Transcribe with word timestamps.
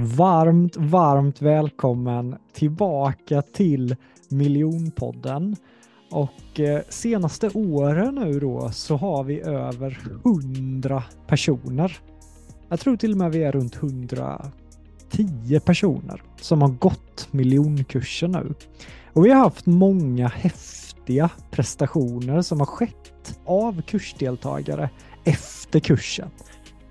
Varmt, 0.00 0.76
varmt 0.76 1.42
välkommen 1.42 2.36
tillbaka 2.52 3.42
till 3.42 3.96
Miljonpodden. 4.28 5.56
Och 6.10 6.60
eh, 6.60 6.82
senaste 6.88 7.50
åren 7.54 8.14
nu 8.14 8.40
då 8.40 8.70
så 8.70 8.96
har 8.96 9.24
vi 9.24 9.40
över 9.40 9.98
100 10.24 11.02
personer. 11.26 11.98
Jag 12.68 12.80
tror 12.80 12.96
till 12.96 13.12
och 13.12 13.18
med 13.18 13.32
vi 13.32 13.42
är 13.42 13.52
runt 13.52 13.76
110 13.76 15.60
personer 15.64 16.22
som 16.40 16.62
har 16.62 16.68
gått 16.68 17.28
miljonkursen 17.30 18.32
nu. 18.32 18.54
Och 19.12 19.26
vi 19.26 19.30
har 19.30 19.38
haft 19.38 19.66
många 19.66 20.28
häftiga 20.28 21.30
prestationer 21.50 22.42
som 22.42 22.58
har 22.58 22.66
skett 22.66 23.38
av 23.44 23.82
kursdeltagare 23.82 24.90
efter 25.24 25.80
kursen. 25.80 26.30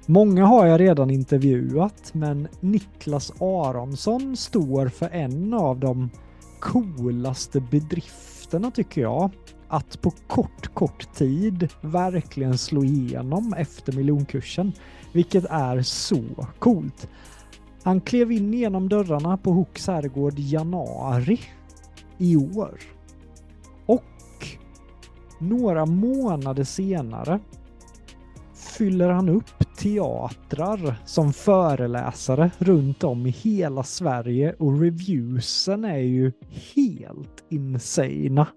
Många 0.10 0.46
har 0.46 0.66
jag 0.66 0.80
redan 0.80 1.10
intervjuat, 1.10 2.14
men 2.14 2.48
Niklas 2.60 3.42
Aronsson 3.42 4.38
står 4.38 4.88
för 4.88 5.10
en 5.10 5.54
av 5.54 5.80
de 5.80 6.10
coolaste 6.60 7.60
bedrifterna 7.60 8.72
tycker 8.72 9.02
jag. 9.02 9.32
Att 9.68 10.02
på 10.02 10.12
kort, 10.28 10.74
kort 10.74 11.14
tid 11.14 11.70
verkligen 11.82 12.58
slå 12.58 12.84
igenom 12.84 13.54
efter 13.54 13.94
miljonkursen, 13.94 14.72
vilket 15.14 15.46
är 15.46 15.82
så 15.82 16.24
coolt. 16.60 17.10
Han 17.84 18.02
klev 18.02 18.32
in 18.32 18.54
genom 18.54 18.90
dörrarna 18.90 19.38
på 19.38 19.52
Hooks 19.52 19.88
herrgård 19.88 20.40
januari 20.40 21.40
i 22.18 22.38
år. 22.38 22.80
Och 23.86 24.48
några 25.40 25.86
månader 25.86 26.64
senare 26.64 27.40
fyller 28.54 29.10
han 29.10 29.30
upp 29.30 29.67
teatrar 29.78 30.96
som 31.06 31.34
föreläsare 31.34 32.52
runt 32.58 33.04
om 33.04 33.26
i 33.26 33.30
hela 33.30 33.84
Sverige 33.84 34.56
och 34.60 34.82
reviewsen 34.82 35.86
är 35.86 35.98
ju 35.98 36.32
helt 36.76 37.44
insana. 37.50 38.48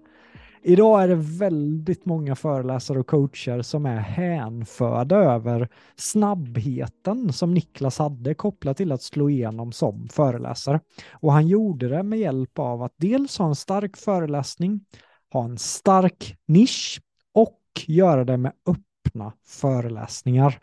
Idag 0.63 1.03
är 1.03 1.07
det 1.07 1.15
väldigt 1.15 2.05
många 2.05 2.35
föreläsare 2.35 2.99
och 2.99 3.07
coacher 3.07 3.61
som 3.61 3.85
är 3.85 3.97
hänförda 3.97 5.15
över 5.15 5.69
snabbheten 5.95 7.33
som 7.33 7.53
Niklas 7.53 7.99
hade 7.99 8.33
kopplat 8.33 8.77
till 8.77 8.91
att 8.91 9.01
slå 9.01 9.29
igenom 9.29 9.71
som 9.71 10.09
föreläsare. 10.09 10.79
Och 11.11 11.33
han 11.33 11.47
gjorde 11.47 11.87
det 11.87 12.03
med 12.03 12.19
hjälp 12.19 12.59
av 12.59 12.83
att 12.83 12.93
dels 12.97 13.37
ha 13.37 13.47
en 13.47 13.55
stark 13.55 13.97
föreläsning, 13.97 14.85
ha 15.33 15.43
en 15.43 15.57
stark 15.57 16.35
nisch 16.47 17.01
och 17.33 17.59
göra 17.87 18.25
det 18.25 18.37
med 18.37 18.51
öppna 18.65 19.33
föreläsningar. 19.45 20.59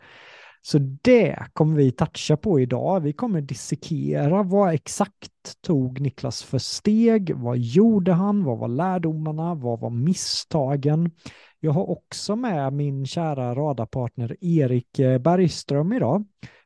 Så 0.71 0.77
det 1.01 1.45
kommer 1.53 1.75
vi 1.75 1.91
toucha 1.91 2.37
på 2.37 2.59
idag. 2.59 2.99
Vi 2.99 3.13
kommer 3.13 3.41
dissekera 3.41 4.43
vad 4.43 4.73
exakt 4.73 5.61
tog 5.61 5.99
Niklas 6.01 6.43
för 6.43 6.57
steg? 6.57 7.35
Vad 7.35 7.57
gjorde 7.57 8.13
han? 8.13 8.43
Vad 8.43 8.57
var 8.57 8.67
lärdomarna? 8.67 9.55
Vad 9.55 9.79
var 9.79 9.89
misstagen? 9.89 11.11
Jag 11.59 11.71
har 11.71 11.89
också 11.89 12.35
med 12.35 12.73
min 12.73 13.05
kära 13.05 13.55
radarpartner 13.55 14.35
Erik 14.41 14.97
Bergström 14.97 15.93
idag 15.93 16.25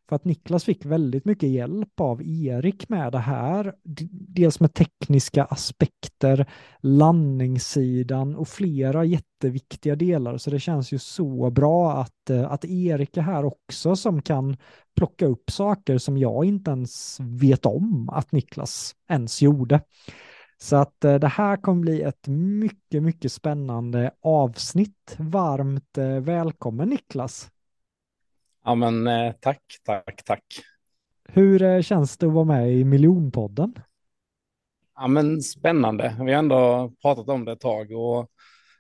för 0.10 0.16
att 0.16 0.26
Niklas 0.26 0.64
fick 0.64 0.86
väldigt 0.86 1.26
mycket 1.26 1.50
hjälp 1.50 2.00
av 2.00 2.22
Erik 2.24 2.90
med 2.90 3.12
det 3.12 3.20
här. 3.20 3.74
Dels 4.10 4.60
med 4.60 4.74
tekniska 4.74 5.44
aspekter, 5.44 6.46
landningssidan 6.82 8.36
och 8.36 8.48
flera 8.48 9.06
jätteviktiga 9.06 9.96
delar. 9.96 10.38
Så 10.38 10.50
det 10.50 10.60
känns 10.60 10.92
ju 10.92 11.00
så 11.00 11.50
bra 11.50 11.92
att, 11.92 12.30
eh, 12.30 12.52
att 12.52 12.66
Erik 12.66 13.18
är 13.18 13.22
här 13.22 13.46
också 13.46 13.96
som 13.96 14.22
kan 14.22 14.58
plocka 14.96 15.26
upp 15.26 15.52
saker 15.52 15.98
som 15.98 16.18
jag 16.18 16.46
inte 16.46 16.72
ens 16.72 17.18
vet 17.20 17.66
om 17.66 18.10
att 18.10 18.32
Niklas 18.32 18.96
ens 19.10 19.42
gjorde. 19.42 19.82
Så 20.58 20.76
att 20.76 21.06
eh, 21.06 21.16
det 21.16 21.28
här 21.28 21.58
kommer 21.58 21.82
bli 21.82 22.02
ett 22.02 22.28
mycket, 22.28 23.04
mycket 23.04 23.32
spännande 23.32 24.12
avsnitt. 24.22 25.16
Varmt 25.18 25.98
eh, 25.98 26.20
välkommen 26.20 26.90
Niklas! 26.90 27.53
Ja, 28.64 28.76
men 28.76 29.08
eh, 29.08 29.34
tack, 29.40 29.64
tack, 29.84 30.24
tack. 30.26 30.44
Hur 31.24 31.62
eh, 31.62 31.82
känns 31.82 32.18
det 32.18 32.26
att 32.26 32.34
vara 32.34 32.46
med 32.46 32.74
i 32.74 32.84
Miljonpodden? 32.84 33.74
Ja, 34.96 35.08
men 35.08 35.42
spännande. 35.42 36.16
Vi 36.20 36.32
har 36.32 36.40
ändå 36.40 36.92
pratat 37.02 37.30
om 37.30 37.46
det 37.46 37.52
ett 37.52 37.60
tag 37.60 37.92
och 37.92 38.32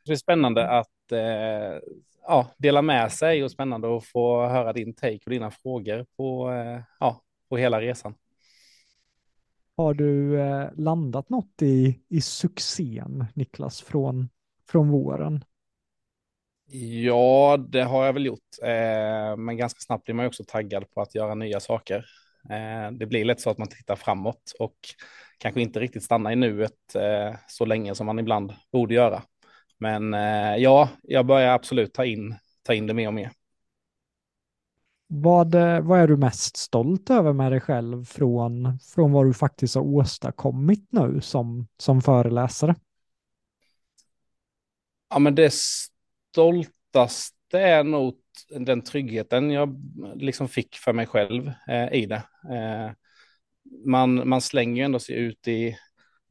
det 0.05 0.11
är 0.11 0.15
spännande 0.15 0.69
att 0.69 1.11
eh, 1.11 1.79
ja, 2.27 2.47
dela 2.57 2.81
med 2.81 3.11
sig 3.11 3.43
och 3.43 3.51
spännande 3.51 3.97
att 3.97 4.05
få 4.05 4.47
höra 4.47 4.73
din 4.73 4.93
take 4.93 5.19
och 5.25 5.31
dina 5.31 5.51
frågor 5.51 6.05
på, 6.17 6.51
eh, 6.51 6.81
ja, 6.99 7.21
på 7.49 7.57
hela 7.57 7.81
resan. 7.81 8.15
Har 9.77 9.93
du 9.93 10.39
eh, 10.41 10.69
landat 10.75 11.29
något 11.29 11.61
i, 11.61 11.99
i 12.09 12.21
succén, 12.21 13.25
Niklas, 13.33 13.81
från, 13.81 14.29
från 14.69 14.89
våren? 14.89 15.43
Ja, 16.65 17.57
det 17.69 17.81
har 17.83 18.05
jag 18.05 18.13
väl 18.13 18.25
gjort. 18.25 18.59
Eh, 18.63 19.37
men 19.37 19.57
ganska 19.57 19.79
snabbt 19.79 20.05
blir 20.05 20.15
man 20.15 20.25
också 20.25 20.43
taggad 20.47 20.91
på 20.91 21.01
att 21.01 21.15
göra 21.15 21.35
nya 21.35 21.59
saker. 21.59 22.05
Eh, 22.49 22.91
det 22.91 23.05
blir 23.05 23.25
lätt 23.25 23.41
så 23.41 23.49
att 23.49 23.57
man 23.57 23.67
tittar 23.67 23.95
framåt 23.95 24.53
och 24.59 24.75
kanske 25.37 25.61
inte 25.61 25.79
riktigt 25.79 26.03
stannar 26.03 26.31
i 26.31 26.35
nuet 26.35 26.95
eh, 26.95 27.35
så 27.47 27.65
länge 27.65 27.95
som 27.95 28.05
man 28.05 28.19
ibland 28.19 28.53
borde 28.71 28.93
göra. 28.93 29.23
Men 29.77 30.13
ja, 30.61 30.89
jag 31.03 31.25
börjar 31.25 31.53
absolut 31.53 31.93
ta 31.93 32.05
in, 32.05 32.35
ta 32.63 32.73
in 32.73 32.87
det 32.87 32.93
mer 32.93 33.07
och 33.07 33.13
mer. 33.13 33.31
Vad, 35.07 35.55
vad 35.81 35.99
är 35.99 36.07
du 36.07 36.17
mest 36.17 36.57
stolt 36.57 37.09
över 37.09 37.33
med 37.33 37.51
dig 37.51 37.61
själv 37.61 38.05
från, 38.05 38.79
från 38.79 39.11
vad 39.11 39.25
du 39.25 39.33
faktiskt 39.33 39.75
har 39.75 39.81
åstadkommit 39.81 40.87
nu 40.89 41.21
som, 41.21 41.67
som 41.77 42.01
föreläsare? 42.01 42.75
Ja, 45.09 45.19
men 45.19 45.35
det 45.35 45.53
stoltaste 46.33 47.59
är 47.59 47.83
nog 47.83 48.15
den 48.59 48.81
tryggheten 48.81 49.51
jag 49.51 49.81
liksom 50.15 50.47
fick 50.47 50.75
för 50.75 50.93
mig 50.93 51.05
själv 51.05 51.51
eh, 51.67 51.93
i 51.93 52.05
det. 52.05 52.23
Eh, 52.51 52.91
man, 53.85 54.29
man 54.29 54.41
slänger 54.41 54.75
ju 54.75 54.85
ändå 54.85 54.99
sig 54.99 55.15
ut 55.15 55.47
i 55.47 55.77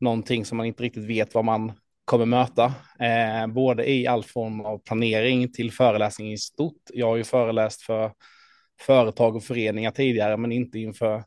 någonting 0.00 0.44
som 0.44 0.56
man 0.56 0.66
inte 0.66 0.82
riktigt 0.82 1.04
vet 1.04 1.34
vad 1.34 1.44
man 1.44 1.72
kommer 2.04 2.26
möta, 2.26 2.74
eh, 3.00 3.46
både 3.46 3.90
i 3.90 4.06
all 4.06 4.24
form 4.24 4.60
av 4.60 4.78
planering 4.78 5.52
till 5.52 5.72
föreläsning 5.72 6.32
i 6.32 6.38
stort. 6.38 6.82
Jag 6.92 7.06
har 7.06 7.16
ju 7.16 7.24
föreläst 7.24 7.82
för 7.82 8.12
företag 8.80 9.36
och 9.36 9.44
föreningar 9.44 9.90
tidigare, 9.90 10.36
men 10.36 10.52
inte 10.52 10.78
inför 10.78 11.24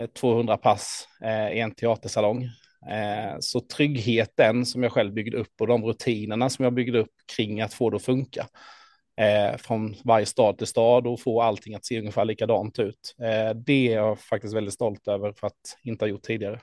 eh, 0.00 0.06
200 0.06 0.56
pass 0.56 1.08
eh, 1.22 1.56
i 1.56 1.60
en 1.60 1.74
teatersalong. 1.74 2.48
Eh, 2.86 3.36
så 3.40 3.60
tryggheten 3.60 4.66
som 4.66 4.82
jag 4.82 4.92
själv 4.92 5.12
byggde 5.12 5.36
upp 5.36 5.60
och 5.60 5.66
de 5.66 5.84
rutinerna 5.84 6.50
som 6.50 6.62
jag 6.64 6.74
byggde 6.74 6.98
upp 6.98 7.14
kring 7.36 7.60
att 7.60 7.74
få 7.74 7.90
det 7.90 7.96
att 7.96 8.02
funka 8.02 8.46
eh, 9.16 9.56
från 9.56 9.94
varje 10.04 10.26
stad 10.26 10.58
till 10.58 10.66
stad 10.66 11.06
och 11.06 11.20
få 11.20 11.42
allting 11.42 11.74
att 11.74 11.84
se 11.84 11.98
ungefär 11.98 12.24
likadant 12.24 12.78
ut. 12.78 13.14
Eh, 13.18 13.56
det 13.56 13.88
är 13.88 13.94
jag 13.94 14.20
faktiskt 14.20 14.54
väldigt 14.54 14.74
stolt 14.74 15.08
över 15.08 15.32
för 15.32 15.46
att 15.46 15.78
inte 15.82 16.04
ha 16.04 16.10
gjort 16.10 16.22
tidigare. 16.22 16.60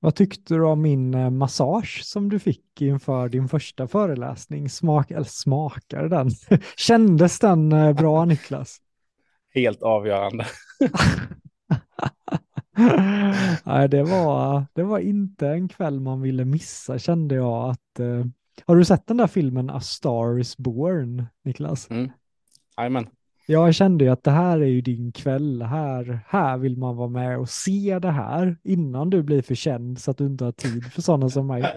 Vad 0.00 0.14
tyckte 0.14 0.54
du 0.54 0.64
om 0.64 0.82
min 0.82 1.36
massage 1.36 2.00
som 2.04 2.28
du 2.28 2.38
fick 2.38 2.80
inför 2.80 3.28
din 3.28 3.48
första 3.48 3.88
föreläsning? 3.88 4.68
Smak, 4.68 5.10
eller 5.10 5.24
smakade 5.24 6.08
den? 6.08 6.30
Kändes 6.76 7.38
den 7.38 7.68
bra 7.94 8.24
Niklas? 8.24 8.78
Helt 9.54 9.82
avgörande. 9.82 10.46
Nej, 13.64 13.88
det 13.88 14.02
var, 14.02 14.66
det 14.72 14.82
var 14.82 14.98
inte 14.98 15.48
en 15.48 15.68
kväll 15.68 16.00
man 16.00 16.22
ville 16.22 16.44
missa 16.44 16.98
kände 16.98 17.34
jag 17.34 17.70
att 17.70 18.00
eh, 18.00 18.24
har 18.66 18.76
du 18.76 18.84
sett 18.84 19.06
den 19.06 19.16
där 19.16 19.26
filmen 19.26 19.70
A 19.70 19.80
Star 19.80 20.38
is 20.38 20.56
Born, 20.56 21.26
Niklas? 21.44 21.90
Mm. 21.90 22.10
Amen. 22.76 23.06
Jag 23.46 23.74
kände 23.74 24.04
ju 24.04 24.10
att 24.10 24.24
det 24.24 24.30
här 24.30 24.60
är 24.60 24.66
ju 24.66 24.80
din 24.80 25.12
kväll. 25.12 25.62
Här, 25.62 26.20
här 26.28 26.56
vill 26.58 26.76
man 26.78 26.96
vara 26.96 27.08
med 27.08 27.38
och 27.38 27.48
se 27.48 27.98
det 27.98 28.10
här 28.10 28.56
innan 28.64 29.10
du 29.10 29.22
blir 29.22 29.42
för 29.42 29.54
känd 29.54 29.98
så 29.98 30.10
att 30.10 30.18
du 30.18 30.26
inte 30.26 30.44
har 30.44 30.52
tid 30.52 30.92
för 30.92 31.02
sådana 31.02 31.28
som 31.28 31.46
mig. 31.46 31.64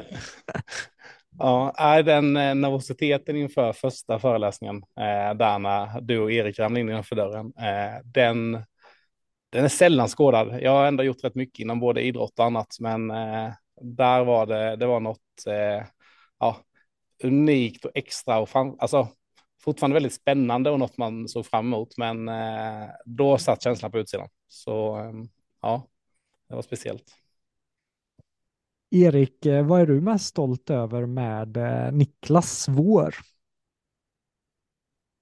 Ja, 1.40 1.74
är 1.78 2.04
den 2.04 2.38
eh, 2.38 2.56
nervositeten 2.56 3.36
inför 3.36 3.74
första 3.74 4.20
föreläsningen, 4.20 4.76
eh, 4.76 5.38
där 5.38 5.60
när 5.60 6.02
du 6.02 6.20
och 6.20 6.32
Erik 6.32 6.60
ramlade 6.60 6.82
in 6.82 6.90
innanför 6.90 7.16
dörren, 7.16 7.54
eh, 7.58 8.02
den, 8.04 8.64
den 9.50 9.66
är 9.66 9.70
sällan 9.70 10.08
skådad. 10.08 10.62
Jag 10.62 10.72
har 10.72 10.86
ändå 10.88 11.04
gjort 11.04 11.24
rätt 11.24 11.36
mycket 11.36 11.60
inom 11.60 11.80
både 11.80 12.02
idrott 12.02 12.40
och 12.40 12.46
annat, 12.46 12.78
men 12.80 13.12
eh, 13.12 13.54
där 13.82 14.24
var 14.24 14.46
det, 14.46 14.76
det 14.76 14.86
var 14.86 15.00
något, 15.00 15.48
eh, 15.48 15.88
ja, 16.40 16.58
unikt 17.24 17.86
och 17.86 17.92
extra 17.96 18.40
och 18.40 18.50
fram, 18.50 18.76
alltså, 18.80 19.08
fortfarande 19.62 19.94
väldigt 19.94 20.14
spännande 20.14 20.70
och 20.70 20.80
något 20.80 20.98
man 20.98 21.28
såg 21.28 21.46
fram 21.46 21.66
emot. 21.68 21.98
Men 21.98 22.30
eh, 22.30 22.88
då 23.06 23.38
satt 23.38 23.64
känslan 23.64 23.92
på 23.92 24.00
utsidan. 24.00 24.30
Så 24.48 24.98
eh, 25.00 25.12
ja, 25.62 25.84
det 26.50 26.56
var 26.56 26.62
speciellt. 26.62 27.14
Erik, 28.92 29.46
eh, 29.46 29.66
vad 29.66 29.82
är 29.82 29.86
du 29.86 30.02
mest 30.02 30.26
stolt 30.26 30.70
över 30.70 31.06
med 31.06 31.58
eh, 31.58 31.92
Niklas 31.92 32.68
vår? 32.70 33.16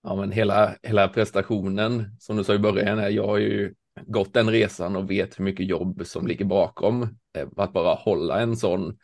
Ja, 0.03 0.15
men 0.15 0.31
hela, 0.31 0.75
hela 0.83 1.07
prestationen, 1.07 2.15
som 2.19 2.37
du 2.37 2.43
sa 2.43 2.53
i 2.53 2.59
början, 2.59 3.13
jag 3.13 3.27
har 3.27 3.37
ju 3.37 3.73
gått 4.01 4.33
den 4.33 4.49
resan 4.49 4.95
och 4.95 5.11
vet 5.11 5.39
hur 5.39 5.43
mycket 5.43 5.67
jobb 5.67 6.01
som 6.05 6.27
ligger 6.27 6.45
bakom. 6.45 7.01
Eh, 7.37 7.47
att 7.55 7.73
bara 7.73 7.93
hålla 7.93 8.39
en 8.39 8.57
sån 8.57 8.97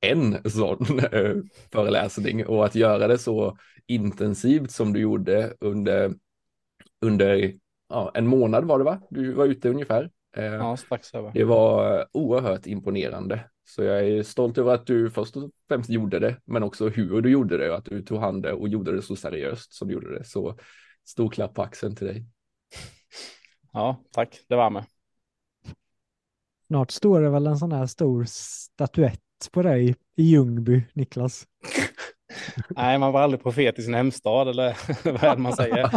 en 0.00 0.50
sån 0.50 0.98
eh, 1.12 1.34
föreläsning 1.72 2.46
och 2.46 2.64
att 2.64 2.74
göra 2.74 3.06
det 3.06 3.18
så 3.18 3.58
intensivt 3.86 4.70
som 4.70 4.92
du 4.92 5.00
gjorde 5.00 5.54
under, 5.60 6.14
under 7.00 7.54
ja, 7.88 8.10
en 8.14 8.26
månad 8.26 8.64
var 8.64 8.78
det 8.78 8.84
va? 8.84 9.00
Du 9.10 9.32
var 9.32 9.46
ute 9.46 9.68
ungefär. 9.68 10.10
Eh, 10.36 10.44
ja, 10.44 10.76
strax 10.76 11.14
över. 11.14 11.32
Det 11.34 11.44
var 11.44 12.06
oerhört 12.12 12.66
imponerande. 12.66 13.40
Så 13.64 13.82
jag 13.82 14.08
är 14.08 14.22
stolt 14.22 14.58
över 14.58 14.74
att 14.74 14.86
du 14.86 15.10
först 15.10 15.36
och 15.36 15.50
främst 15.68 15.90
gjorde 15.90 16.18
det, 16.18 16.36
men 16.44 16.62
också 16.62 16.88
hur 16.88 17.22
du 17.22 17.30
gjorde 17.30 17.56
det 17.56 17.70
och 17.70 17.76
att 17.76 17.84
du 17.84 18.02
tog 18.02 18.18
hand 18.18 18.42
det 18.42 18.52
och 18.52 18.68
gjorde 18.68 18.92
det 18.92 19.02
så 19.02 19.16
seriöst 19.16 19.72
som 19.72 19.88
du 19.88 19.94
gjorde 19.94 20.18
det. 20.18 20.24
Så 20.24 20.58
stor 21.04 21.30
klapp 21.30 21.54
på 21.54 21.62
axeln 21.62 21.96
till 21.96 22.06
dig. 22.06 22.26
Ja, 23.76 23.96
tack. 24.10 24.40
Det 24.48 24.56
var 24.56 24.70
med. 24.70 24.84
Snart 26.66 26.90
står 26.90 27.20
det 27.20 27.30
väl 27.30 27.46
en 27.46 27.58
sån 27.58 27.72
här 27.72 27.86
stor 27.86 28.24
statyett 28.28 29.20
på 29.52 29.62
dig 29.62 29.94
i 30.16 30.22
Ljungby, 30.22 30.82
Niklas? 30.92 31.46
Nej, 32.68 32.98
man 32.98 33.12
var 33.12 33.20
aldrig 33.20 33.42
profet 33.42 33.78
i 33.78 33.82
sin 33.82 33.94
hemstad 33.94 34.48
eller 34.48 34.76
vad 35.12 35.24
är 35.24 35.36
det 35.36 35.42
man 35.42 35.56
säger? 35.56 35.90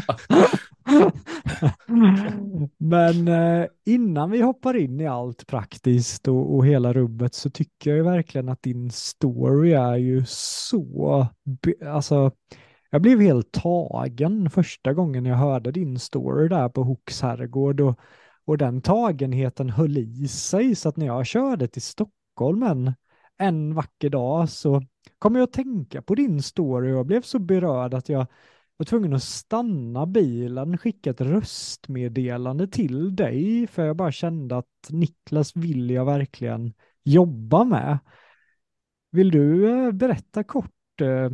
Men 2.77 3.27
eh, 3.27 3.67
innan 3.85 4.31
vi 4.31 4.41
hoppar 4.41 4.75
in 4.75 5.01
i 5.01 5.07
allt 5.07 5.47
praktiskt 5.47 6.27
och, 6.27 6.55
och, 6.55 6.65
hela 6.65 6.93
rubbet 6.93 7.33
så 7.33 7.49
tycker 7.49 7.89
jag 7.89 7.97
ju 7.97 8.03
verkligen 8.03 8.49
att 8.49 8.61
din 8.61 8.91
story 8.91 9.71
är 9.73 9.95
ju 9.95 10.23
så, 10.27 11.27
alltså 11.85 12.31
jag 12.89 13.01
blev 13.01 13.19
helt 13.19 13.51
tagen 13.51 14.49
första 14.49 14.93
gången 14.93 15.25
jag 15.25 15.35
hörde 15.35 15.71
din 15.71 15.99
story 15.99 16.47
där 16.47 16.69
på 16.69 16.83
Hooks 16.83 17.21
herrgård 17.21 17.81
och, 17.81 17.99
och 18.45 18.57
den 18.57 18.81
tagenheten 18.81 19.69
höll 19.69 19.97
i 19.97 20.27
sig 20.27 20.75
så 20.75 20.89
att 20.89 20.97
när 20.97 21.05
jag 21.05 21.25
körde 21.25 21.67
till 21.67 21.81
Stockholm 21.81 22.63
en 22.63 22.93
en 23.39 23.73
vacker 23.73 24.09
dag 24.09 24.49
så 24.49 24.81
kom 25.19 25.35
jag 25.35 25.43
att 25.43 25.53
tänka 25.53 26.01
på 26.01 26.15
din 26.15 26.41
story 26.43 26.91
och 26.91 26.97
jag 26.97 27.05
blev 27.05 27.21
så 27.21 27.39
berörd 27.39 27.93
att 27.93 28.09
jag 28.09 28.27
var 28.77 28.85
tvungen 28.85 29.13
att 29.13 29.23
stanna 29.23 30.05
bilen, 30.05 30.77
skicka 30.77 31.09
ett 31.09 31.21
röstmeddelande 31.21 32.67
till 32.67 33.15
dig 33.15 33.67
för 33.67 33.85
jag 33.85 33.95
bara 33.95 34.11
kände 34.11 34.57
att 34.57 34.89
Niklas 34.89 35.55
vill 35.55 35.89
jag 35.89 36.05
verkligen 36.05 36.73
jobba 37.03 37.63
med. 37.63 37.99
Vill 39.11 39.31
du 39.31 39.69
eh, 39.69 39.91
berätta 39.91 40.43
kort 40.43 41.01
eh, 41.01 41.29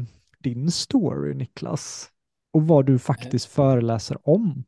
din 0.45 0.71
story 0.71 1.33
Niklas? 1.33 2.09
Och 2.53 2.67
vad 2.67 2.85
du 2.85 2.99
faktiskt 2.99 3.45
föreläser 3.45 4.29
om? 4.29 4.63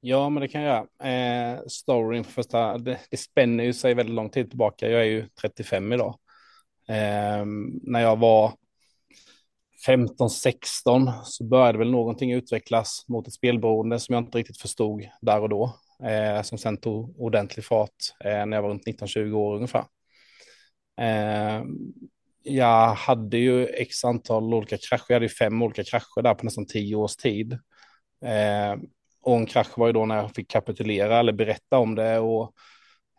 Ja, 0.00 0.28
men 0.28 0.40
det 0.40 0.48
kan 0.48 0.62
jag 0.62 0.86
göra. 1.00 1.52
Eh, 1.52 1.60
storyn 1.66 2.24
för 2.24 2.32
första, 2.32 2.78
det, 2.78 3.00
det 3.10 3.16
spänner 3.16 3.64
ju 3.64 3.72
sig 3.72 3.94
väldigt 3.94 4.14
lång 4.14 4.30
tid 4.30 4.48
tillbaka. 4.50 4.88
Jag 4.88 5.00
är 5.00 5.06
ju 5.06 5.28
35 5.40 5.92
idag. 5.92 6.18
Eh, 6.88 7.44
när 7.82 8.00
jag 8.00 8.18
var 8.18 8.52
15-16 9.86 11.12
så 11.24 11.44
började 11.44 11.78
väl 11.78 11.90
någonting 11.90 12.32
utvecklas 12.32 13.04
mot 13.08 13.28
ett 13.28 13.34
spelberoende 13.34 13.98
som 13.98 14.14
jag 14.14 14.22
inte 14.24 14.38
riktigt 14.38 14.60
förstod 14.60 15.02
där 15.20 15.40
och 15.40 15.48
då. 15.48 15.74
Eh, 16.02 16.42
som 16.42 16.58
sen 16.58 16.76
tog 16.76 17.20
ordentlig 17.20 17.64
fart 17.64 17.96
eh, 18.24 18.46
när 18.46 18.56
jag 18.56 18.62
var 18.62 18.70
runt 18.70 18.86
19-20 18.86 19.32
år 19.32 19.54
ungefär. 19.54 19.84
Eh, 21.00 21.64
jag 22.42 22.94
hade 22.94 23.38
ju 23.38 23.66
x 23.66 24.04
antal 24.04 24.54
olika 24.54 24.76
krascher, 24.76 25.04
jag 25.08 25.16
hade 25.16 25.26
ju 25.26 25.30
fem 25.30 25.62
olika 25.62 25.84
krascher 25.84 26.22
där 26.22 26.34
på 26.34 26.44
nästan 26.44 26.66
tio 26.66 26.96
års 26.96 27.16
tid. 27.16 27.52
Eh, 28.24 28.76
och 29.22 29.36
en 29.36 29.46
krasch 29.46 29.78
var 29.78 29.86
ju 29.86 29.92
då 29.92 30.06
när 30.06 30.16
jag 30.16 30.34
fick 30.34 30.50
kapitulera 30.50 31.18
eller 31.18 31.32
berätta 31.32 31.78
om 31.78 31.94
det. 31.94 32.18
Och, 32.18 32.54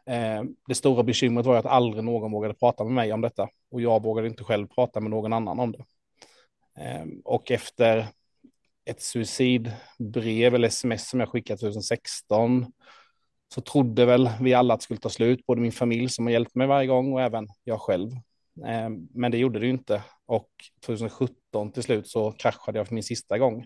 eh, 0.05 0.43
det 0.67 0.75
stora 0.75 1.03
bekymret 1.03 1.45
var 1.45 1.55
att 1.55 1.65
aldrig 1.65 2.03
någon 2.03 2.31
vågade 2.31 2.53
prata 2.53 2.83
med 2.83 2.93
mig 2.93 3.13
om 3.13 3.21
detta. 3.21 3.49
Och 3.71 3.81
jag 3.81 4.03
vågade 4.03 4.27
inte 4.27 4.43
själv 4.43 4.67
prata 4.67 4.99
med 4.99 5.11
någon 5.11 5.33
annan 5.33 5.59
om 5.59 5.71
det. 5.71 5.83
Eh, 6.77 7.05
och 7.25 7.51
efter 7.51 8.07
ett 8.85 9.01
suicidbrev 9.01 10.55
eller 10.55 10.67
sms 10.67 11.09
som 11.09 11.19
jag 11.19 11.29
skickade 11.29 11.59
2016 11.59 12.65
så 13.53 13.61
trodde 13.61 14.05
väl 14.05 14.29
vi 14.41 14.53
alla 14.53 14.73
att 14.73 14.79
det 14.79 14.83
skulle 14.83 14.99
ta 14.99 15.09
slut, 15.09 15.45
både 15.45 15.61
min 15.61 15.71
familj 15.71 16.09
som 16.09 16.25
har 16.25 16.31
hjälpt 16.31 16.55
mig 16.55 16.67
varje 16.67 16.87
gång 16.87 17.13
och 17.13 17.21
även 17.21 17.47
jag 17.63 17.81
själv. 17.81 18.09
Eh, 18.65 18.89
men 19.13 19.31
det 19.31 19.37
gjorde 19.37 19.59
det 19.59 19.65
ju 19.65 19.71
inte 19.71 20.03
och 20.25 20.49
2017 20.85 21.71
till 21.71 21.83
slut 21.83 22.07
så 22.07 22.31
kraschade 22.31 22.79
jag 22.79 22.87
för 22.87 22.95
min 22.95 23.03
sista 23.03 23.37
gång. 23.37 23.65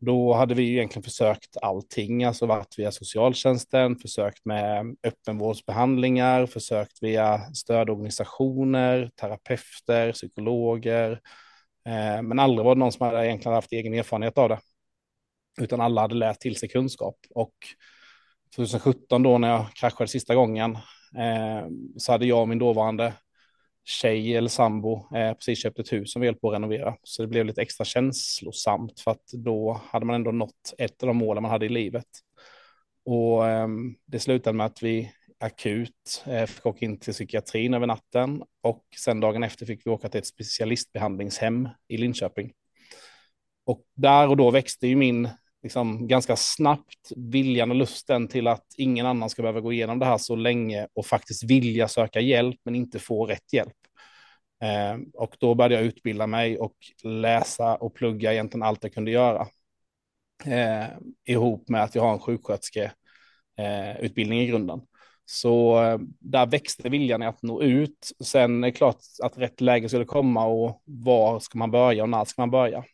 Då 0.00 0.32
hade 0.32 0.54
vi 0.54 0.70
egentligen 0.70 1.02
försökt 1.02 1.56
allting, 1.62 2.24
alltså 2.24 2.46
varit 2.46 2.78
via 2.78 2.92
socialtjänsten, 2.92 3.96
försökt 3.96 4.44
med 4.44 4.96
öppenvårdsbehandlingar, 5.02 6.46
försökt 6.46 7.02
via 7.02 7.38
stödorganisationer, 7.54 9.10
terapeuter, 9.20 10.12
psykologer. 10.12 11.20
Eh, 11.88 12.22
men 12.22 12.38
aldrig 12.38 12.64
var 12.64 12.74
det 12.74 12.78
någon 12.78 12.92
som 12.92 13.06
hade 13.06 13.26
egentligen 13.26 13.54
haft 13.54 13.72
egen 13.72 13.94
erfarenhet 13.94 14.38
av 14.38 14.48
det. 14.48 14.58
Utan 15.60 15.80
alla 15.80 16.00
hade 16.00 16.14
lärt 16.14 16.40
till 16.40 16.56
sig 16.56 16.68
kunskap. 16.68 17.16
Och 17.34 17.54
2017 18.56 19.22
då 19.22 19.38
när 19.38 19.48
jag 19.48 19.66
kraschade 19.74 20.08
sista 20.08 20.34
gången 20.34 20.74
eh, 21.18 21.66
så 21.96 22.12
hade 22.12 22.26
jag 22.26 22.40
och 22.40 22.48
min 22.48 22.58
dåvarande 22.58 23.12
tjej 23.84 24.36
eller 24.36 24.48
sambo 24.48 25.16
eh, 25.16 25.34
precis 25.34 25.62
köpt 25.62 25.78
ett 25.78 25.92
hus 25.92 26.12
som 26.12 26.22
vi 26.22 26.28
höll 26.28 26.36
på 26.36 26.48
att 26.48 26.54
renovera. 26.54 26.96
Så 27.02 27.22
det 27.22 27.28
blev 27.28 27.46
lite 27.46 27.62
extra 27.62 27.84
känslosamt 27.84 29.00
för 29.00 29.10
att 29.10 29.26
då 29.32 29.80
hade 29.90 30.06
man 30.06 30.14
ändå 30.14 30.30
nått 30.30 30.74
ett 30.78 31.02
av 31.02 31.06
de 31.06 31.16
målen 31.16 31.42
man 31.42 31.52
hade 31.52 31.66
i 31.66 31.68
livet. 31.68 32.08
Och 33.04 33.48
eh, 33.48 33.68
det 34.06 34.20
slutade 34.20 34.56
med 34.56 34.66
att 34.66 34.82
vi 34.82 35.12
akut 35.40 36.24
eh, 36.26 36.46
fick 36.46 36.66
åka 36.66 36.84
in 36.84 36.98
till 36.98 37.12
psykiatrin 37.12 37.74
över 37.74 37.86
natten 37.86 38.42
och 38.62 38.84
sen 38.96 39.20
dagen 39.20 39.42
efter 39.42 39.66
fick 39.66 39.86
vi 39.86 39.90
åka 39.90 40.08
till 40.08 40.18
ett 40.18 40.26
specialistbehandlingshem 40.26 41.68
i 41.88 41.96
Linköping. 41.96 42.52
Och 43.66 43.82
där 43.94 44.28
och 44.28 44.36
då 44.36 44.50
växte 44.50 44.86
ju 44.86 44.96
min 44.96 45.28
liksom 45.64 46.08
ganska 46.08 46.36
snabbt 46.36 47.12
viljan 47.16 47.70
och 47.70 47.76
lusten 47.76 48.28
till 48.28 48.46
att 48.46 48.66
ingen 48.76 49.06
annan 49.06 49.30
ska 49.30 49.42
behöva 49.42 49.60
gå 49.60 49.72
igenom 49.72 49.98
det 49.98 50.06
här 50.06 50.18
så 50.18 50.36
länge 50.36 50.88
och 50.94 51.06
faktiskt 51.06 51.44
vilja 51.44 51.88
söka 51.88 52.20
hjälp 52.20 52.60
men 52.64 52.74
inte 52.74 52.98
få 52.98 53.26
rätt 53.26 53.52
hjälp. 53.52 53.72
Eh, 54.62 54.98
och 55.14 55.36
då 55.40 55.54
började 55.54 55.74
jag 55.74 55.84
utbilda 55.84 56.26
mig 56.26 56.58
och 56.58 56.76
läsa 57.02 57.76
och 57.76 57.94
plugga 57.94 58.32
egentligen 58.32 58.62
allt 58.62 58.82
jag 58.82 58.94
kunde 58.94 59.10
göra. 59.10 59.46
Eh, 60.46 60.86
ihop 61.24 61.68
med 61.68 61.82
att 61.82 61.94
jag 61.94 62.02
har 62.02 62.12
en 62.12 62.18
sjuksköterskeutbildning 62.18 64.38
eh, 64.38 64.44
i 64.44 64.46
grunden. 64.46 64.80
Så 65.24 65.82
eh, 65.82 65.98
där 66.20 66.46
växte 66.46 66.88
viljan 66.88 67.22
i 67.22 67.26
att 67.26 67.42
nå 67.42 67.62
ut. 67.62 68.12
Sen 68.24 68.64
är 68.64 68.68
det 68.68 68.72
klart 68.72 68.98
att 69.22 69.38
rätt 69.38 69.60
läge 69.60 69.88
skulle 69.88 70.04
komma 70.04 70.46
och 70.46 70.82
var 70.84 71.40
ska 71.40 71.58
man 71.58 71.70
börja 71.70 72.02
och 72.02 72.08
när 72.08 72.24
ska 72.24 72.42
man 72.42 72.50
börja. 72.50 72.84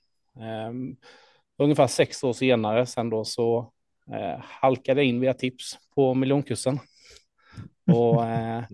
Ehm, 0.41 0.97
Ungefär 1.61 1.87
sex 1.87 2.25
år 2.25 2.33
senare 2.33 2.87
sen 2.87 3.11
då 3.11 3.25
så 3.25 3.73
eh, 4.13 4.41
halkade 4.45 5.01
jag 5.01 5.09
in 5.09 5.21
via 5.21 5.35
tips 5.35 5.79
på 5.95 6.15
miljonkursen. 6.15 6.79
Och, 7.93 8.27
eh, 8.27 8.65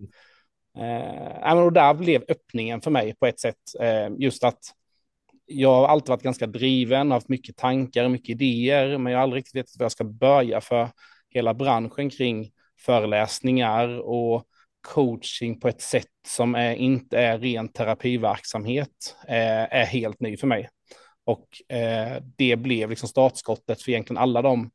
eh, 0.78 1.58
och 1.58 1.72
där 1.72 1.94
blev 1.94 2.24
öppningen 2.28 2.80
för 2.80 2.90
mig 2.90 3.14
på 3.14 3.26
ett 3.26 3.40
sätt. 3.40 3.56
Eh, 3.80 4.08
just 4.18 4.44
att 4.44 4.58
jag 5.46 5.74
har 5.74 5.88
alltid 5.88 6.08
varit 6.08 6.22
ganska 6.22 6.46
driven, 6.46 7.10
haft 7.10 7.28
mycket 7.28 7.56
tankar 7.56 8.04
och 8.04 8.10
mycket 8.10 8.28
idéer, 8.28 8.98
men 8.98 9.12
jag 9.12 9.18
har 9.18 9.22
aldrig 9.22 9.40
riktigt 9.40 9.56
vetat 9.56 9.78
var 9.78 9.84
jag 9.84 9.92
ska 9.92 10.04
börja 10.04 10.60
för 10.60 10.88
hela 11.28 11.54
branschen 11.54 12.10
kring 12.10 12.50
föreläsningar 12.80 13.88
och 13.98 14.44
coaching 14.80 15.60
på 15.60 15.68
ett 15.68 15.80
sätt 15.80 16.06
som 16.26 16.54
är, 16.54 16.74
inte 16.74 17.18
är 17.18 17.38
ren 17.38 17.68
terapiverksamhet 17.68 19.16
är, 19.26 19.66
är 19.66 19.84
helt 19.84 20.20
ny 20.20 20.36
för 20.36 20.46
mig. 20.46 20.68
Och 21.26 21.76
eh, 21.76 22.22
det 22.36 22.56
blev 22.56 22.90
liksom 22.90 23.08
startskottet 23.08 23.82
för 23.82 23.90
egentligen 23.90 24.22
alla 24.22 24.42
de 24.42 24.70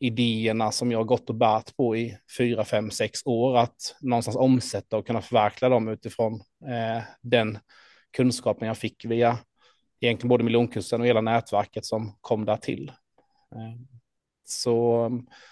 idéerna 0.00 0.72
som 0.72 0.92
jag 0.92 1.06
gått 1.06 1.30
och 1.30 1.36
bärt 1.36 1.76
på 1.76 1.96
i 1.96 2.18
fyra, 2.38 2.64
fem, 2.64 2.90
sex 2.90 3.20
år, 3.24 3.58
att 3.58 3.96
någonstans 4.00 4.36
omsätta 4.36 4.96
och 4.96 5.06
kunna 5.06 5.22
förverkliga 5.22 5.68
dem 5.68 5.88
utifrån 5.88 6.34
eh, 6.68 7.02
den 7.22 7.58
kunskapen 8.16 8.68
jag 8.68 8.78
fick 8.78 9.04
via 9.04 9.38
egentligen 10.00 10.28
både 10.28 10.44
miljonkursen 10.44 11.00
och 11.00 11.06
hela 11.06 11.20
nätverket 11.20 11.84
som 11.84 12.16
kom 12.20 12.44
där 12.44 12.56
till. 12.56 12.88
Eh, 13.54 13.80
så, 14.44 15.10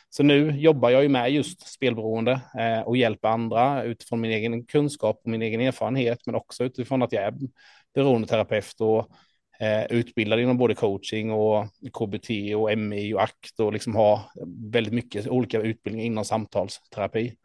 så 0.08 0.23
nu 0.23 0.50
jobbar 0.50 0.90
jag 0.90 1.02
ju 1.02 1.08
med 1.08 1.32
just 1.32 1.68
spelberoende 1.68 2.40
eh, 2.58 2.80
och 2.80 2.96
hjälper 2.96 3.28
andra 3.28 3.82
utifrån 3.82 4.20
min 4.20 4.30
egen 4.30 4.66
kunskap 4.66 5.20
och 5.25 5.30
min 5.30 5.42
egen 5.42 5.61
erfarenhet, 5.61 6.18
men 6.26 6.34
också 6.34 6.64
utifrån 6.64 7.02
att 7.02 7.12
jag 7.12 7.25
är 7.25 7.34
beroendeterapeut 7.94 8.80
och 8.80 9.08
eh, 9.61 9.84
utbildad 9.84 10.40
inom 10.40 10.58
både 10.58 10.75
coaching 10.75 11.32
och 11.32 11.66
KBT 11.92 12.54
och 12.56 12.78
MI 12.78 13.14
och 13.14 13.23
ACT 13.23 13.61
och 13.61 13.73
liksom 13.73 13.94
ha 13.94 14.32
väldigt 14.73 14.94
mycket 14.94 15.28
olika 15.28 15.61
utbildningar 15.61 16.06
inom 16.06 16.25
samtalsterapi. 16.25 17.37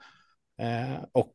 Eh, 0.59 1.03
och 1.11 1.33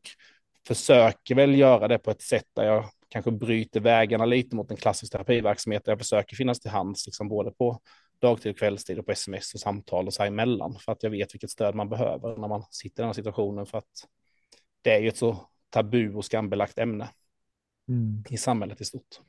försöker 0.67 1.35
väl 1.35 1.55
göra 1.55 1.87
det 1.87 1.97
på 1.97 2.11
ett 2.11 2.21
sätt 2.21 2.47
där 2.53 2.63
jag 2.63 2.85
kanske 3.09 3.31
bryter 3.31 3.79
vägarna 3.79 4.25
lite 4.25 4.55
mot 4.55 4.71
en 4.71 4.77
klassisk 4.77 5.11
terapiverksamhet 5.11 5.85
där 5.85 5.91
jag 5.91 5.99
försöker 5.99 6.35
finnas 6.35 6.59
till 6.59 6.71
hands 6.71 7.05
liksom 7.05 7.29
både 7.29 7.51
på 7.51 7.79
dagtid 8.19 8.51
och 8.51 8.57
kvällstid 8.57 8.99
och 8.99 9.05
på 9.05 9.11
sms 9.11 9.53
och 9.53 9.59
samtal 9.59 10.07
och 10.07 10.13
så 10.13 10.23
emellan 10.23 10.77
för 10.79 10.91
att 10.91 11.03
jag 11.03 11.09
vet 11.09 11.33
vilket 11.33 11.49
stöd 11.49 11.75
man 11.75 11.89
behöver 11.89 12.37
när 12.37 12.47
man 12.47 12.63
sitter 12.69 12.99
i 12.99 13.01
den 13.01 13.07
här 13.07 13.13
situationen 13.13 13.65
för 13.65 13.77
att 13.77 14.07
det 14.81 14.91
är 14.91 14.99
ju 14.99 15.07
ett 15.07 15.17
så 15.17 15.49
tabu 15.69 16.13
och 16.13 16.25
skambelagt 16.25 16.79
ämne 16.79 17.09
mm. 17.87 18.23
i 18.29 18.37
samhället 18.37 18.81
i 18.81 18.85
stort. 18.85 19.19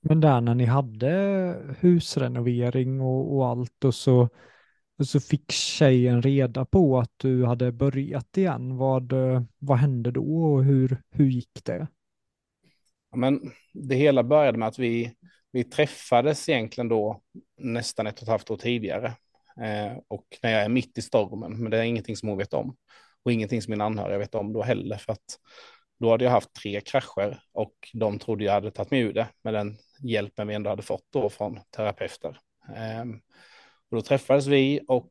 Men 0.00 0.20
där 0.20 0.40
när 0.40 0.54
ni 0.54 0.64
hade 0.64 1.76
husrenovering 1.80 3.00
och, 3.00 3.36
och 3.36 3.48
allt 3.48 3.84
och 3.84 3.94
så, 3.94 4.28
och 4.98 5.06
så 5.06 5.20
fick 5.20 5.52
tjejen 5.52 6.22
reda 6.22 6.64
på 6.64 6.98
att 6.98 7.12
du 7.16 7.44
hade 7.44 7.72
börjat 7.72 8.36
igen. 8.36 8.76
Vad, 8.76 9.12
vad 9.58 9.78
hände 9.78 10.10
då 10.10 10.44
och 10.44 10.64
hur, 10.64 11.02
hur 11.10 11.26
gick 11.26 11.64
det? 11.64 11.86
Ja, 13.10 13.16
men 13.16 13.40
det 13.74 13.94
hela 13.94 14.22
började 14.22 14.58
med 14.58 14.68
att 14.68 14.78
vi, 14.78 15.14
vi 15.52 15.64
träffades 15.64 16.48
egentligen 16.48 16.88
då 16.88 17.22
nästan 17.58 18.06
ett 18.06 18.16
och 18.16 18.22
ett 18.22 18.28
halvt 18.28 18.50
år 18.50 18.56
tidigare. 18.56 19.06
Eh, 19.60 19.98
och 20.08 20.26
när 20.42 20.50
jag 20.50 20.62
är 20.62 20.68
mitt 20.68 20.98
i 20.98 21.02
stormen, 21.02 21.62
men 21.62 21.70
det 21.70 21.78
är 21.78 21.82
ingenting 21.82 22.16
som 22.16 22.28
hon 22.28 22.38
vet 22.38 22.54
om. 22.54 22.76
Och 23.22 23.32
ingenting 23.32 23.62
som 23.62 23.70
min 23.70 23.80
anhöriga 23.80 24.18
vet 24.18 24.34
om 24.34 24.52
då 24.52 24.62
heller, 24.62 24.96
för 24.96 25.12
att 25.12 25.38
då 26.00 26.10
hade 26.10 26.24
jag 26.24 26.32
haft 26.32 26.52
tre 26.52 26.80
krascher 26.80 27.42
och 27.52 27.74
de 27.92 28.18
trodde 28.18 28.44
jag 28.44 28.52
hade 28.52 28.70
tagit 28.70 28.90
mig 28.90 29.00
ur 29.00 29.12
det 29.12 29.28
med 29.42 29.54
den 29.54 29.76
hjälpen 30.02 30.48
vi 30.48 30.54
ändå 30.54 30.70
hade 30.70 30.82
fått 30.82 31.06
då 31.10 31.30
från 31.30 31.60
terapeuter. 31.76 32.38
Ehm, 32.76 33.14
och 33.90 33.96
då 33.96 34.02
träffades 34.02 34.46
vi 34.46 34.80
och 34.88 35.10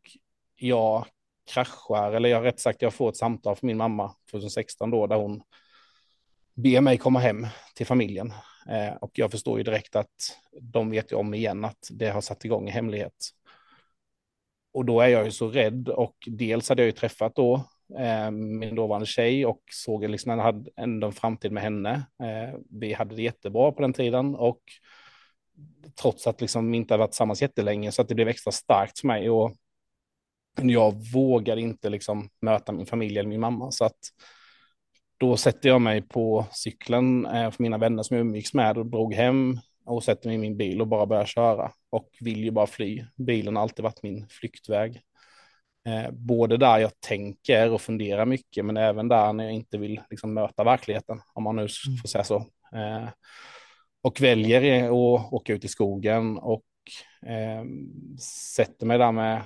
jag 0.55 1.05
kraschar, 1.53 2.12
eller 2.12 2.29
jag 2.29 2.46
rätt 2.46 2.60
sagt, 2.60 2.81
jag 2.81 2.93
får 2.93 3.10
ett 3.10 3.17
samtal 3.17 3.55
från 3.55 3.67
min 3.67 3.77
mamma 3.77 4.15
2016 4.31 4.89
då, 4.89 5.08
där 5.08 5.15
hon 5.15 5.41
ber 6.55 6.81
mig 6.81 6.98
komma 6.98 7.19
hem 7.19 7.48
till 7.75 7.86
familjen. 7.86 8.34
Ehm, 8.69 8.98
och 8.98 9.12
jag 9.13 9.31
förstår 9.31 9.58
ju 9.58 9.63
direkt 9.63 9.96
att 9.96 10.38
de 10.62 10.89
vet 10.89 11.12
ju 11.12 11.15
om 11.15 11.34
igen 11.34 11.65
att 11.65 11.88
det 11.91 12.10
har 12.10 12.22
satt 12.22 12.46
igång 12.46 12.67
i 12.67 12.72
hemlighet. 12.72 13.29
Och 14.74 14.86
då 14.86 15.01
är 15.01 15.08
jag 15.08 15.25
ju 15.25 15.31
så 15.31 15.48
rädd 15.48 15.89
och 15.89 16.15
dels 16.27 16.69
hade 16.69 16.81
jag 16.81 16.86
ju 16.88 16.91
träffat 16.91 17.36
då 17.36 17.63
Eh, 17.98 18.31
min 18.31 18.75
dåvarande 18.75 19.05
tjej 19.05 19.46
och 19.46 19.62
såg 19.72 20.10
liksom 20.10 20.31
jag 20.31 20.38
hade 20.43 20.72
ändå 20.77 21.08
en 21.08 21.13
framtid 21.13 21.51
med 21.51 21.63
henne. 21.63 21.91
Eh, 22.24 22.60
vi 22.69 22.93
hade 22.93 23.15
det 23.15 23.22
jättebra 23.22 23.72
på 23.72 23.81
den 23.81 23.93
tiden 23.93 24.36
och 24.36 24.62
trots 26.01 26.27
att 26.27 26.41
liksom 26.41 26.74
inte 26.74 26.93
hade 26.93 27.01
varit 27.01 27.12
tillsammans 27.12 27.41
jättelänge 27.41 27.91
så 27.91 28.01
att 28.01 28.08
det 28.08 28.15
blev 28.15 28.27
extra 28.27 28.51
starkt 28.51 29.00
för 29.00 29.08
mig 29.08 29.29
och 29.29 29.55
jag 30.62 31.12
vågade 31.13 31.62
inte 31.62 31.89
liksom 31.89 32.29
möta 32.41 32.72
min 32.72 32.86
familj 32.86 33.19
eller 33.19 33.29
min 33.29 33.39
mamma 33.39 33.72
så 33.72 33.86
att 33.86 34.00
då 35.17 35.38
sätter 35.38 35.69
jag 35.69 35.81
mig 35.81 36.01
på 36.01 36.46
cykeln 36.51 37.25
eh, 37.25 37.51
för 37.51 37.63
mina 37.63 37.77
vänner 37.77 38.03
som 38.03 38.17
jag 38.17 38.25
umgicks 38.25 38.53
med 38.53 38.77
och 38.77 38.86
drog 38.86 39.13
hem 39.13 39.60
och 39.86 40.03
sätter 40.03 40.27
mig 40.27 40.36
i 40.36 40.39
min 40.39 40.58
bil 40.58 40.81
och 40.81 40.88
bara 40.88 41.05
börjar 41.05 41.25
köra 41.25 41.72
och 41.89 42.10
vill 42.19 42.43
ju 42.43 42.51
bara 42.51 42.67
fly. 42.67 43.05
Bilen 43.15 43.55
har 43.55 43.63
alltid 43.63 43.84
varit 43.84 44.03
min 44.03 44.27
flyktväg. 44.29 45.01
Eh, 45.88 46.12
både 46.12 46.57
där 46.57 46.77
jag 46.77 47.00
tänker 47.00 47.71
och 47.71 47.81
funderar 47.81 48.25
mycket, 48.25 48.65
men 48.65 48.77
även 48.77 49.07
där 49.07 49.33
när 49.33 49.43
jag 49.43 49.53
inte 49.53 49.77
vill 49.77 50.01
liksom, 50.09 50.33
möta 50.33 50.63
verkligheten, 50.63 51.21
om 51.33 51.43
man 51.43 51.55
nu 51.55 51.62
mm. 51.62 51.98
får 52.01 52.07
säga 52.07 52.24
så. 52.24 52.38
Eh, 52.75 53.09
och 54.01 54.21
väljer 54.21 54.86
att 54.86 55.33
åka 55.33 55.53
ut 55.53 55.65
i 55.65 55.67
skogen 55.67 56.38
och 56.38 56.63
eh, 57.25 57.63
sätter 58.55 58.86
mig 58.86 58.98
där 58.98 59.12
med 59.12 59.43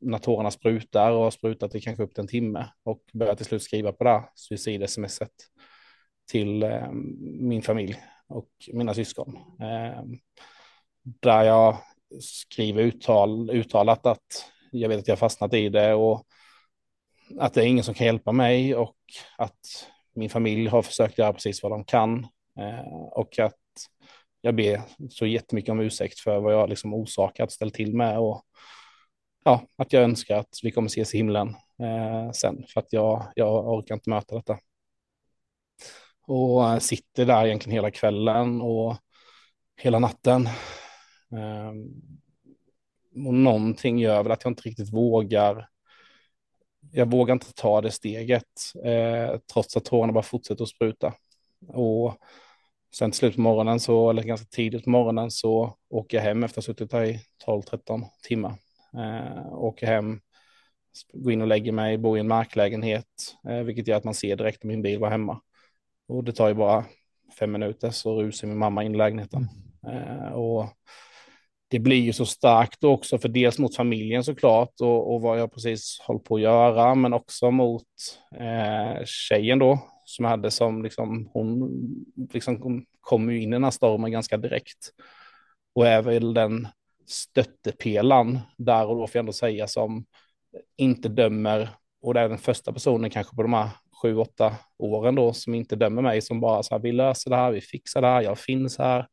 när 0.00 0.18
tårarna 0.18 0.50
sprutar 0.50 1.10
och 1.10 1.22
har 1.22 1.30
sprutat 1.30 1.74
i 1.74 1.80
kanske 1.80 2.02
upp 2.02 2.14
till 2.14 2.22
en 2.22 2.28
timme 2.28 2.66
och 2.82 3.02
börjar 3.12 3.34
till 3.34 3.46
slut 3.46 3.62
skriva 3.62 3.92
på 3.92 4.04
det 4.04 4.24
suicid-smset 4.34 5.30
till 6.30 6.62
eh, 6.62 6.90
min 7.40 7.62
familj 7.62 7.96
och 8.28 8.50
mina 8.72 8.94
syskon. 8.94 9.36
Eh, 9.60 10.02
där 11.02 11.42
jag 11.42 11.76
skriver 12.20 12.82
uttal, 12.82 13.50
uttalat 13.50 14.06
att 14.06 14.50
jag 14.70 14.88
vet 14.88 14.98
att 14.98 15.08
jag 15.08 15.18
fastnat 15.18 15.54
i 15.54 15.68
det 15.68 15.94
och 15.94 16.26
att 17.38 17.54
det 17.54 17.62
är 17.62 17.66
ingen 17.66 17.84
som 17.84 17.94
kan 17.94 18.06
hjälpa 18.06 18.32
mig 18.32 18.76
och 18.76 18.96
att 19.38 19.88
min 20.14 20.30
familj 20.30 20.68
har 20.68 20.82
försökt 20.82 21.18
göra 21.18 21.32
precis 21.32 21.62
vad 21.62 21.72
de 21.72 21.84
kan 21.84 22.26
eh, 22.58 22.92
och 22.92 23.38
att 23.38 23.54
jag 24.40 24.54
ber 24.54 24.80
så 25.10 25.26
jättemycket 25.26 25.70
om 25.70 25.80
ursäkt 25.80 26.20
för 26.20 26.40
vad 26.40 26.52
jag 26.52 26.68
liksom 26.68 26.94
orsakat, 26.94 27.52
ställt 27.52 27.74
till 27.74 27.96
med 27.96 28.18
och 28.18 28.42
ja, 29.44 29.62
att 29.76 29.92
jag 29.92 30.02
önskar 30.02 30.36
att 30.36 30.58
vi 30.62 30.70
kommer 30.70 30.86
ses 30.86 31.14
i 31.14 31.16
himlen 31.16 31.48
eh, 31.82 32.30
sen 32.32 32.64
för 32.68 32.80
att 32.80 32.92
jag, 32.92 33.32
jag 33.34 33.68
orkar 33.68 33.94
inte 33.94 34.10
möta 34.10 34.36
detta. 34.36 34.58
Och 36.26 36.70
eh, 36.70 36.78
sitter 36.78 37.26
där 37.26 37.46
egentligen 37.46 37.74
hela 37.74 37.90
kvällen 37.90 38.60
och 38.60 38.96
hela 39.76 39.98
natten. 39.98 40.46
Eh, 41.32 41.72
och 43.26 43.34
någonting 43.34 43.98
gör 43.98 44.22
väl 44.22 44.32
att 44.32 44.44
jag 44.44 44.50
inte 44.50 44.62
riktigt 44.62 44.92
vågar. 44.92 45.68
Jag 46.92 47.10
vågar 47.10 47.32
inte 47.32 47.52
ta 47.54 47.80
det 47.80 47.90
steget 47.90 48.44
eh, 48.84 49.38
trots 49.52 49.76
att 49.76 49.84
tårarna 49.84 50.12
bara 50.12 50.22
fortsätter 50.22 50.62
att 50.62 50.68
spruta. 50.68 51.14
Och 51.68 52.16
sen 52.94 53.10
till 53.10 53.18
slut 53.18 53.34
på 53.34 53.40
morgonen 53.40 53.80
så, 53.80 54.10
eller 54.10 54.22
ganska 54.22 54.46
tidigt 54.50 54.84
på 54.84 54.90
morgonen 54.90 55.30
så 55.30 55.76
åker 55.90 56.16
jag 56.16 56.24
hem 56.24 56.44
efter 56.44 56.60
att 56.60 56.66
ha 56.66 56.74
suttit 56.74 56.92
här 56.92 57.04
i 57.04 57.20
12-13 57.46 58.04
timmar. 58.22 58.54
Eh, 58.94 59.52
åker 59.52 59.86
hem, 59.86 60.20
går 61.12 61.32
in 61.32 61.42
och 61.42 61.48
lägger 61.48 61.72
mig, 61.72 61.98
bor 61.98 62.16
i 62.16 62.20
en 62.20 62.28
marklägenhet, 62.28 63.04
eh, 63.48 63.58
vilket 63.58 63.88
gör 63.88 63.96
att 63.96 64.04
man 64.04 64.14
ser 64.14 64.36
direkt 64.36 64.64
om 64.64 64.68
min 64.68 64.82
bil 64.82 64.98
var 64.98 65.10
hemma. 65.10 65.40
Och 66.08 66.24
det 66.24 66.32
tar 66.32 66.48
ju 66.48 66.54
bara 66.54 66.84
fem 67.38 67.52
minuter 67.52 67.90
så 67.90 68.22
rusar 68.22 68.48
min 68.48 68.58
mamma 68.58 68.84
in 68.84 68.94
i 68.94 68.98
lägenheten. 68.98 69.48
Eh, 69.86 70.32
och 70.32 70.66
det 71.70 71.78
blir 71.78 72.00
ju 72.00 72.12
så 72.12 72.26
starkt 72.26 72.84
också, 72.84 73.18
för 73.18 73.28
dels 73.28 73.58
mot 73.58 73.76
familjen 73.76 74.24
såklart 74.24 74.80
och, 74.80 75.14
och 75.14 75.20
vad 75.20 75.40
jag 75.40 75.52
precis 75.52 75.98
håller 76.00 76.20
på 76.20 76.34
att 76.34 76.40
göra, 76.40 76.94
men 76.94 77.12
också 77.12 77.50
mot 77.50 77.84
eh, 78.34 79.04
tjejen 79.04 79.58
då, 79.58 79.78
som 80.04 80.24
jag 80.24 80.30
hade 80.30 80.50
som 80.50 80.82
liksom, 80.82 81.30
hon 81.32 81.70
liksom 82.32 82.84
kom, 83.00 83.30
ju 83.30 83.42
in 83.42 83.48
i 83.48 83.52
den 83.52 83.64
här 83.64 83.70
stormen 83.70 84.12
ganska 84.12 84.36
direkt. 84.36 84.90
Och 85.74 85.86
är 85.86 86.02
väl 86.02 86.34
den 86.34 86.68
stöttepelan 87.06 88.38
där 88.56 88.86
och 88.86 88.96
då 88.96 89.06
får 89.06 89.16
jag 89.16 89.22
ändå 89.22 89.32
säga 89.32 89.66
som 89.66 90.04
inte 90.76 91.08
dömer, 91.08 91.68
och 92.02 92.14
det 92.14 92.20
är 92.20 92.28
den 92.28 92.38
första 92.38 92.72
personen 92.72 93.10
kanske 93.10 93.36
på 93.36 93.42
de 93.42 93.52
här 93.52 93.68
sju, 94.02 94.16
åtta 94.16 94.56
åren 94.78 95.14
då 95.14 95.32
som 95.32 95.54
inte 95.54 95.76
dömer 95.76 96.02
mig, 96.02 96.22
som 96.22 96.40
bara 96.40 96.62
så 96.62 96.74
här, 96.74 96.82
vi 96.82 96.92
löser 96.92 97.30
det 97.30 97.36
här, 97.36 97.52
vi 97.52 97.60
fixar 97.60 98.00
det 98.02 98.08
här, 98.08 98.22
jag 98.22 98.38
finns 98.38 98.78
här 98.78 99.06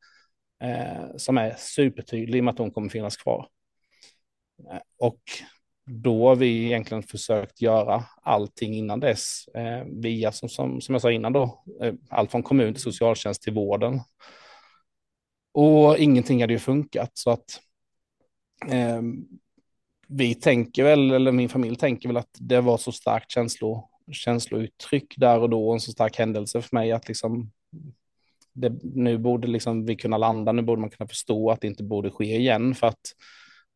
eh, 0.63 1.17
som 1.17 1.37
är 1.37 1.55
supertydlig 1.57 2.43
med 2.43 2.51
att 2.51 2.59
hon 2.59 2.71
kommer 2.71 2.89
finnas 2.89 3.17
kvar. 3.17 3.47
Eh, 4.71 4.79
och 4.99 5.21
då 5.85 6.27
har 6.27 6.35
vi 6.35 6.65
egentligen 6.65 7.03
försökt 7.03 7.61
göra 7.61 8.03
allting 8.21 8.73
innan 8.73 8.99
dess 8.99 9.47
eh, 9.47 9.83
via, 9.85 10.31
som, 10.31 10.49
som, 10.49 10.81
som 10.81 10.95
jag 10.95 11.01
sa 11.01 11.11
innan 11.11 11.33
då, 11.33 11.63
eh, 11.81 11.93
allt 12.09 12.31
från 12.31 12.43
kommun 12.43 12.73
till 12.73 12.83
socialtjänst 12.83 13.41
till 13.41 13.53
vården. 13.53 13.99
Och 15.53 15.97
ingenting 15.97 16.41
hade 16.41 16.53
ju 16.53 16.59
funkat 16.59 17.11
så 17.13 17.31
att 17.31 17.61
eh, 18.69 19.01
vi 20.07 20.35
tänker 20.35 20.83
väl, 20.83 21.11
eller 21.11 21.31
min 21.31 21.49
familj 21.49 21.75
tänker 21.75 22.09
väl 22.09 22.17
att 22.17 22.37
det 22.39 22.61
var 22.61 22.77
så 22.77 22.91
starkt 22.91 23.31
känslo, 23.31 23.89
känslouttryck 24.11 25.13
där 25.17 25.39
och 25.39 25.49
då, 25.49 25.73
en 25.73 25.79
så 25.79 25.91
stark 25.91 26.17
händelse 26.17 26.61
för 26.61 26.75
mig 26.75 26.91
att 26.91 27.07
liksom 27.07 27.51
det, 28.55 28.83
nu 28.83 29.17
borde 29.17 29.47
liksom 29.47 29.85
vi 29.85 29.95
kunna 29.95 30.17
landa, 30.17 30.51
nu 30.51 30.61
borde 30.61 30.81
man 30.81 30.89
kunna 30.89 31.07
förstå 31.07 31.51
att 31.51 31.61
det 31.61 31.67
inte 31.67 31.83
borde 31.83 32.11
ske 32.11 32.35
igen 32.35 32.75
för 32.75 32.87
att 32.87 33.15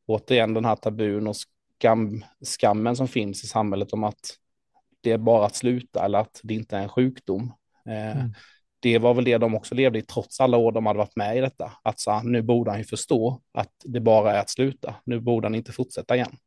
återigen 0.06 0.54
den 0.54 0.66
här 0.66 0.76
tabun 0.76 1.28
och 1.28 1.36
skam, 1.36 2.26
skammen 2.46 2.96
som 2.96 3.08
finns 3.08 3.44
i 3.44 3.48
samhället 3.48 3.94
om 3.94 4.04
att 4.04 4.20
det 5.02 5.12
är 5.12 5.18
bara 5.18 5.46
att 5.46 5.56
sluta 5.56 6.06
eller 6.06 6.20
att 6.20 6.40
det 6.44 6.54
inte 6.54 6.78
är 6.78 6.82
en 6.82 6.90
sjukdom. 6.90 7.54
Eh, 7.86 8.18
mm. 8.18 8.34
Det 8.80 8.98
var 8.98 9.14
väl 9.14 9.26
det 9.26 9.38
de 9.38 9.56
också 9.56 9.76
levde 9.76 10.00
i 10.00 10.02
trots 10.02 10.40
alla 10.40 10.58
år 10.58 10.72
de 10.72 10.86
hade 10.86 11.00
varit 11.00 11.16
med 11.16 11.38
i 11.38 11.42
detta. 11.42 11.72
Att 11.84 12.00
så, 12.00 12.22
nu 12.24 12.42
borde 12.42 12.72
han 12.72 12.80
ju 12.80 12.86
förstå 12.86 13.42
att 13.52 13.74
det 13.84 14.00
bara 14.00 14.34
är 14.34 14.40
att 14.40 14.50
sluta. 14.50 14.96
Nu 15.06 15.20
borde 15.20 15.46
han 15.46 15.56
inte 15.56 15.72
fortsätta 15.72 16.16
igen. 16.16 16.38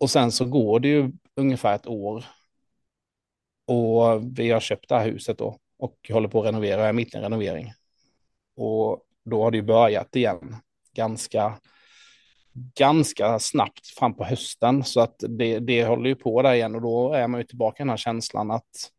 Och 0.00 0.10
sen 0.10 0.32
så 0.32 0.44
går 0.44 0.80
det 0.80 0.88
ju 0.88 1.12
ungefär 1.36 1.74
ett 1.74 1.86
år. 1.86 2.24
Och 3.66 4.38
vi 4.38 4.50
har 4.50 4.60
köpt 4.60 4.88
det 4.88 4.94
här 4.94 5.10
huset 5.10 5.38
då 5.38 5.58
och 5.84 6.10
håller 6.12 6.28
på 6.28 6.40
att 6.40 6.46
renovera, 6.46 6.80
jag 6.80 6.88
är 6.88 6.92
mitt 6.92 7.14
i 7.14 7.16
en 7.16 7.22
renovering. 7.22 7.72
Och 8.56 9.00
då 9.24 9.42
har 9.42 9.50
det 9.50 9.56
ju 9.56 9.62
börjat 9.62 10.16
igen 10.16 10.56
ganska, 10.96 11.58
ganska 12.78 13.38
snabbt 13.38 13.86
fram 13.86 14.16
på 14.16 14.24
hösten. 14.24 14.84
Så 14.84 15.00
att 15.00 15.16
det, 15.28 15.58
det 15.58 15.84
håller 15.84 16.08
ju 16.08 16.14
på 16.14 16.42
där 16.42 16.54
igen 16.54 16.74
och 16.74 16.82
då 16.82 17.12
är 17.12 17.28
man 17.28 17.40
ju 17.40 17.44
tillbaka 17.46 17.82
i 17.82 17.84
den 17.84 17.90
här 17.90 17.96
känslan 17.96 18.50
att 18.50 18.90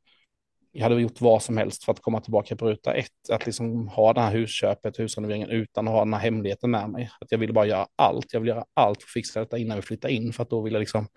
jag 0.72 0.84
hade 0.84 1.02
gjort 1.02 1.22
vad 1.22 1.44
som 1.44 1.58
helst 1.58 1.84
för 1.84 1.92
att 1.92 2.02
komma 2.02 2.22
tillbaka 2.22 2.56
på 2.56 2.68
ruta 2.68 2.94
ett. 2.94 3.30
Att 3.30 3.46
liksom 3.46 3.88
ha 3.88 4.14
det 4.14 4.22
här 4.22 4.32
husköpet, 4.32 5.00
husrenoveringen 5.00 5.50
utan 5.50 5.88
att 5.88 5.94
ha 5.94 6.00
den 6.00 6.14
här 6.14 6.22
hemligheten 6.22 6.72
med 6.72 6.90
mig. 6.90 7.10
Att 7.22 7.32
jag 7.32 7.40
ville 7.40 7.54
bara 7.54 7.66
göra 7.66 7.88
allt. 7.96 8.34
Jag 8.34 8.40
vill 8.40 8.50
göra 8.50 8.66
allt 8.74 9.02
för 9.02 9.08
att 9.08 9.12
fixa 9.12 9.40
detta 9.40 9.58
innan 9.58 9.78
vi 9.78 9.82
flyttar 9.82 10.10
in 10.10 10.34
för 10.34 10.44
att 10.44 10.50
då 10.50 10.62
vill 10.62 10.74
jag 10.74 10.80
liksom 10.80 11.08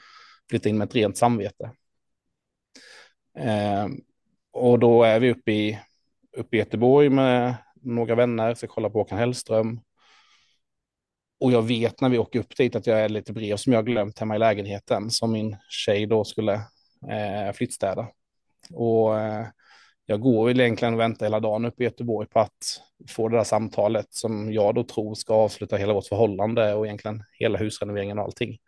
flytta 0.50 0.68
in 0.68 0.78
med 0.78 0.88
ett 0.88 0.94
rent 0.94 1.16
samvete. 1.16 1.70
Eh, 3.38 3.86
och 4.58 4.78
då 4.78 5.02
är 5.02 5.20
vi 5.20 5.30
uppe 5.30 5.52
i, 5.52 5.78
uppe 6.36 6.56
i 6.56 6.58
Göteborg 6.58 7.08
med 7.08 7.54
några 7.82 8.14
vänner, 8.14 8.54
ska 8.54 8.66
kolla 8.66 8.90
på 8.90 8.98
Håkan 8.98 9.18
Hellström. 9.18 9.80
Och 11.40 11.52
jag 11.52 11.62
vet 11.62 12.00
när 12.00 12.08
vi 12.08 12.18
åker 12.18 12.38
upp 12.38 12.56
dit 12.56 12.76
att 12.76 12.86
jag 12.86 13.00
är 13.00 13.08
lite 13.08 13.32
brev 13.32 13.56
som 13.56 13.72
jag 13.72 13.86
glömt 13.86 14.18
hemma 14.18 14.36
i 14.36 14.38
lägenheten 14.38 15.10
som 15.10 15.32
min 15.32 15.56
tjej 15.68 16.06
då 16.06 16.24
skulle 16.24 16.54
eh, 17.10 17.52
flyttstäda. 17.54 18.08
Och 18.72 19.20
eh, 19.20 19.46
jag 20.06 20.20
går 20.20 20.46
väl 20.46 20.60
egentligen 20.60 20.94
och 20.94 21.00
väntar 21.00 21.26
hela 21.26 21.40
dagen 21.40 21.64
uppe 21.64 21.82
i 21.82 21.86
Göteborg 21.86 22.28
på 22.28 22.40
att 22.40 22.80
få 23.08 23.28
det 23.28 23.36
där 23.36 23.44
samtalet 23.44 24.06
som 24.10 24.52
jag 24.52 24.74
då 24.74 24.84
tror 24.84 25.14
ska 25.14 25.34
avsluta 25.34 25.76
hela 25.76 25.92
vårt 25.92 26.06
förhållande 26.06 26.74
och 26.74 26.86
egentligen 26.86 27.22
hela 27.32 27.58
husrenoveringen 27.58 28.18
och 28.18 28.24
allting. 28.24 28.58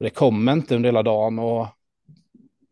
Det 0.00 0.10
kommer 0.10 0.52
inte 0.52 0.76
under 0.76 0.88
hela 0.88 1.02
dagen 1.02 1.38
och 1.38 1.66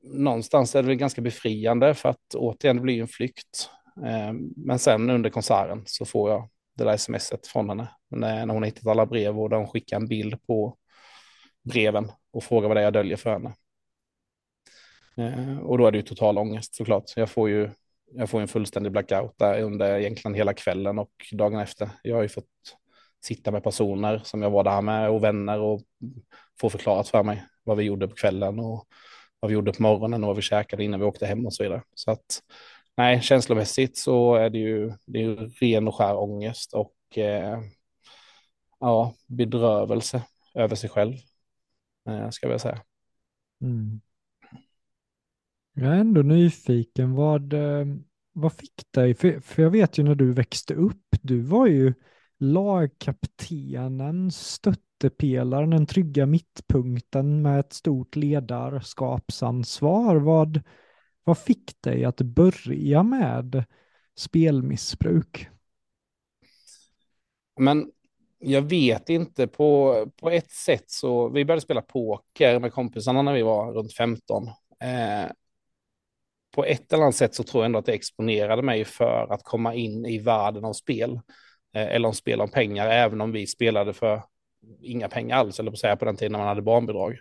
någonstans 0.07 0.75
är 0.75 0.83
det 0.83 0.89
väl 0.89 0.97
ganska 0.97 1.21
befriande 1.21 1.95
för 1.95 2.09
att 2.09 2.35
återigen 2.35 2.77
det 2.77 2.83
blir 2.83 3.01
en 3.01 3.09
flykt. 3.09 3.71
Eh, 4.05 4.33
men 4.57 4.79
sen 4.79 5.11
under 5.11 5.31
konserten 5.31 5.83
så 5.87 6.05
får 6.05 6.31
jag 6.31 6.49
det 6.77 6.85
där 6.85 6.97
smset 6.97 7.47
från 7.47 7.69
henne. 7.69 7.89
När 8.11 8.41
hon 8.41 8.51
har 8.51 8.65
hittat 8.65 8.87
alla 8.87 9.07
brev 9.07 9.41
och 9.41 9.51
där 9.51 9.57
hon 9.57 9.69
skickar 9.69 9.97
en 9.97 10.09
bild 10.09 10.47
på 10.47 10.77
breven 11.65 12.13
och 12.33 12.45
frågar 12.45 12.69
vad 12.69 12.77
det 12.77 12.81
är 12.81 12.85
jag 12.85 12.93
döljer 12.93 13.17
för 13.17 13.31
henne. 13.31 13.55
Eh, 15.17 15.59
och 15.59 15.79
då 15.79 15.87
är 15.87 15.93
det 15.93 15.99
ju 15.99 16.03
total 16.03 16.39
ångest 16.39 16.75
såklart. 16.75 17.05
Jag 17.17 17.31
får 17.31 17.49
ju 17.49 17.71
jag 18.13 18.31
får 18.31 18.41
en 18.41 18.49
fullständig 18.49 18.93
blackout 18.93 19.39
där 19.39 19.63
under 19.63 19.99
egentligen 19.99 20.35
hela 20.35 20.55
kvällen 20.55 20.99
och 20.99 21.11
dagen 21.33 21.61
efter. 21.61 21.89
Jag 22.03 22.17
har 22.17 22.23
ju 22.23 22.29
fått 22.29 22.45
sitta 23.25 23.51
med 23.51 23.63
personer 23.63 24.21
som 24.25 24.43
jag 24.43 24.51
var 24.51 24.65
där 24.65 24.83
med 24.83 25.11
och 25.11 25.25
vänner 25.25 25.61
och 25.61 25.83
få 26.61 26.71
förklarat 26.71 27.09
för 27.09 27.23
mig 27.23 27.45
vad 27.65 27.77
vi 27.77 27.85
gjorde 27.85 28.09
på 28.09 28.15
kvällen 28.15 28.59
och 28.59 28.87
vad 29.47 29.51
vi 29.51 29.55
gjorde 29.55 29.73
på 29.73 29.83
morgonen 29.83 30.25
och 30.25 30.27
vad 30.27 30.37
vi 30.37 30.43
käkade 30.43 30.85
innan 30.85 31.01
vi 31.01 31.07
åkte 31.07 31.27
hem 31.27 31.47
och 31.47 31.55
så 31.55 31.63
vidare. 31.63 31.83
Så 31.95 32.11
att 32.11 32.43
nej, 32.97 33.23
känslomässigt 33.23 33.97
så 33.97 34.35
är 34.35 34.51
det 34.51 34.59
ju, 34.59 34.93
det 35.07 35.19
är 35.19 35.23
ju 35.23 35.37
ren 35.37 35.89
och 35.89 35.95
skär 35.95 36.17
ångest 36.19 36.75
och 36.75 37.19
eh, 37.19 37.61
ja, 38.81 39.15
bedrövelse 39.27 40.23
över 40.55 40.77
sig 40.77 40.91
själv, 40.91 41.15
eh, 42.09 42.31
ska 42.31 42.49
jag 42.49 42.61
säga. 42.61 42.83
Mm. 43.61 44.01
Jag 45.73 45.95
är 45.95 45.99
ändå 45.99 46.23
nyfiken, 46.23 47.15
vad, 47.15 47.53
eh, 47.53 47.87
vad 48.33 48.53
fick 48.53 48.93
dig, 48.93 49.15
för, 49.15 49.41
för 49.41 49.63
jag 49.63 49.71
vet 49.71 49.99
ju 49.99 50.03
när 50.03 50.15
du 50.15 50.33
växte 50.33 50.75
upp, 50.75 51.07
du 51.23 51.41
var 51.41 51.67
ju 51.67 51.95
lagkaptenen, 52.39 54.31
stött 54.33 54.86
stöttepelaren, 54.97 55.71
den 55.71 55.87
trygga 55.87 56.27
mittpunkten 56.27 57.43
med 57.43 57.61
ett 57.61 57.73
stort 57.73 58.17
ledarskapsansvar. 58.17 60.17
Vad, 60.17 60.61
vad 61.25 61.39
fick 61.39 61.83
dig 61.83 62.05
att 62.05 62.21
börja 62.21 63.03
med 63.03 63.65
spelmissbruk? 64.17 65.49
Men 67.61 67.91
jag 68.39 68.63
vet 68.63 69.09
inte, 69.09 69.47
på, 69.47 69.95
på 70.21 70.31
ett 70.31 70.51
sätt 70.51 70.91
så, 70.91 71.29
vi 71.29 71.45
började 71.45 71.61
spela 71.61 71.83
poker 71.83 72.59
med 72.59 72.73
kompisarna 72.73 73.23
när 73.23 73.33
vi 73.33 73.43
var 73.43 73.73
runt 73.73 73.93
15. 73.93 74.47
Eh, 74.81 75.31
på 76.55 76.65
ett 76.65 76.93
eller 76.93 77.03
annat 77.03 77.17
sätt 77.17 77.35
så 77.35 77.43
tror 77.43 77.63
jag 77.63 77.67
ändå 77.67 77.79
att 77.79 77.87
det 77.87 77.93
exponerade 77.93 78.63
mig 78.63 78.85
för 78.85 79.33
att 79.33 79.43
komma 79.43 79.75
in 79.75 80.07
i 80.07 80.19
världen 80.19 80.65
av 80.65 80.73
spel. 80.73 81.21
Eh, 81.75 81.95
eller 81.95 82.09
om 82.09 82.15
spel 82.15 82.41
om 82.41 82.51
pengar, 82.51 82.89
även 82.89 83.21
om 83.21 83.33
vi 83.33 83.47
spelade 83.47 83.93
för 83.93 84.23
inga 84.81 85.09
pengar 85.09 85.37
alls, 85.37 85.61
eller 85.61 85.71
på 85.71 85.77
säga 85.77 85.97
på 85.97 86.05
den 86.05 86.17
tiden 86.17 86.33
när 86.33 86.39
man 86.39 86.49
hade 86.49 86.63
barnbidrag. 86.63 87.19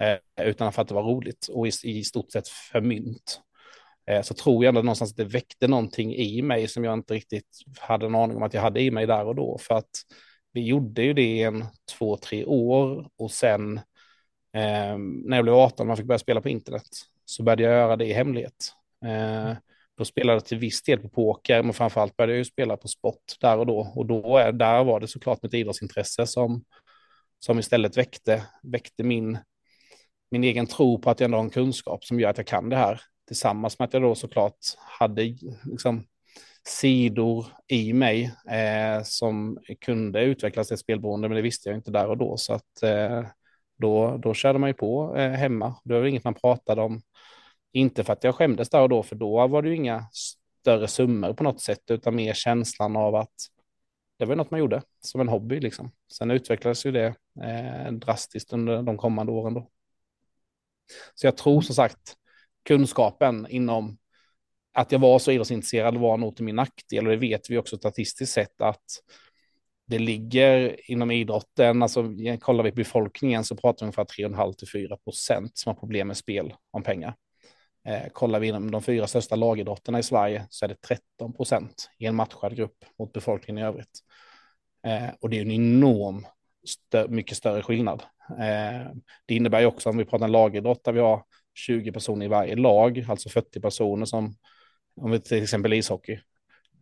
Eh, 0.00 0.46
utan 0.46 0.72
för 0.72 0.82
att 0.82 0.88
det 0.88 0.94
var 0.94 1.02
roligt 1.02 1.48
och 1.48 1.66
i, 1.66 1.70
i 1.82 2.04
stort 2.04 2.32
sett 2.32 2.48
för 2.48 2.80
mynt. 2.80 3.40
Eh, 4.10 4.22
så 4.22 4.34
tror 4.34 4.64
jag 4.64 4.68
ändå 4.68 4.82
någonstans 4.82 5.10
att 5.10 5.16
det 5.16 5.24
väckte 5.24 5.68
någonting 5.68 6.14
i 6.14 6.42
mig 6.42 6.68
som 6.68 6.84
jag 6.84 6.94
inte 6.94 7.14
riktigt 7.14 7.58
hade 7.78 8.06
en 8.06 8.14
aning 8.14 8.36
om 8.36 8.42
att 8.42 8.54
jag 8.54 8.62
hade 8.62 8.80
i 8.80 8.90
mig 8.90 9.06
där 9.06 9.24
och 9.24 9.34
då. 9.34 9.58
För 9.60 9.74
att 9.74 9.90
vi 10.52 10.66
gjorde 10.66 11.02
ju 11.02 11.12
det 11.12 11.22
i 11.22 11.42
en 11.42 11.64
två, 11.98 12.16
tre 12.16 12.44
år 12.44 13.08
och 13.16 13.30
sen 13.30 13.76
eh, 14.52 14.98
när 14.98 15.36
jag 15.36 15.44
blev 15.44 15.54
18 15.54 15.86
man 15.86 15.96
fick 15.96 16.06
börja 16.06 16.18
spela 16.18 16.40
på 16.40 16.48
internet 16.48 16.88
så 17.24 17.42
började 17.42 17.62
jag 17.62 17.72
göra 17.72 17.96
det 17.96 18.06
i 18.06 18.12
hemlighet. 18.12 18.72
Eh, 19.04 19.52
då 19.98 20.04
spelade 20.04 20.36
jag 20.36 20.44
till 20.44 20.58
viss 20.58 20.82
del 20.82 20.98
på 20.98 21.08
poker, 21.08 21.62
men 21.62 21.72
framförallt 21.72 22.16
började 22.16 22.32
jag 22.32 22.38
ju 22.38 22.44
spela 22.44 22.76
på 22.76 22.88
sport 22.88 23.34
där 23.40 23.58
och 23.58 23.66
då. 23.66 23.92
Och 23.94 24.06
då 24.06 24.36
är, 24.36 24.52
där 24.52 24.84
var 24.84 25.00
det 25.00 25.08
såklart 25.08 25.42
mitt 25.42 25.54
idrottsintresse 25.54 26.26
som, 26.26 26.64
som 27.38 27.58
istället 27.58 27.96
väckte, 27.96 28.46
väckte 28.62 29.02
min, 29.02 29.38
min 30.30 30.44
egen 30.44 30.66
tro 30.66 30.98
på 30.98 31.10
att 31.10 31.20
jag 31.20 31.24
ändå 31.24 31.38
har 31.38 31.44
en 31.44 31.50
kunskap 31.50 32.04
som 32.04 32.20
gör 32.20 32.30
att 32.30 32.38
jag 32.38 32.46
kan 32.46 32.68
det 32.68 32.76
här. 32.76 33.00
Tillsammans 33.26 33.78
med 33.78 33.86
att 33.86 33.92
jag 33.92 34.02
då 34.02 34.14
såklart 34.14 34.58
hade 34.76 35.36
liksom, 35.64 36.04
sidor 36.68 37.46
i 37.68 37.92
mig 37.92 38.34
eh, 38.50 39.02
som 39.04 39.58
kunde 39.80 40.22
utvecklas 40.22 40.68
till 40.68 40.78
spelberoende, 40.78 41.28
men 41.28 41.36
det 41.36 41.42
visste 41.42 41.68
jag 41.68 41.78
inte 41.78 41.90
där 41.90 42.08
och 42.08 42.18
då. 42.18 42.36
Så 42.36 42.52
att 42.52 42.82
eh, 42.82 43.26
då, 43.78 44.16
då 44.16 44.34
körde 44.34 44.58
man 44.58 44.70
ju 44.70 44.74
på 44.74 45.16
eh, 45.16 45.30
hemma. 45.30 45.74
Det 45.84 45.94
var 45.94 46.06
inget 46.06 46.24
man 46.24 46.34
pratade 46.34 46.82
om 46.82 47.02
inte 47.72 48.04
för 48.04 48.12
att 48.12 48.24
jag 48.24 48.34
skämdes 48.34 48.70
där 48.70 48.80
och 48.80 48.88
då, 48.88 49.02
för 49.02 49.16
då 49.16 49.46
var 49.46 49.62
det 49.62 49.68
ju 49.68 49.76
inga 49.76 50.04
större 50.12 50.88
summor 50.88 51.32
på 51.32 51.44
något 51.44 51.60
sätt, 51.60 51.90
utan 51.90 52.16
mer 52.16 52.32
känslan 52.34 52.96
av 52.96 53.14
att 53.14 53.34
det 54.18 54.24
var 54.24 54.36
något 54.36 54.50
man 54.50 54.60
gjorde 54.60 54.82
som 55.00 55.20
en 55.20 55.28
hobby 55.28 55.60
liksom. 55.60 55.90
Sen 56.12 56.30
utvecklades 56.30 56.86
ju 56.86 56.92
det 56.92 57.14
eh, 57.42 57.92
drastiskt 57.92 58.52
under 58.52 58.82
de 58.82 58.96
kommande 58.96 59.32
åren 59.32 59.54
då. 59.54 59.70
Så 61.14 61.26
jag 61.26 61.36
tror 61.36 61.60
som 61.60 61.74
sagt 61.74 62.16
kunskapen 62.64 63.46
inom 63.50 63.98
att 64.72 64.92
jag 64.92 64.98
var 64.98 65.18
så 65.18 65.30
idrottsintresserad 65.32 65.96
var 65.96 66.16
nog 66.16 66.36
till 66.36 66.44
min 66.44 66.56
nackdel 66.56 67.06
och 67.06 67.10
det 67.10 67.16
vet 67.16 67.50
vi 67.50 67.58
också 67.58 67.76
statistiskt 67.76 68.32
sett 68.32 68.60
att 68.60 68.84
det 69.86 69.98
ligger 69.98 70.90
inom 70.90 71.10
idrotten, 71.10 71.82
alltså 71.82 72.04
kollar 72.40 72.64
vi 72.64 72.70
på 72.70 72.76
befolkningen 72.76 73.44
så 73.44 73.56
pratar 73.56 73.86
vi 73.86 73.86
ungefär 73.86 74.04
3,5 74.04 74.52
till 74.52 74.68
4 74.68 74.96
procent 74.96 75.58
som 75.58 75.70
har 75.70 75.80
problem 75.80 76.08
med 76.08 76.16
spel 76.16 76.54
om 76.70 76.82
pengar. 76.82 77.14
Eh, 77.86 78.08
kollar 78.12 78.40
vi 78.40 78.48
inom 78.48 78.70
de 78.70 78.82
fyra 78.82 79.06
största 79.06 79.36
lagidrotterna 79.36 79.98
i 79.98 80.02
Sverige 80.02 80.46
så 80.50 80.64
är 80.64 80.68
det 80.68 80.80
13 80.80 81.32
procent 81.32 81.90
i 81.98 82.06
en 82.06 82.14
matchad 82.14 82.56
grupp 82.56 82.84
mot 82.98 83.12
befolkningen 83.12 83.64
i 83.64 83.66
övrigt. 83.66 84.00
Eh, 84.86 85.08
och 85.20 85.30
det 85.30 85.38
är 85.38 85.42
en 85.42 85.50
enorm, 85.50 86.26
stö 86.66 87.08
mycket 87.08 87.36
större 87.36 87.62
skillnad. 87.62 88.02
Eh, 88.30 88.90
det 89.26 89.34
innebär 89.34 89.60
ju 89.60 89.66
också 89.66 89.88
om 89.88 89.96
vi 89.96 90.04
pratar 90.04 90.24
en 90.24 90.32
lagidrott 90.32 90.84
där 90.84 90.92
vi 90.92 91.00
har 91.00 91.24
20 91.54 91.92
personer 91.92 92.26
i 92.26 92.28
varje 92.28 92.56
lag, 92.56 93.06
alltså 93.08 93.28
40 93.28 93.60
personer 93.60 94.04
som, 94.04 94.36
om 95.00 95.10
vi 95.10 95.20
till 95.20 95.42
exempel 95.42 95.72
ishockey, 95.72 96.18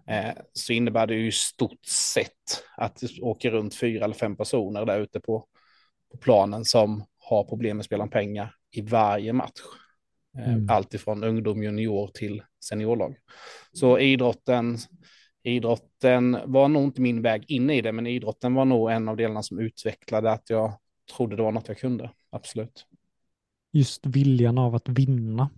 eh, 0.08 0.32
så 0.52 0.72
innebär 0.72 1.06
det 1.06 1.14
ju 1.14 1.26
i 1.26 1.32
stort 1.32 1.86
sett 1.86 2.64
att 2.76 2.96
det 2.96 3.20
åker 3.20 3.50
runt 3.50 3.74
fyra 3.74 4.04
eller 4.04 4.14
fem 4.14 4.36
personer 4.36 4.86
där 4.86 5.00
ute 5.00 5.20
på, 5.20 5.46
på 6.12 6.18
planen 6.18 6.64
som 6.64 7.04
har 7.18 7.44
problem 7.44 7.76
med 7.76 7.82
att 7.82 7.86
spela 7.86 8.04
om 8.04 8.10
pengar 8.10 8.54
i 8.70 8.80
varje 8.80 9.32
match. 9.32 9.60
Eh, 10.38 10.52
mm. 10.52 10.66
Allt 10.70 10.94
ifrån 10.94 11.24
ungdom, 11.24 11.62
junior 11.62 12.10
till 12.14 12.42
seniorlag. 12.64 13.16
Så 13.72 13.98
idrotten, 13.98 14.78
idrotten 15.42 16.38
var 16.44 16.68
nog 16.68 16.84
inte 16.84 17.00
min 17.00 17.22
väg 17.22 17.44
in 17.48 17.70
i 17.70 17.80
det, 17.80 17.92
men 17.92 18.06
idrotten 18.06 18.54
var 18.54 18.64
nog 18.64 18.90
en 18.90 19.08
av 19.08 19.16
delarna 19.16 19.42
som 19.42 19.58
utvecklade 19.58 20.30
att 20.32 20.50
jag 20.50 20.72
trodde 21.16 21.36
det 21.36 21.42
var 21.42 21.52
något 21.52 21.68
jag 21.68 21.78
kunde. 21.78 22.10
Absolut. 22.30 22.86
Just 23.72 24.06
viljan 24.06 24.58
av 24.58 24.74
att 24.74 24.88
vinna. 24.88 25.50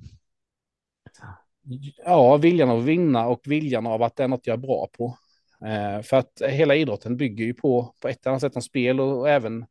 Ja, 2.04 2.36
viljan 2.36 2.70
av 2.70 2.78
att 2.78 2.84
vinna 2.84 3.26
och 3.26 3.40
viljan 3.44 3.86
av 3.86 4.02
att 4.02 4.16
det 4.16 4.24
är 4.24 4.28
något 4.28 4.46
jag 4.46 4.54
är 4.54 4.58
bra 4.58 4.88
på. 4.92 5.18
Eh, 5.66 6.02
för 6.02 6.16
att 6.16 6.42
hela 6.48 6.74
idrotten 6.74 7.16
bygger 7.16 7.44
ju 7.44 7.54
på, 7.54 7.94
på 8.00 8.08
ett 8.08 8.26
eller 8.26 8.30
annat 8.30 8.40
sätt 8.40 8.56
om 8.56 8.62
spel 8.62 9.00
och 9.00 9.28
även 9.28 9.66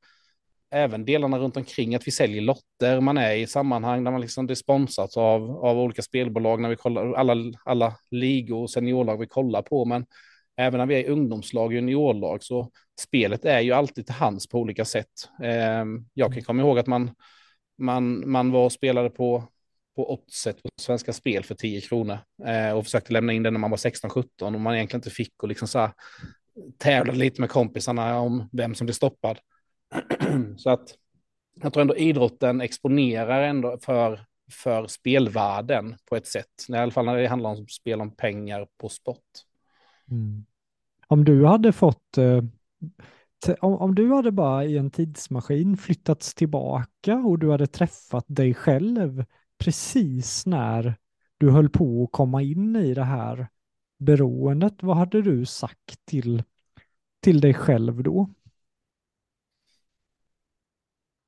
även 0.75 1.05
delarna 1.05 1.39
runt 1.39 1.57
omkring 1.57 1.95
att 1.95 2.07
vi 2.07 2.11
säljer 2.11 2.41
lotter, 2.41 2.99
man 3.01 3.17
är 3.17 3.35
i 3.35 3.47
sammanhang 3.47 4.03
där 4.03 4.11
man 4.11 4.21
liksom 4.21 4.47
det 4.47 4.55
sponsrat 4.55 5.17
av, 5.17 5.65
av 5.65 5.79
olika 5.79 6.01
spelbolag 6.01 6.61
när 6.61 6.69
vi 6.69 6.75
kollar, 6.75 7.13
alla, 7.13 7.35
alla 7.65 7.95
ligor 8.11 8.61
och 8.61 8.69
seniorlag 8.69 9.17
vi 9.17 9.27
kollar 9.27 9.61
på, 9.61 9.85
men 9.85 10.05
även 10.57 10.77
när 10.77 10.85
vi 10.85 10.95
är 10.95 10.99
i 10.99 11.07
ungdomslag 11.07 11.65
och 11.65 11.73
juniorlag 11.73 12.43
så 12.43 12.71
spelet 12.99 13.45
är 13.45 13.59
ju 13.59 13.71
alltid 13.71 14.05
till 14.05 14.15
hands 14.15 14.47
på 14.47 14.59
olika 14.59 14.85
sätt. 14.85 15.29
Eh, 15.43 15.85
jag 16.13 16.33
kan 16.33 16.43
komma 16.43 16.61
ihåg 16.61 16.79
att 16.79 16.87
man, 16.87 17.11
man, 17.77 18.29
man 18.29 18.51
var 18.51 18.65
och 18.65 18.71
spelade 18.71 19.09
på, 19.09 19.43
på 19.95 20.13
oddset 20.13 20.63
på 20.63 20.69
Svenska 20.81 21.13
Spel 21.13 21.43
för 21.43 21.55
10 21.55 21.81
kronor 21.81 22.17
eh, 22.45 22.71
och 22.71 22.83
försökte 22.83 23.13
lämna 23.13 23.33
in 23.33 23.43
den 23.43 23.53
när 23.53 23.59
man 23.59 23.71
var 23.71 23.77
16-17 23.77 24.25
och 24.39 24.51
man 24.51 24.75
egentligen 24.75 24.99
inte 24.99 25.09
fick 25.09 25.43
och 25.43 25.49
liksom 25.49 25.67
så 25.67 25.79
här 25.79 25.91
tävlade 26.77 27.19
lite 27.19 27.41
med 27.41 27.49
kompisarna 27.49 28.19
om 28.19 28.49
vem 28.51 28.75
som 28.75 28.85
blev 28.85 28.93
stoppad. 28.93 29.37
så 30.57 30.69
att 30.69 30.95
jag 31.61 31.73
tror 31.73 31.81
ändå 31.81 31.95
idrotten 31.95 32.61
exponerar 32.61 33.43
ändå 33.43 33.77
för, 33.81 34.25
för 34.51 34.87
spelvärlden 34.87 35.95
på 36.09 36.15
ett 36.15 36.27
sätt. 36.27 36.65
I 36.69 36.73
alla 36.73 36.91
fall 36.91 37.05
när 37.05 37.17
det 37.17 37.27
handlar 37.27 37.49
om 37.49 37.67
spel 37.67 38.01
om 38.01 38.11
pengar 38.11 38.67
på 38.77 38.89
sport. 38.89 39.21
Mm. 40.11 40.45
Om 41.07 41.25
du 41.25 41.45
hade 41.45 41.71
fått, 41.71 42.17
eh, 42.17 42.43
om, 43.59 43.73
om 43.73 43.95
du 43.95 44.13
hade 44.13 44.31
bara 44.31 44.65
i 44.65 44.77
en 44.77 44.91
tidsmaskin 44.91 45.77
flyttats 45.77 46.33
tillbaka 46.33 47.15
och 47.15 47.39
du 47.39 47.51
hade 47.51 47.67
träffat 47.67 48.25
dig 48.27 48.53
själv 48.53 49.25
precis 49.57 50.45
när 50.45 50.95
du 51.37 51.51
höll 51.51 51.69
på 51.69 52.03
att 52.03 52.11
komma 52.11 52.41
in 52.41 52.75
i 52.75 52.93
det 52.93 53.03
här 53.03 53.47
beroendet, 53.97 54.83
vad 54.83 54.97
hade 54.97 55.21
du 55.21 55.45
sagt 55.45 56.05
till, 56.05 56.43
till 57.19 57.41
dig 57.41 57.53
själv 57.53 58.03
då? 58.03 58.29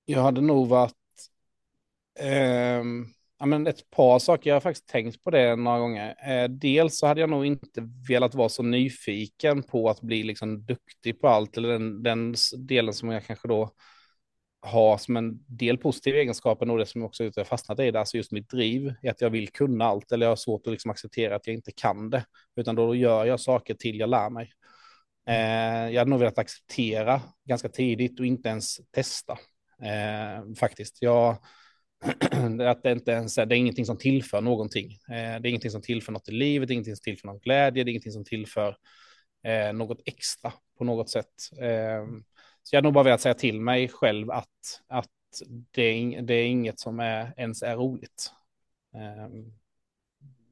Jag 0.10 0.22
hade 0.22 0.42
nog 0.42 0.68
varit... 0.68 0.94
Eh, 2.20 2.84
ja, 3.40 3.46
men 3.46 3.68
ett 3.68 3.90
par 3.90 4.20
saker, 4.20 4.50
jag 4.50 4.56
har 4.56 4.62
faktiskt 4.62 4.88
tänkt 4.88 5.24
på 5.24 5.32
det 5.32 5.56
några 5.56 5.80
gånger. 5.80 6.16
Eh, 6.30 6.50
dels 6.50 7.00
så 7.00 7.08
hade 7.08 7.22
jag 7.22 7.30
nog 7.30 7.46
inte 7.46 7.82
velat 8.10 8.36
vara 8.36 8.50
så 8.50 8.64
nyfiken 8.64 9.64
på 9.64 9.90
att 9.90 10.02
bli 10.02 10.24
liksom 10.24 10.66
duktig 10.66 11.22
på 11.22 11.28
allt, 11.28 11.58
eller 11.58 11.70
den, 11.70 12.04
den 12.04 12.36
delen 12.58 12.94
som 12.94 13.10
jag 13.10 13.26
kanske 13.26 13.48
då 13.48 13.72
har 14.62 14.98
som 14.98 15.18
en 15.18 15.46
del 15.48 15.78
positiv 15.78 16.16
egenskapen 16.16 16.70
och 16.70 16.78
det 16.78 16.86
som 16.86 17.04
också 17.04 17.32
jag 17.36 17.48
fastnat 17.48 17.80
i, 17.80 17.92
det, 17.92 18.00
alltså 18.00 18.18
just 18.18 18.32
mitt 18.32 18.50
driv, 18.50 18.94
är 19.02 19.12
att 19.12 19.22
jag 19.22 19.30
vill 19.30 19.50
kunna 19.52 19.86
allt, 19.86 20.12
eller 20.12 20.26
jag 20.26 20.32
har 20.32 20.36
svårt 20.36 20.68
att 20.68 20.72
liksom 20.72 20.92
acceptera 20.92 21.36
att 21.36 21.48
jag 21.48 21.56
inte 21.56 21.72
kan 21.72 22.10
det, 22.10 22.26
utan 22.56 22.76
då 22.76 22.96
gör 22.96 23.26
jag 23.26 23.40
saker 23.40 23.74
till 23.74 24.00
jag 24.00 24.10
lär 24.10 24.30
mig. 24.30 24.52
Eh, 25.30 25.90
jag 25.94 26.00
hade 26.00 26.10
nog 26.10 26.20
velat 26.20 26.38
acceptera 26.38 27.22
ganska 27.46 27.70
tidigt 27.70 28.20
och 28.20 28.26
inte 28.26 28.50
ens 28.50 28.78
testa. 28.92 29.38
Eh, 29.84 30.54
faktiskt. 30.60 31.02
Jag, 31.02 31.38
att 32.68 32.84
det 32.84 32.92
inte 32.92 33.12
ens 33.12 33.36
det 33.36 33.42
är 33.42 33.54
ingenting 33.54 33.86
som 33.86 33.98
tillför 33.98 34.42
någonting. 34.42 34.92
Eh, 34.92 35.42
det 35.42 35.48
är 35.48 35.48
ingenting 35.48 35.72
som 35.72 35.82
tillför 35.82 36.12
något 36.12 36.30
i 36.30 36.32
livet, 36.32 36.68
det 36.68 36.72
är 36.72 36.76
ingenting 36.76 36.96
som 36.96 37.04
tillför 37.04 37.28
någon 37.28 37.40
glädje, 37.40 37.84
det 37.84 37.90
är 37.90 37.92
ingenting 37.92 38.12
som 38.12 38.26
tillför 38.26 38.78
eh, 39.44 39.74
något 39.74 40.02
extra 40.06 40.54
på 40.78 40.84
något 40.84 41.10
sätt. 41.10 41.52
Eh, 41.62 42.06
så 42.64 42.76
jag 42.76 42.78
har 42.78 42.84
nog 42.84 42.94
bara 42.94 43.04
velat 43.04 43.22
säga 43.22 43.34
till 43.34 43.62
mig 43.62 43.88
själv 43.88 44.32
att, 44.32 44.82
att 44.88 45.10
det, 45.72 45.82
är, 45.82 46.22
det 46.22 46.34
är 46.34 46.46
inget 46.46 46.80
som 46.80 47.00
är, 47.00 47.34
ens 47.38 47.64
är 47.64 47.76
roligt. 47.76 48.32
Eh, 48.96 49.28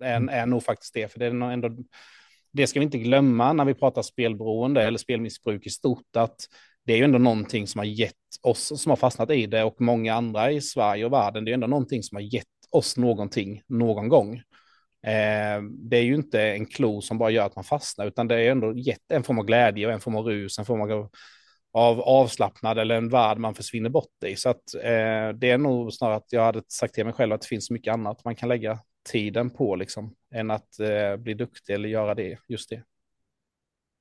är, 0.07 0.29
är 0.29 0.45
nog 0.45 0.63
faktiskt 0.63 0.93
det, 0.93 1.11
för 1.11 1.19
det 1.19 1.25
är 1.25 1.51
ändå 1.51 1.69
det 2.51 2.67
ska 2.67 2.79
vi 2.79 2.83
inte 2.83 2.97
glömma 2.97 3.53
när 3.53 3.65
vi 3.65 3.73
pratar 3.73 4.01
spelberoende 4.01 4.83
eller 4.83 4.97
spelmissbruk 4.97 5.65
i 5.65 5.69
stort, 5.69 6.15
att 6.15 6.47
det 6.85 6.93
är 6.93 6.97
ju 6.97 7.03
ändå 7.03 7.17
någonting 7.17 7.67
som 7.67 7.79
har 7.79 7.85
gett 7.85 8.13
oss 8.41 8.81
som 8.81 8.89
har 8.89 8.97
fastnat 8.97 9.29
i 9.29 9.45
det 9.45 9.63
och 9.63 9.81
många 9.81 10.13
andra 10.13 10.51
i 10.51 10.61
Sverige 10.61 11.05
och 11.05 11.13
världen, 11.13 11.45
det 11.45 11.51
är 11.51 11.53
ändå 11.53 11.67
någonting 11.67 12.03
som 12.03 12.15
har 12.15 12.21
gett 12.21 12.45
oss 12.71 12.97
någonting 12.97 13.61
någon 13.67 14.09
gång. 14.09 14.35
Eh, 15.07 15.61
det 15.79 15.97
är 15.97 16.01
ju 16.01 16.15
inte 16.15 16.41
en 16.41 16.65
klo 16.65 17.01
som 17.01 17.17
bara 17.17 17.29
gör 17.29 17.45
att 17.45 17.55
man 17.55 17.63
fastnar, 17.63 18.05
utan 18.05 18.27
det 18.27 18.35
är 18.35 18.51
ändå 18.51 18.73
gett 18.73 19.11
en 19.11 19.23
form 19.23 19.39
av 19.39 19.45
glädje 19.45 19.87
och 19.87 19.93
en 19.93 19.99
form 19.99 20.15
av 20.15 20.25
rus, 20.25 20.59
en 20.59 20.65
form 20.65 20.81
av, 20.81 21.09
av 21.73 22.01
avslappnad 22.01 22.79
eller 22.79 22.95
en 22.95 23.09
värld 23.09 23.37
man 23.37 23.55
försvinner 23.55 23.89
bort 23.89 24.23
i. 24.25 24.35
Så 24.35 24.49
att 24.49 24.73
eh, 24.75 25.29
det 25.35 25.49
är 25.51 25.57
nog 25.57 25.93
snarare 25.93 26.15
att 26.15 26.33
jag 26.33 26.43
hade 26.43 26.61
sagt 26.67 26.93
till 26.93 27.05
mig 27.05 27.13
själv 27.13 27.33
att 27.33 27.41
det 27.41 27.47
finns 27.47 27.71
mycket 27.71 27.93
annat 27.93 28.23
man 28.23 28.35
kan 28.35 28.49
lägga 28.49 28.79
tiden 29.09 29.49
på, 29.49 29.75
liksom, 29.75 30.15
än 30.33 30.51
att 30.51 30.79
eh, 30.79 31.17
bli 31.17 31.33
duktig 31.33 31.73
eller 31.73 31.89
göra 31.89 32.15
det, 32.15 32.37
just 32.47 32.69
det. 32.69 32.83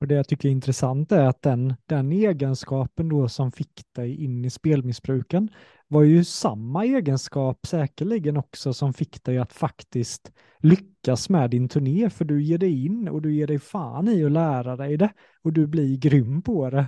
Och 0.05 0.09
det 0.09 0.15
jag 0.15 0.29
tycker 0.29 0.49
är 0.49 0.53
intressant 0.53 1.13
är 1.13 1.25
att 1.25 1.43
den, 1.43 1.75
den 1.87 2.13
egenskapen 2.13 3.09
då 3.09 3.29
som 3.29 3.53
fick 3.53 3.83
dig 3.95 4.25
in 4.25 4.45
i 4.45 4.51
spelmissbruken 4.51 5.49
var 5.89 6.03
ju 6.03 6.25
samma 6.25 6.85
egenskap 6.85 7.67
säkerligen 7.67 8.37
också 8.37 8.73
som 8.73 8.93
fick 8.93 9.25
dig 9.25 9.39
att 9.39 9.53
faktiskt 9.53 10.33
lyckas 10.59 11.29
med 11.29 11.51
din 11.51 11.69
turné, 11.69 12.11
för 12.11 12.25
du 12.25 12.43
ger 12.43 12.59
dig 12.59 12.87
in 12.87 13.09
och 13.09 13.23
du 13.23 13.35
ger 13.35 13.47
dig 13.47 13.59
fan 13.59 14.09
i 14.09 14.25
att 14.25 14.33
lära 14.33 14.77
dig 14.77 14.97
det 14.97 15.13
och 15.43 15.53
du 15.53 15.67
blir 15.67 15.97
grym 15.97 16.43
på 16.43 16.71
det. 16.71 16.87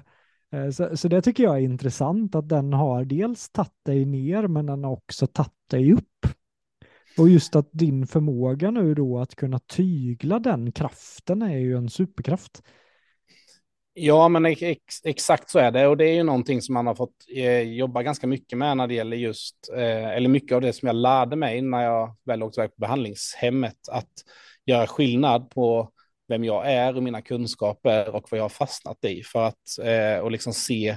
Eh, 0.52 0.70
så, 0.70 0.96
så 0.96 1.08
det 1.08 1.22
tycker 1.22 1.42
jag 1.42 1.56
är 1.56 1.62
intressant 1.62 2.34
att 2.34 2.48
den 2.48 2.72
har 2.72 3.04
dels 3.04 3.48
tagit 3.50 3.84
dig 3.84 4.04
ner 4.04 4.46
men 4.48 4.66
den 4.66 4.84
har 4.84 4.92
också 4.92 5.26
tagit 5.26 5.68
dig 5.70 5.92
upp. 5.92 6.26
Och 7.18 7.28
just 7.28 7.56
att 7.56 7.68
din 7.72 8.06
förmåga 8.06 8.70
nu 8.70 8.94
då 8.94 9.18
att 9.18 9.34
kunna 9.34 9.58
tygla 9.58 10.38
den 10.38 10.72
kraften 10.72 11.42
är 11.42 11.58
ju 11.58 11.76
en 11.76 11.88
superkraft. 11.88 12.62
Ja, 13.98 14.28
men 14.28 14.46
ex 14.46 15.00
exakt 15.04 15.50
så 15.50 15.58
är 15.58 15.70
det. 15.70 15.86
Och 15.86 15.96
det 15.96 16.04
är 16.04 16.14
ju 16.14 16.22
någonting 16.22 16.62
som 16.62 16.74
man 16.74 16.86
har 16.86 16.94
fått 16.94 17.14
eh, 17.36 17.60
jobba 17.60 18.02
ganska 18.02 18.26
mycket 18.26 18.58
med 18.58 18.76
när 18.76 18.86
det 18.86 18.94
gäller 18.94 19.16
just, 19.16 19.56
eh, 19.76 20.08
eller 20.08 20.28
mycket 20.28 20.54
av 20.54 20.60
det 20.60 20.72
som 20.72 20.86
jag 20.86 20.96
lärde 20.96 21.36
mig 21.36 21.62
när 21.62 21.82
jag 21.82 22.16
väl 22.24 22.42
åkte 22.42 22.60
iväg 22.60 22.70
på 22.70 22.80
behandlingshemmet, 22.80 23.76
att 23.92 24.10
göra 24.66 24.86
skillnad 24.86 25.50
på 25.50 25.90
vem 26.28 26.44
jag 26.44 26.72
är 26.72 26.96
och 26.96 27.02
mina 27.02 27.22
kunskaper 27.22 28.14
och 28.14 28.28
vad 28.30 28.38
jag 28.38 28.44
har 28.44 28.48
fastnat 28.48 29.04
i 29.04 29.22
för 29.22 29.44
att, 29.44 29.78
eh, 29.82 30.18
och 30.24 30.30
liksom 30.30 30.52
se 30.52 30.96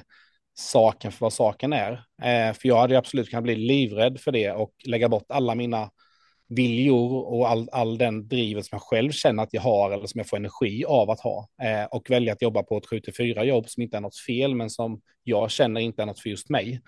saken 0.54 1.12
för 1.12 1.20
vad 1.26 1.34
saken 1.34 1.74
är. 1.74 1.92
Eh, 2.24 2.54
för 2.54 2.68
jag 2.68 2.78
hade 2.78 2.98
absolut 2.98 3.30
kunnat 3.30 3.44
bli 3.44 3.56
livrädd 3.56 4.20
för 4.20 4.32
det 4.32 4.52
och 4.52 4.72
lägga 4.86 5.10
bort 5.10 5.26
alla 5.30 5.56
mina 5.56 5.90
viljor 6.50 7.26
och 7.26 7.50
all, 7.50 7.70
all 7.72 7.98
den 7.98 8.28
drivet 8.28 8.66
som 8.66 8.76
jag 8.76 8.82
själv 8.82 9.12
känner 9.12 9.44
att 9.44 9.54
jag 9.54 9.62
har 9.62 9.92
eller 9.92 10.08
som 10.08 10.20
jag 10.20 10.28
får 10.28 10.38
energi 10.38 10.86
av 10.86 11.10
att 11.10 11.20
ha. 11.20 11.48
Eh, 11.64 11.86
och 11.86 12.10
välja 12.10 12.34
att 12.34 12.42
jobba 12.42 12.64
på 12.64 12.78
ett 12.78 12.86
7-4 12.86 13.44
jobb 13.44 13.70
som 13.70 13.84
inte 13.84 13.98
är 13.98 14.02
något 14.02 14.18
fel 14.18 14.56
men 14.56 14.70
som 14.70 15.02
jag 15.24 15.52
känner 15.52 15.82
inte 15.82 16.02
är 16.02 16.06
något 16.06 16.20
för 16.20 16.30
just 16.30 16.50
mig. 16.50 16.82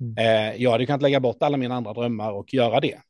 Mm. 0.00 0.16
Eh, 0.18 0.62
jag 0.62 0.70
hade 0.70 0.86
kunnat 0.86 1.02
lägga 1.02 1.20
bort 1.20 1.42
alla 1.42 1.56
mina 1.56 1.74
andra 1.74 1.92
drömmar 1.92 2.32
och 2.32 2.54
göra 2.54 2.80
det 2.80 3.00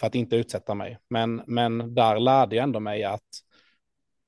för 0.00 0.06
att 0.06 0.14
inte 0.14 0.36
utsätta 0.36 0.74
mig. 0.74 0.98
Men, 1.10 1.42
men 1.46 1.94
där 1.94 2.20
lärde 2.20 2.56
jag 2.56 2.62
ändå 2.62 2.80
mig 2.80 3.04
att 3.04 3.20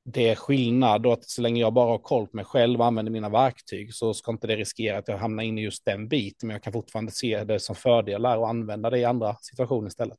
det 0.05 0.29
är 0.29 0.35
skillnad 0.35 1.07
och 1.07 1.12
att 1.12 1.25
så 1.25 1.43
länge 1.43 1.61
jag 1.61 1.73
bara 1.73 1.91
har 1.91 1.99
koll 1.99 2.27
på 2.27 2.37
mig 2.37 2.45
själv 2.45 2.81
och 2.81 2.87
använder 2.87 3.12
mina 3.12 3.29
verktyg 3.29 3.95
så 3.95 4.15
ska 4.15 4.33
inte 4.33 4.47
det 4.47 4.57
riskera 4.57 4.99
att 4.99 5.09
jag 5.09 5.19
hamnar 5.19 5.43
in 5.43 5.59
i 5.59 5.62
just 5.62 5.85
den 5.85 6.09
biten. 6.09 6.47
Men 6.47 6.55
jag 6.55 6.62
kan 6.62 6.73
fortfarande 6.73 7.12
se 7.12 7.45
det 7.45 7.61
som 7.61 7.77
fördelar 7.77 8.37
och 8.37 8.49
använda 8.49 8.91
det 8.91 8.99
i 8.99 9.05
andra 9.05 9.37
situationer 9.41 9.89
istället. 9.89 10.19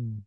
Mm. 0.00 0.24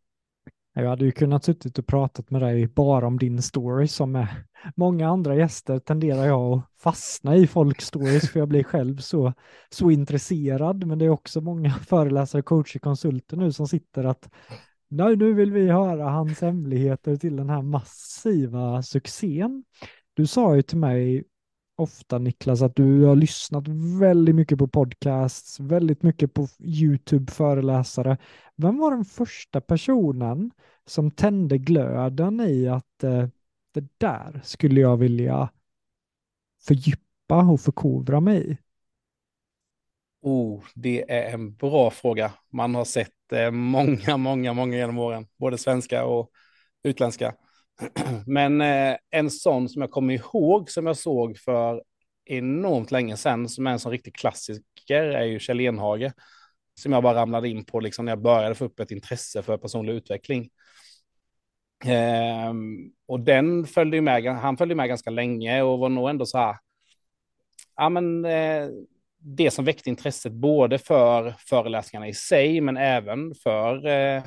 Jag 0.75 0.89
hade 0.89 1.05
ju 1.05 1.11
kunnat 1.11 1.43
suttit 1.43 1.79
och 1.79 1.87
pratat 1.87 2.29
med 2.29 2.41
dig 2.41 2.67
bara 2.67 3.07
om 3.07 3.19
din 3.19 3.41
story 3.41 3.87
som 3.87 4.11
med 4.11 4.27
många 4.75 5.09
andra 5.09 5.35
gäster 5.35 5.79
tenderar 5.79 6.25
jag 6.25 6.53
att 6.53 6.65
fastna 6.79 7.35
i 7.35 7.47
folks 7.47 7.85
stories 7.85 8.29
för 8.31 8.39
jag 8.39 8.49
blir 8.49 8.63
själv 8.63 8.97
så, 8.97 9.33
så 9.69 9.91
intresserad. 9.91 10.87
Men 10.87 10.99
det 10.99 11.05
är 11.05 11.09
också 11.09 11.41
många 11.41 11.69
föreläsare, 11.87 12.41
coacher, 12.41 12.79
konsulter 12.79 13.37
nu 13.37 13.51
som 13.51 13.67
sitter 13.67 14.03
att 14.03 14.29
Nej, 14.87 15.15
nu 15.15 15.33
vill 15.33 15.51
vi 15.51 15.69
höra 15.69 16.09
hans 16.09 16.41
hemligheter 16.41 17.15
till 17.15 17.35
den 17.35 17.49
här 17.49 17.61
massiva 17.61 18.83
succén. 18.83 19.63
Du 20.13 20.27
sa 20.27 20.55
ju 20.55 20.61
till 20.61 20.77
mig 20.77 21.23
ofta 21.75 22.17
Niklas 22.17 22.61
att 22.61 22.75
du 22.75 23.03
har 23.03 23.15
lyssnat 23.15 23.67
väldigt 23.99 24.35
mycket 24.35 24.57
på 24.57 24.67
podcasts, 24.67 25.59
väldigt 25.59 26.03
mycket 26.03 26.33
på 26.33 26.47
YouTube-föreläsare. 26.59 28.17
Vem 28.63 28.77
var 28.77 28.91
den 28.91 29.05
första 29.05 29.61
personen 29.61 30.51
som 30.85 31.11
tände 31.11 31.57
glöden 31.57 32.41
i 32.41 32.67
att 32.67 33.03
eh, 33.03 33.27
det 33.73 33.87
där 33.97 34.41
skulle 34.43 34.81
jag 34.81 34.97
vilja 34.97 35.49
fördjupa 36.67 37.51
och 37.51 37.61
förkovra 37.61 38.19
mig 38.19 38.51
i? 38.51 38.57
Oh, 40.21 40.63
det 40.75 41.11
är 41.11 41.33
en 41.33 41.55
bra 41.55 41.91
fråga. 41.91 42.33
Man 42.49 42.75
har 42.75 42.85
sett 42.85 43.31
eh, 43.33 43.51
många, 43.51 44.17
många, 44.17 44.53
många 44.53 44.77
genom 44.77 44.97
åren, 44.97 45.27
både 45.37 45.57
svenska 45.57 46.05
och 46.05 46.29
utländska. 46.83 47.35
Men 48.27 48.61
eh, 48.61 48.95
en 49.09 49.29
sån 49.29 49.69
som 49.69 49.81
jag 49.81 49.91
kommer 49.91 50.13
ihåg 50.13 50.69
som 50.69 50.85
jag 50.85 50.97
såg 50.97 51.37
för 51.37 51.83
enormt 52.25 52.91
länge 52.91 53.17
sedan, 53.17 53.49
som 53.49 53.67
är 53.67 53.71
en 53.71 53.79
sån 53.79 53.91
riktig 53.91 54.15
klassiker, 54.15 55.03
är 55.03 55.23
ju 55.23 55.39
Kjell 55.39 55.61
Enhage. 55.61 56.11
Som 56.75 56.91
jag 56.91 57.03
bara 57.03 57.21
ramlade 57.21 57.49
in 57.49 57.65
på 57.65 57.79
liksom, 57.79 58.05
när 58.05 58.11
jag 58.11 58.21
började 58.21 58.55
få 58.55 58.65
upp 58.65 58.79
ett 58.79 58.91
intresse 58.91 59.41
för 59.41 59.57
personlig 59.57 59.93
utveckling. 59.93 60.49
Eh, 61.85 62.53
och 63.05 63.19
den 63.19 63.65
följde 63.65 64.01
med, 64.01 64.25
han 64.25 64.57
följde 64.57 64.75
med 64.75 64.87
ganska 64.87 65.09
länge 65.09 65.61
och 65.61 65.79
var 65.79 65.89
nog 65.89 66.09
ändå 66.09 66.25
så 66.25 66.37
här, 66.37 66.55
ja 67.75 67.89
men 67.89 68.25
eh, 68.25 68.69
det 69.17 69.51
som 69.51 69.65
väckte 69.65 69.89
intresset 69.89 70.33
både 70.33 70.77
för 70.77 71.35
föreläsningarna 71.39 72.07
i 72.07 72.13
sig, 72.13 72.61
men 72.61 72.77
även 72.77 73.35
för 73.35 73.87
eh, 73.87 74.23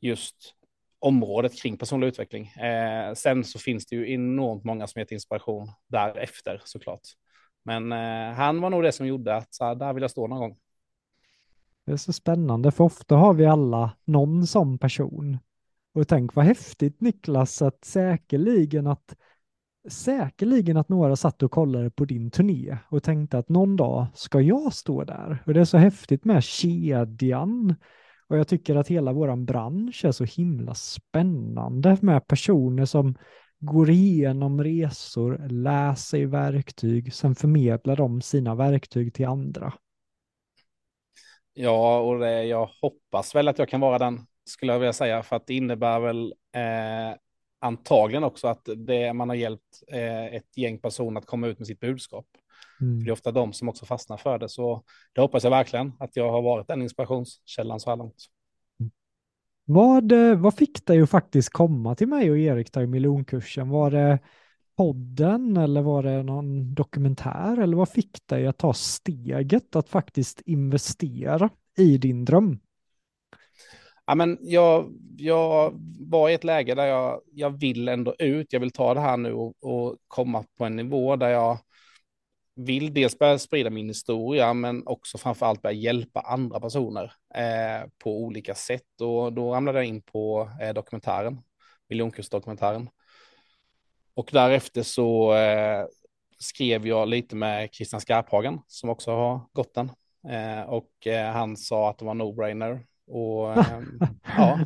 just 0.00 0.54
området 0.98 1.62
kring 1.62 1.76
personlig 1.76 2.06
utveckling. 2.06 2.46
Eh, 2.46 3.14
sen 3.14 3.44
så 3.44 3.58
finns 3.58 3.86
det 3.86 3.96
ju 3.96 4.12
enormt 4.12 4.64
många 4.64 4.86
som 4.86 5.00
gett 5.00 5.12
inspiration 5.12 5.68
därefter 5.88 6.62
såklart. 6.64 7.00
Men 7.64 7.92
eh, 7.92 8.34
han 8.34 8.60
var 8.60 8.70
nog 8.70 8.82
det 8.82 8.92
som 8.92 9.06
gjorde 9.06 9.36
att 9.36 9.54
så 9.54 9.64
här, 9.64 9.74
där 9.74 9.92
vill 9.92 10.02
jag 10.02 10.10
stå 10.10 10.26
någon 10.26 10.38
gång. 10.38 10.56
Det 11.90 11.94
är 11.94 11.96
så 11.96 12.12
spännande, 12.12 12.70
för 12.70 12.84
ofta 12.84 13.16
har 13.16 13.34
vi 13.34 13.46
alla 13.46 13.92
någon 14.04 14.46
sån 14.46 14.78
person. 14.78 15.38
Och 15.94 16.08
tänk 16.08 16.34
vad 16.34 16.44
häftigt 16.44 17.00
Niklas, 17.00 17.62
att 17.62 17.84
säkerligen 17.84 18.86
att 18.86 19.16
säkerligen 19.88 20.76
att 20.76 20.88
några 20.88 21.16
satt 21.16 21.42
och 21.42 21.50
kollade 21.50 21.90
på 21.90 22.04
din 22.04 22.30
turné 22.30 22.78
och 22.88 23.02
tänkte 23.02 23.38
att 23.38 23.48
någon 23.48 23.76
dag 23.76 24.06
ska 24.14 24.40
jag 24.40 24.72
stå 24.72 25.04
där. 25.04 25.42
Och 25.46 25.54
det 25.54 25.60
är 25.60 25.64
så 25.64 25.78
häftigt 25.78 26.24
med 26.24 26.44
kedjan. 26.44 27.74
Och 28.28 28.38
jag 28.38 28.48
tycker 28.48 28.76
att 28.76 28.88
hela 28.88 29.12
våran 29.12 29.44
bransch 29.44 30.04
är 30.04 30.12
så 30.12 30.24
himla 30.24 30.74
spännande 30.74 31.96
med 32.00 32.26
personer 32.26 32.84
som 32.84 33.14
går 33.58 33.90
igenom 33.90 34.64
resor, 34.64 35.48
lär 35.48 35.94
sig 35.94 36.26
verktyg, 36.26 37.14
sen 37.14 37.34
förmedlar 37.34 37.96
de 37.96 38.20
sina 38.20 38.54
verktyg 38.54 39.14
till 39.14 39.26
andra. 39.26 39.72
Ja, 41.62 41.98
och 42.00 42.18
det, 42.18 42.44
jag 42.44 42.70
hoppas 42.82 43.34
väl 43.34 43.48
att 43.48 43.58
jag 43.58 43.68
kan 43.68 43.80
vara 43.80 43.98
den, 43.98 44.26
skulle 44.44 44.72
jag 44.72 44.78
vilja 44.78 44.92
säga, 44.92 45.22
för 45.22 45.36
att 45.36 45.46
det 45.46 45.54
innebär 45.54 46.00
väl 46.00 46.34
eh, 46.54 47.18
antagligen 47.60 48.24
också 48.24 48.48
att 48.48 48.68
det, 48.76 49.12
man 49.12 49.28
har 49.28 49.36
hjälpt 49.36 49.82
eh, 49.88 50.26
ett 50.26 50.56
gäng 50.56 50.78
personer 50.78 51.20
att 51.20 51.26
komma 51.26 51.46
ut 51.46 51.58
med 51.58 51.66
sitt 51.66 51.80
budskap. 51.80 52.26
Mm. 52.80 53.04
Det 53.04 53.10
är 53.10 53.12
ofta 53.12 53.32
de 53.32 53.52
som 53.52 53.68
också 53.68 53.86
fastnar 53.86 54.16
för 54.16 54.38
det, 54.38 54.48
så 54.48 54.84
det 55.12 55.20
hoppas 55.20 55.44
jag 55.44 55.50
verkligen 55.50 55.92
att 55.98 56.16
jag 56.16 56.30
har 56.30 56.42
varit 56.42 56.68
den 56.68 56.82
inspirationskällan 56.82 57.80
så 57.80 57.90
här 57.90 57.96
långt. 57.96 58.24
Vad, 59.64 60.12
eh, 60.12 60.34
vad 60.34 60.54
fick 60.54 60.86
dig 60.86 61.02
att 61.02 61.10
faktiskt 61.10 61.50
komma 61.50 61.94
till 61.94 62.08
mig 62.08 62.30
och 62.30 62.38
Erik 62.38 62.72
där 62.72 62.82
i 62.82 62.86
miljonkursen? 62.86 63.68
Var 63.68 63.90
det 63.90 64.18
podden 64.80 65.56
eller 65.56 65.82
var 65.82 66.02
det 66.02 66.22
någon 66.22 66.74
dokumentär 66.74 67.60
eller 67.60 67.76
vad 67.76 67.88
fick 67.88 68.26
dig 68.26 68.46
att 68.46 68.58
ta 68.58 68.74
steget 68.74 69.76
att 69.76 69.88
faktiskt 69.88 70.40
investera 70.40 71.50
i 71.78 71.98
din 71.98 72.24
dröm? 72.24 72.58
Ja, 74.06 74.14
men 74.14 74.38
jag, 74.40 74.92
jag 75.16 75.72
var 76.00 76.28
i 76.28 76.34
ett 76.34 76.44
läge 76.44 76.74
där 76.74 76.86
jag, 76.86 77.20
jag 77.32 77.60
vill 77.60 77.88
ändå 77.88 78.14
ut. 78.18 78.52
Jag 78.52 78.60
vill 78.60 78.70
ta 78.70 78.94
det 78.94 79.00
här 79.00 79.16
nu 79.16 79.32
och, 79.32 79.54
och 79.60 79.96
komma 80.08 80.44
på 80.58 80.64
en 80.64 80.76
nivå 80.76 81.16
där 81.16 81.28
jag 81.28 81.58
vill 82.56 82.94
dels 82.94 83.18
börja 83.18 83.38
sprida 83.38 83.70
min 83.70 83.88
historia, 83.88 84.54
men 84.54 84.86
också 84.86 85.18
framför 85.18 85.46
allt 85.46 85.62
börja 85.62 85.76
hjälpa 85.76 86.20
andra 86.20 86.60
personer 86.60 87.12
eh, 87.34 87.88
på 87.98 88.18
olika 88.18 88.54
sätt. 88.54 89.00
Och 89.00 89.32
då 89.32 89.54
ramlade 89.54 89.78
jag 89.78 89.86
in 89.86 90.02
på 90.02 90.50
eh, 90.60 90.74
dokumentären, 90.74 91.42
miljonkursdokumentären. 91.88 92.88
Och 94.20 94.28
därefter 94.32 94.82
så 94.82 95.34
eh, 95.34 95.84
skrev 96.38 96.86
jag 96.86 97.08
lite 97.08 97.36
med 97.36 97.68
Christian 97.72 98.00
Skarphagen 98.00 98.58
som 98.66 98.90
också 98.90 99.10
har 99.10 99.40
gått 99.52 99.74
den. 99.74 99.90
Eh, 100.28 100.62
och 100.62 101.06
eh, 101.06 101.32
han 101.32 101.56
sa 101.56 101.90
att 101.90 101.98
det 101.98 102.04
var 102.04 102.14
no-brainer. 102.14 102.80
Och 103.06 103.52
ehm, 103.52 104.00
ja, 104.36 104.58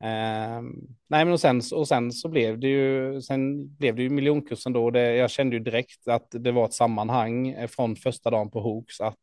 Um, 0.00 0.96
nej, 1.08 1.24
men 1.24 1.32
och 1.32 1.40
sen, 1.40 1.62
och 1.74 1.88
sen 1.88 2.12
så 2.12 2.28
blev 2.28 2.58
det 2.58 2.68
ju, 2.68 3.22
sen 3.22 3.74
blev 3.76 3.96
det 3.96 4.02
ju 4.02 4.10
miljonkursen 4.10 4.72
då. 4.72 4.90
Det, 4.90 5.14
jag 5.14 5.30
kände 5.30 5.56
ju 5.56 5.62
direkt 5.62 6.08
att 6.08 6.26
det 6.30 6.52
var 6.52 6.64
ett 6.64 6.72
sammanhang 6.72 7.68
från 7.68 7.96
första 7.96 8.30
dagen 8.30 8.50
på 8.50 8.60
Hooks 8.60 9.00
att 9.00 9.18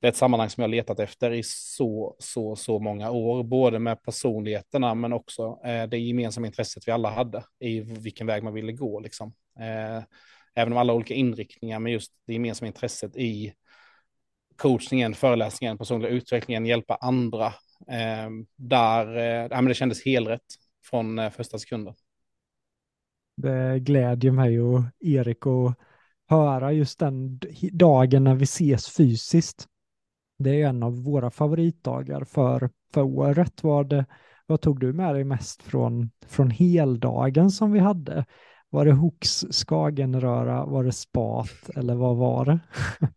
det 0.00 0.06
är 0.06 0.08
ett 0.08 0.16
sammanhang 0.16 0.50
som 0.50 0.62
jag 0.62 0.70
letat 0.70 1.00
efter 1.00 1.30
i 1.30 1.42
så, 1.44 2.16
så, 2.18 2.56
så 2.56 2.78
många 2.78 3.10
år, 3.10 3.42
både 3.42 3.78
med 3.78 4.02
personligheterna 4.02 4.94
men 4.94 5.12
också 5.12 5.60
eh, 5.64 5.86
det 5.88 5.98
gemensamma 5.98 6.46
intresset 6.46 6.88
vi 6.88 6.92
alla 6.92 7.10
hade 7.10 7.44
i 7.58 7.80
vilken 7.80 8.26
väg 8.26 8.42
man 8.42 8.54
ville 8.54 8.72
gå 8.72 9.00
liksom. 9.00 9.34
Eh, 9.60 10.04
även 10.54 10.72
om 10.72 10.78
alla 10.78 10.92
olika 10.92 11.14
inriktningar, 11.14 11.78
men 11.78 11.92
just 11.92 12.12
det 12.26 12.32
gemensamma 12.32 12.66
intresset 12.66 13.16
i 13.16 13.52
coachningen, 14.56 15.14
föreläsningen, 15.14 15.78
personliga 15.78 16.10
utvecklingen, 16.10 16.66
hjälpa 16.66 16.94
andra 16.94 17.52
Eh, 17.86 18.30
där 18.56 19.06
eh, 19.06 19.48
men 19.50 19.64
det 19.64 19.74
kändes 19.74 20.04
helrätt 20.04 20.42
från 20.84 21.18
eh, 21.18 21.30
första 21.30 21.58
sekunden. 21.58 21.94
Det 23.36 23.78
glädjer 23.78 24.32
mig 24.32 24.60
och 24.60 24.80
Erik 25.00 25.46
att 25.46 25.74
höra 26.28 26.72
just 26.72 26.98
den 26.98 27.40
dagen 27.72 28.24
när 28.24 28.34
vi 28.34 28.44
ses 28.44 28.96
fysiskt. 28.96 29.66
Det 30.38 30.62
är 30.62 30.68
en 30.68 30.82
av 30.82 31.02
våra 31.02 31.30
favoritdagar 31.30 32.24
för, 32.24 32.70
för 32.94 33.02
året. 33.02 33.62
Vad, 33.62 34.04
vad 34.46 34.60
tog 34.60 34.80
du 34.80 34.92
med 34.92 35.14
dig 35.14 35.24
mest 35.24 35.62
från, 35.62 36.10
från 36.26 36.50
heldagen 36.50 37.50
som 37.50 37.72
vi 37.72 37.78
hade? 37.78 38.24
Var 38.70 38.84
det 38.84 38.92
Hooks 38.92 39.44
Skagenröra, 39.50 40.66
var 40.66 40.84
det 40.84 40.92
spat 40.92 41.70
eller 41.76 41.94
vad 41.94 42.16
var 42.16 42.44
det? 42.44 42.60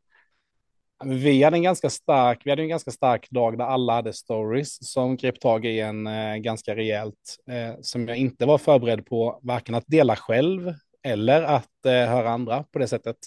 Vi 1.05 1.43
hade 1.43 1.57
en 1.57 1.63
ganska 1.63 1.89
stark, 1.89 2.41
vi 2.45 2.49
hade 2.49 2.61
en 2.61 2.69
ganska 2.69 2.91
stark 2.91 3.29
dag 3.29 3.57
där 3.57 3.65
alla 3.65 3.93
hade 3.93 4.13
stories 4.13 4.91
som 4.91 5.15
grep 5.15 5.39
tag 5.39 5.65
i 5.65 5.79
en 5.79 6.07
eh, 6.07 6.35
ganska 6.35 6.75
rejält, 6.75 7.37
eh, 7.49 7.81
som 7.81 8.07
jag 8.07 8.17
inte 8.17 8.45
var 8.45 8.57
förberedd 8.57 9.05
på, 9.05 9.39
varken 9.43 9.75
att 9.75 9.83
dela 9.87 10.15
själv 10.15 10.73
eller 11.03 11.43
att 11.43 11.85
eh, 11.85 11.91
höra 11.91 12.29
andra 12.29 12.63
på 12.63 12.79
det 12.79 12.87
sättet. 12.87 13.17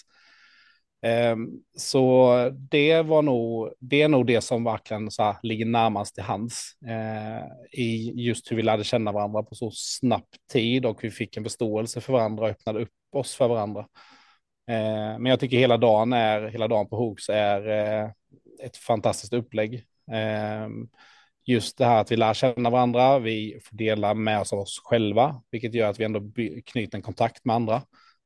Ehm, 1.05 1.49
så 1.77 2.35
det 2.71 3.01
var 3.01 3.21
nog, 3.21 3.73
det 3.79 4.01
är 4.01 4.07
nog 4.07 4.27
det 4.27 4.41
som 4.41 4.63
verkligen 4.63 5.11
så 5.11 5.23
här, 5.23 5.35
ligger 5.43 5.65
närmast 5.65 6.15
till 6.15 6.23
hands 6.23 6.71
eh, 6.87 7.79
i 7.81 8.13
just 8.15 8.51
hur 8.51 8.55
vi 8.55 8.63
lärde 8.63 8.83
känna 8.83 9.11
varandra 9.11 9.43
på 9.43 9.55
så 9.55 9.71
snabb 9.73 10.25
tid 10.53 10.85
och 10.85 11.03
vi 11.03 11.11
fick 11.11 11.37
en 11.37 11.43
förståelse 11.43 12.01
för 12.01 12.13
varandra 12.13 12.43
och 12.43 12.49
öppnade 12.49 12.81
upp 12.81 12.89
oss 13.11 13.35
för 13.35 13.47
varandra. 13.47 13.79
Eh, 14.69 15.19
men 15.19 15.25
jag 15.25 15.39
tycker 15.39 15.57
hela 15.57 15.77
dagen, 15.77 16.13
är, 16.13 16.47
hela 16.47 16.67
dagen 16.67 16.89
på 16.89 16.95
Hooks 16.95 17.29
är 17.29 17.69
eh, 17.69 18.09
ett 18.63 18.77
fantastiskt 18.77 19.33
upplägg. 19.33 19.73
Eh, 20.11 20.67
just 21.45 21.77
det 21.77 21.85
här 21.85 22.01
att 22.01 22.11
vi 22.11 22.15
lär 22.17 22.33
känna 22.33 22.69
varandra, 22.69 23.19
vi 23.19 23.59
får 23.63 23.77
dela 23.77 24.13
med 24.13 24.39
oss 24.39 24.53
av 24.53 24.59
oss 24.59 24.81
själva, 24.83 25.41
vilket 25.51 25.73
gör 25.73 25.89
att 25.89 25.99
vi 25.99 26.03
ändå 26.03 26.21
knyter 26.65 26.97
en 26.97 27.01
kontakt 27.01 27.45
med 27.45 27.55
andra. 27.55 27.81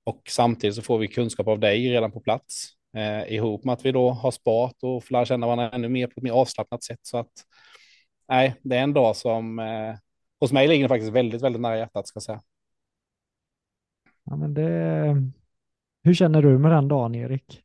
Och 0.10 0.22
samtidigt 0.30 0.76
så 0.76 0.82
får 0.82 0.98
vi 0.98 1.08
kunskap 1.08 1.48
av 1.48 1.60
dig 1.60 1.90
redan 1.90 2.12
på 2.12 2.20
plats, 2.20 2.68
eh, 2.96 3.34
ihop 3.34 3.64
med 3.64 3.74
att 3.74 3.86
vi 3.86 3.92
då 3.92 4.10
har 4.10 4.32
spat 4.32 4.84
och 4.84 5.04
får 5.04 5.14
lära 5.14 5.26
känna 5.26 5.48
varandra 5.48 5.70
ännu 5.70 5.90
mer 5.90 6.08
på 6.08 6.14
ett 6.18 6.24
mer 6.24 6.32
avslappnat 6.32 6.84
sätt. 6.84 7.00
Så 7.02 7.18
att, 7.18 7.32
nej, 8.28 8.56
det 8.62 8.76
är 8.76 8.84
en 8.84 8.94
dag 8.94 9.16
som 9.16 9.60
eh, 9.60 9.96
hos 10.40 10.52
mig 10.52 10.68
ligger 10.68 10.88
faktiskt 10.88 11.14
väldigt, 11.14 11.42
väldigt 11.42 11.62
nära 11.62 11.78
hjärtat, 11.78 12.08
ska 12.08 12.18
jag 12.18 12.24
säga. 12.24 12.42
Ja, 14.24 14.36
men 14.36 14.54
det, 14.54 15.16
hur 16.04 16.14
känner 16.14 16.42
du 16.42 16.58
med 16.58 16.72
den 16.72 16.88
dagen, 16.88 17.16
Erik? 17.16 17.62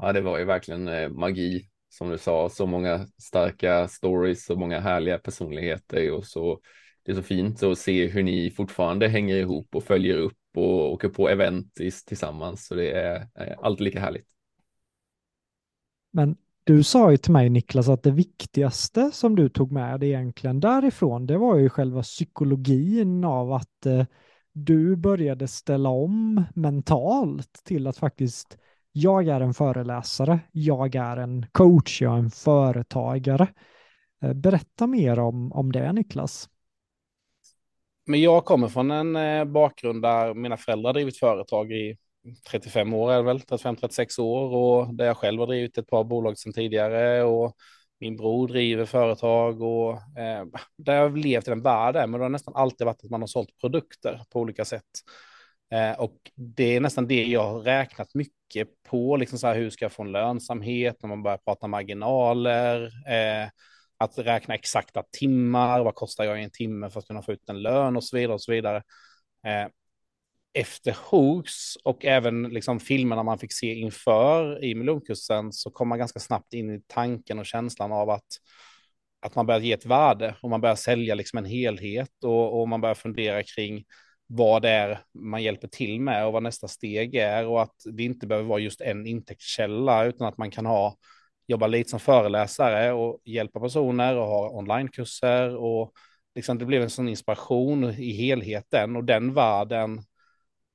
Ja, 0.00 0.12
det 0.12 0.20
var 0.20 0.38
ju 0.38 0.44
verkligen 0.44 0.88
eh, 0.88 1.08
magi, 1.08 1.68
som 1.88 2.10
du 2.10 2.18
sa, 2.18 2.48
så 2.48 2.66
många 2.66 3.06
starka 3.18 3.88
stories, 3.88 4.44
så 4.44 4.56
många 4.56 4.80
härliga 4.80 5.18
personligheter 5.18 6.12
och 6.12 6.24
så 6.24 6.60
det 7.02 7.12
är 7.12 7.16
så 7.16 7.22
fint 7.22 7.62
att 7.62 7.78
se 7.78 8.06
hur 8.06 8.22
ni 8.22 8.50
fortfarande 8.50 9.08
hänger 9.08 9.36
ihop 9.36 9.74
och 9.74 9.84
följer 9.84 10.16
upp 10.16 10.39
och 10.56 10.92
åker 10.92 11.08
på 11.08 11.28
event 11.28 11.74
tillsammans. 12.06 12.66
Så 12.66 12.74
det 12.74 12.90
är 12.92 13.16
eh, 13.16 13.58
alltid 13.58 13.84
lika 13.84 14.00
härligt. 14.00 14.26
Men 16.12 16.36
du 16.64 16.82
sa 16.82 17.10
ju 17.10 17.16
till 17.16 17.32
mig 17.32 17.50
Niklas 17.50 17.88
att 17.88 18.02
det 18.02 18.10
viktigaste 18.10 19.10
som 19.12 19.36
du 19.36 19.48
tog 19.48 19.72
med 19.72 20.00
dig 20.00 20.08
egentligen 20.08 20.60
därifrån, 20.60 21.26
det 21.26 21.38
var 21.38 21.56
ju 21.56 21.68
själva 21.68 22.02
psykologin 22.02 23.24
av 23.24 23.52
att 23.52 23.86
eh, 23.86 24.04
du 24.52 24.96
började 24.96 25.48
ställa 25.48 25.88
om 25.88 26.44
mentalt 26.54 27.60
till 27.64 27.86
att 27.86 27.96
faktiskt 27.96 28.58
jag 28.92 29.28
är 29.28 29.40
en 29.40 29.54
föreläsare, 29.54 30.40
jag 30.52 30.94
är 30.94 31.16
en 31.16 31.46
coach, 31.52 32.02
jag 32.02 32.14
är 32.14 32.18
en 32.18 32.30
företagare. 32.30 33.48
Eh, 34.22 34.32
berätta 34.32 34.86
mer 34.86 35.18
om, 35.18 35.52
om 35.52 35.72
det 35.72 35.92
Niklas. 35.92 36.48
Men 38.10 38.20
jag 38.20 38.44
kommer 38.44 38.68
från 38.68 38.90
en 38.90 39.16
eh, 39.16 39.44
bakgrund 39.44 40.02
där 40.02 40.34
mina 40.34 40.56
föräldrar 40.56 40.92
drivit 40.92 41.18
företag 41.18 41.72
i 41.72 41.96
35 42.50 42.94
år, 42.94 43.12
är 43.12 43.22
väl 43.22 43.38
35-36 43.38 44.20
år 44.20 44.54
och 44.54 44.94
där 44.94 45.06
jag 45.06 45.16
själv 45.16 45.40
har 45.40 45.46
drivit 45.46 45.78
ett 45.78 45.86
par 45.86 46.04
bolag 46.04 46.38
sedan 46.38 46.52
tidigare 46.52 47.22
och 47.22 47.56
min 48.00 48.16
bror 48.16 48.48
driver 48.48 48.84
företag 48.84 49.62
och 49.62 49.92
eh, 49.92 50.44
där 50.76 50.94
jag 50.94 51.02
har 51.02 51.16
levt 51.16 51.46
i 51.46 51.50
den 51.50 51.62
världen, 51.62 52.10
men 52.10 52.20
det 52.20 52.24
har 52.24 52.30
nästan 52.30 52.56
alltid 52.56 52.84
varit 52.84 53.04
att 53.04 53.10
man 53.10 53.22
har 53.22 53.26
sålt 53.26 53.58
produkter 53.60 54.20
på 54.32 54.40
olika 54.40 54.64
sätt. 54.64 54.90
Eh, 55.72 56.00
och 56.00 56.16
det 56.34 56.76
är 56.76 56.80
nästan 56.80 57.06
det 57.06 57.24
jag 57.24 57.52
har 57.52 57.60
räknat 57.60 58.14
mycket 58.14 58.68
på, 58.88 59.16
liksom 59.16 59.38
så 59.38 59.46
här, 59.46 59.54
hur 59.54 59.70
ska 59.70 59.84
jag 59.84 59.92
få 59.92 60.02
en 60.02 60.12
lönsamhet 60.12 60.96
när 61.02 61.08
man 61.08 61.22
börjar 61.22 61.38
prata 61.38 61.66
marginaler, 61.66 62.82
eh, 62.84 63.48
att 64.00 64.18
räkna 64.18 64.54
exakta 64.54 65.02
timmar, 65.12 65.84
vad 65.84 65.94
kostar 65.94 66.24
jag 66.24 66.40
i 66.40 66.44
en 66.44 66.50
timme 66.50 66.90
för 66.90 66.98
att 66.98 67.06
kunna 67.06 67.22
få 67.22 67.32
ut 67.32 67.48
en 67.48 67.62
lön 67.62 67.96
och 67.96 68.04
så 68.04 68.16
vidare 68.16 68.34
och 68.34 68.42
så 68.42 68.52
vidare. 68.52 68.76
Eh, 69.46 69.68
efter 70.52 70.96
Hooks 71.10 71.76
och 71.84 72.04
även 72.04 72.42
liksom 72.42 72.80
filmerna 72.80 73.22
man 73.22 73.38
fick 73.38 73.52
se 73.52 73.74
inför 73.74 74.64
i 74.64 74.74
miljonkursen 74.74 75.52
så 75.52 75.70
kom 75.70 75.88
man 75.88 75.98
ganska 75.98 76.20
snabbt 76.20 76.54
in 76.54 76.70
i 76.70 76.82
tanken 76.86 77.38
och 77.38 77.46
känslan 77.46 77.92
av 77.92 78.10
att, 78.10 78.26
att 79.20 79.34
man 79.34 79.46
börjar 79.46 79.60
ge 79.60 79.72
ett 79.72 79.86
värde 79.86 80.36
och 80.42 80.50
man 80.50 80.60
börjar 80.60 80.76
sälja 80.76 81.14
liksom 81.14 81.38
en 81.38 81.44
helhet 81.44 82.24
och, 82.24 82.60
och 82.60 82.68
man 82.68 82.80
börjar 82.80 82.94
fundera 82.94 83.42
kring 83.42 83.84
vad 84.26 84.62
det 84.62 84.70
är 84.70 85.00
man 85.14 85.42
hjälper 85.42 85.68
till 85.68 86.00
med 86.00 86.26
och 86.26 86.32
vad 86.32 86.42
nästa 86.42 86.68
steg 86.68 87.14
är 87.14 87.46
och 87.46 87.62
att 87.62 87.76
det 87.92 88.02
inte 88.02 88.26
behöver 88.26 88.48
vara 88.48 88.60
just 88.60 88.80
en 88.80 89.06
intäktskälla 89.06 90.04
utan 90.04 90.26
att 90.26 90.38
man 90.38 90.50
kan 90.50 90.66
ha 90.66 90.96
jobba 91.50 91.66
lite 91.66 91.90
som 91.90 92.00
föreläsare 92.00 92.92
och 92.92 93.20
hjälpa 93.24 93.60
personer 93.60 94.16
och 94.16 94.26
ha 94.26 94.50
onlinekurser 94.50 95.56
och 95.56 95.92
liksom 96.34 96.58
det 96.58 96.64
blev 96.64 96.82
en 96.82 96.90
sån 96.90 97.08
inspiration 97.08 97.84
i 97.84 98.12
helheten 98.12 98.96
och 98.96 99.04
den 99.04 99.34
världen 99.34 100.02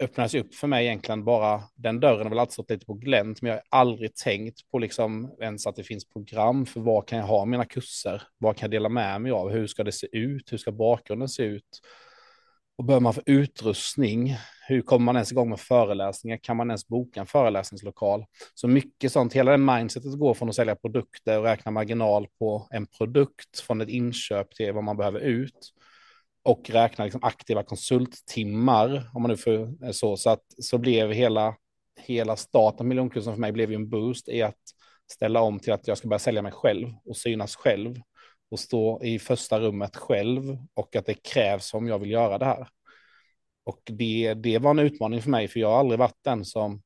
öppnades 0.04 0.36
upp 0.36 0.56
för 0.56 0.68
mig 0.68 0.86
egentligen 0.86 1.24
bara, 1.24 1.64
den 1.76 2.00
dörren 2.00 2.22
har 2.22 2.30
väl 2.30 2.40
alltid 2.40 2.54
stått 2.54 2.70
lite 2.70 2.86
på 2.86 2.94
glänt, 2.94 3.42
men 3.42 3.52
jag 3.52 3.58
har 3.58 3.80
aldrig 3.80 4.16
tänkt 4.16 4.72
på 4.72 4.80
liksom 4.80 5.36
ens 5.42 5.68
att 5.68 5.76
det 5.76 5.84
finns 5.84 6.10
program 6.10 6.66
för 6.66 6.80
vad 6.80 7.08
kan 7.08 7.20
jag 7.20 7.26
ha 7.26 7.46
mina 7.46 7.66
kurser, 7.66 8.22
vad 8.38 8.58
kan 8.58 8.66
jag 8.66 8.72
dela 8.72 8.90
med 8.90 9.22
mig 9.22 9.32
av, 9.32 9.50
hur 9.50 9.68
ska 9.68 9.84
det 9.84 9.92
se 9.92 10.08
ut, 10.12 10.54
hur 10.54 10.58
ska 10.58 10.72
bakgrunden 10.72 11.30
se 11.30 11.44
ut, 11.44 11.82
och 12.78 12.84
behöver 12.84 13.02
man 13.02 13.14
för 13.14 13.24
utrustning, 13.26 14.36
hur 14.68 14.82
kommer 14.82 15.06
man 15.06 15.16
ens 15.16 15.32
igång 15.32 15.50
med 15.50 15.60
föreläsningar, 15.60 16.38
kan 16.38 16.58
man 16.58 16.70
ens 16.70 16.88
boka 16.88 17.20
en 17.20 17.26
föreläsningslokal? 17.26 18.26
Så 18.54 18.68
mycket 18.68 19.12
sånt, 19.12 19.34
hela 19.34 19.52
det 19.52 19.58
mindsetet 19.58 20.20
går 20.20 20.34
från 20.34 20.50
att 20.50 20.56
sälja 20.56 20.76
produkter 20.76 21.38
och 21.40 21.44
räkna 21.44 21.72
marginal 21.72 22.28
på 22.40 22.68
en 22.72 22.88
produkt 22.88 23.60
från 23.60 23.82
ett 23.82 23.90
inköp 23.90 24.56
till 24.56 24.74
vad 24.74 24.84
man 24.84 24.98
behöver 24.98 25.20
ut. 25.20 25.72
Och 26.44 26.70
räkna 26.70 27.04
liksom 27.04 27.24
aktiva 27.24 27.64
konsulttimmar, 27.64 29.10
om 29.14 29.22
man 29.22 29.32
nu 29.32 29.38
får 29.38 29.86
eh, 29.86 29.92
så, 29.92 30.18
så 30.18 30.30
att 30.30 30.44
så 30.60 30.78
blev 30.78 31.12
hela, 31.12 31.56
hela 32.00 32.36
starten 32.36 32.88
miljonkursen 32.88 33.34
för 33.34 33.42
mig 33.42 33.52
blev 33.52 33.70
ju 33.70 33.76
en 33.76 33.90
boost 33.90 34.30
i 34.30 34.42
att 34.42 34.62
ställa 35.12 35.42
om 35.42 35.60
till 35.60 35.74
att 35.74 35.88
jag 35.88 35.98
ska 35.98 36.08
börja 36.08 36.20
sälja 36.20 36.42
mig 36.42 36.52
själv 36.52 36.88
och 37.06 37.18
synas 37.18 37.56
själv 37.56 37.96
och 38.52 38.60
stå 38.60 39.04
i 39.04 39.20
första 39.20 39.60
rummet 39.60 39.96
själv 39.96 40.58
och 40.74 40.96
att 40.96 41.06
det 41.06 41.14
krävs 41.14 41.74
om 41.74 41.88
jag 41.88 42.00
vill 42.00 42.12
göra 42.12 42.38
det 42.38 42.46
här. 42.46 42.68
Och 43.64 43.82
det, 43.86 44.34
det 44.34 44.60
var 44.60 44.72
en 44.72 44.80
utmaning 44.80 45.22
för 45.22 45.30
mig, 45.30 45.48
för 45.48 45.60
jag 45.60 45.72
har 45.72 45.80
aldrig 45.80 46.00
varit 46.00 46.20
den 46.24 46.46
som 46.46 46.82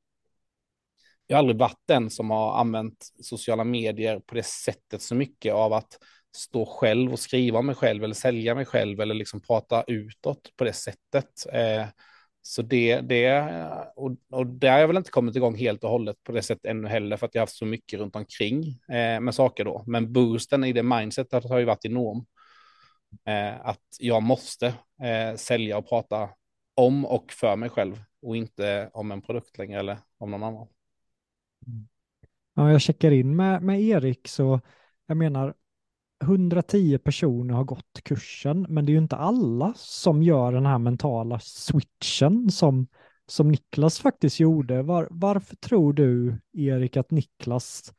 jag 1.28 1.38
har 1.38 1.40
aldrig 1.40 1.58
varit 1.58 1.84
den 1.88 2.10
som 2.10 2.30
har 2.30 2.60
använt 2.60 3.08
sociala 3.22 3.64
medier 3.64 4.20
på 4.20 4.36
det 4.36 4.44
sättet 4.44 5.02
så 5.02 5.16
mycket 5.16 5.54
av 5.54 5.74
att 5.74 5.98
stå 6.36 6.66
själv 6.66 7.12
och 7.14 7.20
skriva 7.20 7.60
om 7.60 7.66
mig 7.66 7.76
själv 7.76 8.04
eller 8.04 8.14
sälja 8.14 8.56
mig 8.56 8.66
själv 8.66 9.02
eller 9.02 9.16
liksom 9.16 9.42
prata 9.42 9.84
utåt 9.88 10.50
på 10.58 10.64
det 10.64 10.74
sättet. 10.74 11.46
Eh, 11.54 11.86
så 12.42 12.62
det, 12.62 13.02
det 13.02 13.42
och, 13.96 14.16
och 14.30 14.48
där 14.48 14.72
har 14.72 14.80
jag 14.80 14.88
väl 14.88 14.98
inte 14.98 15.12
kommit 15.12 15.36
igång 15.36 15.56
helt 15.56 15.84
och 15.84 15.90
hållet 15.90 16.24
på 16.24 16.32
det 16.32 16.42
sättet 16.42 16.66
ännu 16.66 16.88
heller 16.88 17.18
för 17.18 17.26
att 17.26 17.36
jag 17.36 17.42
har 17.42 17.44
haft 17.44 17.58
så 17.58 17.66
mycket 17.66 18.00
runt 18.00 18.16
omkring 18.16 18.64
eh, 18.90 19.20
med 19.20 19.36
saker 19.36 19.66
då. 19.66 19.84
Men 19.88 20.14
boosten 20.14 20.64
i 20.64 20.74
det 20.74 20.84
mindsetet 20.84 21.50
har 21.50 21.60
ju 21.60 21.66
varit 21.66 21.86
enorm. 21.86 22.26
Eh, 23.26 23.66
att 23.68 23.88
jag 24.00 24.24
måste 24.24 24.68
eh, 25.04 25.36
sälja 25.36 25.78
och 25.78 25.90
prata 25.90 26.30
om 26.76 27.06
och 27.06 27.32
för 27.32 27.56
mig 27.56 27.70
själv 27.70 28.04
och 28.22 28.38
inte 28.38 28.90
om 28.94 29.12
en 29.12 29.22
produkt 29.22 29.58
längre 29.58 29.80
eller 29.80 29.98
om 30.18 30.32
någon 30.32 30.44
annan. 30.44 30.68
Mm. 31.68 31.88
Ja, 32.56 32.72
jag 32.72 32.82
checkar 32.82 33.12
in 33.12 33.36
med, 33.36 33.64
med 33.64 33.82
Erik 33.82 34.28
så 34.28 34.60
jag 35.06 35.18
menar 35.18 35.54
110 36.22 36.98
personer 36.98 37.54
har 37.54 37.64
gått 37.64 38.04
kursen, 38.04 38.66
men 38.70 38.86
det 38.86 38.92
är 38.92 38.94
ju 38.94 39.00
inte 39.00 39.16
alla 39.16 39.74
som 39.76 40.24
gör 40.24 40.52
den 40.52 40.66
här 40.66 40.78
mentala 40.78 41.40
switchen 41.40 42.52
som, 42.52 42.88
som 43.28 43.48
Niklas 43.48 44.00
faktiskt 44.00 44.40
gjorde. 44.40 44.82
Var, 44.82 45.08
varför 45.12 45.56
tror 45.56 45.94
du, 45.94 46.40
Erik, 46.54 46.98
att 46.98 47.12
Niklas 47.12 47.94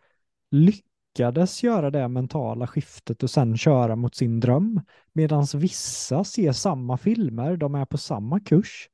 lyckades 0.50 1.62
göra 1.62 1.90
det 1.90 2.08
mentala 2.08 2.66
skiftet 2.66 3.22
och 3.22 3.30
sen 3.30 3.56
köra 3.56 3.96
mot 3.96 4.14
sin 4.14 4.40
dröm? 4.40 4.80
Medan 5.12 5.46
vissa 5.54 6.24
ser 6.24 6.52
samma 6.52 6.96
filmer, 6.96 7.56
de 7.56 7.74
är 7.74 7.84
på 7.84 7.98
samma 7.98 8.40
kurs, 8.40 8.88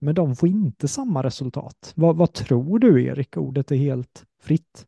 men 0.00 0.14
de 0.14 0.36
får 0.36 0.48
inte 0.48 0.88
samma 0.88 1.22
resultat. 1.22 1.92
Vad, 1.96 2.16
vad 2.16 2.32
tror 2.32 2.78
du, 2.78 3.04
Erik? 3.04 3.36
Ordet 3.36 3.70
är 3.70 3.76
helt 3.76 4.24
fritt. 4.42 4.86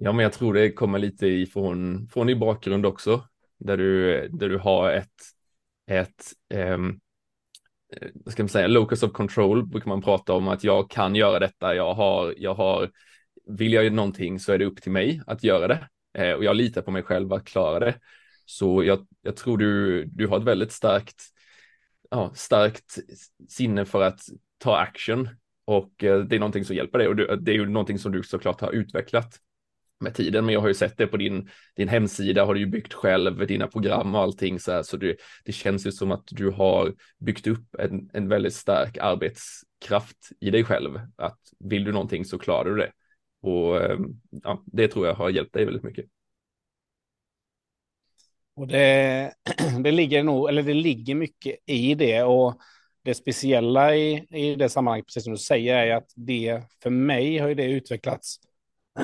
Ja, 0.00 0.12
men 0.12 0.22
jag 0.22 0.32
tror 0.32 0.54
det 0.54 0.72
kommer 0.72 0.98
lite 0.98 1.26
ifrån 1.26 2.08
från 2.12 2.26
din 2.26 2.38
bakgrund 2.38 2.86
också, 2.86 3.28
där 3.58 3.76
du, 3.76 4.28
där 4.28 4.48
du 4.48 4.58
har 4.58 4.92
ett, 4.92 5.22
ett 5.90 6.32
um, 6.54 7.00
vad 8.14 8.32
ska 8.32 8.42
man 8.42 8.48
säga, 8.48 8.66
locus 8.66 9.02
of 9.02 9.12
control 9.12 9.66
brukar 9.66 9.88
man 9.88 10.02
prata 10.02 10.32
om 10.32 10.48
att 10.48 10.64
jag 10.64 10.90
kan 10.90 11.14
göra 11.14 11.38
detta, 11.38 11.74
jag 11.74 11.94
har, 11.94 12.34
jag 12.36 12.54
har, 12.54 12.90
vill 13.46 13.72
jag 13.72 13.84
göra 13.84 13.94
någonting 13.94 14.40
så 14.40 14.52
är 14.52 14.58
det 14.58 14.64
upp 14.64 14.82
till 14.82 14.92
mig 14.92 15.22
att 15.26 15.44
göra 15.44 15.68
det 15.68 15.88
eh, 16.22 16.32
och 16.34 16.44
jag 16.44 16.56
litar 16.56 16.82
på 16.82 16.90
mig 16.90 17.02
själv 17.02 17.32
att 17.32 17.44
klara 17.44 17.78
det. 17.78 17.94
Så 18.44 18.84
jag, 18.84 19.06
jag 19.22 19.36
tror 19.36 19.58
du, 19.58 20.04
du 20.04 20.26
har 20.26 20.38
ett 20.38 20.44
väldigt 20.44 20.72
starkt, 20.72 21.22
ja, 22.10 22.32
starkt 22.34 22.98
sinne 23.48 23.84
för 23.84 24.02
att 24.02 24.20
ta 24.58 24.76
action 24.76 25.28
och 25.64 26.04
eh, 26.04 26.18
det 26.20 26.36
är 26.36 26.40
någonting 26.40 26.64
som 26.64 26.76
hjälper 26.76 26.98
dig 26.98 27.08
och 27.08 27.16
du, 27.16 27.36
det 27.36 27.50
är 27.50 27.54
ju 27.56 27.66
någonting 27.66 27.98
som 27.98 28.12
du 28.12 28.22
såklart 28.22 28.60
har 28.60 28.72
utvecklat 28.72 29.40
med 30.00 30.14
tiden, 30.14 30.44
men 30.44 30.52
jag 30.52 30.60
har 30.60 30.68
ju 30.68 30.74
sett 30.74 30.96
det 30.96 31.06
på 31.06 31.16
din, 31.16 31.48
din 31.76 31.88
hemsida 31.88 32.44
har 32.44 32.54
du 32.54 32.60
ju 32.60 32.66
byggt 32.66 32.92
själv, 32.92 33.46
dina 33.46 33.66
program 33.66 34.14
och 34.14 34.20
allting 34.20 34.60
så 34.60 34.72
här, 34.72 34.82
så 34.82 34.96
det, 34.96 35.16
det 35.44 35.52
känns 35.52 35.86
ju 35.86 35.92
som 35.92 36.12
att 36.12 36.24
du 36.26 36.50
har 36.50 36.94
byggt 37.18 37.46
upp 37.46 37.74
en, 37.78 38.10
en 38.12 38.28
väldigt 38.28 38.54
stark 38.54 38.98
arbetskraft 38.98 40.16
i 40.40 40.50
dig 40.50 40.64
själv, 40.64 41.00
att 41.16 41.38
vill 41.58 41.84
du 41.84 41.92
någonting 41.92 42.24
så 42.24 42.38
klarar 42.38 42.70
du 42.70 42.76
det. 42.76 42.92
Och 43.40 43.82
ehm, 43.82 44.20
ja, 44.30 44.62
det 44.66 44.88
tror 44.88 45.06
jag 45.06 45.14
har 45.14 45.30
hjälpt 45.30 45.54
dig 45.54 45.64
väldigt 45.64 45.82
mycket. 45.82 46.04
Och 48.54 48.68
det, 48.68 49.34
det 49.84 49.92
ligger 49.92 50.22
nog, 50.22 50.48
eller 50.48 50.62
det 50.62 50.74
ligger 50.74 51.14
mycket 51.14 51.56
i 51.66 51.94
det 51.94 52.22
och 52.22 52.60
det 53.02 53.14
speciella 53.14 53.96
i, 53.96 54.26
i 54.30 54.54
det 54.54 54.68
sammanhanget, 54.68 55.06
precis 55.06 55.24
som 55.24 55.32
du 55.32 55.38
säger, 55.38 55.86
är 55.86 55.96
att 55.96 56.12
det 56.16 56.62
för 56.82 56.90
mig 56.90 57.38
har 57.38 57.48
ju 57.48 57.54
det 57.54 57.64
utvecklats 57.64 58.40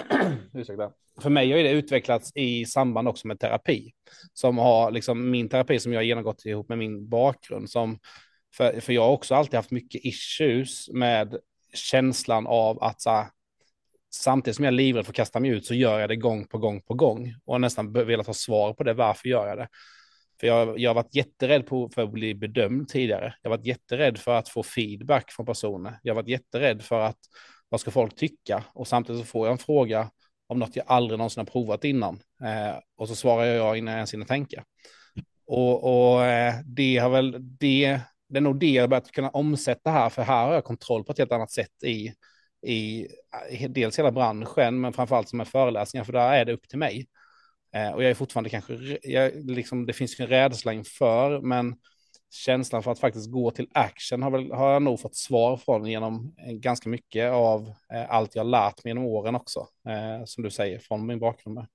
Ursäkta. 0.54 0.92
För 1.20 1.30
mig 1.30 1.52
har 1.52 1.58
det 1.58 1.70
utvecklats 1.70 2.32
i 2.34 2.64
samband 2.64 3.08
också 3.08 3.28
med 3.28 3.40
terapi. 3.40 3.92
Som 4.32 4.58
har 4.58 4.90
liksom 4.90 5.30
min 5.30 5.48
terapi 5.48 5.78
som 5.78 5.92
jag 5.92 5.98
har 5.98 6.04
genomgått 6.04 6.44
ihop 6.44 6.68
med 6.68 6.78
min 6.78 7.08
bakgrund. 7.08 7.70
Som, 7.70 7.98
för, 8.56 8.80
för 8.80 8.92
jag 8.92 9.02
har 9.02 9.10
också 9.10 9.34
alltid 9.34 9.54
haft 9.54 9.70
mycket 9.70 10.04
issues 10.04 10.88
med 10.90 11.36
känslan 11.74 12.46
av 12.46 12.82
att 12.82 13.00
så 13.00 13.26
samtidigt 14.14 14.56
som 14.56 14.64
jag 14.64 14.72
är 14.72 14.76
livrädd 14.76 15.04
för 15.04 15.12
att 15.12 15.16
kasta 15.16 15.40
mig 15.40 15.50
ut 15.50 15.66
så 15.66 15.74
gör 15.74 16.00
jag 16.00 16.08
det 16.08 16.16
gång 16.16 16.46
på 16.46 16.58
gång 16.58 16.80
på 16.80 16.94
gång. 16.94 17.34
Och 17.44 17.60
nästan 17.60 17.92
velat 17.92 18.26
ha 18.26 18.34
svar 18.34 18.72
på 18.72 18.84
det, 18.84 18.94
varför 18.94 19.28
gör 19.28 19.48
jag 19.48 19.58
det? 19.58 19.68
För 20.40 20.46
jag, 20.46 20.78
jag 20.78 20.90
har 20.90 20.94
varit 20.94 21.14
jätterädd 21.14 21.66
på, 21.66 21.88
för 21.88 22.02
att 22.02 22.12
bli 22.12 22.34
bedömd 22.34 22.88
tidigare. 22.88 23.34
Jag 23.42 23.50
har 23.50 23.56
varit 23.56 23.66
jätterädd 23.66 24.18
för 24.18 24.34
att 24.34 24.48
få 24.48 24.62
feedback 24.62 25.32
från 25.32 25.46
personer. 25.46 25.98
Jag 26.02 26.14
har 26.14 26.22
varit 26.22 26.28
jätterädd 26.28 26.82
för 26.82 27.00
att 27.00 27.18
vad 27.68 27.80
ska 27.80 27.90
folk 27.90 28.16
tycka? 28.16 28.64
Och 28.72 28.88
samtidigt 28.88 29.20
så 29.20 29.26
får 29.26 29.46
jag 29.46 29.52
en 29.52 29.58
fråga 29.58 30.10
om 30.46 30.58
något 30.58 30.76
jag 30.76 30.84
aldrig 30.88 31.18
någonsin 31.18 31.40
har 31.40 31.46
provat 31.46 31.84
innan. 31.84 32.20
Eh, 32.44 32.78
och 32.96 33.08
så 33.08 33.14
svarar 33.14 33.44
jag 33.44 33.78
innan 33.78 33.92
jag 33.92 33.98
ens 33.98 34.14
hinner 34.14 34.26
tänka. 34.26 34.64
Och, 35.46 36.12
och 36.14 36.24
eh, 36.24 36.54
det 36.64 36.96
har 36.96 37.10
väl 37.10 37.36
det, 37.58 38.00
det 38.28 38.36
är 38.36 38.40
nog 38.40 38.58
det 38.58 38.70
jag 38.70 38.90
börjat 38.90 39.10
kunna 39.12 39.30
omsätta 39.30 39.90
här, 39.90 40.10
för 40.10 40.22
här 40.22 40.46
har 40.46 40.54
jag 40.54 40.64
kontroll 40.64 41.04
på 41.04 41.12
ett 41.12 41.18
helt 41.18 41.32
annat 41.32 41.50
sätt 41.50 41.82
i, 41.84 42.12
i 42.66 43.06
eh, 43.50 43.70
dels 43.70 43.98
hela 43.98 44.12
branschen, 44.12 44.80
men 44.80 44.92
framförallt 44.92 45.28
som 45.28 45.40
är 45.40 45.44
föreläsningar, 45.44 46.04
för 46.04 46.12
där 46.12 46.32
är 46.32 46.44
det 46.44 46.52
upp 46.52 46.68
till 46.68 46.78
mig. 46.78 47.06
Eh, 47.74 47.90
och 47.90 48.02
jag 48.02 48.10
är 48.10 48.14
fortfarande 48.14 48.50
kanske, 48.50 48.98
jag, 49.02 49.50
liksom, 49.50 49.86
det 49.86 49.92
finns 49.92 50.20
en 50.20 50.26
rädsla 50.26 50.72
inför, 50.72 51.40
men 51.40 51.76
känslan 52.34 52.82
för 52.82 52.92
att 52.92 52.98
faktiskt 52.98 53.30
gå 53.30 53.50
till 53.50 53.68
action 53.72 54.22
har, 54.22 54.30
väl, 54.30 54.52
har 54.52 54.72
jag 54.72 54.82
nog 54.82 55.00
fått 55.00 55.16
svar 55.16 55.56
från 55.56 55.86
genom 55.86 56.34
eh, 56.46 56.52
ganska 56.52 56.88
mycket 56.88 57.32
av 57.32 57.74
eh, 57.92 58.10
allt 58.10 58.36
jag 58.36 58.46
lärt 58.46 58.84
mig 58.84 58.90
genom 58.90 59.04
åren 59.04 59.34
också, 59.34 59.68
eh, 59.88 60.24
som 60.24 60.44
du 60.44 60.50
säger, 60.50 60.78
från 60.78 61.06
min 61.06 61.18
bakgrund. 61.18 61.54
Med. 61.54 61.66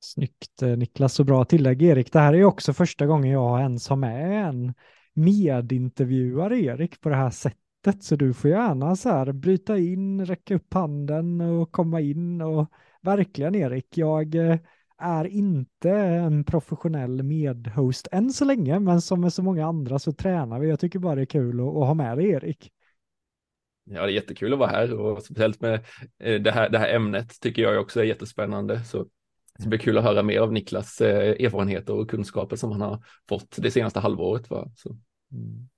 Snyggt 0.00 0.62
Niklas, 0.76 1.14
så 1.14 1.24
bra 1.24 1.44
tillägg 1.44 1.82
Erik. 1.82 2.12
Det 2.12 2.20
här 2.20 2.34
är 2.34 2.44
också 2.44 2.72
första 2.72 3.06
gången 3.06 3.30
jag 3.30 3.60
ens 3.60 3.88
har 3.88 3.96
med 3.96 4.48
en 4.48 4.74
medintervjuar 5.14 6.52
Erik 6.52 7.00
på 7.00 7.08
det 7.08 7.16
här 7.16 7.30
sättet, 7.30 8.02
så 8.02 8.16
du 8.16 8.34
får 8.34 8.50
gärna 8.50 8.96
så 8.96 9.08
här 9.08 9.32
bryta 9.32 9.78
in, 9.78 10.26
räcka 10.26 10.54
upp 10.54 10.74
handen 10.74 11.40
och 11.40 11.72
komma 11.72 12.00
in 12.00 12.40
och 12.42 12.70
verkligen 13.00 13.54
Erik, 13.54 13.98
jag 13.98 14.34
eh, 14.34 14.58
är 14.98 15.24
inte 15.24 15.90
en 15.90 16.44
professionell 16.44 17.22
medhost 17.22 18.08
än 18.12 18.32
så 18.32 18.44
länge, 18.44 18.80
men 18.80 19.00
som 19.00 19.20
med 19.20 19.32
så 19.32 19.42
många 19.42 19.66
andra 19.66 19.98
så 19.98 20.12
tränar 20.12 20.60
vi. 20.60 20.68
Jag 20.68 20.80
tycker 20.80 20.98
bara 20.98 21.14
det 21.14 21.22
är 21.22 21.26
kul 21.26 21.60
att, 21.60 21.66
att 21.66 21.86
ha 21.86 21.94
med 21.94 22.18
dig 22.18 22.30
Erik. 22.30 22.72
Ja, 23.84 24.02
det 24.02 24.12
är 24.12 24.14
jättekul 24.14 24.52
att 24.52 24.58
vara 24.58 24.70
här 24.70 24.92
och 24.92 25.22
speciellt 25.22 25.60
med 25.60 25.74
eh, 26.18 26.40
det 26.40 26.50
här, 26.50 26.68
det 26.70 26.78
här 26.78 26.94
ämnet 26.94 27.40
tycker 27.40 27.62
jag 27.62 27.80
också 27.80 28.00
är 28.00 28.04
jättespännande. 28.04 28.84
Så 28.84 29.06
det 29.58 29.68
blir 29.68 29.78
kul 29.78 29.98
att 29.98 30.04
höra 30.04 30.22
mer 30.22 30.40
av 30.40 30.52
Niklas 30.52 31.00
eh, 31.00 31.44
erfarenheter 31.44 31.94
och 31.94 32.10
kunskaper 32.10 32.56
som 32.56 32.72
han 32.72 32.80
har 32.80 33.04
fått 33.28 33.56
det 33.56 33.70
senaste 33.70 34.00
halvåret. 34.00 34.50
Va? 34.50 34.70
Mm. 35.32 35.68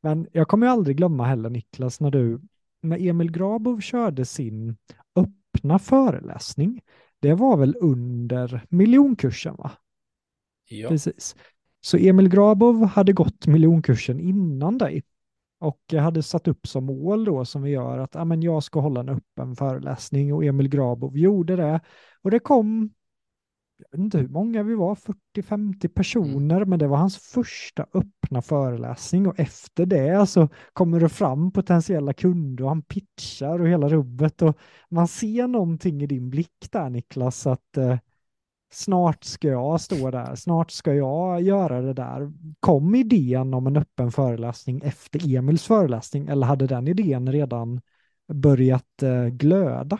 Men 0.00 0.26
jag 0.32 0.48
kommer 0.48 0.66
aldrig 0.66 0.96
glömma 0.96 1.24
heller 1.24 1.50
Niklas 1.50 2.00
när 2.00 2.10
du, 2.10 2.40
när 2.80 3.08
Emil 3.08 3.32
Grabov 3.32 3.80
körde 3.80 4.24
sin 4.24 4.76
öppna 5.16 5.78
föreläsning. 5.78 6.80
Det 7.20 7.34
var 7.34 7.56
väl 7.56 7.76
under 7.80 8.66
miljonkursen 8.68 9.54
va? 9.58 9.70
Ja. 10.68 10.88
Precis. 10.88 11.36
Så 11.80 11.96
Emil 11.96 12.28
Grabov 12.28 12.84
hade 12.84 13.12
gått 13.12 13.46
miljonkursen 13.46 14.20
innan 14.20 14.78
dig 14.78 15.02
och 15.60 15.80
hade 15.92 16.22
satt 16.22 16.48
upp 16.48 16.66
som 16.66 16.84
mål 16.84 17.24
då 17.24 17.44
som 17.44 17.62
vi 17.62 17.70
gör 17.70 17.98
att 17.98 18.14
ja, 18.14 18.24
men 18.24 18.42
jag 18.42 18.62
ska 18.62 18.80
hålla 18.80 19.00
en 19.00 19.08
öppen 19.08 19.56
föreläsning 19.56 20.34
och 20.34 20.44
Emil 20.44 20.68
Grabov 20.68 21.18
gjorde 21.18 21.56
det. 21.56 21.80
Och 22.22 22.30
det 22.30 22.38
kom, 22.38 22.90
jag 23.78 23.98
vet 23.98 24.04
inte 24.04 24.18
hur 24.18 24.28
många 24.28 24.62
vi 24.62 24.74
var, 24.74 24.94
40-50 24.94 25.88
personer, 25.88 26.56
mm. 26.56 26.70
men 26.70 26.78
det 26.78 26.86
var 26.86 26.96
hans 26.96 27.18
första 27.18 27.86
öppna 27.94 28.42
föreläsning 28.42 29.26
och 29.26 29.40
efter 29.40 29.86
det 29.86 30.26
så 30.26 30.48
kommer 30.72 31.00
det 31.00 31.08
fram 31.08 31.52
potentiella 31.52 32.12
kunder 32.12 32.64
och 32.64 32.70
han 32.70 32.82
pitchar 32.82 33.58
och 33.60 33.68
hela 33.68 33.88
rubbet 33.88 34.42
och 34.42 34.58
man 34.88 35.08
ser 35.08 35.46
någonting 35.46 36.02
i 36.02 36.06
din 36.06 36.30
blick 36.30 36.68
där 36.70 36.90
Niklas 36.90 37.46
att 37.46 37.76
eh, 37.76 37.98
snart 38.72 39.24
ska 39.24 39.48
jag 39.48 39.80
stå 39.80 40.10
där, 40.10 40.34
snart 40.34 40.70
ska 40.70 40.94
jag 40.94 41.42
göra 41.42 41.80
det 41.80 41.92
där. 41.92 42.32
Kom 42.60 42.94
idén 42.94 43.54
om 43.54 43.66
en 43.66 43.76
öppen 43.76 44.12
föreläsning 44.12 44.80
efter 44.84 45.36
Emils 45.36 45.64
föreläsning 45.64 46.28
eller 46.28 46.46
hade 46.46 46.66
den 46.66 46.88
idén 46.88 47.32
redan 47.32 47.80
börjat 48.32 49.02
eh, 49.02 49.26
glöda? 49.26 49.98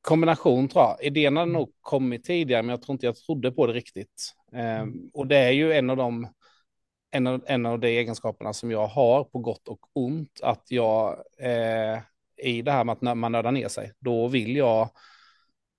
Kombination 0.00 0.68
tror 0.68 0.84
jag. 0.84 1.02
Idén 1.02 1.36
hade 1.36 1.52
nog 1.52 1.72
kommit 1.80 2.24
tidigare, 2.24 2.62
men 2.62 2.70
jag 2.70 2.82
tror 2.82 2.92
inte 2.92 3.06
jag 3.06 3.16
trodde 3.16 3.52
på 3.52 3.66
det 3.66 3.72
riktigt. 3.72 4.34
Eh, 4.52 4.86
och 5.12 5.26
det 5.26 5.36
är 5.36 5.50
ju 5.50 5.72
en 5.72 5.90
av 5.90 5.96
de 5.96 6.28
en 7.10 7.26
av, 7.26 7.44
en 7.46 7.66
av 7.66 7.78
de 7.78 7.88
egenskaperna 7.88 8.52
som 8.52 8.70
jag 8.70 8.86
har 8.86 9.24
på 9.24 9.38
gott 9.38 9.68
och 9.68 9.80
ont, 9.92 10.40
att 10.42 10.70
jag 10.70 11.24
eh, 11.38 11.98
i 12.36 12.62
det 12.62 12.72
här 12.72 12.84
med 12.84 12.92
att 12.92 13.16
man 13.18 13.32
nördar 13.32 13.52
ner 13.52 13.68
sig, 13.68 13.92
då 13.98 14.28
vill 14.28 14.56
jag 14.56 14.90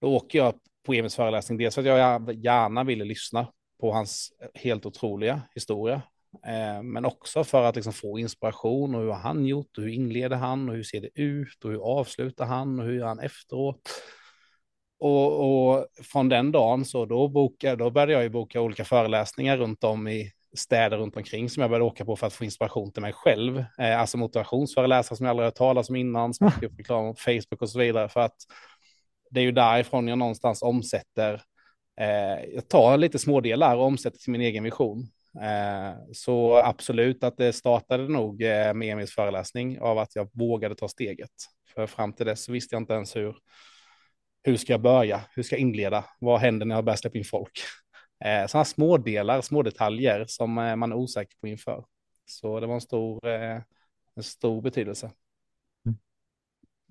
då 0.02 0.16
åker 0.16 0.40
jag 0.40 0.54
på 0.86 0.94
Emils 0.94 1.16
föreläsning, 1.16 1.58
dels 1.58 1.76
för 1.76 1.82
att 1.82 1.88
jag 1.88 2.34
gärna 2.36 2.84
ville 2.84 3.06
lyssna 3.06 3.48
på 3.80 3.92
hans 3.92 4.34
helt 4.54 4.86
otroliga 4.86 5.42
historia, 5.56 6.02
men 6.84 7.06
också 7.06 7.44
för 7.44 7.64
att 7.64 7.76
liksom 7.76 7.94
få 7.94 8.20
inspiration 8.20 8.96
och 8.96 9.02
hur 9.02 9.10
har 9.10 9.20
han 9.20 9.46
gjort 9.46 9.78
och 9.78 9.84
hur 9.84 9.92
inleder 9.92 10.38
han 10.38 10.70
och 10.70 10.76
hur 10.76 10.84
ser 10.84 11.02
det 11.02 11.22
ut 11.22 11.66
och 11.66 11.72
hur 11.72 12.00
avslutar 12.00 12.46
han 12.46 12.80
och 12.80 12.86
hur 12.86 12.94
gör 12.94 13.08
han 13.08 13.20
efteråt. 13.20 13.82
Och, 15.00 15.72
och 15.72 15.88
från 16.04 16.30
den 16.30 16.52
dagen 16.52 16.86
så 16.86 17.06
då, 17.06 17.28
boka, 17.28 17.76
då 17.76 17.90
började 17.90 18.14
jag 18.14 18.24
ju 18.24 18.30
boka 18.30 18.62
olika 18.62 18.86
föreläsningar 18.86 19.58
runt 19.58 19.84
om 19.84 20.08
i 20.08 20.32
städer 20.58 20.98
runt 20.98 21.18
omkring 21.18 21.50
som 21.50 21.62
jag 21.62 21.70
började 21.70 21.86
åka 21.86 22.06
på 22.06 22.16
för 22.16 22.28
att 22.28 22.34
få 22.34 22.44
inspiration 22.44 22.92
till 22.92 23.02
mig 23.02 23.14
själv. 23.14 23.64
Eh, 23.80 24.00
alltså 24.00 24.18
motivationsföreläsare 24.18 25.18
som 25.18 25.26
jag 25.26 25.32
aldrig 25.32 25.48
hört 25.48 25.56
talas 25.56 25.90
om 25.90 25.96
innan, 25.96 26.34
som 26.34 26.52
jag 26.62 26.72
upp 26.72 26.80
reklam 26.80 27.14
på 27.14 27.20
Facebook 27.20 27.62
och 27.62 27.70
så 27.70 27.80
vidare. 27.80 28.10
För 28.10 28.20
att 28.20 28.36
det 29.32 29.40
är 29.40 29.44
ju 29.44 29.52
därifrån 29.52 30.08
jag 30.08 30.18
någonstans 30.18 30.62
omsätter, 30.62 31.42
eh, 32.00 32.46
jag 32.54 32.68
tar 32.68 32.98
lite 32.98 33.20
smådelar 33.20 33.78
och 33.78 33.86
omsätter 33.86 34.18
till 34.20 34.32
min 34.32 34.42
egen 34.42 34.64
vision. 34.64 35.08
Eh, 35.36 35.94
så 36.14 36.58
absolut 36.58 37.24
att 37.24 37.38
det 37.38 37.54
startade 37.54 38.08
nog 38.08 38.42
eh, 38.42 38.74
med 38.74 38.92
Emils 38.92 39.12
föreläsning 39.12 39.80
av 39.80 39.98
att 39.98 40.16
jag 40.16 40.30
vågade 40.34 40.76
ta 40.76 40.88
steget. 40.88 41.32
För 41.76 41.88
fram 41.88 42.14
till 42.14 42.26
dess 42.26 42.50
visste 42.50 42.76
jag 42.76 42.82
inte 42.82 42.94
ens 42.94 43.16
hur, 43.16 43.36
hur 44.44 44.58
ska 44.58 44.74
jag 44.74 44.82
börja, 44.82 45.22
hur 45.36 45.44
ska 45.44 45.56
jag 45.56 45.62
inleda, 45.62 46.06
vad 46.20 46.40
händer 46.40 46.66
när 46.66 46.76
jag 46.76 46.86
börjar 46.86 46.98
släppa 46.98 47.18
in 47.18 47.26
folk? 47.26 47.52
Eh, 48.26 48.48
sådana 48.48 48.66
små 48.66 48.98
delar, 48.98 49.42
små 49.42 49.62
detaljer 49.64 50.26
som 50.28 50.54
man 50.54 50.92
är 50.92 50.94
osäker 50.94 51.38
på 51.42 51.48
inför. 51.48 51.86
Så 52.26 52.60
det 52.60 52.68
var 52.68 52.76
en 52.76 52.82
stor, 52.82 53.28
en 54.16 54.24
stor 54.24 54.62
betydelse. 54.62 55.12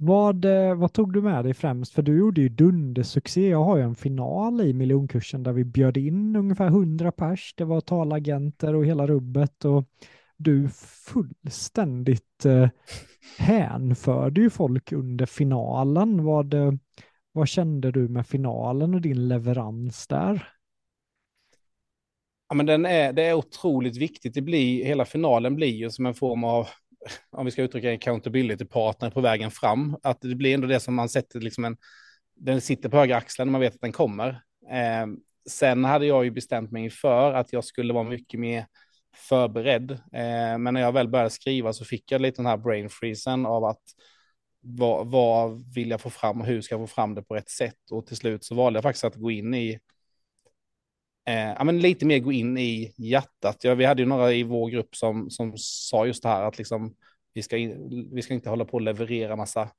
Vad, 0.00 0.44
eh, 0.44 0.74
vad 0.74 0.92
tog 0.92 1.12
du 1.12 1.22
med 1.22 1.44
dig 1.44 1.54
främst? 1.54 1.92
För 1.92 2.02
du 2.02 2.18
gjorde 2.18 2.40
ju 2.40 2.48
dundersuccé. 2.48 3.48
Jag 3.48 3.64
har 3.64 3.76
ju 3.76 3.82
en 3.82 3.94
final 3.94 4.60
i 4.60 4.72
miljonkursen 4.72 5.42
där 5.42 5.52
vi 5.52 5.64
bjöd 5.64 5.96
in 5.96 6.36
ungefär 6.36 6.66
100 6.66 7.12
pers. 7.12 7.54
Det 7.56 7.64
var 7.64 7.80
talagenter 7.80 8.74
och 8.74 8.86
hela 8.86 9.06
rubbet 9.06 9.64
och 9.64 9.84
du 10.36 10.68
fullständigt 11.06 12.44
eh, 12.44 12.68
hänförde 13.38 14.40
ju 14.40 14.50
folk 14.50 14.92
under 14.92 15.26
finalen. 15.26 16.24
Vad, 16.24 16.54
eh, 16.54 16.72
vad 17.32 17.48
kände 17.48 17.92
du 17.92 18.08
med 18.08 18.26
finalen 18.26 18.94
och 18.94 19.00
din 19.00 19.28
leverans 19.28 20.06
där? 20.06 20.48
Ja, 22.48 22.54
men 22.54 22.66
den 22.66 22.86
är, 22.86 23.12
det 23.12 23.22
är 23.22 23.34
otroligt 23.34 23.96
viktigt. 23.96 24.34
Det 24.34 24.42
blir, 24.42 24.84
hela 24.84 25.04
finalen 25.04 25.54
blir 25.56 25.74
ju 25.74 25.90
som 25.90 26.06
en 26.06 26.14
form 26.14 26.44
av 26.44 26.68
om 27.30 27.44
vi 27.44 27.50
ska 27.50 27.62
uttrycka 27.62 27.92
accountability-partner 27.92 29.10
på 29.10 29.20
vägen 29.20 29.50
fram, 29.50 29.96
att 30.02 30.20
det 30.20 30.34
blir 30.34 30.54
ändå 30.54 30.66
det 30.66 30.80
som 30.80 30.94
man 30.94 31.08
sätter 31.08 31.40
liksom 31.40 31.64
en, 31.64 31.76
den 32.36 32.60
sitter 32.60 32.88
på 32.88 32.96
högra 32.96 33.16
axeln 33.16 33.48
och 33.48 33.52
man 33.52 33.60
vet 33.60 33.74
att 33.74 33.80
den 33.80 33.92
kommer. 33.92 34.28
Eh, 34.70 35.06
sen 35.48 35.84
hade 35.84 36.06
jag 36.06 36.24
ju 36.24 36.30
bestämt 36.30 36.70
mig 36.70 36.90
för 36.90 37.32
att 37.32 37.52
jag 37.52 37.64
skulle 37.64 37.92
vara 37.92 38.04
mycket 38.04 38.40
mer 38.40 38.66
förberedd, 39.16 39.90
eh, 39.90 40.58
men 40.58 40.74
när 40.74 40.80
jag 40.80 40.92
väl 40.92 41.08
började 41.08 41.30
skriva 41.30 41.72
så 41.72 41.84
fick 41.84 42.12
jag 42.12 42.20
lite 42.20 42.36
den 42.36 42.46
här 42.46 42.56
brain 42.56 42.88
freezen 42.90 43.46
av 43.46 43.64
att 43.64 43.82
vad, 44.60 45.10
vad 45.10 45.74
vill 45.74 45.90
jag 45.90 46.00
få 46.00 46.10
fram 46.10 46.40
och 46.40 46.46
hur 46.46 46.60
ska 46.60 46.74
jag 46.74 46.88
få 46.88 46.94
fram 46.94 47.14
det 47.14 47.22
på 47.22 47.34
rätt 47.34 47.50
sätt? 47.50 47.90
Och 47.90 48.06
till 48.06 48.16
slut 48.16 48.44
så 48.44 48.54
valde 48.54 48.76
jag 48.76 48.82
faktiskt 48.82 49.04
att 49.04 49.14
gå 49.14 49.30
in 49.30 49.54
i 49.54 49.78
eh, 51.28 51.54
ja, 51.58 51.64
men 51.64 51.80
lite 51.80 52.06
mer 52.06 52.18
gå 52.18 52.32
in 52.32 52.58
i 52.58 52.92
hjärtat. 52.96 53.64
Ja, 53.64 53.74
vi 53.74 53.84
hade 53.84 54.02
ju 54.02 54.08
några 54.08 54.32
i 54.32 54.42
vår 54.42 54.70
grupp 54.70 54.96
som, 54.96 55.30
som 55.30 55.52
sa 55.56 56.06
just 56.06 56.22
det 56.22 56.28
här 56.28 56.42
att 56.42 56.58
liksom, 56.58 56.94
vi, 57.34 57.42
ska 57.42 57.56
in, 57.56 58.08
vi 58.12 58.22
ska 58.22 58.34
inte 58.34 58.50
hålla 58.50 58.64
på 58.64 58.72
och 58.72 58.80
leverera 58.80 59.36
massa 59.36 59.70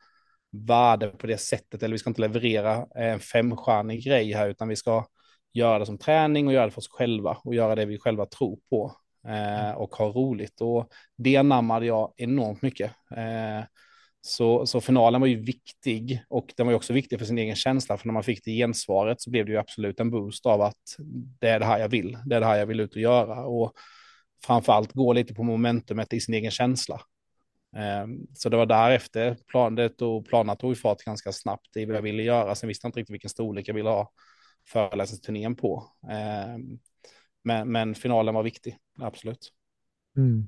värde 0.52 1.08
på 1.08 1.28
det 1.28 1.38
sättet, 1.38 1.84
eller 1.84 1.92
vi 1.92 2.00
ska 2.00 2.10
inte 2.10 2.22
leverera 2.22 2.86
en 2.96 3.20
femstjärnig 3.20 4.04
grej 4.04 4.34
här, 4.34 4.50
utan 4.50 4.68
vi 4.68 4.76
ska 4.76 5.06
göra 5.54 5.80
det 5.80 5.86
som 5.86 5.98
träning 5.98 6.48
och 6.48 6.54
göra 6.54 6.66
det 6.66 6.72
för 6.72 6.82
oss 6.82 6.90
själva 6.90 7.38
och 7.44 7.56
göra 7.56 7.76
det 7.76 7.86
vi 7.86 8.00
själva 8.00 8.26
tror 8.26 8.60
på 8.70 8.96
eh, 9.28 9.72
och 9.72 9.96
ha 9.96 10.06
roligt. 10.06 10.62
Och 10.62 10.90
det 11.18 11.38
anammade 11.38 11.86
jag 11.86 12.14
enormt 12.18 12.62
mycket. 12.62 12.92
Eh, 13.18 13.64
så, 14.22 14.66
så 14.66 14.82
finalen 14.82 15.22
var 15.22 15.28
ju 15.28 15.44
viktig 15.44 16.24
och 16.30 16.54
den 16.58 16.66
var 16.66 16.72
ju 16.72 16.76
också 16.76 16.94
viktig 16.94 17.20
för 17.20 17.26
sin 17.26 17.38
egen 17.38 17.56
känsla, 17.56 17.98
för 17.98 18.08
när 18.08 18.14
man 18.14 18.24
fick 18.24 18.46
det 18.46 18.52
gensvaret 18.52 19.22
så 19.22 19.30
blev 19.30 19.46
det 19.46 19.52
ju 19.52 19.58
absolut 19.58 20.00
en 20.00 20.12
boost 20.12 20.46
av 20.46 20.62
att 20.62 20.96
det 21.40 21.48
är 21.50 21.60
det 21.60 21.66
här 21.66 21.80
jag 21.80 21.90
vill, 21.90 22.18
det 22.26 22.36
är 22.36 22.40
det 22.40 22.46
här 22.46 22.58
jag 22.58 22.66
vill 22.66 22.80
ut 22.80 22.96
och 22.96 23.02
göra 23.02 23.46
och 23.46 23.74
framförallt 24.46 24.94
gå 24.94 25.14
lite 25.14 25.34
på 25.34 25.44
momentumet 25.44 26.14
i 26.14 26.20
sin 26.20 26.36
egen 26.36 26.52
känsla. 26.52 27.02
Ehm, 27.76 28.28
så 28.34 28.50
det 28.50 28.58
var 28.58 28.66
därefter 28.66 29.38
planet 29.48 30.02
och 30.02 30.26
planerna 30.26 30.56
tog 30.56 30.78
fart 30.78 31.04
ganska 31.04 31.32
snabbt 31.32 31.78
i 31.78 31.86
vad 31.86 31.96
jag 31.96 32.02
ville 32.02 32.24
göra. 32.24 32.56
Sen 32.56 32.68
visste 32.68 32.86
jag 32.86 32.90
inte 32.90 33.00
riktigt 33.00 33.14
vilken 33.14 33.30
storlek 33.30 33.68
jag 33.68 33.74
ville 33.74 33.90
ha 33.90 34.12
föreläsningsturnén 34.68 35.56
på. 35.56 35.84
Ehm, 36.12 36.80
men, 37.44 37.72
men 37.72 37.96
finalen 37.96 38.36
var 38.36 38.44
viktig, 38.44 38.78
absolut. 39.02 39.54
Mm. 40.18 40.48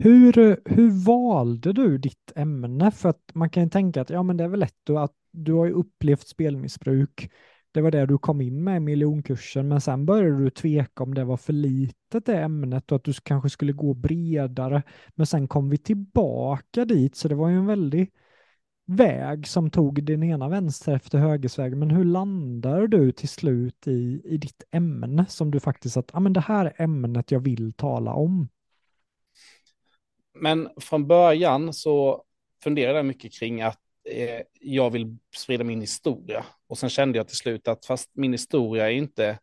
Hur, 0.00 0.60
hur 0.64 1.04
valde 1.04 1.72
du 1.72 1.98
ditt 1.98 2.32
ämne? 2.36 2.90
För 2.90 3.08
att 3.08 3.22
man 3.34 3.50
kan 3.50 3.62
ju 3.62 3.68
tänka 3.68 4.00
att 4.00 4.10
ja, 4.10 4.22
men 4.22 4.36
det 4.36 4.44
är 4.44 4.48
väl 4.48 4.60
lätt 4.60 4.90
att 4.90 5.14
du 5.30 5.52
har 5.52 5.66
ju 5.66 5.72
upplevt 5.72 6.26
spelmissbruk. 6.26 7.30
Det 7.72 7.80
var 7.80 7.90
det 7.90 8.06
du 8.06 8.18
kom 8.18 8.40
in 8.40 8.64
med 8.64 8.76
i 8.76 8.80
miljonkursen, 8.80 9.68
men 9.68 9.80
sen 9.80 10.06
började 10.06 10.44
du 10.44 10.50
tveka 10.50 11.02
om 11.02 11.14
det 11.14 11.24
var 11.24 11.36
för 11.36 11.52
litet 11.52 12.26
det 12.26 12.38
ämnet 12.38 12.92
och 12.92 12.96
att 12.96 13.04
du 13.04 13.12
kanske 13.12 13.50
skulle 13.50 13.72
gå 13.72 13.94
bredare. 13.94 14.82
Men 15.14 15.26
sen 15.26 15.48
kom 15.48 15.70
vi 15.70 15.78
tillbaka 15.78 16.84
dit, 16.84 17.16
så 17.16 17.28
det 17.28 17.34
var 17.34 17.48
ju 17.48 17.56
en 17.56 17.66
väldig 17.66 18.10
väg 18.86 19.46
som 19.46 19.70
tog 19.70 20.04
din 20.04 20.22
ena 20.22 20.48
vänster 20.48 20.94
efter 20.94 21.18
högersväg. 21.18 21.76
Men 21.76 21.90
hur 21.90 22.04
landar 22.04 22.86
du 22.86 23.12
till 23.12 23.28
slut 23.28 23.86
i, 23.88 24.22
i 24.24 24.36
ditt 24.36 24.62
ämne 24.70 25.26
som 25.28 25.50
du 25.50 25.60
faktiskt 25.60 25.96
att 25.96 26.10
ah, 26.14 26.20
men 26.20 26.32
det 26.32 26.40
här 26.40 26.66
är 26.66 26.82
ämnet 26.82 27.30
jag 27.30 27.40
vill 27.40 27.72
tala 27.72 28.12
om? 28.14 28.48
Men 30.40 30.68
från 30.80 31.06
början 31.06 31.72
så 31.72 32.24
funderade 32.64 32.98
jag 32.98 33.06
mycket 33.06 33.32
kring 33.32 33.62
att 33.62 33.80
eh, 34.10 34.40
jag 34.60 34.90
vill 34.90 35.16
sprida 35.36 35.64
min 35.64 35.80
historia. 35.80 36.44
Och 36.68 36.78
sen 36.78 36.90
kände 36.90 37.18
jag 37.18 37.28
till 37.28 37.36
slut 37.36 37.68
att 37.68 37.86
fast 37.86 38.10
min 38.14 38.32
historia 38.32 38.86
är 38.90 38.94
inte 38.94 39.38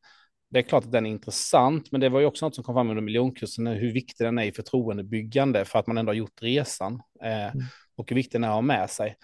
det 0.50 0.60
är 0.60 0.64
klart 0.64 0.84
att 0.84 0.92
den 0.92 1.06
är 1.06 1.10
intressant, 1.10 1.92
men 1.92 2.02
det 2.02 2.10
var 2.10 2.20
ju 2.20 2.26
också 2.26 2.46
något 2.46 2.56
som 2.56 2.64
kom 2.64 2.76
fram 2.76 2.90
under 2.90 3.02
miljonkursen, 3.02 3.68
hur 3.68 3.94
viktig 3.94 4.28
den 4.28 4.38
är 4.38 4.44
i 4.44 4.52
förtroendebyggande 4.52 5.66
för 5.66 5.80
att 5.80 5.88
man 5.88 5.98
ändå 5.98 6.10
har 6.10 6.16
gjort 6.16 6.42
resan 6.42 7.02
eh, 7.24 7.54
mm. 7.54 7.66
och 7.96 8.10
hur 8.10 8.16
viktig 8.16 8.32
den 8.32 8.44
är 8.44 8.48
att 8.48 8.54
ha 8.54 8.62
med 8.62 8.90
sig. 8.90 9.16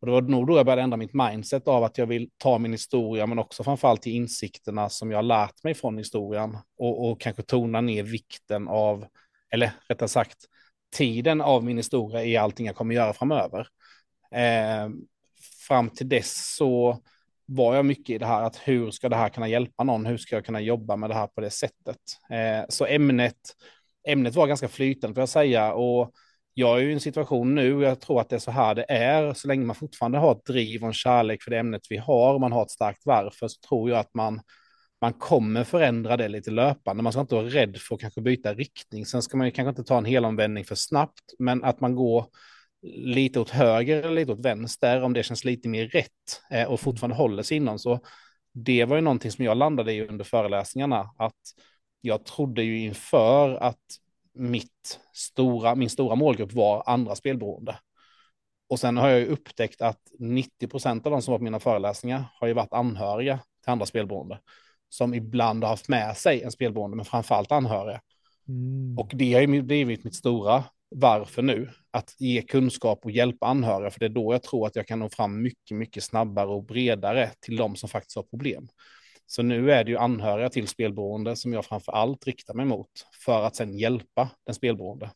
Och 0.00 0.06
det 0.06 0.12
var 0.12 0.22
nog 0.22 0.46
då 0.46 0.56
jag 0.56 0.66
började 0.66 0.82
ändra 0.82 0.96
mitt 0.96 1.14
mindset 1.14 1.68
av 1.68 1.84
att 1.84 1.98
jag 1.98 2.06
vill 2.06 2.30
ta 2.36 2.58
min 2.58 2.72
historia, 2.72 3.26
men 3.26 3.38
också 3.38 3.64
framförallt 3.64 4.02
till 4.02 4.12
insikterna 4.12 4.88
som 4.88 5.10
jag 5.10 5.18
har 5.18 5.22
lärt 5.22 5.64
mig 5.64 5.74
från 5.74 5.98
historien 5.98 6.56
och, 6.78 7.10
och 7.10 7.20
kanske 7.20 7.42
tona 7.42 7.80
ner 7.80 8.02
vikten 8.02 8.68
av, 8.68 9.06
eller 9.50 9.72
rättare 9.88 10.08
sagt, 10.08 10.36
tiden 10.96 11.40
av 11.40 11.64
min 11.64 11.76
historia 11.76 12.24
i 12.24 12.36
allting 12.36 12.66
jag 12.66 12.76
kommer 12.76 12.94
göra 12.94 13.12
framöver. 13.12 13.66
Eh, 14.32 14.88
fram 15.68 15.90
till 15.90 16.08
dess 16.08 16.56
så 16.56 17.02
var 17.46 17.76
jag 17.76 17.84
mycket 17.84 18.10
i 18.10 18.18
det 18.18 18.26
här 18.26 18.42
att 18.42 18.56
hur 18.56 18.90
ska 18.90 19.08
det 19.08 19.16
här 19.16 19.28
kunna 19.28 19.48
hjälpa 19.48 19.84
någon? 19.84 20.06
Hur 20.06 20.16
ska 20.18 20.36
jag 20.36 20.44
kunna 20.44 20.60
jobba 20.60 20.96
med 20.96 21.10
det 21.10 21.14
här 21.14 21.26
på 21.26 21.40
det 21.40 21.50
sättet? 21.50 21.98
Eh, 22.30 22.64
så 22.68 22.86
ämnet, 22.86 23.36
ämnet 24.08 24.34
var 24.34 24.46
ganska 24.46 24.68
flytande 24.68 25.14
får 25.14 25.22
jag 25.22 25.28
säga 25.28 25.72
och 25.72 26.12
jag 26.54 26.78
är 26.78 26.82
ju 26.82 26.90
i 26.90 26.92
en 26.92 27.00
situation 27.00 27.54
nu, 27.54 27.74
och 27.74 27.82
jag 27.82 28.00
tror 28.00 28.20
att 28.20 28.28
det 28.28 28.36
är 28.36 28.40
så 28.40 28.50
här 28.50 28.74
det 28.74 28.86
är, 28.88 29.34
så 29.34 29.48
länge 29.48 29.66
man 29.66 29.76
fortfarande 29.76 30.18
har 30.18 30.32
ett 30.32 30.44
driv 30.44 30.82
och 30.82 30.86
en 30.86 30.92
kärlek 30.92 31.42
för 31.42 31.50
det 31.50 31.58
ämnet 31.58 31.82
vi 31.90 31.96
har, 31.96 32.34
och 32.34 32.40
man 32.40 32.52
har 32.52 32.62
ett 32.62 32.70
starkt 32.70 33.02
varför, 33.04 33.48
så 33.48 33.60
tror 33.68 33.90
jag 33.90 33.98
att 33.98 34.14
man, 34.14 34.40
man 35.00 35.12
kommer 35.12 35.64
förändra 35.64 36.16
det 36.16 36.28
lite 36.28 36.50
löpande. 36.50 37.02
Man 37.02 37.12
ska 37.12 37.20
inte 37.20 37.34
vara 37.34 37.46
rädd 37.46 37.76
för 37.76 37.94
att 37.94 38.00
kanske 38.00 38.20
byta 38.20 38.54
riktning. 38.54 39.06
Sen 39.06 39.22
ska 39.22 39.36
man 39.36 39.46
ju 39.46 39.50
kanske 39.50 39.68
inte 39.68 39.84
ta 39.84 39.98
en 39.98 40.04
helomvändning 40.04 40.64
för 40.64 40.74
snabbt, 40.74 41.34
men 41.38 41.64
att 41.64 41.80
man 41.80 41.94
går 41.94 42.26
lite 42.82 43.40
åt 43.40 43.50
höger 43.50 44.02
eller 44.02 44.14
lite 44.14 44.32
åt 44.32 44.44
vänster, 44.44 45.02
om 45.02 45.12
det 45.12 45.22
känns 45.22 45.44
lite 45.44 45.68
mer 45.68 45.88
rätt 45.88 46.42
eh, 46.50 46.64
och 46.64 46.80
fortfarande 46.80 47.16
håller 47.16 47.42
sig 47.42 47.56
inom. 47.56 47.78
Så 47.78 48.00
det 48.52 48.84
var 48.84 48.96
ju 48.96 49.02
någonting 49.02 49.30
som 49.30 49.44
jag 49.44 49.56
landade 49.56 49.92
i 49.92 50.06
under 50.06 50.24
föreläsningarna, 50.24 51.10
att 51.18 51.34
jag 52.00 52.24
trodde 52.24 52.62
ju 52.62 52.78
inför 52.78 53.54
att 53.54 53.84
mitt 54.34 55.00
stora, 55.12 55.74
min 55.74 55.90
stora 55.90 56.14
målgrupp 56.14 56.52
var 56.52 56.82
andra 56.86 57.14
spelberoende. 57.14 57.78
Och 58.68 58.80
sen 58.80 58.96
har 58.96 59.08
jag 59.08 59.20
ju 59.20 59.26
upptäckt 59.26 59.82
att 59.82 60.00
90 60.18 60.68
procent 60.68 61.06
av 61.06 61.12
de 61.12 61.22
som 61.22 61.32
var 61.32 61.38
på 61.38 61.44
mina 61.44 61.60
föreläsningar 61.60 62.24
har 62.40 62.46
ju 62.46 62.54
varit 62.54 62.72
anhöriga 62.72 63.38
till 63.62 63.70
andra 63.72 63.86
spelberoende. 63.86 64.38
Som 64.88 65.14
ibland 65.14 65.64
har 65.64 65.70
haft 65.70 65.88
med 65.88 66.16
sig 66.16 66.42
en 66.42 66.50
spelberoende, 66.50 66.96
men 66.96 67.04
framförallt 67.04 67.52
anhöriga. 67.52 68.00
Mm. 68.48 68.98
Och 68.98 69.10
det 69.14 69.34
har 69.34 69.40
ju 69.40 69.62
blivit 69.62 70.04
mitt 70.04 70.14
stora 70.14 70.64
varför 70.90 71.42
nu. 71.42 71.68
Att 71.90 72.14
ge 72.18 72.42
kunskap 72.42 73.04
och 73.04 73.10
hjälpa 73.10 73.46
anhöriga, 73.46 73.90
för 73.90 74.00
det 74.00 74.06
är 74.06 74.10
då 74.10 74.34
jag 74.34 74.42
tror 74.42 74.66
att 74.66 74.76
jag 74.76 74.86
kan 74.86 74.98
nå 74.98 75.08
fram 75.08 75.42
mycket, 75.42 75.76
mycket 75.76 76.04
snabbare 76.04 76.48
och 76.48 76.64
bredare 76.64 77.30
till 77.40 77.56
de 77.56 77.76
som 77.76 77.88
faktiskt 77.88 78.16
har 78.16 78.22
problem. 78.22 78.68
Så 79.26 79.42
nu 79.42 79.72
är 79.72 79.84
det 79.84 79.90
ju 79.90 79.98
anhöriga 79.98 80.48
till 80.48 80.68
spelberoende 80.68 81.36
som 81.36 81.52
jag 81.52 81.64
framför 81.64 81.92
allt 81.92 82.26
riktar 82.26 82.54
mig 82.54 82.66
mot 82.66 82.90
för 83.24 83.44
att 83.44 83.56
sedan 83.56 83.78
hjälpa 83.78 84.30
den 84.46 84.54
spelberoende. 84.54 85.10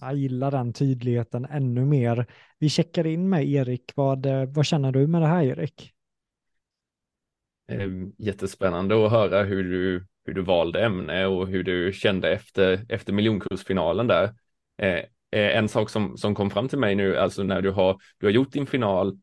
Jag 0.00 0.16
gillar 0.16 0.50
den 0.50 0.72
tydligheten 0.72 1.44
ännu 1.44 1.84
mer. 1.84 2.26
Vi 2.58 2.68
checkar 2.68 3.06
in 3.06 3.28
med 3.28 3.48
Erik. 3.48 3.92
Vad, 3.94 4.26
vad 4.26 4.66
känner 4.66 4.92
du 4.92 5.06
med 5.06 5.22
det 5.22 5.28
här 5.28 5.44
Erik? 5.44 5.92
Eh, 7.68 7.88
jättespännande 8.18 9.06
att 9.06 9.12
höra 9.12 9.42
hur 9.42 9.64
du, 9.64 10.06
hur 10.24 10.34
du 10.34 10.42
valde 10.42 10.84
ämne 10.84 11.26
och 11.26 11.48
hur 11.48 11.62
du 11.62 11.92
kände 11.92 12.32
efter, 12.32 12.86
efter 12.88 13.12
miljonkursfinalen 13.12 14.06
där. 14.06 14.34
Eh, 14.78 14.98
eh, 15.32 15.56
en 15.56 15.68
sak 15.68 15.90
som, 15.90 16.16
som 16.16 16.34
kom 16.34 16.50
fram 16.50 16.68
till 16.68 16.78
mig 16.78 16.94
nu, 16.94 17.16
alltså 17.16 17.42
när 17.42 17.62
du 17.62 17.70
har, 17.70 18.00
du 18.18 18.26
har 18.26 18.32
gjort 18.32 18.52
din 18.52 18.66
final, 18.66 19.18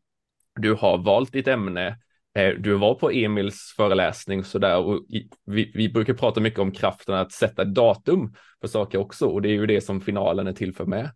du 0.55 0.73
har 0.73 0.97
valt 0.97 1.31
ditt 1.31 1.47
ämne, 1.47 1.97
eh, 2.35 2.49
du 2.59 2.73
var 2.73 2.95
på 2.95 3.11
Emils 3.11 3.73
föreläsning 3.77 4.39
och 4.39 4.45
sådär 4.45 4.77
och 4.77 5.05
vi, 5.45 5.71
vi, 5.73 5.89
brukar 5.89 6.13
prata 6.13 6.41
mycket 6.41 6.59
om 6.59 6.71
kraften 6.71 7.15
att 7.15 7.31
sätta 7.31 7.65
datum 7.65 8.33
för 8.61 8.67
saker 8.67 8.97
också 8.97 9.25
och 9.25 9.41
det 9.41 9.49
är 9.49 9.53
ju 9.53 9.65
det 9.65 9.81
som 9.81 10.01
finalen 10.01 10.47
är 10.47 10.53
till 10.53 10.75
för 10.75 10.85
med. 10.85 11.11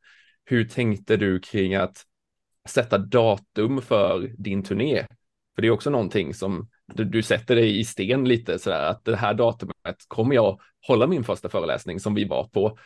Hur 0.46 0.66
tänkte 0.66 1.18
du 1.18 1.40
kring 1.40 1.76
att 1.76 2.04
sätta 2.70 2.98
datum 2.98 3.82
för 3.82 4.32
din 4.38 4.64
turné? 4.64 5.06
För 5.56 5.62
det 5.62 5.68
är 5.68 5.72
också 5.72 5.90
någonting 5.90 6.34
som 6.34 6.70
du, 6.94 7.04
du 7.04 7.22
sätter 7.22 7.56
dig 7.56 7.80
i 7.80 7.86
sten 7.86 8.28
lite 8.28 8.60
sådär 8.60 8.84
att 8.84 9.06
det 9.06 9.16
här 9.16 9.34
datumet 9.34 10.06
kommer 10.08 10.36
jag 10.36 10.60
hålla 10.88 11.08
min 11.08 11.24
första 11.24 11.50
föreläsning 11.50 12.00
som 12.00 12.14
vi 12.14 12.26
var 12.26 12.48
på. 12.48 12.78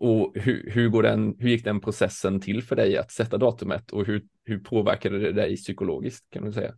Och 0.00 0.32
hur, 0.34 0.70
hur, 0.70 0.88
går 0.88 1.02
den, 1.02 1.36
hur 1.38 1.48
gick 1.48 1.64
den 1.64 1.80
processen 1.80 2.40
till 2.40 2.62
för 2.62 2.76
dig 2.76 2.96
att 2.96 3.12
sätta 3.12 3.38
datumet 3.38 3.90
och 3.90 4.06
hur, 4.06 4.24
hur 4.44 4.58
påverkade 4.58 5.18
det 5.18 5.32
dig 5.32 5.56
psykologiskt 5.56 6.30
kan 6.30 6.44
du 6.44 6.52
säga? 6.52 6.74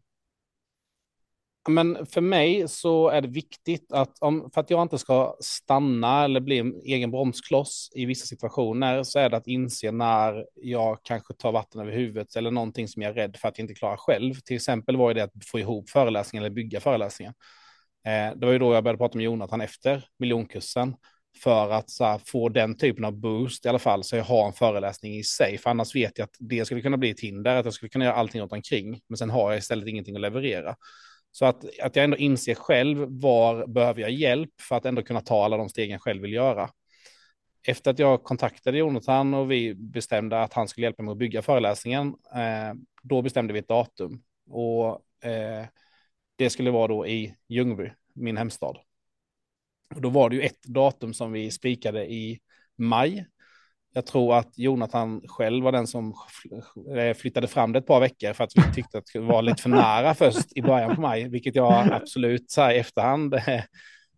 Men 1.68 2.06
för 2.06 2.20
mig 2.20 2.68
så 2.68 3.08
är 3.08 3.20
det 3.20 3.28
viktigt 3.28 3.92
att 3.92 4.18
om, 4.20 4.50
för 4.54 4.60
att 4.60 4.70
jag 4.70 4.82
inte 4.82 4.98
ska 4.98 5.36
stanna 5.40 6.24
eller 6.24 6.40
bli 6.40 6.58
en 6.58 6.74
egen 6.84 7.10
bromskloss 7.10 7.90
i 7.94 8.04
vissa 8.04 8.26
situationer 8.26 9.02
så 9.02 9.18
är 9.18 9.28
det 9.28 9.36
att 9.36 9.46
inse 9.46 9.90
när 9.92 10.46
jag 10.54 10.98
kanske 11.02 11.34
tar 11.34 11.52
vatten 11.52 11.80
över 11.80 11.92
huvudet 11.92 12.36
eller 12.36 12.50
någonting 12.50 12.88
som 12.88 13.02
jag 13.02 13.10
är 13.10 13.14
rädd 13.14 13.36
för 13.36 13.48
att 13.48 13.58
jag 13.58 13.64
inte 13.64 13.74
klarar 13.74 13.96
själv. 13.96 14.34
Till 14.34 14.56
exempel 14.56 14.96
var 14.96 15.14
det 15.14 15.24
att 15.24 15.32
få 15.46 15.58
ihop 15.58 15.90
föreläsningen 15.90 16.44
eller 16.44 16.54
bygga 16.54 16.80
föreläsningen. 16.80 17.34
Eh, 18.06 18.38
det 18.38 18.46
var 18.46 18.52
ju 18.52 18.58
då 18.58 18.74
jag 18.74 18.84
började 18.84 18.98
prata 18.98 19.16
med 19.18 19.24
Jonathan 19.24 19.60
efter 19.60 20.04
miljonkursen 20.18 20.96
för 21.42 21.70
att 21.70 21.86
här, 22.00 22.20
få 22.26 22.48
den 22.48 22.76
typen 22.76 23.04
av 23.04 23.12
boost 23.12 23.66
i 23.66 23.68
alla 23.68 23.78
fall 23.78 24.04
så 24.04 24.16
jag 24.16 24.24
har 24.24 24.46
en 24.46 24.52
föreläsning 24.52 25.16
i 25.18 25.24
sig. 25.24 25.58
För 25.58 25.70
annars 25.70 25.94
vet 25.94 26.18
jag 26.18 26.24
att 26.24 26.36
det 26.38 26.64
skulle 26.64 26.80
kunna 26.80 26.96
bli 26.96 27.10
ett 27.10 27.20
hinder, 27.20 27.56
att 27.56 27.64
jag 27.64 27.74
skulle 27.74 27.88
kunna 27.88 28.04
göra 28.04 28.14
allting 28.14 28.40
runt 28.40 28.52
omkring. 28.52 29.00
Men 29.08 29.16
sen 29.16 29.30
har 29.30 29.50
jag 29.50 29.58
istället 29.58 29.88
ingenting 29.88 30.14
att 30.14 30.20
leverera. 30.20 30.76
Så 31.32 31.44
att, 31.44 31.64
att 31.82 31.96
jag 31.96 32.04
ändå 32.04 32.16
inser 32.16 32.54
själv 32.54 33.06
var 33.10 33.66
behöver 33.66 34.00
jag 34.00 34.10
hjälp 34.10 34.50
för 34.60 34.76
att 34.76 34.84
ändå 34.86 35.02
kunna 35.02 35.20
ta 35.20 35.44
alla 35.44 35.56
de 35.56 35.68
stegen 35.68 35.92
jag 35.92 36.02
själv 36.02 36.22
vill 36.22 36.32
göra. 36.32 36.70
Efter 37.62 37.90
att 37.90 37.98
jag 37.98 38.24
kontaktade 38.24 38.78
Jonathan 38.78 39.34
och 39.34 39.50
vi 39.50 39.74
bestämde 39.74 40.42
att 40.42 40.52
han 40.52 40.68
skulle 40.68 40.86
hjälpa 40.86 41.02
mig 41.02 41.12
att 41.12 41.18
bygga 41.18 41.42
föreläsningen, 41.42 42.08
eh, 42.34 42.74
då 43.02 43.22
bestämde 43.22 43.52
vi 43.52 43.58
ett 43.58 43.68
datum. 43.68 44.22
Och 44.50 45.24
eh, 45.24 45.66
det 46.36 46.50
skulle 46.50 46.70
vara 46.70 46.88
då 46.88 47.06
i 47.06 47.36
Ljungby, 47.48 47.90
min 48.14 48.36
hemstad. 48.36 48.78
Och 49.94 50.00
då 50.00 50.08
var 50.08 50.30
det 50.30 50.36
ju 50.36 50.42
ett 50.42 50.62
datum 50.62 51.14
som 51.14 51.32
vi 51.32 51.50
spikade 51.50 52.12
i 52.12 52.40
maj 52.76 53.26
jag 53.92 54.06
tror 54.06 54.36
att 54.36 54.58
Jonathan 54.58 55.22
själv 55.28 55.64
var 55.64 55.72
den 55.72 55.86
som 55.86 56.14
flyttade 57.16 57.48
fram 57.48 57.72
det 57.72 57.78
ett 57.78 57.86
par 57.86 58.00
veckor 58.00 58.32
för 58.32 58.44
att 58.44 58.52
vi 58.56 58.74
tyckte 58.74 58.98
att 58.98 59.04
det 59.12 59.18
var 59.18 59.42
lite 59.42 59.62
för 59.62 59.70
nära 59.70 60.14
först 60.14 60.56
i 60.56 60.62
början 60.62 60.94
på 60.94 61.00
maj, 61.00 61.28
vilket 61.28 61.54
jag 61.54 61.92
absolut 61.92 62.50
så 62.50 62.60
här 62.60 62.74
i 62.74 62.78
efterhand 62.78 63.34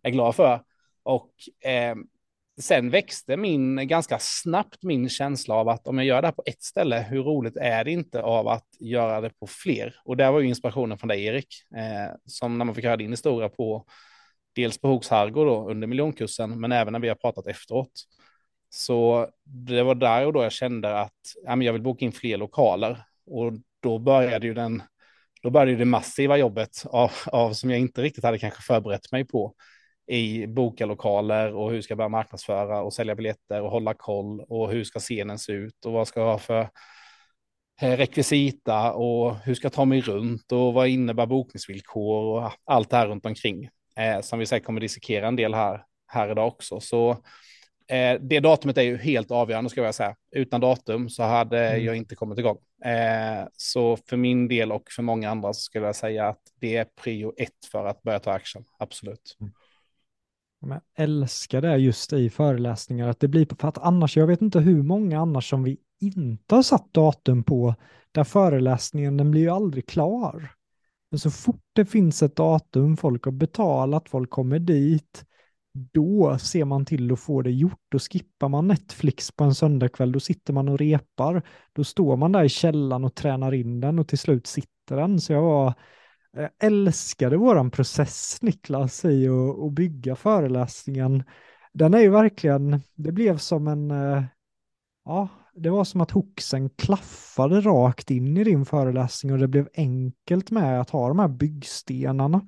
är 0.02 0.10
glad 0.10 0.34
för. 0.34 0.62
Och 1.02 1.32
eh, 1.70 1.94
sen 2.60 2.90
växte 2.90 3.36
min, 3.36 3.88
ganska 3.88 4.18
snabbt 4.20 4.82
min 4.82 5.08
känsla 5.08 5.54
av 5.54 5.68
att 5.68 5.86
om 5.86 5.98
jag 5.98 6.06
gör 6.06 6.22
det 6.22 6.28
här 6.28 6.32
på 6.32 6.42
ett 6.46 6.62
ställe, 6.62 7.06
hur 7.10 7.22
roligt 7.22 7.56
är 7.56 7.84
det 7.84 7.90
inte 7.90 8.22
av 8.22 8.48
att 8.48 8.68
göra 8.80 9.20
det 9.20 9.30
på 9.40 9.46
fler? 9.46 9.94
Och 10.04 10.16
där 10.16 10.32
var 10.32 10.40
ju 10.40 10.48
inspirationen 10.48 10.98
från 10.98 11.08
dig, 11.08 11.24
Erik, 11.24 11.48
eh, 11.76 12.14
som 12.26 12.58
när 12.58 12.64
man 12.64 12.74
fick 12.74 12.84
höra 12.84 12.96
din 12.96 13.10
historia 13.10 13.48
på 13.48 13.84
dels 14.54 14.78
på 14.78 14.88
Hooks 14.88 15.08
då 15.08 15.70
under 15.70 15.86
miljonkursen, 15.86 16.60
men 16.60 16.72
även 16.72 16.92
när 16.92 17.00
vi 17.00 17.08
har 17.08 17.14
pratat 17.14 17.46
efteråt. 17.46 17.92
Så 18.74 19.28
det 19.44 19.82
var 19.82 19.94
där 19.94 20.26
och 20.26 20.32
då 20.32 20.42
jag 20.42 20.52
kände 20.52 21.00
att 21.00 21.20
ja, 21.44 21.56
men 21.56 21.66
jag 21.66 21.72
vill 21.72 21.82
boka 21.82 22.04
in 22.04 22.12
fler 22.12 22.36
lokaler. 22.36 23.04
Och 23.26 23.52
då 23.80 23.98
började 23.98 24.46
ju 24.46 24.54
den, 24.54 24.82
då 25.42 25.50
började 25.50 25.76
det 25.76 25.84
massiva 25.84 26.36
jobbet 26.36 26.84
av, 26.86 27.12
av 27.26 27.52
som 27.52 27.70
jag 27.70 27.80
inte 27.80 28.02
riktigt 28.02 28.24
hade 28.24 28.38
kanske 28.38 28.62
förberett 28.62 29.12
mig 29.12 29.24
på 29.24 29.54
i 30.06 30.46
boka 30.46 30.86
lokaler 30.86 31.54
och 31.54 31.70
hur 31.70 31.80
ska 31.80 31.92
jag 31.92 31.98
börja 31.98 32.08
marknadsföra 32.08 32.82
och 32.82 32.94
sälja 32.94 33.14
biljetter 33.14 33.62
och 33.62 33.70
hålla 33.70 33.94
koll 33.94 34.40
och 34.40 34.70
hur 34.70 34.84
ska 34.84 34.98
scenen 34.98 35.38
se 35.38 35.52
ut 35.52 35.86
och 35.86 35.92
vad 35.92 36.08
ska 36.08 36.20
jag 36.20 36.26
ha 36.26 36.38
för 36.38 36.68
eh, 37.80 37.96
rekvisita 37.96 38.92
och 38.92 39.36
hur 39.36 39.54
ska 39.54 39.64
jag 39.64 39.72
ta 39.72 39.84
mig 39.84 40.00
runt 40.00 40.52
och 40.52 40.74
vad 40.74 40.88
innebär 40.88 41.26
bokningsvillkor 41.26 42.24
och 42.24 42.50
allt 42.64 42.90
det 42.90 42.96
här 42.96 43.08
runt 43.08 43.26
omkring 43.26 43.68
eh, 43.96 44.20
som 44.20 44.38
vi 44.38 44.46
säkert 44.46 44.66
kommer 44.66 44.80
dissekera 44.80 45.28
en 45.28 45.36
del 45.36 45.54
här, 45.54 45.84
här 46.06 46.30
idag 46.30 46.46
också. 46.46 46.80
Så 46.80 47.24
Eh, 47.88 48.20
det 48.20 48.40
datumet 48.40 48.78
är 48.78 48.82
ju 48.82 48.96
helt 48.96 49.30
avgörande 49.30 49.70
ska 49.70 49.82
jag 49.82 49.94
säga. 49.94 50.16
Utan 50.30 50.60
datum 50.60 51.08
så 51.08 51.22
hade 51.22 51.68
mm. 51.68 51.84
jag 51.84 51.96
inte 51.96 52.14
kommit 52.14 52.38
igång. 52.38 52.58
Eh, 52.84 53.46
så 53.56 53.96
för 53.96 54.16
min 54.16 54.48
del 54.48 54.72
och 54.72 54.90
för 54.90 55.02
många 55.02 55.30
andra 55.30 55.52
så 55.52 55.60
skulle 55.60 55.86
jag 55.86 55.96
säga 55.96 56.28
att 56.28 56.40
det 56.60 56.76
är 56.76 56.86
prio 57.02 57.32
ett 57.36 57.66
för 57.72 57.86
att 57.86 58.02
börja 58.02 58.18
ta 58.18 58.32
action. 58.32 58.64
Absolut. 58.78 59.36
Mm. 59.40 59.52
Jag 60.64 60.80
älskar 60.96 61.60
det 61.60 61.76
just 61.76 62.12
i 62.12 62.30
föreläsningar, 62.30 63.08
att 63.08 63.20
det 63.20 63.28
blir 63.28 63.46
för 63.60 63.68
att 63.68 63.78
annars, 63.78 64.16
jag 64.16 64.26
vet 64.26 64.42
inte 64.42 64.60
hur 64.60 64.82
många 64.82 65.20
annars 65.20 65.50
som 65.50 65.62
vi 65.62 65.78
inte 66.00 66.54
har 66.54 66.62
satt 66.62 66.94
datum 66.94 67.44
på, 67.44 67.74
där 68.12 68.24
föreläsningen, 68.24 69.16
den 69.16 69.30
blir 69.30 69.40
ju 69.40 69.48
aldrig 69.48 69.88
klar. 69.88 70.54
Men 71.10 71.18
så 71.18 71.30
fort 71.30 71.62
det 71.72 71.86
finns 71.86 72.22
ett 72.22 72.36
datum, 72.36 72.96
folk 72.96 73.24
har 73.24 73.32
betalat, 73.32 74.08
folk 74.08 74.30
kommer 74.30 74.58
dit, 74.58 75.24
då 75.74 76.38
ser 76.38 76.64
man 76.64 76.84
till 76.84 77.12
att 77.12 77.20
få 77.20 77.42
det 77.42 77.50
gjort. 77.50 77.80
Då 77.88 77.98
skippar 77.98 78.48
man 78.48 78.68
Netflix 78.68 79.32
på 79.32 79.44
en 79.44 79.54
söndagkväll, 79.54 80.12
då 80.12 80.20
sitter 80.20 80.52
man 80.52 80.68
och 80.68 80.78
repar. 80.78 81.42
Då 81.72 81.84
står 81.84 82.16
man 82.16 82.32
där 82.32 82.44
i 82.44 82.48
källan 82.48 83.04
och 83.04 83.14
tränar 83.14 83.54
in 83.54 83.80
den 83.80 83.98
och 83.98 84.08
till 84.08 84.18
slut 84.18 84.46
sitter 84.46 84.96
den. 84.96 85.20
Så 85.20 85.32
jag 85.32 85.42
var, 85.42 85.74
Jag 86.32 86.50
älskade 86.62 87.36
våran 87.36 87.70
process, 87.70 88.38
Niklas, 88.42 89.04
i 89.04 89.28
att, 89.28 89.58
att 89.64 89.72
bygga 89.72 90.16
föreläsningen. 90.16 91.24
Den 91.72 91.94
är 91.94 92.00
ju 92.00 92.10
verkligen, 92.10 92.80
det 92.94 93.12
blev 93.12 93.38
som 93.38 93.68
en, 93.68 93.90
eh, 93.90 94.24
ja, 95.04 95.28
det 95.54 95.70
var 95.70 95.84
som 95.84 96.00
att 96.00 96.10
hoxen 96.10 96.70
klaffade 96.70 97.60
rakt 97.60 98.10
in 98.10 98.36
i 98.36 98.44
din 98.44 98.64
föreläsning 98.64 99.32
och 99.32 99.38
det 99.38 99.48
blev 99.48 99.68
enkelt 99.74 100.50
med 100.50 100.80
att 100.80 100.90
ha 100.90 101.08
de 101.08 101.18
här 101.18 101.28
byggstenarna. 101.28 102.40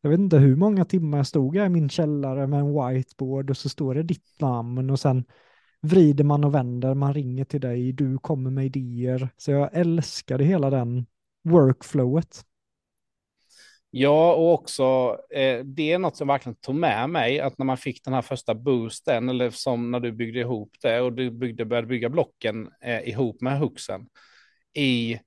Jag 0.00 0.10
vet 0.10 0.20
inte 0.20 0.38
hur 0.38 0.56
många 0.56 0.84
timmar 0.84 1.18
jag 1.18 1.26
stod 1.26 1.56
här 1.56 1.66
i 1.66 1.68
min 1.68 1.88
källare 1.88 2.46
med 2.46 2.60
en 2.60 2.94
whiteboard 2.94 3.50
och 3.50 3.56
så 3.56 3.68
står 3.68 3.94
det 3.94 4.02
ditt 4.02 4.40
namn 4.40 4.90
och 4.90 5.00
sen 5.00 5.24
vrider 5.80 6.24
man 6.24 6.44
och 6.44 6.54
vänder, 6.54 6.94
man 6.94 7.14
ringer 7.14 7.44
till 7.44 7.60
dig, 7.60 7.92
du 7.92 8.18
kommer 8.18 8.50
med 8.50 8.66
idéer. 8.66 9.28
Så 9.36 9.50
jag 9.50 9.70
älskade 9.72 10.44
hela 10.44 10.70
den 10.70 11.06
workflowet. 11.44 12.44
Ja, 13.90 14.34
och 14.34 14.52
också 14.52 15.16
eh, 15.30 15.64
det 15.64 15.92
är 15.92 15.98
något 15.98 16.16
som 16.16 16.28
verkligen 16.28 16.56
tog 16.56 16.74
med 16.74 17.10
mig, 17.10 17.40
att 17.40 17.58
när 17.58 17.66
man 17.66 17.76
fick 17.76 18.04
den 18.04 18.14
här 18.14 18.22
första 18.22 18.54
boosten, 18.54 19.28
eller 19.28 19.50
som 19.50 19.90
när 19.90 20.00
du 20.00 20.12
byggde 20.12 20.40
ihop 20.40 20.70
det 20.82 21.00
och 21.00 21.12
du 21.12 21.30
byggde, 21.30 21.64
började 21.64 21.86
bygga 21.88 22.08
blocken 22.08 22.68
eh, 22.80 23.08
ihop 23.08 23.40
med 23.40 23.58
huxen, 23.58 24.08
i 24.74 25.18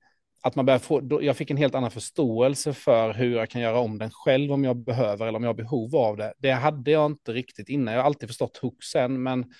att 0.42 0.56
man 0.56 0.66
börjar 0.66 0.78
få, 0.78 1.00
då, 1.00 1.22
jag 1.22 1.36
fick 1.36 1.50
en 1.50 1.56
helt 1.56 1.74
annan 1.74 1.90
förståelse 1.90 2.72
för 2.72 3.14
hur 3.14 3.36
jag 3.36 3.50
kan 3.50 3.60
göra 3.60 3.78
om 3.78 3.98
den 3.98 4.10
själv 4.10 4.52
om 4.52 4.64
jag 4.64 4.76
behöver 4.76 5.26
eller 5.26 5.36
om 5.36 5.42
jag 5.42 5.48
har 5.48 5.54
behov 5.54 5.96
av 5.96 6.16
det. 6.16 6.32
Det 6.38 6.50
hade 6.50 6.90
jag 6.90 7.06
inte 7.06 7.32
riktigt 7.32 7.68
innan. 7.68 7.94
Jag 7.94 8.00
har 8.00 8.06
alltid 8.06 8.28
förstått 8.28 8.56
huxen, 8.56 9.22
men 9.22 9.52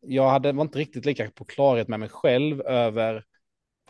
jag 0.00 0.28
hade, 0.28 0.52
var 0.52 0.62
inte 0.62 0.78
riktigt 0.78 1.06
lika 1.06 1.30
på 1.30 1.44
klarhet 1.44 1.88
med 1.88 2.00
mig 2.00 2.08
själv 2.08 2.60
över 2.60 3.24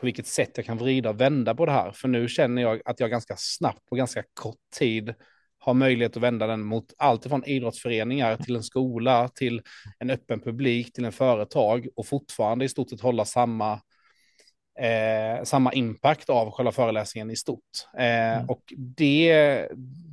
på 0.01 0.07
vilket 0.07 0.26
sätt 0.26 0.51
jag 0.57 0.66
kan 0.66 0.78
vrida 0.78 1.11
och 1.11 1.20
vända 1.20 1.55
på 1.55 1.66
det 1.66 1.72
här. 1.72 1.93
För 1.93 2.09
nu 2.09 2.28
känner 2.28 2.62
jag 2.62 2.80
att 2.84 3.01
jag 3.01 3.11
ganska 3.11 3.34
snabbt 3.39 3.86
på 3.86 3.97
ganska 3.97 4.22
kort 4.34 4.70
tid 4.78 5.14
har 5.59 5.74
möjlighet 5.74 6.16
att 6.16 6.22
vända 6.22 6.47
den 6.47 6.61
mot 6.61 6.95
allt 6.99 7.24
från 7.26 7.45
idrottsföreningar 7.45 8.36
till 8.36 8.57
en 8.57 8.62
skola, 8.62 9.28
till 9.28 9.62
en 9.99 10.11
öppen 10.11 10.41
publik, 10.41 10.93
till 10.93 11.05
en 11.05 11.12
företag 11.12 11.89
och 11.97 12.07
fortfarande 12.07 12.64
i 12.64 12.68
stort 12.68 12.91
sett 12.91 13.01
hålla 13.01 13.24
samma, 13.24 13.80
eh, 14.79 15.45
samma 15.45 15.72
impact 15.72 16.31
av 16.31 16.51
själva 16.51 16.72
föreläsningen 16.72 17.31
i 17.31 17.37
stort. 17.37 17.62
Eh, 17.99 18.37
mm. 18.37 18.49
Och 18.49 18.62
det, 18.76 19.68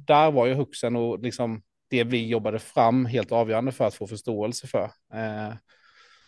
där 0.07 0.31
var 0.31 0.45
ju 0.45 0.53
huxen 0.53 0.95
och 0.95 1.19
liksom 1.19 1.61
det 1.89 2.03
vi 2.03 2.27
jobbade 2.27 2.59
fram 2.59 3.05
helt 3.05 3.31
avgörande 3.31 3.71
för 3.71 3.85
att 3.85 3.95
få 3.95 4.07
förståelse 4.07 4.67
för. 4.67 4.83
Eh, 5.13 5.53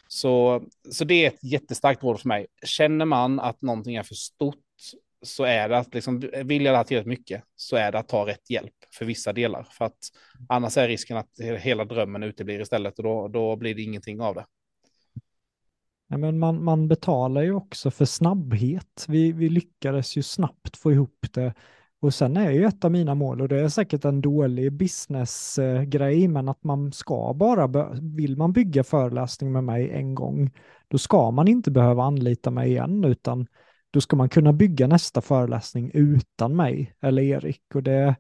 så, 0.07 0.63
så 0.91 1.03
det 1.03 1.25
är 1.25 1.27
ett 1.27 1.43
jättestarkt 1.43 2.03
råd 2.03 2.19
för 2.21 2.27
mig. 2.27 2.47
Känner 2.65 3.05
man 3.05 3.39
att 3.39 3.61
någonting 3.61 3.95
är 3.95 4.03
för 4.03 4.15
stort 4.15 4.55
så 5.21 5.43
är 5.43 5.69
det 5.69 5.77
att 5.77 5.93
liksom, 5.93 6.19
vill 6.43 6.65
jag 6.65 6.73
det 6.73 6.77
här 6.77 6.83
tillräckligt 6.83 7.19
mycket 7.19 7.43
så 7.55 7.75
är 7.75 7.91
det 7.91 7.99
att 7.99 8.07
ta 8.07 8.25
rätt 8.25 8.49
hjälp 8.49 8.73
för 8.93 9.05
vissa 9.05 9.33
delar. 9.33 9.67
För 9.71 9.85
att 9.85 9.97
annars 10.49 10.77
är 10.77 10.87
risken 10.87 11.17
att 11.17 11.29
hela 11.59 11.85
drömmen 11.85 12.23
uteblir 12.23 12.61
istället 12.61 12.97
och 12.97 13.03
då, 13.03 13.27
då 13.27 13.55
blir 13.55 13.75
det 13.75 13.81
ingenting 13.81 14.21
av 14.21 14.35
det. 14.35 14.45
Ja, 16.07 16.17
men 16.17 16.39
man, 16.39 16.63
man 16.63 16.87
betalar 16.87 17.41
ju 17.41 17.53
också 17.53 17.91
för 17.91 18.05
snabbhet. 18.05 19.05
Vi, 19.07 19.31
vi 19.31 19.49
lyckades 19.49 20.17
ju 20.17 20.23
snabbt 20.23 20.77
få 20.77 20.91
ihop 20.91 21.25
det 21.31 21.53
och 21.99 22.13
sen 22.13 22.37
är 22.37 22.51
ju 22.51 22.65
ett 22.65 22.85
av 22.85 22.91
mina 22.91 23.15
mål, 23.15 23.41
och 23.41 23.47
det 23.47 23.59
är 23.59 23.69
säkert 23.69 24.05
en 24.05 24.21
dålig 24.21 24.73
businessgrej, 24.73 26.27
men 26.27 26.49
att 26.49 26.63
man 26.63 26.91
ska 26.91 27.33
bara, 27.33 27.89
vill 28.01 28.37
man 28.37 28.53
bygga 28.53 28.83
föreläsning 28.83 29.51
med 29.51 29.63
mig 29.63 29.89
en 29.91 30.15
gång, 30.15 30.51
då 30.87 30.97
ska 30.97 31.31
man 31.31 31.47
inte 31.47 31.71
behöva 31.71 32.03
anlita 32.03 32.51
mig 32.51 32.69
igen, 32.69 33.03
utan 33.03 33.47
då 33.91 34.01
ska 34.01 34.15
man 34.15 34.29
kunna 34.29 34.53
bygga 34.53 34.87
nästa 34.87 35.21
föreläsning 35.21 35.91
utan 35.93 36.55
mig 36.55 36.93
eller 37.01 37.21
Erik. 37.21 37.75
Och 37.75 37.83
det, 37.83 38.15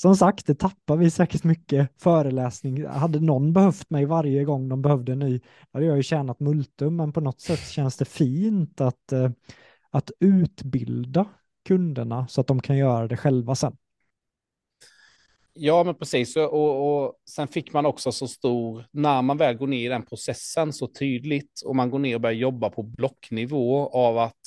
som 0.00 0.16
sagt, 0.16 0.46
det 0.46 0.54
tappar 0.54 0.96
vi 0.96 1.10
säkert 1.10 1.44
mycket 1.44 2.02
föreläsning. 2.02 2.86
Hade 2.86 3.20
någon 3.20 3.52
behövt 3.52 3.90
mig 3.90 4.04
varje 4.04 4.44
gång 4.44 4.68
de 4.68 4.82
behövde 4.82 5.12
en 5.12 5.18
ny, 5.18 5.40
hade 5.72 5.86
jag 5.86 5.96
ju 5.96 6.02
tjänat 6.02 6.40
multum, 6.40 6.96
men 6.96 7.12
på 7.12 7.20
något 7.20 7.40
sätt 7.40 7.68
känns 7.68 7.96
det 7.96 8.04
fint 8.04 8.80
att, 8.80 9.12
eh, 9.12 9.30
att 9.90 10.10
utbilda 10.20 11.26
kunderna 11.68 12.28
så 12.28 12.40
att 12.40 12.46
de 12.46 12.60
kan 12.60 12.76
göra 12.76 13.08
det 13.08 13.16
själva 13.16 13.54
sen. 13.54 13.76
Ja, 15.52 15.84
men 15.84 15.94
precis. 15.94 16.36
Och, 16.36 17.04
och 17.04 17.14
sen 17.30 17.48
fick 17.48 17.72
man 17.72 17.86
också 17.86 18.12
så 18.12 18.28
stor, 18.28 18.84
när 18.90 19.22
man 19.22 19.36
väl 19.36 19.56
går 19.56 19.66
ner 19.66 19.86
i 19.86 19.88
den 19.88 20.06
processen 20.06 20.72
så 20.72 20.86
tydligt 20.86 21.62
och 21.64 21.76
man 21.76 21.90
går 21.90 21.98
ner 21.98 22.14
och 22.14 22.20
börjar 22.20 22.36
jobba 22.36 22.70
på 22.70 22.82
blocknivå 22.82 23.88
av 23.88 24.18
att 24.18 24.40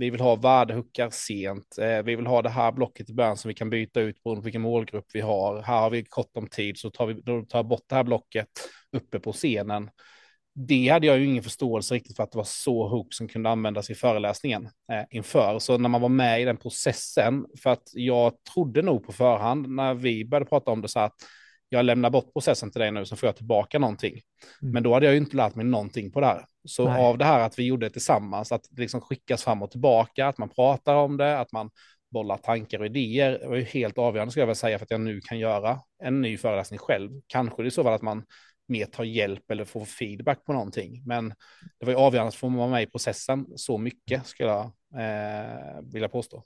vi 0.00 0.10
vill 0.10 0.20
ha 0.20 0.36
värdehuckar 0.36 1.10
sent. 1.10 1.78
Eh, 1.78 2.02
vi 2.02 2.16
vill 2.16 2.26
ha 2.26 2.42
det 2.42 2.48
här 2.48 2.72
blocket 2.72 3.10
i 3.10 3.14
början 3.14 3.36
som 3.36 3.48
vi 3.48 3.54
kan 3.54 3.70
byta 3.70 4.00
ut 4.00 4.22
beroende 4.22 4.40
på 4.40 4.44
vilken 4.44 4.62
målgrupp 4.62 5.06
vi 5.12 5.20
har. 5.20 5.62
Här 5.62 5.80
har 5.80 5.90
vi 5.90 6.04
kort 6.04 6.36
om 6.36 6.46
tid 6.46 6.78
så 6.78 6.90
tar 6.90 7.06
vi 7.06 7.46
tar 7.46 7.62
bort 7.62 7.84
det 7.86 7.94
här 7.94 8.04
blocket 8.04 8.48
uppe 8.92 9.20
på 9.20 9.32
scenen 9.32 9.90
det 10.54 10.88
hade 10.88 11.06
jag 11.06 11.18
ju 11.18 11.24
ingen 11.24 11.42
förståelse 11.42 11.94
riktigt 11.94 12.16
för 12.16 12.22
att 12.22 12.32
det 12.32 12.38
var 12.38 12.44
så 12.44 12.88
hook 12.88 13.14
som 13.14 13.28
kunde 13.28 13.50
användas 13.50 13.90
i 13.90 13.94
föreläsningen 13.94 14.64
eh, 14.64 15.04
inför. 15.10 15.58
Så 15.58 15.78
när 15.78 15.88
man 15.88 16.00
var 16.00 16.08
med 16.08 16.42
i 16.42 16.44
den 16.44 16.56
processen, 16.56 17.46
för 17.62 17.70
att 17.70 17.82
jag 17.92 18.32
trodde 18.54 18.82
nog 18.82 19.06
på 19.06 19.12
förhand 19.12 19.68
när 19.68 19.94
vi 19.94 20.24
började 20.24 20.46
prata 20.46 20.70
om 20.70 20.82
det 20.82 20.88
så 20.88 21.00
att 21.00 21.14
jag 21.68 21.84
lämnar 21.84 22.10
bort 22.10 22.32
processen 22.32 22.70
till 22.70 22.80
dig 22.80 22.90
nu 22.90 23.04
så 23.04 23.16
får 23.16 23.26
jag 23.26 23.36
tillbaka 23.36 23.78
någonting. 23.78 24.20
Mm. 24.62 24.72
Men 24.72 24.82
då 24.82 24.94
hade 24.94 25.06
jag 25.06 25.12
ju 25.12 25.20
inte 25.20 25.36
lärt 25.36 25.54
mig 25.54 25.64
någonting 25.64 26.12
på 26.12 26.20
det 26.20 26.26
här. 26.26 26.44
Så 26.64 26.88
Nej. 26.88 27.04
av 27.04 27.18
det 27.18 27.24
här 27.24 27.40
att 27.40 27.58
vi 27.58 27.66
gjorde 27.66 27.86
det 27.86 27.90
tillsammans, 27.90 28.52
att 28.52 28.66
det 28.70 28.80
liksom 28.80 29.00
skickas 29.00 29.44
fram 29.44 29.62
och 29.62 29.70
tillbaka, 29.70 30.26
att 30.26 30.38
man 30.38 30.48
pratar 30.48 30.94
om 30.94 31.16
det, 31.16 31.38
att 31.38 31.52
man 31.52 31.70
bollar 32.10 32.36
tankar 32.36 32.78
och 32.80 32.86
idéer, 32.86 33.48
var 33.48 33.56
ju 33.56 33.62
helt 33.62 33.98
avgörande 33.98 34.32
ska 34.32 34.40
jag 34.40 34.46
väl 34.46 34.56
säga 34.56 34.78
för 34.78 34.84
att 34.84 34.90
jag 34.90 35.00
nu 35.00 35.20
kan 35.20 35.38
göra 35.38 35.80
en 36.02 36.20
ny 36.20 36.36
föreläsning 36.36 36.78
själv. 36.78 37.10
Kanske 37.26 37.62
det 37.62 37.68
är 37.68 37.70
så 37.70 37.88
att 37.88 38.02
man 38.02 38.24
mer 38.68 38.86
ta 38.86 39.04
hjälp 39.04 39.50
eller 39.50 39.64
få 39.64 39.84
feedback 39.84 40.44
på 40.44 40.52
någonting. 40.52 41.02
Men 41.06 41.28
det 41.78 41.86
var 41.86 41.92
ju 41.92 41.98
avgörande 41.98 42.28
att 42.28 42.34
få 42.34 42.48
vara 42.48 42.68
med 42.68 42.82
i 42.82 42.86
processen 42.86 43.46
så 43.56 43.78
mycket 43.78 44.26
skulle 44.26 44.48
jag 44.48 44.64
eh, 44.94 45.80
vilja 45.92 46.08
påstå. 46.08 46.44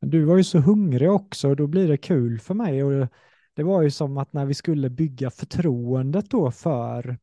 Du 0.00 0.24
var 0.24 0.36
ju 0.36 0.44
så 0.44 0.58
hungrig 0.58 1.10
också 1.10 1.48
och 1.48 1.56
då 1.56 1.66
blir 1.66 1.88
det 1.88 1.96
kul 1.96 2.40
för 2.40 2.54
mig. 2.54 2.84
Och 2.84 3.08
det 3.54 3.62
var 3.62 3.82
ju 3.82 3.90
som 3.90 4.18
att 4.18 4.32
när 4.32 4.46
vi 4.46 4.54
skulle 4.54 4.90
bygga 4.90 5.30
förtroendet 5.30 6.30
då 6.30 6.50
för 6.50 7.18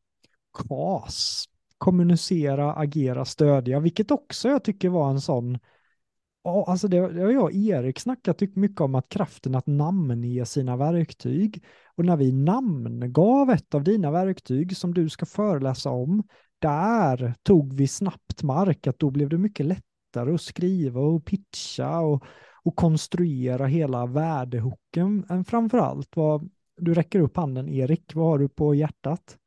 KAS, 0.68 1.44
kommunicera, 1.80 2.74
agera, 2.74 3.24
stödja, 3.24 3.80
vilket 3.80 4.10
också 4.10 4.48
jag 4.48 4.64
tycker 4.64 4.88
var 4.88 5.10
en 5.10 5.20
sån 5.20 5.58
Ja, 6.42 6.64
alltså 6.68 6.88
det, 6.88 7.12
det 7.12 7.22
har 7.22 7.30
jag 7.30 7.42
och 7.42 7.52
Erik 7.52 7.98
snackat 7.98 8.40
mycket 8.54 8.80
om 8.80 8.94
att 8.94 9.08
kraften 9.08 9.54
att 9.54 9.66
namnge 9.66 10.46
sina 10.46 10.76
verktyg. 10.76 11.64
Och 11.96 12.04
när 12.04 12.16
vi 12.16 12.32
namngav 12.32 13.50
ett 13.50 13.74
av 13.74 13.84
dina 13.84 14.10
verktyg 14.10 14.76
som 14.76 14.94
du 14.94 15.08
ska 15.08 15.26
föreläsa 15.26 15.90
om, 15.90 16.22
där 16.58 17.34
tog 17.42 17.74
vi 17.74 17.88
snabbt 17.88 18.42
mark, 18.42 18.86
att 18.86 18.98
då 18.98 19.10
blev 19.10 19.28
det 19.28 19.38
mycket 19.38 19.66
lättare 19.66 20.34
att 20.34 20.40
skriva 20.40 21.00
och 21.00 21.24
pitcha 21.24 22.00
och, 22.00 22.24
och 22.62 22.76
konstruera 22.76 23.66
hela 23.66 24.06
värdehooken 24.06 25.26
än 25.28 25.44
framför 25.44 25.78
allt. 25.78 26.16
Vad, 26.16 26.50
du 26.76 26.94
räcker 26.94 27.20
upp 27.20 27.36
handen, 27.36 27.68
Erik, 27.68 28.14
vad 28.14 28.26
har 28.26 28.38
du 28.38 28.48
på 28.48 28.74
hjärtat? 28.74 29.38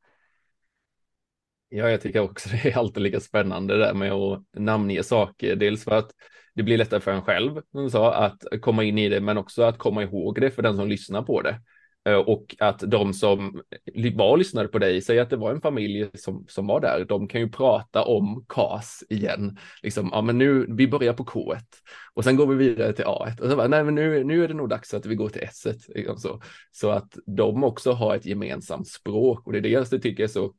Ja, 1.76 1.90
jag 1.90 2.00
tycker 2.00 2.20
också 2.20 2.48
det 2.48 2.70
är 2.70 2.78
alltid 2.78 3.02
lika 3.02 3.20
spännande 3.20 3.74
det 3.74 3.84
där 3.84 3.94
med 3.94 4.12
att 4.12 4.42
namnge 4.56 5.02
saker. 5.02 5.56
Dels 5.56 5.84
för 5.84 5.90
att 5.90 6.10
det 6.54 6.62
blir 6.62 6.78
lättare 6.78 7.00
för 7.00 7.10
en 7.10 7.22
själv, 7.22 7.60
som 7.72 7.90
sa, 7.90 8.14
att 8.14 8.42
komma 8.60 8.84
in 8.84 8.98
i 8.98 9.08
det, 9.08 9.20
men 9.20 9.38
också 9.38 9.62
att 9.62 9.78
komma 9.78 10.02
ihåg 10.02 10.40
det 10.40 10.50
för 10.50 10.62
den 10.62 10.76
som 10.76 10.88
lyssnar 10.88 11.22
på 11.22 11.42
det. 11.42 11.60
Eh, 12.08 12.16
och 12.16 12.56
att 12.58 12.78
de 12.78 13.14
som 13.14 13.62
var 14.14 14.30
och 14.30 14.38
lyssnade 14.38 14.68
på 14.68 14.78
dig, 14.78 15.00
säg 15.00 15.20
att 15.20 15.30
det 15.30 15.36
var 15.36 15.50
en 15.50 15.60
familj 15.60 16.10
som, 16.14 16.44
som 16.48 16.66
var 16.66 16.80
där, 16.80 17.04
de 17.04 17.28
kan 17.28 17.40
ju 17.40 17.48
prata 17.48 18.04
om 18.04 18.44
KAS 18.48 19.04
igen. 19.08 19.58
Liksom, 19.82 20.08
ja 20.12 20.22
men 20.22 20.38
nu, 20.38 20.66
vi 20.68 20.88
börjar 20.88 21.12
på 21.12 21.24
K1 21.24 21.58
och 22.14 22.24
sen 22.24 22.36
går 22.36 22.46
vi 22.46 22.54
vidare 22.54 22.92
till 22.92 23.04
A1 23.04 23.40
och 23.40 23.50
så 23.50 23.56
bara, 23.56 23.68
nej 23.68 23.84
men 23.84 23.94
nu, 23.94 24.24
nu 24.24 24.44
är 24.44 24.48
det 24.48 24.54
nog 24.54 24.68
dags 24.68 24.94
att 24.94 25.06
vi 25.06 25.14
går 25.14 25.28
till 25.28 25.42
S1. 25.42 25.74
Liksom 25.94 26.16
så. 26.16 26.40
så 26.72 26.90
att 26.90 27.18
de 27.26 27.64
också 27.64 27.92
har 27.92 28.16
ett 28.16 28.26
gemensamt 28.26 28.88
språk 28.88 29.46
och 29.46 29.52
det 29.52 29.58
är 29.58 29.62
det 29.62 29.68
jag 29.68 29.90
tycker 29.90 30.22
är 30.22 30.28
så, 30.28 30.52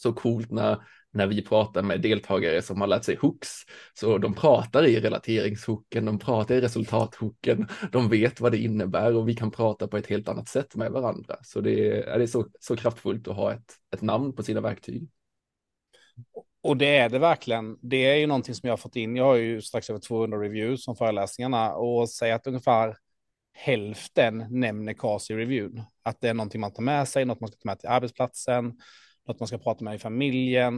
så 0.00 0.12
coolt 0.12 0.50
när 0.50 0.78
när 1.10 1.26
vi 1.26 1.42
pratar 1.42 1.82
med 1.82 2.00
deltagare 2.00 2.62
som 2.62 2.80
har 2.80 2.88
lärt 2.88 3.04
sig 3.04 3.16
hooks. 3.16 3.50
Så 3.94 4.18
de 4.18 4.34
pratar 4.34 4.86
i 4.86 5.00
relateringshooken, 5.00 6.04
de 6.04 6.18
pratar 6.18 6.54
i 6.54 6.60
resultathooken, 6.60 7.68
de 7.92 8.08
vet 8.08 8.40
vad 8.40 8.52
det 8.52 8.58
innebär 8.58 9.14
och 9.14 9.28
vi 9.28 9.34
kan 9.34 9.50
prata 9.50 9.88
på 9.88 9.96
ett 9.96 10.06
helt 10.06 10.28
annat 10.28 10.48
sätt 10.48 10.74
med 10.74 10.92
varandra. 10.92 11.36
Så 11.42 11.60
det 11.60 11.88
är, 11.88 12.18
det 12.18 12.24
är 12.24 12.26
så, 12.26 12.46
så 12.60 12.76
kraftfullt 12.76 13.28
att 13.28 13.36
ha 13.36 13.52
ett, 13.52 13.74
ett 13.94 14.02
namn 14.02 14.32
på 14.32 14.42
sina 14.42 14.60
verktyg. 14.60 15.08
Och 16.62 16.76
det 16.76 16.96
är 16.96 17.08
det 17.08 17.18
verkligen. 17.18 17.78
Det 17.82 18.04
är 18.06 18.16
ju 18.16 18.26
någonting 18.26 18.54
som 18.54 18.66
jag 18.66 18.72
har 18.72 18.78
fått 18.78 18.96
in. 18.96 19.16
Jag 19.16 19.24
har 19.24 19.36
ju 19.36 19.62
strax 19.62 19.90
över 19.90 20.00
200 20.00 20.38
reviews 20.38 20.88
om 20.88 20.96
föreläsningarna 20.96 21.74
och 21.74 22.10
säger 22.10 22.34
att 22.34 22.46
ungefär 22.46 22.96
hälften 23.52 24.46
nämner 24.50 24.92
CAS 24.92 25.30
i 25.30 25.34
reviewn. 25.34 25.82
Att 26.02 26.20
det 26.20 26.28
är 26.28 26.34
någonting 26.34 26.60
man 26.60 26.72
tar 26.72 26.82
med 26.82 27.08
sig, 27.08 27.24
något 27.24 27.40
man 27.40 27.48
ska 27.48 27.56
ta 27.56 27.68
med 27.68 27.78
till 27.78 27.88
arbetsplatsen, 27.88 28.74
något 29.28 29.40
man 29.40 29.46
ska 29.46 29.58
prata 29.58 29.84
med 29.84 29.94
i 29.94 29.98
familjen. 29.98 30.76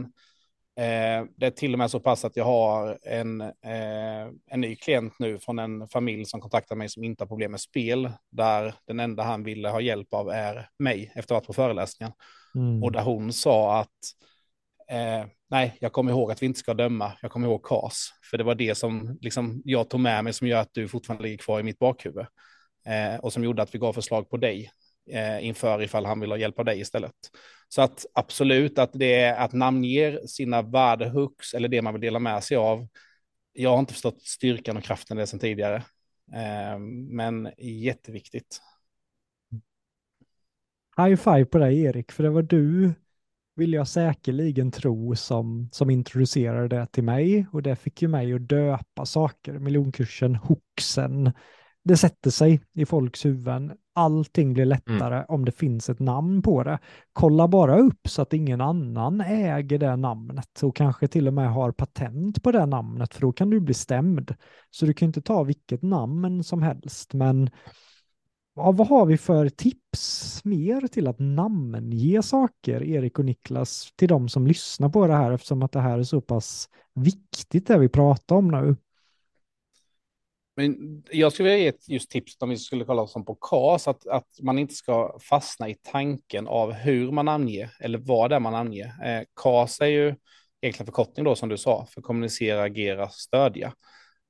Eh, 0.77 1.25
det 1.37 1.45
är 1.45 1.51
till 1.51 1.73
och 1.73 1.79
med 1.79 1.91
så 1.91 1.99
pass 1.99 2.25
att 2.25 2.37
jag 2.37 2.45
har 2.45 2.99
en, 3.03 3.41
eh, 3.41 4.27
en 4.47 4.61
ny 4.61 4.75
klient 4.75 5.13
nu 5.19 5.39
från 5.39 5.59
en 5.59 5.87
familj 5.87 6.25
som 6.25 6.41
kontaktar 6.41 6.75
mig 6.75 6.89
som 6.89 7.03
inte 7.03 7.23
har 7.23 7.27
problem 7.27 7.51
med 7.51 7.61
spel, 7.61 8.11
där 8.31 8.75
den 8.87 8.99
enda 8.99 9.23
han 9.23 9.43
ville 9.43 9.69
ha 9.69 9.81
hjälp 9.81 10.13
av 10.13 10.29
är 10.29 10.69
mig 10.79 11.11
efter 11.15 11.19
att 11.19 11.29
ha 11.29 11.35
varit 11.35 11.47
på 11.47 11.53
föreläsningen. 11.53 12.13
Mm. 12.55 12.83
Och 12.83 12.91
där 12.91 13.01
hon 13.01 13.33
sa 13.33 13.79
att 13.79 13.99
eh, 14.89 15.25
nej, 15.49 15.77
jag 15.79 15.91
kommer 15.91 16.11
ihåg 16.11 16.31
att 16.31 16.41
vi 16.41 16.45
inte 16.45 16.59
ska 16.59 16.73
döma, 16.73 17.11
jag 17.21 17.31
kommer 17.31 17.47
ihåg 17.47 17.63
KAS, 17.63 18.09
för 18.31 18.37
det 18.37 18.43
var 18.43 18.55
det 18.55 18.75
som 18.75 19.17
liksom, 19.21 19.61
jag 19.65 19.89
tog 19.89 19.99
med 19.99 20.23
mig 20.23 20.33
som 20.33 20.47
gör 20.47 20.59
att 20.59 20.73
du 20.73 20.87
fortfarande 20.87 21.23
ligger 21.23 21.37
kvar 21.37 21.59
i 21.59 21.63
mitt 21.63 21.79
bakhuvud. 21.79 22.25
Eh, 22.85 23.19
och 23.19 23.33
som 23.33 23.43
gjorde 23.43 23.61
att 23.61 23.75
vi 23.75 23.79
gav 23.79 23.93
förslag 23.93 24.29
på 24.29 24.37
dig 24.37 24.71
eh, 25.09 25.45
inför 25.45 25.81
ifall 25.81 26.05
han 26.05 26.19
vill 26.19 26.31
ha 26.31 26.37
hjälp 26.37 26.59
av 26.59 26.65
dig 26.65 26.79
istället. 26.79 27.15
Så 27.67 27.81
att 27.81 28.05
absolut 28.13 28.79
att 28.79 28.89
det 28.93 29.15
är 29.15 29.39
att 29.39 29.53
namnge 29.53 30.27
sina 30.27 30.61
värdehooks 30.61 31.53
eller 31.53 31.67
det 31.67 31.81
man 31.81 31.93
vill 31.93 32.01
dela 32.01 32.19
med 32.19 32.43
sig 32.43 32.57
av. 32.57 32.87
Jag 33.53 33.69
har 33.69 33.79
inte 33.79 33.93
förstått 33.93 34.21
styrkan 34.21 34.77
och 34.77 34.83
kraften 34.83 35.17
i 35.17 35.21
det 35.21 35.27
sedan 35.27 35.39
tidigare, 35.39 35.75
eh, 36.33 36.79
men 37.09 37.51
jätteviktigt. 37.57 38.61
High 40.97 41.15
five 41.15 41.45
på 41.45 41.57
dig 41.57 41.81
Erik, 41.81 42.11
för 42.11 42.23
det 42.23 42.29
var 42.29 42.41
du 42.41 42.93
vill 43.55 43.73
jag 43.73 43.87
säkerligen 43.87 44.71
tro 44.71 45.15
som, 45.15 45.69
som 45.71 45.89
introducerade 45.89 46.67
det 46.67 46.87
till 46.91 47.03
mig 47.03 47.45
och 47.51 47.63
det 47.63 47.75
fick 47.75 48.01
ju 48.01 48.07
mig 48.07 48.33
att 48.33 48.49
döpa 48.49 49.05
saker. 49.05 49.59
Miljonkursen, 49.59 50.35
hooksen, 50.35 51.31
det 51.83 51.97
sätter 51.97 52.29
sig 52.29 52.61
i 52.73 52.85
folks 52.85 53.25
huvuden. 53.25 53.73
Allting 53.93 54.53
blir 54.53 54.65
lättare 54.65 55.15
mm. 55.15 55.25
om 55.27 55.45
det 55.45 55.51
finns 55.51 55.89
ett 55.89 55.99
namn 55.99 56.41
på 56.41 56.63
det. 56.63 56.79
Kolla 57.13 57.47
bara 57.47 57.77
upp 57.77 58.07
så 58.07 58.21
att 58.21 58.33
ingen 58.33 58.61
annan 58.61 59.21
äger 59.21 59.77
det 59.77 59.95
namnet 59.95 60.63
och 60.63 60.75
kanske 60.75 61.07
till 61.07 61.27
och 61.27 61.33
med 61.33 61.53
har 61.53 61.71
patent 61.71 62.43
på 62.43 62.51
det 62.51 62.65
namnet, 62.65 63.13
för 63.13 63.21
då 63.21 63.31
kan 63.31 63.49
du 63.49 63.59
bli 63.59 63.73
stämd. 63.73 64.35
Så 64.69 64.85
du 64.85 64.93
kan 64.93 65.05
inte 65.05 65.21
ta 65.21 65.43
vilket 65.43 65.81
namn 65.81 66.43
som 66.43 66.61
helst, 66.61 67.13
men 67.13 67.49
ja, 68.55 68.71
vad 68.71 68.87
har 68.87 69.05
vi 69.05 69.17
för 69.17 69.49
tips 69.49 70.41
mer 70.43 70.87
till 70.87 71.07
att 71.07 71.19
namnge 71.19 72.21
saker, 72.23 72.83
Erik 72.83 73.19
och 73.19 73.25
Niklas, 73.25 73.93
till 73.95 74.07
de 74.07 74.29
som 74.29 74.47
lyssnar 74.47 74.89
på 74.89 75.07
det 75.07 75.15
här, 75.15 75.31
eftersom 75.31 75.63
att 75.63 75.71
det 75.71 75.81
här 75.81 75.99
är 75.99 76.03
så 76.03 76.21
pass 76.21 76.69
viktigt 76.93 77.67
det 77.67 77.77
vi 77.77 77.89
pratar 77.89 78.35
om 78.35 78.47
nu? 78.47 78.75
Men 80.61 81.03
jag 81.11 81.33
skulle 81.33 81.49
vilja 81.49 81.63
ge 81.63 81.67
ett 81.67 81.89
just 81.89 82.11
tips 82.11 82.37
om 82.39 82.49
vi 82.49 82.57
skulle 82.57 82.85
kolla 82.85 83.07
som 83.07 83.25
på 83.25 83.35
KAS, 83.35 83.87
att, 83.87 84.07
att 84.07 84.27
man 84.41 84.59
inte 84.59 84.73
ska 84.73 85.19
fastna 85.19 85.69
i 85.69 85.75
tanken 85.83 86.47
av 86.47 86.73
hur 86.73 87.11
man 87.11 87.25
namnger 87.25 87.71
eller 87.79 87.97
vad 87.97 88.29
det 88.29 88.35
är 88.35 88.39
man 88.39 88.53
namnger. 88.53 88.85
Eh, 89.05 89.23
KAS 89.43 89.81
är 89.81 89.85
ju 89.85 90.15
egentligen 90.61 90.85
förkortning 90.85 91.25
då 91.25 91.35
som 91.35 91.49
du 91.49 91.57
sa, 91.57 91.85
för 91.85 92.01
kommunicera, 92.01 92.63
agera, 92.63 93.09
stödja. 93.09 93.73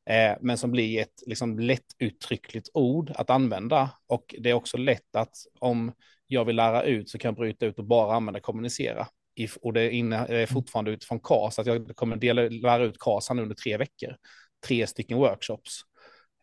Eh, 0.09 0.37
men 0.41 0.57
som 0.57 0.71
blir 0.71 1.01
ett 1.01 1.23
liksom, 1.27 1.59
lättuttryckligt 1.59 2.69
ord 2.73 3.11
att 3.15 3.29
använda. 3.29 3.89
Och 4.07 4.35
det 4.39 4.49
är 4.49 4.53
också 4.53 4.77
lätt 4.77 5.15
att 5.15 5.35
om 5.59 5.91
jag 6.27 6.45
vill 6.45 6.55
lära 6.55 6.83
ut 6.83 7.09
så 7.09 7.17
kan 7.17 7.29
jag 7.29 7.35
bryta 7.35 7.65
ut 7.65 7.79
och 7.79 7.85
bara 7.85 8.15
använda 8.15 8.39
kommunicera. 8.39 9.07
If, 9.35 9.57
och 9.57 9.73
det 9.73 9.81
är 9.81 10.45
fortfarande 10.45 10.91
utifrån 10.91 11.19
KAS, 11.19 11.59
att 11.59 11.65
jag 11.65 11.95
kommer 11.95 12.15
dela, 12.15 12.41
lära 12.41 12.83
ut 12.83 12.99
KAS 12.99 13.31
under 13.31 13.55
tre 13.55 13.77
veckor. 13.77 14.15
Tre 14.67 14.87
stycken 14.87 15.17
workshops. 15.17 15.81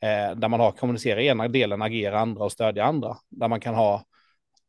Eh, 0.01 0.37
där 0.37 0.49
man 0.49 0.61
har 0.61 0.73
kommunicera 0.73 1.23
ena 1.23 1.49
delen, 1.49 1.83
agera 1.83 2.21
andra 2.21 2.45
och 2.45 2.53
stödja 2.53 2.85
andra. 2.85 3.17
Där 3.31 3.49
man 3.49 3.61
kan 3.61 3.75
ha, 3.75 4.05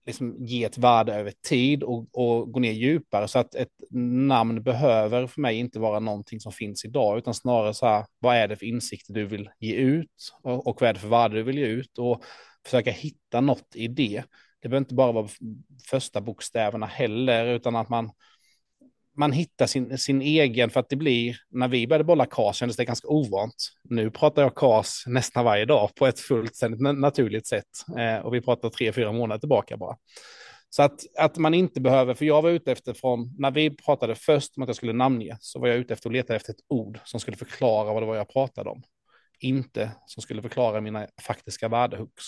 liksom, 0.05 0.35
ge 0.39 0.63
ett 0.63 0.77
värde 0.77 1.13
över 1.13 1.33
tid 1.49 1.83
och, 1.83 2.07
och 2.13 2.51
gå 2.51 2.59
ner 2.59 2.71
djupare. 2.71 3.27
Så 3.27 3.39
att 3.39 3.55
ett 3.55 3.73
namn 3.91 4.63
behöver 4.63 5.27
för 5.27 5.41
mig 5.41 5.57
inte 5.57 5.79
vara 5.79 5.99
någonting 5.99 6.39
som 6.39 6.51
finns 6.51 6.85
idag, 6.85 7.17
utan 7.17 7.33
snarare 7.33 7.73
så 7.73 7.85
här, 7.85 8.05
vad 8.19 8.35
är 8.35 8.47
det 8.47 8.55
för 8.55 8.65
insikter 8.65 9.13
du 9.13 9.25
vill 9.25 9.49
ge 9.59 9.75
ut 9.75 10.33
och, 10.43 10.67
och 10.67 10.81
vad 10.81 10.89
är 10.89 10.93
det 10.93 10.99
för 10.99 11.07
värde 11.07 11.35
du 11.35 11.43
vill 11.43 11.57
ge 11.57 11.65
ut 11.65 11.97
och 11.97 12.23
försöka 12.65 12.91
hitta 12.91 13.41
något 13.41 13.75
i 13.75 13.87
det. 13.87 14.23
Det 14.61 14.69
behöver 14.69 14.83
inte 14.83 14.95
bara 14.95 15.11
vara 15.11 15.27
första 15.89 16.21
bokstäverna 16.21 16.85
heller, 16.85 17.45
utan 17.45 17.75
att 17.75 17.89
man 17.89 18.11
man 19.19 19.31
hittar 19.31 19.65
sin, 19.65 19.97
sin 19.97 20.21
egen, 20.21 20.69
för 20.69 20.79
att 20.79 20.89
det 20.89 20.95
blir, 20.95 21.37
när 21.49 21.67
vi 21.67 21.87
började 21.87 22.03
bolla 22.03 22.25
KAS 22.25 22.55
kändes 22.57 22.77
det 22.77 22.85
ganska 22.85 23.07
ovant. 23.07 23.69
Nu 23.83 24.11
pratar 24.11 24.41
jag 24.41 24.55
KAS 24.55 25.03
nästan 25.07 25.45
varje 25.45 25.65
dag 25.65 25.95
på 25.95 26.07
ett 26.07 26.19
fullständigt 26.19 26.81
naturligt 26.99 27.47
sätt. 27.47 27.65
Eh, 27.97 28.25
och 28.25 28.33
vi 28.33 28.41
pratar 28.41 28.69
tre, 28.69 28.91
fyra 28.91 29.11
månader 29.11 29.39
tillbaka 29.39 29.77
bara. 29.77 29.97
Så 30.69 30.83
att, 30.83 30.99
att 31.17 31.37
man 31.37 31.53
inte 31.53 31.81
behöver, 31.81 32.13
för 32.13 32.25
jag 32.25 32.41
var 32.41 32.49
ute 32.49 32.71
efter 32.71 32.93
från, 32.93 33.35
när 33.37 33.51
vi 33.51 33.69
pratade 33.69 34.15
först 34.15 34.57
om 34.57 34.63
att 34.63 34.69
jag 34.69 34.75
skulle 34.75 34.93
namnge, 34.93 35.37
så 35.39 35.59
var 35.59 35.67
jag 35.67 35.77
ute 35.77 35.93
efter 35.93 36.09
att 36.09 36.13
leta 36.13 36.35
efter 36.35 36.53
ett 36.53 36.65
ord 36.67 36.99
som 37.05 37.19
skulle 37.19 37.37
förklara 37.37 37.93
vad 37.93 38.03
det 38.03 38.07
var 38.07 38.15
jag 38.15 38.29
pratade 38.29 38.69
om. 38.69 38.83
Inte 39.39 39.91
som 40.05 40.21
skulle 40.21 40.41
förklara 40.41 40.81
mina 40.81 41.07
faktiska 41.21 41.67
värdehooks. 41.67 42.25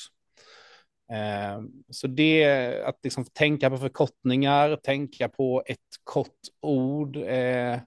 Eh, 1.11 1.61
så 1.89 2.07
det, 2.07 2.83
att 2.85 2.99
liksom 3.03 3.25
tänka 3.25 3.69
på 3.69 3.77
förkortningar, 3.77 4.75
tänka 4.75 5.29
på 5.29 5.63
ett 5.65 5.79
kort 6.03 6.39
ord, 6.61 7.17
eh, 7.17 7.79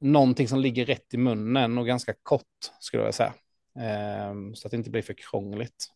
någonting 0.00 0.48
som 0.48 0.58
ligger 0.58 0.86
rätt 0.86 1.14
i 1.14 1.16
munnen 1.16 1.78
och 1.78 1.86
ganska 1.86 2.14
kort 2.22 2.42
skulle 2.80 3.02
jag 3.02 3.14
säga. 3.14 3.34
Eh, 3.78 4.34
så 4.54 4.68
att 4.68 4.70
det 4.70 4.76
inte 4.76 4.90
blir 4.90 5.02
för 5.02 5.14
krångligt. 5.14 5.92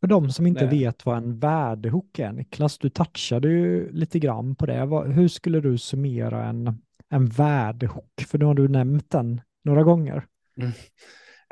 För 0.00 0.06
de 0.06 0.32
som 0.32 0.46
inte 0.46 0.64
det. 0.64 0.70
vet 0.70 1.06
vad 1.06 1.16
en 1.16 1.38
värdehook 1.38 2.18
är, 2.18 2.32
Niklas, 2.32 2.78
du 2.78 2.90
touchade 2.90 3.48
ju 3.48 3.92
lite 3.92 4.18
grann 4.18 4.54
på 4.54 4.66
det. 4.66 4.80
Hur 5.12 5.28
skulle 5.28 5.60
du 5.60 5.78
summera 5.78 6.44
en, 6.44 6.82
en 7.08 7.26
värdehook? 7.26 8.24
För 8.28 8.38
nu 8.38 8.44
har 8.44 8.54
du 8.54 8.68
nämnt 8.68 9.10
den 9.10 9.40
några 9.64 9.82
gånger. 9.82 10.26
Mm. 10.56 10.72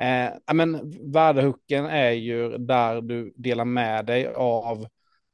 Eh, 0.00 0.54
men 0.54 0.92
värdehooken 1.12 1.86
är 1.86 2.10
ju 2.10 2.58
där 2.58 3.00
du 3.00 3.32
delar 3.36 3.64
med 3.64 4.06
dig 4.06 4.26
av 4.34 4.86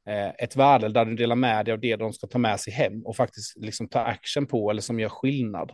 eh, 0.07 0.29
ett 0.29 0.55
värde, 0.55 0.89
där 0.89 1.05
du 1.05 1.15
delar 1.15 1.35
med 1.35 1.65
dig 1.65 1.71
av 1.71 1.79
det 1.79 1.95
de 1.95 2.13
ska 2.13 2.27
ta 2.27 2.37
med 2.37 2.59
sig 2.59 2.73
hem 2.73 3.05
och 3.05 3.15
faktiskt 3.15 3.57
liksom 3.57 3.87
ta 3.89 3.99
action 3.99 4.47
på 4.47 4.71
eller 4.71 4.81
som 4.81 4.99
gör 4.99 5.09
skillnad. 5.09 5.71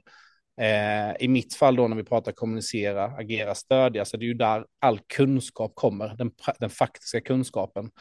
Eh, 0.61 1.15
I 1.19 1.27
mitt 1.27 1.53
fall 1.53 1.75
då 1.75 1.87
när 1.87 1.95
vi 1.95 2.03
pratar 2.03 2.31
kommunicera, 2.31 3.05
agera, 3.05 3.55
stödja, 3.55 4.05
så 4.05 4.17
det 4.17 4.25
är 4.25 4.27
ju 4.27 4.33
där 4.33 4.65
all 4.79 4.99
kunskap 4.99 5.71
kommer, 5.75 6.15
den, 6.15 6.31
den 6.59 6.69
faktiska 6.69 7.21
kunskapen 7.21 7.91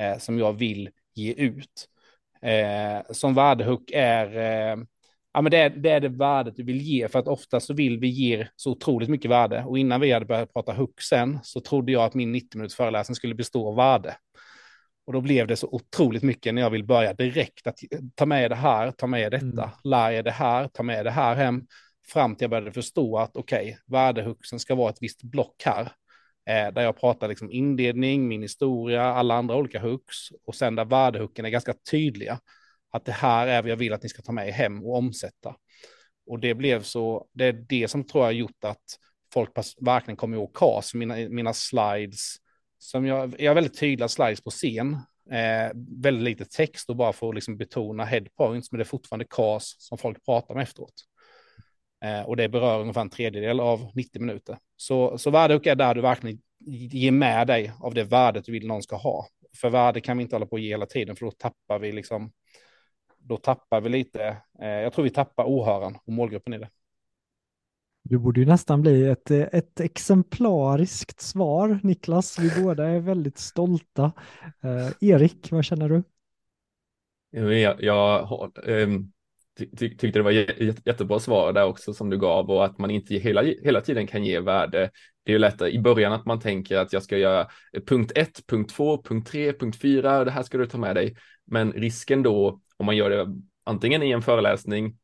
eh, 0.00 0.18
som 0.18 0.38
jag 0.38 0.52
vill 0.52 0.90
ge 1.14 1.32
ut. 1.32 1.88
Eh, 2.42 3.12
som 3.12 3.34
värdehook 3.34 3.90
är 3.94 4.36
eh, 4.36 4.76
ja, 5.34 5.40
men 5.40 5.50
det, 5.50 5.58
är, 5.58 5.70
det 5.70 5.90
är 5.90 6.00
det 6.00 6.08
värdet 6.08 6.56
du 6.56 6.62
vill 6.62 6.80
ge, 6.80 7.08
för 7.08 7.18
att 7.18 7.28
ofta 7.28 7.60
så 7.60 7.74
vill 7.74 7.98
vi 7.98 8.08
ge 8.08 8.48
så 8.56 8.70
otroligt 8.70 9.08
mycket 9.08 9.30
värde. 9.30 9.64
Och 9.64 9.78
innan 9.78 10.00
vi 10.00 10.12
hade 10.12 10.26
börjat 10.26 10.52
prata 10.52 10.72
huxen 10.72 11.38
så 11.42 11.60
trodde 11.60 11.92
jag 11.92 12.04
att 12.04 12.14
min 12.14 12.32
90 12.32 12.58
minuters 12.58 12.76
föreläsning 12.76 13.16
skulle 13.16 13.34
bestå 13.34 13.68
av 13.68 13.76
värde. 13.76 14.16
Och 15.06 15.12
då 15.12 15.20
blev 15.20 15.46
det 15.46 15.56
så 15.56 15.68
otroligt 15.72 16.22
mycket 16.22 16.54
när 16.54 16.62
jag 16.62 16.70
vill 16.70 16.84
börja 16.84 17.14
direkt 17.14 17.66
att 17.66 17.78
ta 18.14 18.26
med 18.26 18.50
det 18.50 18.54
här, 18.54 18.90
ta 18.90 19.06
med 19.06 19.32
detta, 19.32 19.44
mm. 19.46 19.68
lär 19.84 20.12
er 20.12 20.22
det 20.22 20.30
här, 20.30 20.68
ta 20.68 20.82
med 20.82 21.06
det 21.06 21.10
här 21.10 21.34
hem, 21.34 21.66
fram 22.12 22.36
till 22.36 22.44
jag 22.44 22.50
började 22.50 22.72
förstå 22.72 23.18
att 23.18 23.36
okej, 23.36 23.64
okay, 23.64 23.76
värdehuxen 23.86 24.60
ska 24.60 24.74
vara 24.74 24.90
ett 24.90 24.98
visst 25.00 25.22
block 25.22 25.62
här, 25.64 25.82
eh, 26.50 26.74
där 26.74 26.82
jag 26.82 27.00
pratar 27.00 27.28
liksom 27.28 27.50
inledning, 27.50 28.28
min 28.28 28.42
historia, 28.42 29.02
alla 29.02 29.34
andra 29.34 29.56
olika 29.56 29.80
hooks, 29.80 30.16
och 30.46 30.54
sen 30.54 30.74
där 30.74 30.84
värdehucken 30.84 31.44
är 31.44 31.50
ganska 31.50 31.74
tydliga 31.90 32.38
att 32.94 33.04
det 33.04 33.12
här 33.12 33.46
är 33.46 33.62
vad 33.62 33.70
jag 33.70 33.76
vill 33.76 33.92
att 33.92 34.02
ni 34.02 34.08
ska 34.08 34.22
ta 34.22 34.32
med 34.32 34.48
er 34.48 34.52
hem 34.52 34.84
och 34.84 34.96
omsätta. 34.96 35.56
Och 36.26 36.38
det 36.40 36.54
blev 36.54 36.82
så, 36.82 37.26
det 37.32 37.44
är 37.44 37.52
det 37.52 37.88
som 37.88 38.04
tror 38.04 38.22
jag 38.24 38.28
har 38.28 38.32
gjort 38.32 38.64
att 38.64 38.84
folk 39.32 39.50
verkligen 39.80 40.16
kommer 40.16 40.36
ihåg 40.36 40.54
KAS, 40.54 40.94
mina, 40.94 41.14
mina 41.16 41.54
slides, 41.54 42.36
som 42.78 43.06
jag, 43.06 43.34
jag 43.38 43.50
har 43.50 43.54
väldigt 43.54 43.78
tydliga 43.78 44.08
slides 44.08 44.40
på 44.40 44.50
scen, 44.50 44.92
eh, 45.30 45.72
väldigt 46.02 46.24
lite 46.24 46.44
text 46.44 46.90
och 46.90 46.96
bara 46.96 47.12
för 47.12 47.28
att 47.28 47.34
liksom 47.34 47.56
betona 47.56 48.04
headpoints, 48.04 48.72
men 48.72 48.78
det 48.78 48.82
är 48.82 48.84
fortfarande 48.84 49.26
KAS 49.30 49.76
som 49.78 49.98
folk 49.98 50.24
pratar 50.24 50.54
med 50.54 50.62
efteråt. 50.62 50.94
Eh, 52.04 52.22
och 52.22 52.36
det 52.36 52.48
berör 52.48 52.80
ungefär 52.80 53.00
en 53.00 53.10
tredjedel 53.10 53.60
av 53.60 53.90
90 53.94 54.20
minuter. 54.20 54.58
Så, 54.76 55.18
så 55.18 55.30
värdehook 55.30 55.66
är 55.66 55.74
där 55.74 55.94
du 55.94 56.00
verkligen 56.00 56.40
ger 56.66 57.12
med 57.12 57.46
dig 57.46 57.72
av 57.80 57.94
det 57.94 58.04
värdet 58.04 58.44
du 58.44 58.52
vill 58.52 58.66
någon 58.66 58.82
ska 58.82 58.96
ha. 58.96 59.26
För 59.60 59.70
värde 59.70 60.00
kan 60.00 60.16
vi 60.16 60.22
inte 60.22 60.34
hålla 60.34 60.46
på 60.46 60.56
att 60.56 60.62
ge 60.62 60.68
hela 60.68 60.86
tiden, 60.86 61.16
för 61.16 61.26
då 61.26 61.30
tappar 61.30 61.78
vi 61.78 61.92
liksom 61.92 62.32
då 63.24 63.36
tappar 63.36 63.80
vi 63.80 63.88
lite, 63.88 64.36
eh, 64.60 64.68
jag 64.68 64.92
tror 64.92 65.04
vi 65.04 65.10
tappar 65.10 65.44
åhöraren 65.44 65.96
och 66.04 66.12
målgruppen 66.12 66.54
i 66.54 66.58
det. 66.58 66.68
Du 68.02 68.18
borde 68.18 68.40
ju 68.40 68.46
nästan 68.46 68.82
bli 68.82 69.06
ett, 69.06 69.30
ett 69.30 69.80
exemplariskt 69.80 71.20
svar, 71.20 71.80
Niklas. 71.82 72.38
Vi 72.38 72.62
båda 72.62 72.86
är 72.88 73.00
väldigt 73.00 73.38
stolta. 73.38 74.12
Eh, 74.62 75.08
Erik, 75.10 75.52
vad 75.52 75.64
känner 75.64 75.88
du? 75.88 76.02
Jag, 77.30 77.82
jag 77.82 78.22
eh, 78.68 78.88
ty, 79.58 79.66
ty, 79.76 79.96
tyckte 79.96 80.18
det 80.18 80.22
var 80.22 80.30
jättebra 80.86 81.18
svar 81.18 81.52
där 81.52 81.64
också 81.64 81.94
som 81.94 82.10
du 82.10 82.18
gav 82.18 82.50
och 82.50 82.64
att 82.64 82.78
man 82.78 82.90
inte 82.90 83.14
hela, 83.14 83.42
hela 83.42 83.80
tiden 83.80 84.06
kan 84.06 84.24
ge 84.24 84.40
värde. 84.40 84.90
Det 85.22 85.30
är 85.30 85.34
ju 85.34 85.38
lättare 85.38 85.70
i 85.70 85.78
början 85.78 86.12
att 86.12 86.26
man 86.26 86.40
tänker 86.40 86.78
att 86.78 86.92
jag 86.92 87.02
ska 87.02 87.18
göra 87.18 87.48
punkt 87.86 88.12
1, 88.14 88.46
punkt 88.46 88.74
2, 88.74 89.02
punkt 89.02 89.28
3, 89.28 89.52
punkt 89.52 89.80
4, 89.80 90.24
det 90.24 90.30
här 90.30 90.42
ska 90.42 90.58
du 90.58 90.66
ta 90.66 90.78
med 90.78 90.96
dig. 90.96 91.16
Men 91.44 91.72
risken 91.72 92.22
då 92.22 92.60
om 92.76 92.86
man 92.86 92.96
gör 92.96 93.10
det 93.10 93.36
antingen 93.64 94.02
i 94.02 94.10
en 94.10 94.22
föreläsning 94.22 94.96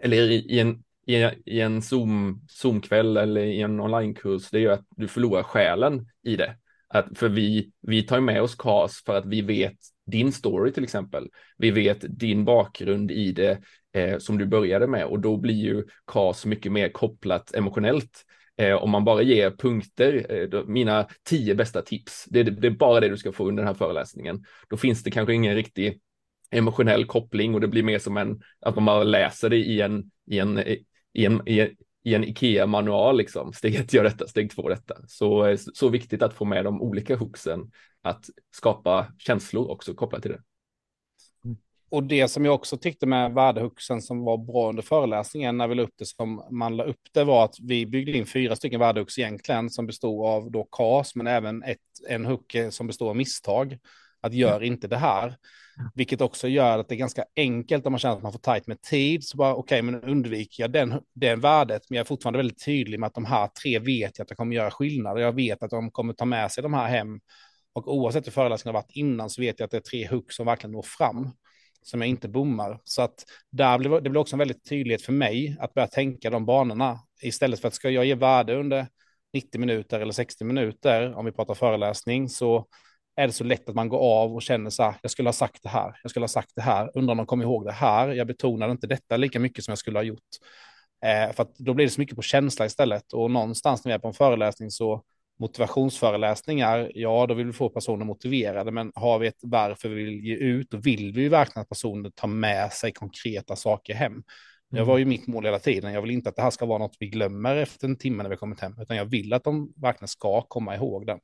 eller 0.00 0.30
i, 0.30 0.60
en, 0.60 0.82
i, 1.06 1.14
i 1.44 1.60
en 1.60 1.82
Zoom, 1.82 2.40
Zoom-kväll 2.48 3.16
eller 3.16 3.40
i 3.40 3.60
en 3.60 3.80
onlinekurs, 3.80 4.50
det 4.50 4.60
gör 4.60 4.72
att 4.72 4.86
du 4.96 5.08
förlorar 5.08 5.42
själen 5.42 6.08
i 6.22 6.36
det. 6.36 6.56
Att, 6.88 7.18
för 7.18 7.28
vi, 7.28 7.70
vi 7.80 8.02
tar 8.02 8.20
med 8.20 8.42
oss 8.42 8.54
KAS 8.54 9.02
för 9.06 9.18
att 9.18 9.26
vi 9.26 9.40
vet 9.40 9.76
din 10.06 10.32
story 10.32 10.72
till 10.72 10.84
exempel. 10.84 11.28
Vi 11.58 11.70
vet 11.70 12.18
din 12.18 12.44
bakgrund 12.44 13.10
i 13.10 13.32
det 13.32 13.58
eh, 13.92 14.18
som 14.18 14.38
du 14.38 14.46
började 14.46 14.86
med 14.86 15.06
och 15.06 15.20
då 15.20 15.36
blir 15.36 15.54
ju 15.54 15.84
KAS 16.06 16.46
mycket 16.46 16.72
mer 16.72 16.88
kopplat 16.88 17.54
emotionellt. 17.54 18.24
Eh, 18.58 18.74
om 18.74 18.90
man 18.90 19.04
bara 19.04 19.22
ger 19.22 19.50
punkter, 19.50 20.26
eh, 20.28 20.48
då, 20.48 20.64
mina 20.66 21.06
tio 21.24 21.54
bästa 21.54 21.82
tips, 21.82 22.24
det, 22.28 22.42
det, 22.42 22.50
det, 22.50 22.66
är 22.66 22.70
bara 22.70 23.00
det 23.00 23.08
du 23.08 23.16
ska 23.16 23.32
få 23.32 23.48
under 23.48 23.62
den 23.62 23.68
här 23.68 23.74
föreläsningen. 23.74 24.44
Då 24.68 24.76
finns 24.76 25.02
det 25.02 25.10
kanske 25.10 25.34
ingen 25.34 25.54
riktig 25.54 26.00
emotionell 26.50 27.04
koppling 27.04 27.54
och 27.54 27.60
det 27.60 27.68
blir 27.68 27.82
mer 27.82 27.98
som 27.98 28.16
en, 28.16 28.40
att 28.60 28.74
man 28.74 28.84
bara 28.84 29.04
läser 29.04 29.50
det 29.50 29.56
i 29.56 29.80
en, 29.80 30.10
i 30.30 30.38
en, 30.38 30.58
i 30.58 31.24
en, 31.24 31.42
i 31.48 31.60
en, 31.60 31.70
i 32.04 32.14
en 32.14 32.24
Ikea-manual, 32.24 33.16
liksom. 33.16 33.52
steg 33.52 33.74
ett 33.74 33.92
gör 33.92 34.04
detta, 34.04 34.28
steg 34.28 34.50
två 34.50 34.68
detta. 34.68 34.94
Så, 35.08 35.56
så 35.74 35.88
viktigt 35.88 36.22
att 36.22 36.34
få 36.34 36.44
med 36.44 36.64
de 36.64 36.82
olika 36.82 37.16
hooksen, 37.16 37.70
att 38.02 38.24
skapa 38.56 39.06
känslor 39.18 39.70
också 39.70 39.94
kopplat 39.94 40.22
till 40.22 40.30
det. 40.30 40.40
Och 41.88 42.02
det 42.02 42.28
som 42.28 42.44
jag 42.44 42.54
också 42.54 42.76
tyckte 42.76 43.06
med 43.06 43.34
värdehuxen 43.34 44.02
som 44.02 44.24
var 44.24 44.38
bra 44.38 44.68
under 44.68 44.82
föreläsningen 44.82 45.56
när 45.56 45.68
vi 45.68 45.74
la 45.74 45.82
upp 45.82 45.94
det 45.98 46.06
som 46.06 46.42
man 46.50 46.76
la 46.76 46.84
upp 46.84 47.00
det 47.12 47.24
var 47.24 47.44
att 47.44 47.54
vi 47.62 47.86
byggde 47.86 48.18
in 48.18 48.26
fyra 48.26 48.56
stycken 48.56 48.80
värdehux 48.80 49.18
egentligen 49.18 49.70
som 49.70 49.86
bestod 49.86 50.26
av 50.26 50.50
då 50.50 50.64
KAS 50.64 51.14
men 51.14 51.26
även 51.26 51.62
ett, 51.62 51.78
en 52.08 52.24
hook 52.24 52.56
som 52.70 52.86
består 52.86 53.08
av 53.08 53.16
misstag. 53.16 53.78
Att 54.20 54.34
gör 54.34 54.62
inte 54.62 54.88
det 54.88 54.96
här. 54.96 55.36
Vilket 55.94 56.20
också 56.20 56.48
gör 56.48 56.78
att 56.78 56.88
det 56.88 56.94
är 56.94 56.96
ganska 56.96 57.24
enkelt 57.36 57.86
om 57.86 57.92
man 57.92 57.98
känner 57.98 58.16
att 58.16 58.22
man 58.22 58.32
får 58.32 58.38
tajt 58.38 58.66
med 58.66 58.82
tid. 58.82 59.24
Så 59.24 59.36
bara 59.36 59.54
okej, 59.54 59.80
okay, 59.80 59.82
men 59.92 60.10
undviker 60.10 60.62
jag 60.62 60.72
den, 60.72 61.00
den 61.14 61.40
värdet. 61.40 61.82
Men 61.88 61.96
jag 61.96 62.04
är 62.04 62.08
fortfarande 62.08 62.36
väldigt 62.36 62.64
tydlig 62.64 63.00
med 63.00 63.06
att 63.06 63.14
de 63.14 63.24
här 63.24 63.48
tre 63.62 63.78
vet 63.78 64.18
jag 64.18 64.24
att 64.24 64.28
det 64.28 64.34
kommer 64.34 64.56
göra 64.56 64.70
skillnad. 64.70 65.20
Jag 65.20 65.32
vet 65.32 65.62
att 65.62 65.70
de 65.70 65.90
kommer 65.90 66.12
ta 66.12 66.24
med 66.24 66.52
sig 66.52 66.62
de 66.62 66.74
här 66.74 66.88
hem. 66.88 67.20
Och 67.72 67.94
oavsett 67.94 68.26
hur 68.26 68.32
föreläsningen 68.32 68.74
har 68.74 68.82
varit 68.82 68.96
innan 68.96 69.30
så 69.30 69.40
vet 69.40 69.60
jag 69.60 69.64
att 69.64 69.70
det 69.70 69.76
är 69.76 69.80
tre 69.80 70.06
hugg 70.06 70.32
som 70.32 70.46
verkligen 70.46 70.72
når 70.72 70.82
fram. 70.82 71.30
Som 71.82 72.00
jag 72.00 72.08
inte 72.08 72.28
bommar. 72.28 72.80
Så 72.84 73.02
att 73.02 73.24
där 73.50 73.78
blev, 73.78 74.02
det 74.02 74.10
blir 74.10 74.20
också 74.20 74.34
en 74.34 74.38
väldigt 74.38 74.68
tydlighet 74.68 75.02
för 75.02 75.12
mig 75.12 75.56
att 75.60 75.74
börja 75.74 75.88
tänka 75.88 76.30
de 76.30 76.46
banorna. 76.46 77.00
Istället 77.22 77.60
för 77.60 77.68
att 77.68 77.74
ska 77.74 77.90
jag 77.90 78.04
ge 78.04 78.14
värde 78.14 78.54
under 78.54 78.86
90 79.32 79.60
minuter 79.60 80.00
eller 80.00 80.12
60 80.12 80.44
minuter, 80.44 81.14
om 81.14 81.24
vi 81.24 81.32
pratar 81.32 81.54
föreläsning, 81.54 82.28
så 82.28 82.66
är 83.16 83.26
det 83.26 83.32
så 83.32 83.44
lätt 83.44 83.68
att 83.68 83.74
man 83.74 83.88
går 83.88 83.98
av 83.98 84.34
och 84.34 84.42
känner 84.42 84.70
så 84.70 84.82
här, 84.82 84.94
jag 85.02 85.10
skulle 85.10 85.28
ha 85.28 85.32
sagt 85.32 85.62
det 85.62 85.68
här, 85.68 86.00
jag 86.02 86.10
skulle 86.10 86.22
ha 86.22 86.28
sagt 86.28 86.52
det 86.54 86.62
här, 86.62 86.90
undrar 86.94 87.12
om 87.12 87.16
de 87.16 87.26
kommer 87.26 87.44
ihåg 87.44 87.64
det 87.64 87.72
här, 87.72 88.08
jag 88.08 88.26
betonade 88.26 88.72
inte 88.72 88.86
detta 88.86 89.16
lika 89.16 89.40
mycket 89.40 89.64
som 89.64 89.72
jag 89.72 89.78
skulle 89.78 89.98
ha 89.98 90.04
gjort. 90.04 90.20
Eh, 91.04 91.32
för 91.32 91.46
då 91.58 91.74
blir 91.74 91.86
det 91.86 91.90
så 91.90 92.00
mycket 92.00 92.16
på 92.16 92.22
känsla 92.22 92.66
istället 92.66 93.12
och 93.12 93.30
någonstans 93.30 93.84
när 93.84 93.90
vi 93.90 93.94
är 93.94 93.98
på 93.98 94.08
en 94.08 94.14
föreläsning 94.14 94.70
så 94.70 95.02
motivationsföreläsningar, 95.38 96.92
ja 96.94 97.26
då 97.26 97.34
vill 97.34 97.46
vi 97.46 97.52
få 97.52 97.68
personer 97.68 98.04
motiverade, 98.04 98.70
men 98.70 98.92
har 98.94 99.18
vi 99.18 99.26
ett 99.26 99.40
varför 99.42 99.88
vi 99.88 100.04
vill 100.04 100.24
ge 100.24 100.34
ut, 100.34 100.70
då 100.70 100.76
vill 100.76 101.12
vi 101.12 101.22
ju 101.22 101.28
verkligen 101.28 101.62
att 101.62 101.68
personer 101.68 102.10
tar 102.10 102.28
med 102.28 102.72
sig 102.72 102.92
konkreta 102.92 103.56
saker 103.56 103.94
hem. 103.94 104.12
Mm. 104.12 104.24
Det 104.70 104.82
var 104.82 104.98
ju 104.98 105.04
mitt 105.04 105.26
mål 105.26 105.44
hela 105.44 105.58
tiden. 105.58 105.92
Jag 105.92 106.02
vill 106.02 106.10
inte 106.10 106.28
att 106.28 106.36
det 106.36 106.42
här 106.42 106.50
ska 106.50 106.66
vara 106.66 106.78
något 106.78 106.96
vi 107.00 107.08
glömmer 107.08 107.56
efter 107.56 107.88
en 107.88 107.96
timme 107.96 108.22
när 108.22 108.30
vi 108.30 108.36
kommit 108.36 108.60
hem, 108.60 108.74
utan 108.80 108.96
jag 108.96 109.04
vill 109.04 109.32
att 109.32 109.44
de 109.44 109.72
verkligen 109.76 110.08
ska 110.08 110.42
komma 110.42 110.76
ihåg 110.76 111.06
den. 111.06 111.18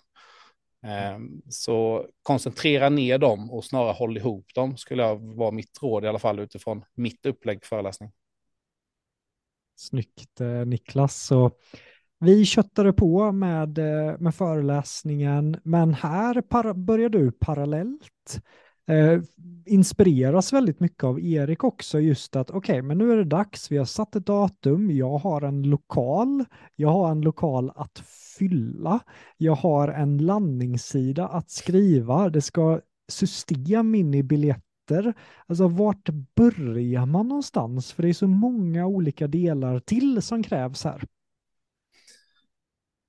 Ehm, 0.83 1.43
så 1.49 2.07
koncentrera 2.23 2.89
ner 2.89 3.19
dem 3.19 3.51
och 3.51 3.65
snarare 3.65 3.93
håll 3.93 4.17
ihop 4.17 4.47
dem 4.55 4.77
skulle 4.77 5.03
jag 5.03 5.37
vara 5.37 5.51
mitt 5.51 5.83
råd 5.83 6.05
i 6.05 6.09
alla 6.09 6.19
fall 6.19 6.39
utifrån 6.39 6.85
mitt 6.95 7.27
upplägg 7.27 7.65
föreläsning. 7.65 8.13
Snyggt 9.77 10.41
eh, 10.41 10.67
Niklas. 10.67 11.23
Så 11.23 11.51
vi 12.19 12.45
köttade 12.45 12.93
på 12.93 13.33
med, 13.33 13.79
eh, 13.79 14.19
med 14.19 14.35
föreläsningen, 14.35 15.61
men 15.65 15.95
här 15.95 16.75
börjar 16.75 17.09
du 17.09 17.33
parallellt 17.33 18.43
eh, 18.89 19.21
inspireras 19.67 20.53
väldigt 20.53 20.81
mycket 20.81 21.05
av 21.05 21.21
Erik 21.21 21.65
också, 21.65 22.01
just 22.01 22.37
att 22.37 22.51
okej, 22.51 22.59
okay, 22.59 22.83
men 22.83 22.99
nu 22.99 23.13
är 23.13 23.17
det 23.17 23.25
dags, 23.25 23.71
vi 23.71 23.77
har 23.77 23.85
satt 23.85 24.17
ett 24.17 24.27
datum, 24.27 24.91
jag 24.91 25.19
har 25.19 25.43
en 25.43 25.63
lokal, 25.63 26.45
jag 26.77 26.89
har 26.89 27.11
en 27.11 27.21
lokal 27.21 27.73
att 27.75 27.99
fylla, 28.39 29.01
jag 29.37 29.55
har 29.55 29.89
en 29.89 30.19
landningssida 30.19 31.29
att 31.29 31.51
skriva, 31.51 32.29
det 32.31 32.41
ska 32.41 32.81
system 33.09 33.95
in 33.95 34.15
i 34.15 34.23
biljetter, 34.23 35.15
alltså 35.47 35.69
vart 35.69 36.09
börjar 36.37 37.07
man 37.07 37.29
någonstans? 37.29 37.93
För 37.93 38.03
det 38.03 38.09
är 38.09 38.13
så 38.13 38.29
många 38.29 38.87
olika 38.87 39.27
delar 39.27 39.79
till 39.79 40.23
som 40.23 40.43
krävs 40.43 40.85
här. 40.85 41.05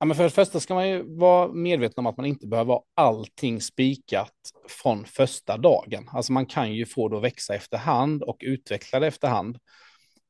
Ja, 0.03 0.07
men 0.07 0.15
för 0.17 0.23
det 0.23 0.29
första 0.29 0.59
ska 0.59 0.73
man 0.73 0.89
ju 0.89 1.17
vara 1.17 1.47
medveten 1.53 1.99
om 1.99 2.07
att 2.07 2.17
man 2.17 2.25
inte 2.25 2.47
behöver 2.47 2.73
ha 2.73 2.83
allting 2.95 3.61
spikat 3.61 4.33
från 4.69 5.05
första 5.05 5.57
dagen. 5.57 6.09
Alltså 6.11 6.31
man 6.33 6.45
kan 6.45 6.73
ju 6.73 6.85
få 6.85 7.09
det 7.09 7.17
att 7.17 7.23
växa 7.23 7.55
efterhand 7.55 8.23
och 8.23 8.37
utveckla 8.41 8.99
det 8.99 9.07
efterhand. 9.07 9.57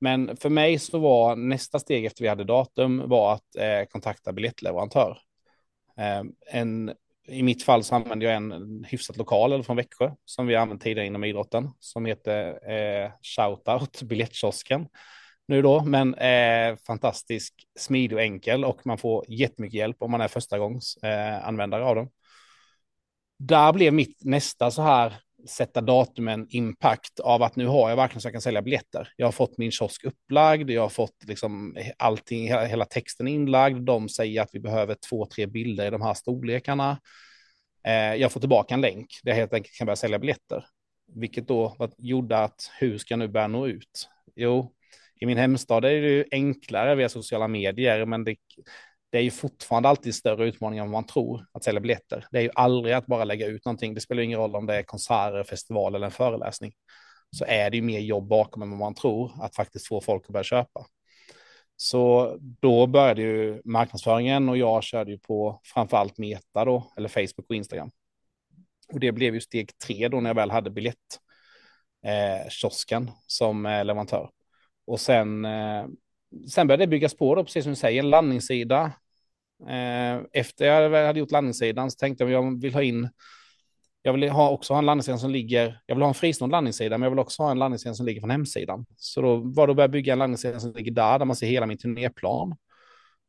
Men 0.02 0.38
för 0.38 0.50
mig 0.50 0.80
så 0.80 1.00
var 1.00 1.36
nästa 1.36 1.80
steg 1.80 2.06
efter 2.06 2.24
vi 2.24 2.30
hade 2.30 2.44
datum 2.44 3.10
var 3.10 3.34
att 3.34 3.56
eh, 3.56 3.86
kontakta 3.92 4.34
biljettleverantör. 4.34 5.18
Eh, 5.98 6.24
en, 6.52 6.94
I 7.28 7.44
mitt 7.44 7.64
fall 7.64 7.84
så 7.84 7.96
använde 7.96 8.26
jag 8.26 8.36
en 8.36 8.84
hyfsat 8.90 9.18
lokal 9.18 9.54
eller 9.54 9.64
från 9.64 9.78
Växjö 9.78 10.12
som 10.26 10.48
vi 10.48 10.56
använt 10.56 10.82
tidigare 10.82 11.08
inom 11.08 11.24
idrotten 11.24 11.70
som 11.80 12.06
heter 12.06 12.72
eh, 12.72 13.12
Shoutout 13.22 14.02
Biljettkiosken 14.02 14.88
nu 15.48 15.62
då, 15.62 15.84
men 15.84 16.14
eh, 16.16 16.76
fantastisk, 16.88 17.54
smidig 17.80 18.16
och 18.16 18.24
enkel 18.24 18.66
och 18.66 18.86
man 18.86 18.98
får 18.98 19.26
jättemycket 19.28 19.78
hjälp 19.78 19.98
om 20.00 20.12
man 20.12 20.22
är 20.22 20.28
första 20.28 20.60
gångs 20.60 20.98
eh, 20.98 21.48
användare 21.48 21.84
av 21.84 21.96
dem. 21.96 22.10
Där 23.40 23.74
blev 23.74 23.94
mitt 23.94 24.26
nästa 24.26 24.72
så 24.72 24.82
här 24.82 25.14
sätta 25.48 25.82
datumen 25.82 26.48
impact 26.50 27.20
av 27.20 27.44
att 27.44 27.56
nu 27.56 27.68
har 27.68 27.90
jag 27.90 27.96
verkligen 27.96 28.22
så 28.22 28.26
jag 28.26 28.34
kan 28.34 28.42
sälja 28.42 28.62
biljetter. 28.62 29.10
Jag 29.18 29.28
har 29.28 29.32
fått 29.32 29.58
min 29.58 29.72
kiosk 29.72 30.04
upplagd, 30.04 30.70
jag 30.70 30.82
har 30.82 30.90
fått 30.90 31.24
liksom 31.28 31.78
allting, 31.98 32.48
hela, 32.48 32.66
hela 32.66 32.86
texten 32.86 33.28
inlagd. 33.28 33.86
De 33.86 34.10
säger 34.10 34.42
att 34.42 34.50
vi 34.54 34.60
behöver 34.60 34.96
två, 35.10 35.26
tre 35.26 35.46
bilder 35.46 35.88
i 35.88 35.90
de 35.90 36.02
här 36.02 36.14
storlekarna. 36.14 37.00
Eh, 37.88 38.16
jag 38.16 38.32
får 38.32 38.40
tillbaka 38.40 38.74
en 38.74 38.82
länk 38.82 39.08
där 39.24 39.32
jag 39.32 39.38
helt 39.38 39.54
enkelt 39.54 39.78
kan 39.78 39.86
börja 39.86 39.96
sälja 39.96 40.20
biljetter. 40.20 40.66
Vilket 41.16 41.48
då 41.48 41.76
gjorde 41.98 42.38
att 42.38 42.72
hur 42.80 42.98
ska 42.98 43.12
jag 43.12 43.20
nu 43.20 43.28
börja 43.28 43.48
nå 43.48 43.68
ut? 43.68 44.10
Jo, 44.36 44.74
i 45.24 45.26
min 45.26 45.38
hemstad 45.38 45.86
är 45.86 46.02
det 46.02 46.10
ju 46.10 46.26
enklare 46.32 46.96
via 46.96 47.10
sociala 47.10 47.48
medier, 47.48 48.06
men 48.06 48.24
det, 48.24 48.36
det 49.12 49.18
är 49.18 49.22
ju 49.22 49.32
fortfarande 49.32 49.90
alltid 49.90 50.16
större 50.16 50.48
utmaningar 50.48 50.84
än 50.84 50.92
vad 50.92 51.02
man 51.02 51.08
tror 51.08 51.46
att 51.52 51.64
sälja 51.64 51.82
biljetter. 51.82 52.28
Det 52.32 52.38
är 52.38 52.42
ju 52.42 52.50
aldrig 52.56 52.94
att 52.94 53.06
bara 53.06 53.24
lägga 53.24 53.48
ut 53.48 53.66
någonting. 53.66 53.94
Det 53.94 54.02
spelar 54.02 54.24
ingen 54.24 54.40
roll 54.40 54.56
om 54.56 54.66
det 54.66 54.76
är 54.76 54.84
konserter, 54.84 55.44
festival 55.44 55.96
eller 55.96 56.06
en 56.06 56.12
föreläsning. 56.12 56.74
Så 57.32 57.46
är 57.48 57.70
det 57.70 57.78
ju 57.78 57.84
mer 57.84 58.00
jobb 58.00 58.28
bakom 58.28 58.62
än 58.62 58.70
vad 58.70 58.80
man 58.80 58.96
tror 58.96 59.32
att 59.42 59.56
faktiskt 59.56 59.88
få 59.88 60.02
folk 60.02 60.24
att 60.26 60.34
börja 60.34 60.44
köpa. 60.44 60.86
Så 61.76 62.36
då 62.40 62.88
började 62.88 63.22
ju 63.22 63.62
marknadsföringen 63.66 64.50
och 64.50 64.58
jag 64.58 64.84
körde 64.84 65.12
ju 65.12 65.20
på 65.20 65.62
framförallt 65.64 66.18
Meta 66.18 66.66
då, 66.66 66.94
eller 66.98 67.10
Facebook 67.10 67.50
och 67.50 67.56
Instagram. 67.56 67.92
Och 68.94 69.00
det 69.00 69.12
blev 69.12 69.34
ju 69.34 69.42
steg 69.42 69.78
tre 69.78 70.08
då 70.08 70.20
när 70.20 70.30
jag 70.30 70.36
väl 70.36 70.52
hade 70.52 70.70
biljett 70.70 71.20
eh, 72.06 72.50
kiosken 72.50 73.12
som 73.28 73.66
eh, 73.66 73.86
leverantör. 73.86 74.30
Och 74.86 75.00
sen, 75.00 75.46
eh, 75.46 75.86
sen 76.50 76.68
började 76.68 76.84
det 76.84 76.88
byggas 76.88 77.18
på 77.18 77.36
då, 77.36 77.44
precis 77.44 77.64
som 77.64 77.72
du 77.72 77.76
säger, 77.76 78.04
en 78.04 78.10
landningssida. 78.10 78.92
Eh, 79.70 80.22
efter 80.32 80.66
jag 80.66 81.06
hade 81.08 81.20
gjort 81.20 81.32
landningssidan 81.32 81.92
så 81.92 81.98
tänkte 81.98 82.24
jag 82.24 82.30
att 82.30 82.46
jag 82.46 82.62
vill 82.62 82.74
ha 82.74 82.84
in, 82.84 83.10
jag 84.02 84.14
vill 84.14 84.30
ha 84.30 84.50
också 84.50 84.74
ha 84.74 84.80
en 84.80 84.86
landningssida 84.86 85.18
som 85.18 85.32
ligger, 85.32 85.82
jag 85.86 85.96
vill 85.96 86.02
ha 86.02 86.10
en 86.10 86.14
fristående 86.14 86.52
landningssida, 86.52 86.98
men 86.98 87.04
jag 87.04 87.10
vill 87.10 87.20
också 87.20 87.44
ha 87.44 87.52
en 87.52 87.60
landningssida 87.60 87.96
som 87.96 88.06
ligger 88.06 88.22
från 88.22 88.30
hemsidan. 88.30 88.86
Så 88.96 89.22
då 89.22 89.36
var 89.36 89.68
det 89.68 89.72
att 89.72 89.78
börja 89.78 89.88
bygga 89.88 90.14
en 90.14 90.20
landningssida 90.20 90.60
som 90.60 90.74
ligger 90.74 90.92
där, 90.92 91.20
där 91.20 91.26
man 91.26 91.36
ser 91.36 91.48
hela 91.48 91.66
min 91.66 91.78
turnéplan. 91.78 92.56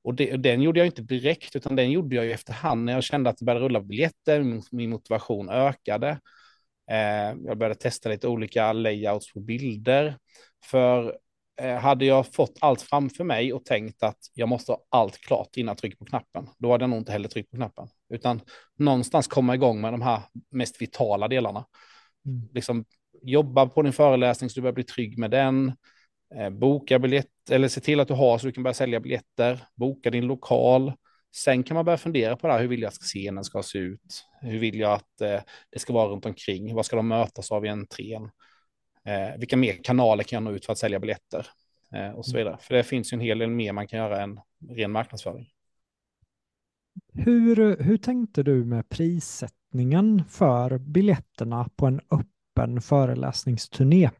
Och 0.04 0.14
det, 0.14 0.36
den 0.36 0.62
gjorde 0.62 0.80
jag 0.80 0.86
inte 0.86 1.02
direkt, 1.02 1.56
utan 1.56 1.76
den 1.76 1.90
gjorde 1.90 2.16
jag 2.16 2.24
ju 2.24 2.32
efterhand 2.32 2.84
när 2.84 2.92
jag 2.92 3.04
kände 3.04 3.30
att 3.30 3.38
det 3.38 3.44
började 3.44 3.64
rulla 3.64 3.80
biljetter, 3.80 4.42
min, 4.42 4.62
min 4.72 4.90
motivation 4.90 5.48
ökade. 5.48 6.20
Eh, 6.90 7.36
jag 7.46 7.58
började 7.58 7.74
testa 7.74 8.08
lite 8.08 8.28
olika 8.28 8.72
layouts 8.72 9.32
på 9.32 9.40
bilder. 9.40 10.18
För 10.70 11.18
hade 11.80 12.04
jag 12.04 12.34
fått 12.34 12.58
allt 12.60 12.82
framför 12.82 13.24
mig 13.24 13.52
och 13.52 13.64
tänkt 13.64 14.02
att 14.02 14.18
jag 14.34 14.48
måste 14.48 14.72
ha 14.72 14.84
allt 14.88 15.18
klart 15.18 15.56
innan 15.56 15.72
jag 15.72 15.78
trycker 15.78 15.96
på 15.96 16.04
knappen, 16.04 16.48
då 16.58 16.72
hade 16.72 16.82
jag 16.82 16.90
nog 16.90 16.98
inte 16.98 17.12
heller 17.12 17.28
tryckt 17.28 17.50
på 17.50 17.56
knappen. 17.56 17.88
Utan 18.08 18.40
någonstans 18.78 19.26
komma 19.26 19.54
igång 19.54 19.80
med 19.80 19.92
de 19.92 20.02
här 20.02 20.20
mest 20.50 20.82
vitala 20.82 21.28
delarna. 21.28 21.64
Mm. 22.26 22.48
Liksom 22.52 22.84
jobba 23.22 23.66
på 23.66 23.82
din 23.82 23.92
föreläsning 23.92 24.50
så 24.50 24.54
du 24.54 24.60
börjar 24.62 24.74
bli 24.74 24.84
trygg 24.84 25.18
med 25.18 25.30
den. 25.30 25.72
Eh, 26.34 26.50
boka 26.50 26.98
biljett, 26.98 27.50
eller 27.50 27.68
se 27.68 27.80
till 27.80 28.00
att 28.00 28.08
du 28.08 28.14
har 28.14 28.38
så 28.38 28.46
du 28.46 28.52
kan 28.52 28.62
börja 28.62 28.74
sälja 28.74 29.00
biljetter. 29.00 29.66
Boka 29.74 30.10
din 30.10 30.26
lokal. 30.26 30.92
Sen 31.36 31.62
kan 31.62 31.74
man 31.74 31.84
börja 31.84 31.98
fundera 31.98 32.36
på 32.36 32.46
det 32.46 32.52
här, 32.52 32.60
hur 32.60 32.68
vill 32.68 32.82
jag 32.82 32.88
att 32.88 32.94
scenen 32.94 33.44
ska 33.44 33.62
se 33.62 33.78
ut? 33.78 34.24
Hur 34.40 34.58
vill 34.58 34.78
jag 34.78 34.92
att 34.92 35.20
eh, 35.20 35.40
det 35.70 35.78
ska 35.78 35.92
vara 35.92 36.08
runt 36.08 36.26
omkring? 36.26 36.74
Vad 36.74 36.86
ska 36.86 36.96
de 36.96 37.08
mötas 37.08 37.52
av 37.52 37.66
i 37.66 37.68
entrén? 37.68 38.30
Eh, 39.04 39.38
vilka 39.38 39.56
mer 39.56 39.82
kanaler 39.84 40.24
kan 40.24 40.36
jag 40.36 40.42
nå 40.42 40.56
ut 40.56 40.66
för 40.66 40.72
att 40.72 40.78
sälja 40.78 40.98
biljetter? 41.00 41.46
eh, 41.94 42.10
och 42.10 42.26
så 42.26 42.36
vidare. 42.36 42.58
För 42.60 42.74
det 42.74 42.84
finns 42.84 43.12
ju 43.12 43.14
en 43.14 43.20
hel 43.20 43.38
del 43.38 43.50
mer 43.50 43.72
man 43.72 43.86
kan 43.86 43.98
göra 43.98 44.22
än 44.22 44.40
ren 44.70 44.90
marknadsföring. 44.92 45.50
Hur, 47.12 47.76
hur 47.82 47.96
tänkte 47.96 48.42
du 48.42 48.64
med 48.64 48.88
prissättningen 48.88 50.22
för 50.28 50.78
biljetterna 50.78 51.68
på 51.76 51.86
en 51.86 52.00
öppen 52.10 52.80
föreläsningsturné? 52.80 54.10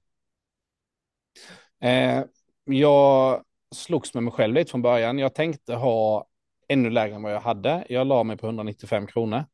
Eh, 1.81 2.25
jag 2.65 3.43
slogs 3.75 4.15
med 4.15 4.23
mig 4.23 4.33
själv 4.33 4.55
lite 4.55 4.71
från 4.71 4.83
början. 4.83 5.19
Jag 5.19 5.35
tänkte 5.35 5.75
ha 5.75 6.27
ännu 6.69 6.91
lägre 6.91 7.15
än 7.15 7.23
vad 7.23 7.33
jag 7.33 7.41
hade. 7.41 7.85
Jag 7.89 8.07
la 8.07 8.25
mig 8.25 8.37
på 8.37 8.47
195 8.47 9.07
kronor. 9.07 9.45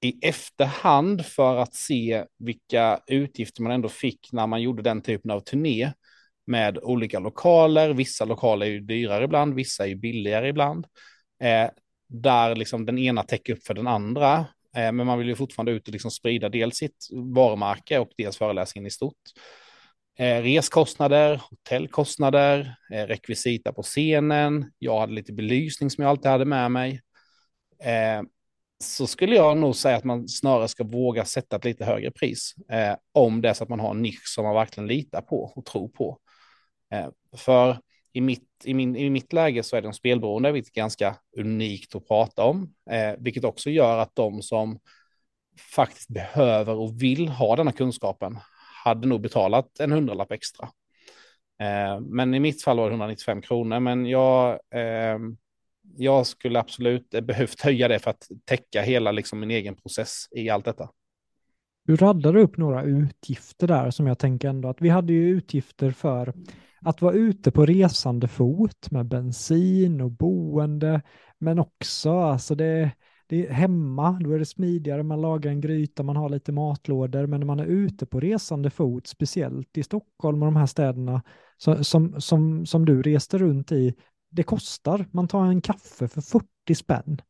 I 0.00 0.18
efterhand 0.22 1.26
för 1.26 1.56
att 1.56 1.74
se 1.74 2.24
vilka 2.38 3.00
utgifter 3.06 3.62
man 3.62 3.72
ändå 3.72 3.88
fick 3.88 4.32
när 4.32 4.46
man 4.46 4.62
gjorde 4.62 4.82
den 4.82 5.02
typen 5.02 5.30
av 5.30 5.40
turné 5.40 5.92
med 6.46 6.78
olika 6.78 7.18
lokaler. 7.18 7.94
Vissa 7.94 8.24
lokaler 8.24 8.66
är 8.66 8.70
ju 8.70 8.80
dyrare 8.80 9.24
ibland, 9.24 9.54
vissa 9.54 9.84
är 9.84 9.88
ju 9.88 9.94
billigare 9.94 10.48
ibland. 10.48 10.86
Eh, 11.42 11.70
där 12.08 12.56
liksom 12.56 12.86
den 12.86 12.98
ena 12.98 13.22
täcker 13.22 13.52
upp 13.52 13.66
för 13.66 13.74
den 13.74 13.86
andra. 13.86 14.38
Eh, 14.76 14.92
men 14.92 15.06
man 15.06 15.18
vill 15.18 15.28
ju 15.28 15.34
fortfarande 15.34 15.72
ut 15.72 15.88
och 15.88 15.92
liksom 15.92 16.10
sprida 16.10 16.48
dels 16.48 16.76
sitt 16.76 17.08
varumärke 17.12 17.98
och 17.98 18.10
dels 18.16 18.36
föreläsningen 18.36 18.86
i 18.86 18.90
stort. 18.90 19.22
Eh, 20.18 20.42
reskostnader, 20.42 21.40
hotellkostnader, 21.50 22.76
eh, 22.92 23.06
rekvisita 23.06 23.72
på 23.72 23.82
scenen. 23.82 24.72
Jag 24.78 25.00
hade 25.00 25.12
lite 25.12 25.32
belysning 25.32 25.90
som 25.90 26.02
jag 26.02 26.10
alltid 26.10 26.30
hade 26.30 26.44
med 26.44 26.70
mig. 26.70 27.00
Eh, 27.82 28.22
så 28.80 29.06
skulle 29.06 29.36
jag 29.36 29.56
nog 29.56 29.76
säga 29.76 29.96
att 29.96 30.04
man 30.04 30.28
snarare 30.28 30.68
ska 30.68 30.84
våga 30.84 31.24
sätta 31.24 31.56
ett 31.56 31.64
lite 31.64 31.84
högre 31.84 32.10
pris. 32.10 32.54
Eh, 32.70 32.96
om 33.12 33.40
det 33.40 33.48
är 33.48 33.54
så 33.54 33.64
att 33.64 33.70
man 33.70 33.80
har 33.80 33.90
en 33.90 34.02
nisch 34.02 34.28
som 34.28 34.44
man 34.44 34.54
verkligen 34.54 34.86
litar 34.86 35.20
på 35.20 35.52
och 35.56 35.64
tror 35.64 35.88
på. 35.88 36.18
Eh, 36.92 37.08
för 37.36 37.78
i 38.12 38.20
mitt, 38.20 38.48
i, 38.64 38.74
min, 38.74 38.96
i 38.96 39.10
mitt 39.10 39.32
läge 39.32 39.62
så 39.62 39.76
är 39.76 39.82
de 39.82 39.92
spelberoende, 39.92 40.52
vilket 40.52 40.76
är 40.76 40.80
ganska 40.80 41.16
unikt 41.36 41.94
att 41.94 42.08
prata 42.08 42.44
om. 42.44 42.74
Eh, 42.90 43.14
vilket 43.18 43.44
också 43.44 43.70
gör 43.70 43.98
att 43.98 44.14
de 44.14 44.42
som 44.42 44.78
faktiskt 45.74 46.08
behöver 46.08 46.74
och 46.74 47.02
vill 47.02 47.28
ha 47.28 47.56
denna 47.56 47.72
kunskapen 47.72 48.38
hade 48.84 49.08
nog 49.08 49.20
betalat 49.20 49.80
en 49.80 49.92
hundralapp 49.92 50.32
extra. 50.32 50.68
Eh, 51.60 52.00
men 52.00 52.34
i 52.34 52.40
mitt 52.40 52.62
fall 52.62 52.76
var 52.76 52.84
det 52.84 52.92
195 52.92 53.42
kronor, 53.42 53.80
men 53.80 54.06
jag, 54.06 54.50
eh, 54.52 55.18
jag 55.96 56.26
skulle 56.26 56.60
absolut 56.60 57.14
eh, 57.14 57.20
behövt 57.20 57.60
höja 57.60 57.88
det 57.88 57.98
för 57.98 58.10
att 58.10 58.28
täcka 58.44 58.82
hela 58.82 59.12
liksom, 59.12 59.40
min 59.40 59.50
egen 59.50 59.74
process 59.74 60.28
i 60.30 60.50
allt 60.50 60.64
detta. 60.64 60.90
Du 61.84 61.96
raddade 61.96 62.40
upp 62.40 62.56
några 62.56 62.82
utgifter 62.82 63.66
där 63.66 63.90
som 63.90 64.06
jag 64.06 64.18
tänker 64.18 64.48
ändå 64.48 64.68
att 64.68 64.80
vi 64.80 64.88
hade 64.88 65.12
ju 65.12 65.28
utgifter 65.28 65.90
för 65.90 66.34
att 66.80 67.02
vara 67.02 67.14
ute 67.14 67.50
på 67.50 67.66
resande 67.66 68.28
fot 68.28 68.90
med 68.90 69.06
bensin 69.06 70.00
och 70.00 70.10
boende, 70.10 71.02
men 71.38 71.58
också 71.58 72.10
alltså 72.10 72.54
det, 72.54 72.90
det 73.26 73.46
är 73.46 73.52
hemma, 73.52 74.18
då 74.20 74.32
är 74.32 74.38
det 74.38 74.46
smidigare, 74.46 75.02
man 75.02 75.20
lagar 75.20 75.50
en 75.50 75.60
gryta, 75.60 76.02
man 76.02 76.16
har 76.16 76.28
lite 76.28 76.52
matlådor, 76.52 77.26
men 77.26 77.40
när 77.40 77.46
man 77.46 77.60
är 77.60 77.66
ute 77.66 78.06
på 78.06 78.20
resande 78.20 78.70
fot, 78.70 79.06
speciellt 79.06 79.78
i 79.78 79.82
Stockholm 79.82 80.42
och 80.42 80.46
de 80.46 80.56
här 80.56 80.66
städerna 80.66 81.22
som, 81.56 81.84
som, 81.84 82.20
som, 82.20 82.66
som 82.66 82.84
du 82.84 83.02
reste 83.02 83.38
runt 83.38 83.72
i, 83.72 83.94
det 84.30 84.42
kostar. 84.42 85.06
Man 85.10 85.28
tar 85.28 85.44
en 85.44 85.60
kaffe 85.60 86.08
för 86.08 86.20
40 86.20 86.74
spänn. 86.74 87.20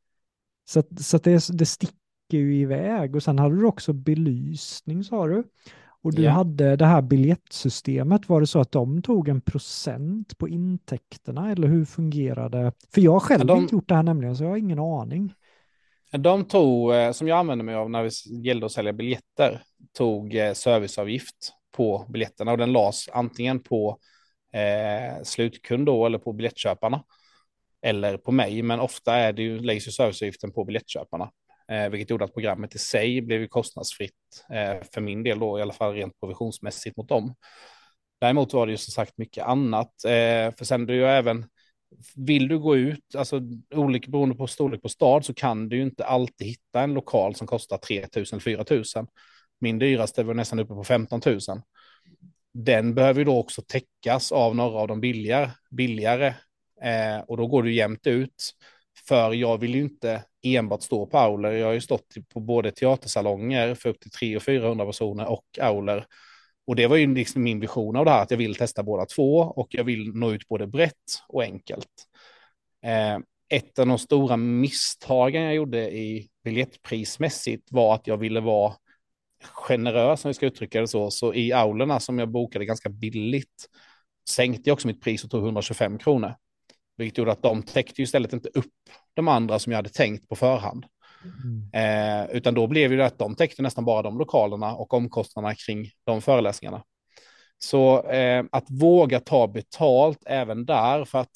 Så, 0.68 0.82
så 1.00 1.18
det, 1.18 1.48
det 1.52 1.66
sticker 1.66 2.38
ju 2.38 2.56
iväg 2.56 3.16
och 3.16 3.22
sen 3.22 3.38
hade 3.38 3.56
du 3.56 3.66
också 3.66 3.92
belysning 3.92 5.04
sa 5.04 5.26
du. 5.26 5.44
Och 6.02 6.14
du 6.14 6.22
yeah. 6.22 6.34
hade 6.34 6.76
det 6.76 6.86
här 6.86 7.02
biljettsystemet, 7.02 8.28
var 8.28 8.40
det 8.40 8.46
så 8.46 8.60
att 8.60 8.72
de 8.72 9.02
tog 9.02 9.28
en 9.28 9.40
procent 9.40 10.38
på 10.38 10.48
intäkterna 10.48 11.52
eller 11.52 11.68
hur 11.68 11.84
fungerade? 11.84 12.72
För 12.94 13.00
jag 13.00 13.12
har 13.12 13.20
själv 13.20 13.46
de... 13.46 13.58
inte 13.58 13.74
gjort 13.74 13.88
det 13.88 13.94
här 13.94 14.02
nämligen, 14.02 14.36
så 14.36 14.44
jag 14.44 14.50
har 14.50 14.56
ingen 14.56 14.78
aning. 14.78 15.32
De 16.10 16.44
tog, 16.44 16.94
eh, 16.94 17.12
som 17.12 17.28
jag 17.28 17.38
använde 17.38 17.64
mig 17.64 17.74
av 17.74 17.90
när 17.90 18.02
det 18.02 18.26
gällde 18.46 18.66
att 18.66 18.72
sälja 18.72 18.92
biljetter, 18.92 19.62
tog 19.92 20.34
eh, 20.34 20.52
serviceavgift 20.52 21.52
på 21.76 22.06
biljetterna 22.08 22.52
och 22.52 22.58
den 22.58 22.72
lades 22.72 23.08
antingen 23.08 23.60
på 23.60 23.98
eh, 24.52 25.22
slutkund 25.22 25.86
då 25.86 26.06
eller 26.06 26.18
på 26.18 26.32
biljettköparna 26.32 27.04
eller 27.82 28.16
på 28.16 28.32
mig, 28.32 28.62
men 28.62 28.80
ofta 28.80 29.14
är 29.14 29.32
det 29.32 29.42
ju, 29.42 29.60
läggs 29.60 29.88
ju 29.88 29.92
serviceavgiften 29.92 30.52
på 30.52 30.64
biljettköparna, 30.64 31.30
eh, 31.72 31.88
vilket 31.88 32.10
gjorde 32.10 32.24
att 32.24 32.34
programmet 32.34 32.74
i 32.74 32.78
sig 32.78 33.20
blev 33.22 33.40
ju 33.40 33.48
kostnadsfritt 33.48 34.12
eh, 34.50 34.86
för 34.92 35.00
min 35.00 35.22
del 35.22 35.38
då, 35.38 35.58
i 35.58 35.62
alla 35.62 35.72
fall 35.72 35.94
rent 35.94 36.20
provisionsmässigt 36.20 36.96
mot 36.96 37.08
dem. 37.08 37.34
Däremot 38.20 38.52
var 38.52 38.66
det 38.66 38.70
ju 38.72 38.76
som 38.78 38.92
sagt 38.92 39.18
mycket 39.18 39.44
annat, 39.44 40.04
eh, 40.04 40.54
för 40.56 40.64
sen 40.64 40.86
du 40.86 40.94
ju 40.94 41.04
även 41.04 41.46
vill 42.16 42.48
du 42.48 42.58
gå 42.58 42.76
ut, 42.76 43.14
alltså 43.16 43.40
olika 43.74 44.10
beroende 44.10 44.34
på 44.34 44.46
storlek 44.46 44.82
på 44.82 44.88
stad, 44.88 45.24
så 45.24 45.34
kan 45.34 45.68
du 45.68 45.76
ju 45.76 45.82
inte 45.82 46.04
alltid 46.04 46.46
hitta 46.46 46.80
en 46.80 46.94
lokal 46.94 47.34
som 47.34 47.46
kostar 47.46 47.78
3 47.78 48.04
000-4 48.04 48.96
000. 48.96 49.06
Min 49.60 49.78
dyraste 49.78 50.22
var 50.22 50.34
nästan 50.34 50.58
uppe 50.58 50.74
på 50.74 50.84
15 50.84 51.20
000. 51.26 51.40
Den 52.64 52.94
behöver 52.94 53.18
ju 53.18 53.24
då 53.24 53.38
också 53.38 53.62
täckas 53.62 54.32
av 54.32 54.56
några 54.56 54.78
av 54.78 54.88
de 54.88 55.00
billigare, 55.00 55.50
billigare 55.70 56.26
eh, 56.82 57.18
och 57.26 57.36
då 57.36 57.46
går 57.46 57.62
det 57.62 57.70
jämnt 57.70 58.06
ut. 58.06 58.54
För 59.08 59.32
jag 59.32 59.58
vill 59.58 59.74
ju 59.74 59.80
inte 59.80 60.24
enbart 60.42 60.82
stå 60.82 61.06
på 61.06 61.18
auler. 61.18 61.52
Jag 61.52 61.66
har 61.66 61.72
ju 61.72 61.80
stått 61.80 62.14
på 62.34 62.40
både 62.40 62.70
teatersalonger 62.70 63.74
för 63.74 63.88
upp 63.88 64.00
till 64.00 64.10
300 64.10 64.36
och 64.36 64.42
400 64.42 64.86
personer 64.86 65.26
och 65.26 65.44
auler 65.60 66.06
och 66.68 66.76
det 66.76 66.86
var 66.86 66.96
ju 66.96 67.14
liksom 67.14 67.42
min 67.42 67.60
vision 67.60 67.96
av 67.96 68.04
det 68.04 68.10
här, 68.10 68.22
att 68.22 68.30
jag 68.30 68.38
vill 68.38 68.54
testa 68.54 68.82
båda 68.82 69.06
två 69.06 69.36
och 69.36 69.68
jag 69.70 69.84
vill 69.84 70.12
nå 70.14 70.32
ut 70.32 70.48
både 70.48 70.66
brett 70.66 70.94
och 71.28 71.42
enkelt. 71.42 71.88
Eh, 72.84 73.18
ett 73.48 73.78
av 73.78 73.86
de 73.86 73.98
stora 73.98 74.36
misstagen 74.36 75.42
jag 75.42 75.54
gjorde 75.54 75.90
i 75.90 76.28
biljettprismässigt 76.44 77.72
var 77.72 77.94
att 77.94 78.06
jag 78.06 78.16
ville 78.16 78.40
vara 78.40 78.72
generös, 79.42 80.24
om 80.24 80.28
vi 80.28 80.34
ska 80.34 80.46
uttrycka 80.46 80.80
det 80.80 80.88
så. 80.88 81.10
Så 81.10 81.34
i 81.34 81.52
aulorna 81.52 82.00
som 82.00 82.18
jag 82.18 82.30
bokade 82.30 82.64
ganska 82.64 82.88
billigt 82.88 83.68
sänkte 84.30 84.70
jag 84.70 84.74
också 84.74 84.86
mitt 84.86 85.02
pris 85.02 85.24
och 85.24 85.30
tog 85.30 85.44
125 85.44 85.98
kronor. 85.98 86.34
Vilket 86.96 87.18
gjorde 87.18 87.32
att 87.32 87.42
de 87.42 87.62
täckte 87.62 88.00
ju 88.00 88.04
istället 88.04 88.32
inte 88.32 88.48
upp 88.48 88.72
de 89.14 89.28
andra 89.28 89.58
som 89.58 89.72
jag 89.72 89.78
hade 89.78 89.88
tänkt 89.88 90.28
på 90.28 90.36
förhand. 90.36 90.86
Mm. 91.24 91.70
Eh, 91.72 92.36
utan 92.36 92.54
då 92.54 92.66
blev 92.66 92.90
det 92.90 93.06
att 93.06 93.18
de 93.18 93.34
täckte 93.34 93.62
nästan 93.62 93.84
bara 93.84 94.02
de 94.02 94.18
lokalerna 94.18 94.74
och 94.74 94.94
omkostnaderna 94.94 95.54
kring 95.54 95.90
de 96.04 96.22
föreläsningarna. 96.22 96.82
Så 97.58 98.02
eh, 98.02 98.44
att 98.52 98.70
våga 98.70 99.20
ta 99.20 99.46
betalt 99.46 100.22
även 100.26 100.66
där, 100.66 101.04
för 101.04 101.18
att 101.18 101.32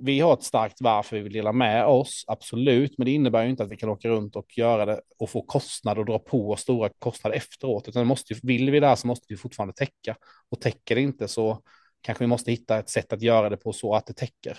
vi 0.00 0.20
har 0.20 0.32
ett 0.32 0.42
starkt 0.42 0.80
varför 0.80 1.16
vi 1.16 1.22
vill 1.22 1.32
dela 1.32 1.52
med 1.52 1.86
oss, 1.86 2.24
absolut, 2.26 2.98
men 2.98 3.04
det 3.04 3.10
innebär 3.10 3.44
ju 3.44 3.50
inte 3.50 3.62
att 3.62 3.70
vi 3.72 3.76
kan 3.76 3.88
åka 3.88 4.08
runt 4.08 4.36
och 4.36 4.58
göra 4.58 4.86
det 4.86 5.00
och 5.18 5.30
få 5.30 5.42
kostnader 5.42 6.00
och 6.00 6.06
dra 6.06 6.18
på 6.18 6.50
oss 6.50 6.60
stora 6.60 6.90
kostnader 6.98 7.36
efteråt, 7.36 7.88
utan 7.88 8.06
måste, 8.06 8.34
vill 8.42 8.70
vi 8.70 8.80
det 8.80 8.86
här 8.86 8.96
så 8.96 9.06
måste 9.06 9.26
vi 9.28 9.36
fortfarande 9.36 9.74
täcka. 9.74 10.16
Och 10.50 10.60
täcker 10.60 10.94
det 10.94 11.00
inte 11.00 11.28
så 11.28 11.62
kanske 12.00 12.24
vi 12.24 12.28
måste 12.28 12.50
hitta 12.50 12.78
ett 12.78 12.90
sätt 12.90 13.12
att 13.12 13.22
göra 13.22 13.48
det 13.48 13.56
på 13.56 13.72
så 13.72 13.94
att 13.94 14.06
det 14.06 14.12
täcker. 14.12 14.58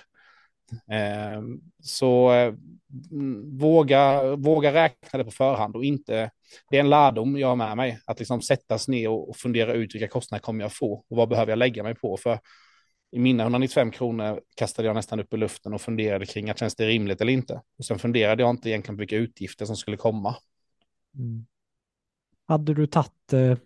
Ehm, 0.92 1.60
så 1.84 2.34
eh, 2.34 2.54
våga, 3.60 4.36
våga 4.36 4.74
räkna 4.74 5.18
det 5.18 5.24
på 5.24 5.32
förhand 5.32 5.76
och 5.76 5.86
inte, 5.86 6.32
det 6.70 6.78
är 6.78 6.82
en 6.82 6.90
lärdom 6.90 7.38
jag 7.38 7.48
har 7.48 7.56
med 7.56 7.78
mig, 7.78 8.00
att 8.06 8.20
liksom 8.20 8.42
sättas 8.42 8.88
ner 8.88 9.10
och 9.10 9.38
fundera 9.38 9.74
ut 9.74 9.96
vilka 9.96 10.08
kostnader 10.08 10.42
kommer 10.42 10.64
jag 10.64 10.74
få 10.74 10.94
och 10.94 11.18
vad 11.18 11.30
behöver 11.30 11.52
jag 11.52 11.60
lägga 11.60 11.84
mig 11.84 11.96
på. 11.96 12.18
För 12.18 12.40
i 13.12 13.20
mina 13.20 13.44
195 13.44 13.92
kronor 13.92 14.42
kastade 14.56 14.88
jag 14.88 14.96
nästan 14.96 15.20
upp 15.20 15.34
i 15.34 15.38
luften 15.38 15.74
och 15.74 15.82
funderade 15.82 16.26
kring 16.26 16.50
att 16.50 16.60
känns 16.60 16.76
det 16.76 16.88
rimligt 16.88 17.22
eller 17.22 17.34
inte. 17.34 17.62
Och 17.78 17.86
sen 17.86 18.00
funderade 18.00 18.44
jag 18.44 18.50
inte 18.50 18.70
egentligen 18.70 18.98
på 18.98 19.00
vilka 19.00 19.16
utgifter 19.16 19.66
som 19.66 19.76
skulle 19.76 19.98
komma. 19.98 20.36
Mm. 21.16 21.46
Hade 22.48 22.74
du 22.74 22.88
tagit 22.88 23.34
eh, 23.34 23.58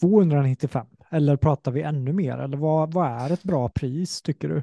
295 0.00 0.86
eller 1.10 1.36
pratar 1.36 1.72
vi 1.72 1.82
ännu 1.82 2.12
mer? 2.12 2.38
Eller 2.38 2.56
vad, 2.56 2.92
vad 2.94 3.06
är 3.06 3.32
ett 3.32 3.42
bra 3.42 3.68
pris 3.68 4.22
tycker 4.22 4.48
du? 4.48 4.62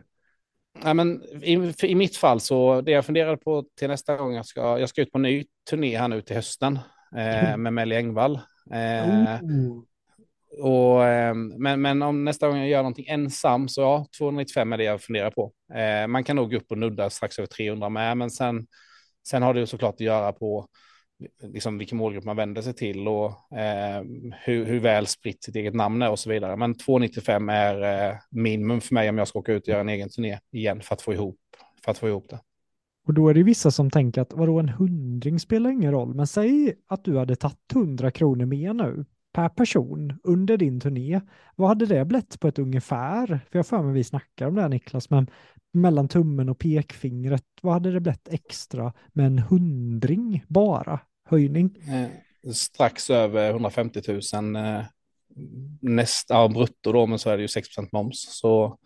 Nej, 0.83 0.93
men 0.93 1.23
i, 1.23 1.73
i, 1.83 1.95
mitt 1.95 2.17
fall 2.17 2.39
så 2.39 2.81
det 2.81 2.91
jag 2.91 3.05
funderade 3.05 3.37
på 3.37 3.65
till 3.79 3.87
nästa 3.87 4.17
gång 4.17 4.33
jag 4.33 4.45
ska, 4.45 4.79
jag 4.79 4.89
ska 4.89 5.01
ut 5.01 5.11
på 5.11 5.17
en 5.17 5.21
ny 5.21 5.45
turné 5.69 5.97
här 5.97 6.07
nu 6.07 6.21
till 6.21 6.35
hösten 6.35 6.79
eh, 7.15 7.49
mm. 7.49 7.63
med 7.63 7.73
Melly 7.73 7.95
Engvall. 7.95 8.39
Eh, 8.71 9.39
och, 10.59 11.05
eh, 11.05 11.35
men, 11.35 11.81
men 11.81 12.01
om 12.01 12.23
nästa 12.23 12.47
gång 12.47 12.57
jag 12.57 12.67
gör 12.67 12.79
någonting 12.79 13.05
ensam 13.07 13.67
så 13.67 13.81
ja, 13.81 14.05
295 14.17 14.73
är 14.73 14.77
det 14.77 14.83
jag 14.83 15.01
funderar 15.01 15.31
på. 15.31 15.51
Eh, 15.73 16.07
man 16.07 16.23
kan 16.23 16.35
nog 16.35 16.51
gå 16.51 16.57
upp 16.57 16.71
och 16.71 16.77
nudda 16.77 17.09
strax 17.09 17.39
över 17.39 17.47
300 17.47 17.89
med, 17.89 18.17
men 18.17 18.31
sen, 18.31 18.67
sen 19.27 19.43
har 19.43 19.53
det 19.53 19.59
ju 19.59 19.65
såklart 19.65 19.95
att 19.95 19.99
göra 19.99 20.33
på 20.33 20.67
liksom 21.43 21.77
vilken 21.77 21.97
målgrupp 21.97 22.23
man 22.23 22.35
vänder 22.35 22.61
sig 22.61 22.73
till 22.73 23.07
och 23.07 23.57
eh, 23.57 24.03
hur, 24.43 24.65
hur, 24.65 24.79
väl 24.79 25.07
spritt 25.07 25.43
sitt 25.43 25.55
eget 25.55 25.73
namn 25.73 26.01
är 26.01 26.09
och 26.09 26.19
så 26.19 26.29
vidare. 26.29 26.57
Men 26.57 26.75
295 26.77 27.49
är 27.49 28.09
eh, 28.09 28.15
minimum 28.29 28.81
för 28.81 28.93
mig 28.93 29.09
om 29.09 29.17
jag 29.17 29.27
ska 29.27 29.39
åka 29.39 29.53
ut 29.53 29.63
och 29.63 29.67
göra 29.67 29.81
en 29.81 29.89
egen 29.89 30.09
turné 30.09 30.39
igen 30.51 30.81
för 30.81 30.95
att 30.95 31.01
få 31.01 31.13
ihop, 31.13 31.39
för 31.85 31.91
att 31.91 31.97
få 31.97 32.07
ihop 32.07 32.29
det. 32.29 32.39
Och 33.07 33.13
då 33.13 33.29
är 33.29 33.33
det 33.33 33.43
vissa 33.43 33.71
som 33.71 33.89
tänker 33.89 34.21
att 34.21 34.33
vadå 34.33 34.59
en 34.59 34.69
hundring 34.69 35.39
spelar 35.39 35.69
ingen 35.69 35.91
roll, 35.91 36.13
men 36.13 36.27
säg 36.27 36.73
att 36.87 37.03
du 37.03 37.17
hade 37.17 37.35
tagit 37.35 37.57
100 37.73 38.11
kronor 38.11 38.45
mer 38.45 38.73
nu 38.73 39.05
per 39.31 39.49
person 39.49 40.19
under 40.23 40.57
din 40.57 40.79
turné. 40.79 41.21
Vad 41.55 41.67
hade 41.67 41.85
det 41.85 42.05
blivit 42.05 42.39
på 42.39 42.47
ett 42.47 42.59
ungefär? 42.59 43.27
För 43.27 43.59
jag 43.59 43.67
för 43.67 43.81
mig 43.81 43.93
vi 43.93 44.03
snackar 44.03 44.47
om 44.47 44.55
det 44.55 44.61
här 44.61 44.69
Niklas, 44.69 45.09
men 45.09 45.27
mellan 45.73 46.07
tummen 46.07 46.49
och 46.49 46.59
pekfingret, 46.59 47.45
vad 47.61 47.73
hade 47.73 47.91
det 47.91 47.99
blivit 47.99 48.27
extra 48.27 48.93
med 49.13 49.25
en 49.25 49.39
hundring 49.39 50.45
bara 50.47 50.99
höjning? 51.29 51.75
Eh, 51.87 52.51
strax 52.51 53.09
över 53.09 53.49
150 53.49 54.01
000 54.33 54.55
eh, 54.55 54.83
nästa, 55.81 56.33
ja, 56.33 56.47
brutto 56.47 56.91
då, 56.91 57.05
men 57.05 57.19
så 57.19 57.29
är 57.29 57.37
det 57.37 57.41
ju 57.41 57.47
6 57.47 57.67
moms. 57.91 58.25
Så 58.29 58.77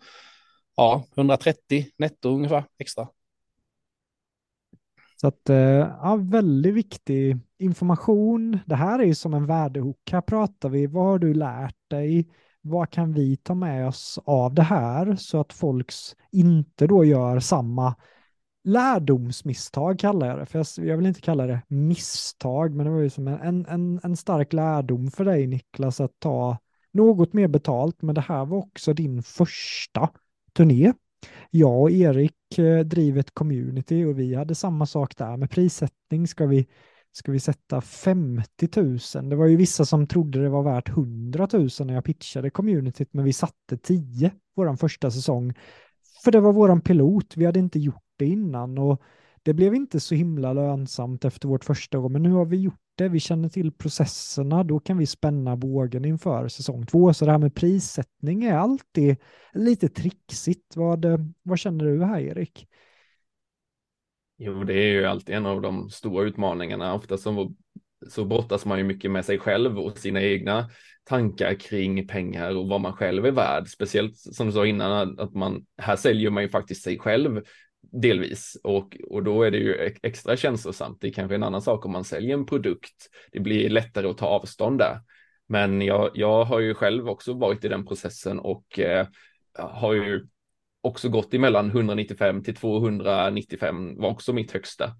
ja, 0.76 1.04
130 1.16 1.86
netto 1.98 2.28
ungefär 2.28 2.64
extra. 2.78 3.08
Så 5.20 5.28
att, 5.28 5.50
eh, 5.50 5.56
ja, 5.56 6.18
väldigt 6.22 6.74
viktig 6.74 7.38
information. 7.58 8.58
Det 8.66 8.74
här 8.74 8.98
är 8.98 9.04
ju 9.04 9.14
som 9.14 9.34
en 9.34 9.46
värdehook. 9.46 10.10
Här 10.12 10.20
pratar 10.20 10.68
vi, 10.68 10.86
vad 10.86 11.04
har 11.04 11.18
du 11.18 11.34
lärt 11.34 11.90
dig? 11.90 12.28
Vad 12.60 12.90
kan 12.90 13.12
vi 13.12 13.36
ta 13.36 13.54
med 13.54 13.88
oss 13.88 14.18
av 14.24 14.54
det 14.54 14.62
här 14.62 15.16
så 15.16 15.40
att 15.40 15.52
folks 15.52 16.16
inte 16.30 16.86
då 16.86 17.04
gör 17.04 17.40
samma 17.40 17.94
lärdomsmisstag 18.64 19.98
kallar 19.98 20.26
jag 20.26 20.38
det. 20.38 20.46
För 20.46 20.58
jag, 20.58 20.88
jag 20.88 20.96
vill 20.96 21.06
inte 21.06 21.20
kalla 21.20 21.46
det 21.46 21.62
misstag, 21.68 22.74
men 22.74 22.86
det 22.86 22.92
var 22.92 23.00
ju 23.00 23.10
som 23.10 23.28
en, 23.28 23.66
en, 23.66 24.00
en 24.02 24.16
stark 24.16 24.52
lärdom 24.52 25.10
för 25.10 25.24
dig 25.24 25.46
Niklas 25.46 26.00
att 26.00 26.18
ta 26.18 26.58
något 26.92 27.32
mer 27.32 27.48
betalt, 27.48 28.02
men 28.02 28.14
det 28.14 28.20
här 28.20 28.44
var 28.44 28.58
också 28.58 28.92
din 28.92 29.22
första 29.22 30.08
turné. 30.52 30.92
Jag 31.50 31.80
och 31.80 31.90
Erik 31.90 32.58
eh, 32.58 32.80
driver 32.80 33.20
ett 33.20 33.34
community 33.34 34.04
och 34.04 34.18
vi 34.18 34.34
hade 34.34 34.54
samma 34.54 34.86
sak 34.86 35.16
där 35.16 35.36
med 35.36 35.50
prissättning. 35.50 36.26
Ska 36.26 36.46
vi, 36.46 36.66
ska 37.12 37.32
vi 37.32 37.40
sätta 37.40 37.80
50 37.80 38.68
000? 39.14 39.30
Det 39.30 39.36
var 39.36 39.46
ju 39.46 39.56
vissa 39.56 39.84
som 39.84 40.06
trodde 40.06 40.42
det 40.42 40.48
var 40.48 40.62
värt 40.62 40.88
100 40.88 41.48
000 41.52 41.68
när 41.80 41.94
jag 41.94 42.04
pitchade 42.04 42.50
communityt, 42.50 43.08
men 43.12 43.24
vi 43.24 43.32
satte 43.32 43.76
10 43.76 44.30
vår 44.56 44.76
första 44.76 45.10
säsong. 45.10 45.54
För 46.24 46.32
det 46.32 46.40
var 46.40 46.52
våran 46.52 46.80
pilot, 46.80 47.36
vi 47.36 47.46
hade 47.46 47.58
inte 47.58 47.78
gjort 47.78 48.04
det 48.16 48.26
innan 48.26 48.78
och 48.78 49.02
det 49.42 49.54
blev 49.54 49.74
inte 49.74 50.00
så 50.00 50.14
himla 50.14 50.52
lönsamt 50.52 51.24
efter 51.24 51.48
vårt 51.48 51.64
första 51.64 51.98
år, 51.98 52.08
men 52.08 52.22
nu 52.22 52.32
har 52.32 52.44
vi 52.44 52.56
gjort 52.56 52.85
det, 52.96 53.08
vi 53.08 53.20
känner 53.20 53.48
till 53.48 53.72
processerna, 53.72 54.64
då 54.64 54.80
kan 54.80 54.98
vi 54.98 55.06
spänna 55.06 55.56
bågen 55.56 56.04
inför 56.04 56.48
säsong 56.48 56.86
två. 56.86 57.14
Så 57.14 57.24
det 57.24 57.30
här 57.30 57.38
med 57.38 57.54
prissättning 57.54 58.44
är 58.44 58.54
alltid 58.54 59.16
lite 59.54 59.88
trixigt. 59.88 60.76
Vad, 60.76 61.04
eh, 61.04 61.18
vad 61.42 61.58
känner 61.58 61.84
du 61.84 62.04
här 62.04 62.20
Erik? 62.20 62.68
Jo, 64.38 64.64
det 64.64 64.74
är 64.74 64.92
ju 64.92 65.04
alltid 65.04 65.34
en 65.34 65.46
av 65.46 65.60
de 65.60 65.90
stora 65.90 66.24
utmaningarna. 66.26 66.94
Ofta 66.94 67.16
så, 67.16 67.54
så 68.08 68.24
brottas 68.24 68.64
man 68.64 68.78
ju 68.78 68.84
mycket 68.84 69.10
med 69.10 69.24
sig 69.24 69.38
själv 69.38 69.78
och 69.78 69.98
sina 69.98 70.22
egna 70.22 70.70
tankar 71.04 71.54
kring 71.54 72.06
pengar 72.06 72.56
och 72.56 72.68
vad 72.68 72.80
man 72.80 72.92
själv 72.92 73.26
är 73.26 73.30
värd. 73.30 73.68
Speciellt 73.68 74.16
som 74.16 74.46
du 74.46 74.52
sa 74.52 74.66
innan 74.66 75.20
att 75.20 75.34
man 75.34 75.66
här 75.78 75.96
säljer 75.96 76.30
man 76.30 76.42
ju 76.42 76.48
faktiskt 76.48 76.82
sig 76.82 76.98
själv 76.98 77.42
delvis 77.92 78.56
och, 78.62 78.96
och 79.10 79.22
då 79.22 79.42
är 79.42 79.50
det 79.50 79.58
ju 79.58 79.94
extra 80.02 80.36
känslosamt. 80.36 80.98
Det 81.00 81.08
är 81.08 81.12
kanske 81.12 81.34
en 81.34 81.42
annan 81.42 81.62
sak 81.62 81.86
om 81.86 81.92
man 81.92 82.04
säljer 82.04 82.34
en 82.34 82.46
produkt. 82.46 83.10
Det 83.32 83.40
blir 83.40 83.70
lättare 83.70 84.06
att 84.06 84.18
ta 84.18 84.26
avstånd 84.26 84.78
där. 84.78 85.00
Men 85.48 85.82
jag, 85.82 86.10
jag 86.14 86.44
har 86.44 86.60
ju 86.60 86.74
själv 86.74 87.08
också 87.08 87.32
varit 87.32 87.64
i 87.64 87.68
den 87.68 87.86
processen 87.86 88.38
och 88.38 88.78
eh, 88.78 89.06
har 89.58 89.92
ju 89.92 90.26
också 90.80 91.08
gått 91.08 91.34
emellan 91.34 91.70
195 91.70 92.42
till 92.42 92.54
295 92.54 94.00
var 94.00 94.10
också 94.10 94.32
mitt 94.32 94.52
högsta. 94.52 94.92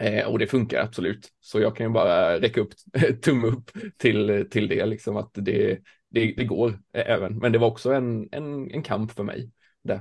Eh, 0.00 0.26
och 0.26 0.38
det 0.38 0.46
funkar 0.46 0.82
absolut. 0.82 1.28
Så 1.40 1.60
jag 1.60 1.76
kan 1.76 1.86
ju 1.86 1.92
bara 1.92 2.40
räcka 2.40 2.60
upp 2.60 2.72
tumme 3.22 3.46
upp 3.46 3.70
till, 3.96 4.46
till 4.50 4.68
det, 4.68 4.86
liksom 4.86 5.16
att 5.16 5.30
det, 5.32 5.78
det, 6.10 6.34
det 6.36 6.44
går 6.44 6.68
eh, 6.68 7.10
även. 7.10 7.38
Men 7.38 7.52
det 7.52 7.58
var 7.58 7.68
också 7.68 7.92
en, 7.92 8.28
en, 8.32 8.70
en 8.70 8.82
kamp 8.82 9.12
för 9.12 9.22
mig 9.22 9.50
där. 9.84 10.00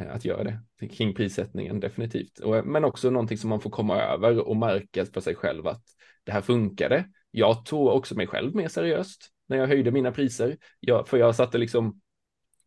Eh, 0.00 0.14
att 0.14 0.24
göra 0.24 0.42
det 0.42 0.88
kring 0.88 1.14
prissättningen 1.14 1.80
definitivt. 1.80 2.40
Eh, 2.40 2.64
men 2.64 2.84
också 2.84 3.10
någonting 3.10 3.38
som 3.38 3.50
man 3.50 3.60
får 3.60 3.70
komma 3.70 4.02
över 4.02 4.48
och 4.48 4.56
märka 4.56 5.06
för 5.06 5.20
sig 5.20 5.34
själv 5.34 5.66
att 5.66 5.82
det 6.24 6.32
här 6.32 6.40
funkade. 6.40 7.08
Jag 7.30 7.64
tog 7.64 7.86
också 7.86 8.14
mig 8.14 8.26
själv 8.26 8.54
mer 8.54 8.68
seriöst 8.68 9.30
när 9.46 9.56
jag 9.56 9.66
höjde 9.66 9.90
mina 9.90 10.12
priser, 10.12 10.56
jag, 10.80 11.08
för 11.08 11.18
jag 11.18 11.34
satte 11.34 11.58
liksom 11.58 12.00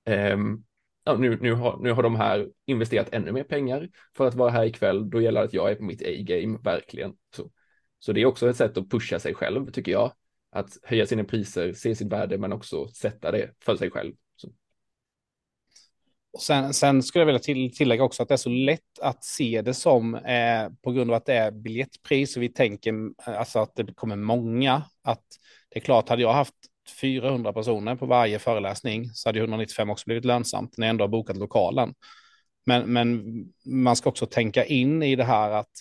eh, 0.05 0.38
ja, 1.03 1.17
nu, 1.17 1.38
nu, 1.41 1.53
har, 1.53 1.78
nu 1.82 1.91
har 1.91 2.03
de 2.03 2.15
här 2.15 2.47
investerat 2.65 3.09
ännu 3.11 3.32
mer 3.32 3.43
pengar 3.43 3.89
för 4.17 4.28
att 4.28 4.36
vara 4.36 4.51
här 4.51 4.65
ikväll. 4.65 5.09
Då 5.09 5.21
gäller 5.21 5.39
det 5.39 5.45
att 5.45 5.53
jag 5.53 5.71
är 5.71 5.75
på 5.75 5.84
mitt 5.84 6.01
A-game, 6.01 6.59
verkligen. 6.63 7.13
Så, 7.36 7.51
så 7.99 8.13
det 8.13 8.21
är 8.21 8.25
också 8.25 8.49
ett 8.49 8.55
sätt 8.55 8.78
att 8.78 8.89
pusha 8.89 9.19
sig 9.19 9.34
själv, 9.34 9.71
tycker 9.71 9.91
jag. 9.91 10.11
Att 10.51 10.78
höja 10.84 11.05
sina 11.05 11.23
priser, 11.23 11.73
se 11.73 11.95
sitt 11.95 12.11
värde, 12.11 12.38
men 12.38 12.53
också 12.53 12.88
sätta 12.88 13.32
det 13.32 13.51
för 13.59 13.75
sig 13.75 13.91
själv. 13.91 14.13
Sen, 16.39 16.73
sen, 16.73 17.03
skulle 17.03 17.21
jag 17.21 17.25
vilja 17.25 17.39
till, 17.39 17.75
tillägga 17.75 18.03
också 18.03 18.23
att 18.23 18.29
det 18.29 18.35
är 18.35 18.38
så 18.38 18.49
lätt 18.49 18.99
att 19.01 19.23
se 19.23 19.61
det 19.61 19.73
som, 19.73 20.15
eh, 20.15 20.69
på 20.83 20.91
grund 20.91 21.11
av 21.11 21.17
att 21.17 21.25
det 21.25 21.33
är 21.33 21.51
biljettpris 21.51 22.38
och 22.38 22.43
vi 22.43 22.49
tänker 22.49 22.93
alltså 23.25 23.59
att 23.59 23.75
det 23.75 23.95
kommer 23.95 24.15
många, 24.15 24.83
att 25.03 25.23
det 25.69 25.79
är 25.79 25.83
klart, 25.83 26.09
hade 26.09 26.21
jag 26.21 26.33
haft 26.33 26.53
400 27.01 27.53
personer 27.53 27.95
på 27.95 28.05
varje 28.05 28.39
föreläsning 28.39 29.09
så 29.13 29.29
hade 29.29 29.39
195 29.39 29.89
också 29.89 30.03
blivit 30.05 30.25
lönsamt 30.25 30.77
när 30.77 30.88
jag 30.88 30.89
ändå 30.89 31.03
har 31.03 31.09
bokat 31.09 31.38
lokalen. 31.38 31.93
Men, 32.65 32.93
men 32.93 33.23
man 33.65 33.95
ska 33.95 34.09
också 34.09 34.25
tänka 34.25 34.65
in 34.65 35.03
i 35.03 35.15
det 35.15 35.23
här 35.23 35.51
att 35.51 35.71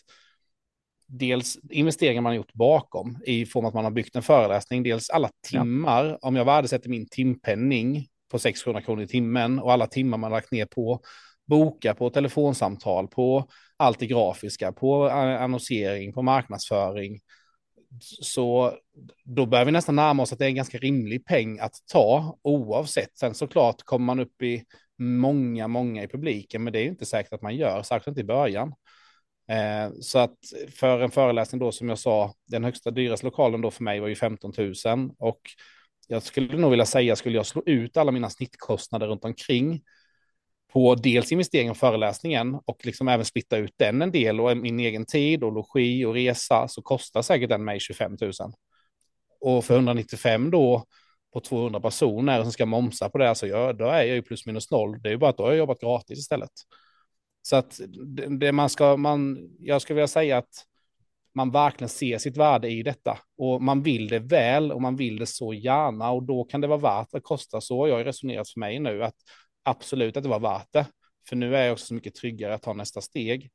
dels 1.07 1.59
investeringar 1.71 2.23
man 2.23 2.31
har 2.31 2.37
gjort 2.37 2.53
bakom 2.53 3.19
i 3.27 3.47
form 3.47 3.65
att 3.65 3.75
man 3.75 3.85
har 3.85 3.91
byggt 3.91 4.17
en 4.17 4.23
föreläsning, 4.23 4.83
dels 4.83 5.11
alla 5.11 5.31
timmar. 5.51 6.19
Om 6.23 6.37
jag 6.37 6.45
värdesätter 6.45 6.91
min 6.91 7.09
timpenning 7.09 8.07
på 8.31 8.39
600 8.39 8.83
kronor 8.83 9.03
i 9.03 9.07
timmen 9.07 9.59
och 9.59 9.73
alla 9.73 9.87
timmar 9.87 10.19
man 10.19 10.31
lagt 10.31 10.53
ner 10.53 10.67
på 10.67 11.01
boka, 11.47 11.95
på 11.95 12.11
telefonsamtal, 12.11 13.09
på 13.09 13.49
allt 13.77 13.99
det 13.99 14.07
grafiska, 14.07 14.73
på 14.73 15.09
annonsering, 15.09 16.13
på 16.13 16.23
marknadsföring. 16.23 17.21
Så 18.23 18.73
då 19.25 19.47
börjar 19.47 19.65
vi 19.65 19.73
nästan 19.73 19.97
närma 19.97 20.23
oss 20.23 20.33
att 20.33 20.39
det 20.39 20.45
är 20.45 20.49
en 20.49 20.55
ganska 20.55 20.79
rimlig 20.79 21.27
peng 21.27 21.59
att 21.59 21.75
ta 21.93 22.39
oavsett. 22.43 23.19
Sen 23.19 23.35
såklart 23.35 23.83
kommer 23.83 24.07
man 24.07 24.21
upp 24.21 24.43
i 24.43 24.65
många, 24.99 25.69
många 25.69 26.03
i 26.03 26.09
publiken, 26.09 26.65
men 26.65 26.73
det 26.73 26.79
är 26.79 26.85
inte 26.85 27.07
säkert 27.07 27.33
att 27.33 27.43
man 27.43 27.57
gör, 27.57 27.83
särskilt 27.83 28.07
inte 28.07 28.21
i 28.21 28.25
början. 28.25 28.75
Eh, 29.49 29.93
så 30.01 30.19
att 30.19 30.39
för 30.71 31.01
en 31.01 31.11
föreläsning 31.11 31.59
då, 31.59 31.73
som 31.73 31.89
jag 31.89 31.99
sa, 31.99 32.35
den 32.47 32.65
högsta 32.65 32.91
dyraste 32.91 33.27
lokalen 33.27 33.61
då 33.61 33.71
för 33.71 33.85
mig 33.85 34.01
var 34.01 34.09
ju 34.09 34.15
15 34.15 34.53
000 34.59 35.11
och 35.19 35.41
jag 36.07 36.23
skulle 36.23 36.57
nog 36.57 36.71
vilja 36.71 36.87
säga, 36.87 37.17
skulle 37.17 37.37
jag 37.37 37.47
slå 37.47 37.63
ut 37.67 37.97
alla 37.97 38.13
mina 38.13 38.31
snittkostnader 38.31 39.07
runt 39.07 39.25
omkring 39.25 39.83
på 40.73 40.95
dels 40.95 41.33
investeringen 41.33 41.71
och 41.71 41.77
föreläsningen 41.77 42.61
och 42.65 42.87
liksom 42.87 43.09
även 43.09 43.25
splitta 43.25 43.57
ut 43.57 43.75
den 43.77 44.03
en 44.03 44.11
del 44.11 44.41
och 44.41 44.57
min 44.57 44.81
egen 44.81 45.07
tid 45.07 45.45
och 45.45 45.53
logi 45.53 46.05
och 46.05 46.15
resa 46.15 46.69
så 46.69 46.83
kostar 46.83 47.23
säkert 47.23 47.49
den 47.49 47.65
mig 47.65 47.81
25 47.81 48.17
000. 48.21 48.33
Och 49.41 49.65
för 49.65 49.75
195 49.75 50.51
då 50.51 50.85
på 51.33 51.41
200 51.41 51.81
personer 51.81 52.43
som 52.43 52.53
ska 52.53 52.67
momsa 52.67 53.09
på 53.09 53.19
det, 53.19 53.35
så 53.35 53.47
jag, 53.47 53.79
då 53.79 53.85
är 53.85 54.03
jag 54.03 54.15
ju 54.15 54.23
plus 54.23 54.47
minus 54.47 54.71
noll. 54.71 55.03
Det 55.03 55.09
är 55.09 55.11
ju 55.11 55.19
bara 55.19 55.31
att 55.31 55.37
då 55.37 55.43
har 55.43 55.51
jag 55.51 55.59
jobbat 55.59 55.81
gratis 55.81 56.19
istället. 56.19 56.51
Så 57.43 57.57
att 57.57 57.81
det, 58.07 58.39
det 58.39 58.53
man 58.53 58.69
ska, 58.71 58.97
man, 58.97 59.39
jag 59.59 59.83
skulle 59.83 59.95
vilja 59.95 60.09
säga 60.09 60.39
att 60.39 60.65
man 61.37 61.51
verkligen 61.51 61.89
ser 61.89 62.19
sitt 62.19 62.37
värde 62.37 62.69
i 62.69 62.83
detta 62.83 63.19
och 63.39 63.63
man 63.63 63.83
vill 63.83 64.09
det 64.09 64.19
väl 64.19 64.73
och 64.73 64.83
man 64.83 64.97
vill 64.97 65.19
det 65.19 65.27
så 65.27 65.55
gärna 65.55 66.11
och 66.11 66.23
då 66.23 66.45
kan 66.45 66.61
det 66.61 66.67
vara 66.67 66.79
värt 66.79 67.15
att 67.15 67.23
kosta 67.23 67.61
så. 67.61 67.89
Jag 67.89 67.97
har 67.97 68.05
resonerat 68.05 68.49
för 68.49 68.61
mig 68.61 68.79
nu 68.79 69.05
att 69.05 69.15
absolut 69.63 70.17
att 70.17 70.23
det 70.23 70.29
var 70.29 70.41
värt 70.41 70.73
det. 70.73 70.87
För 71.29 71.37
nu 71.37 71.57
är 71.57 71.65
jag 71.65 71.73
också 71.73 71.87
så 71.87 71.95
mycket 71.95 72.15
tryggare 72.15 72.55
att 72.55 72.63
ta 72.63 72.73
nästa 72.73 73.01
steg. 73.01 73.51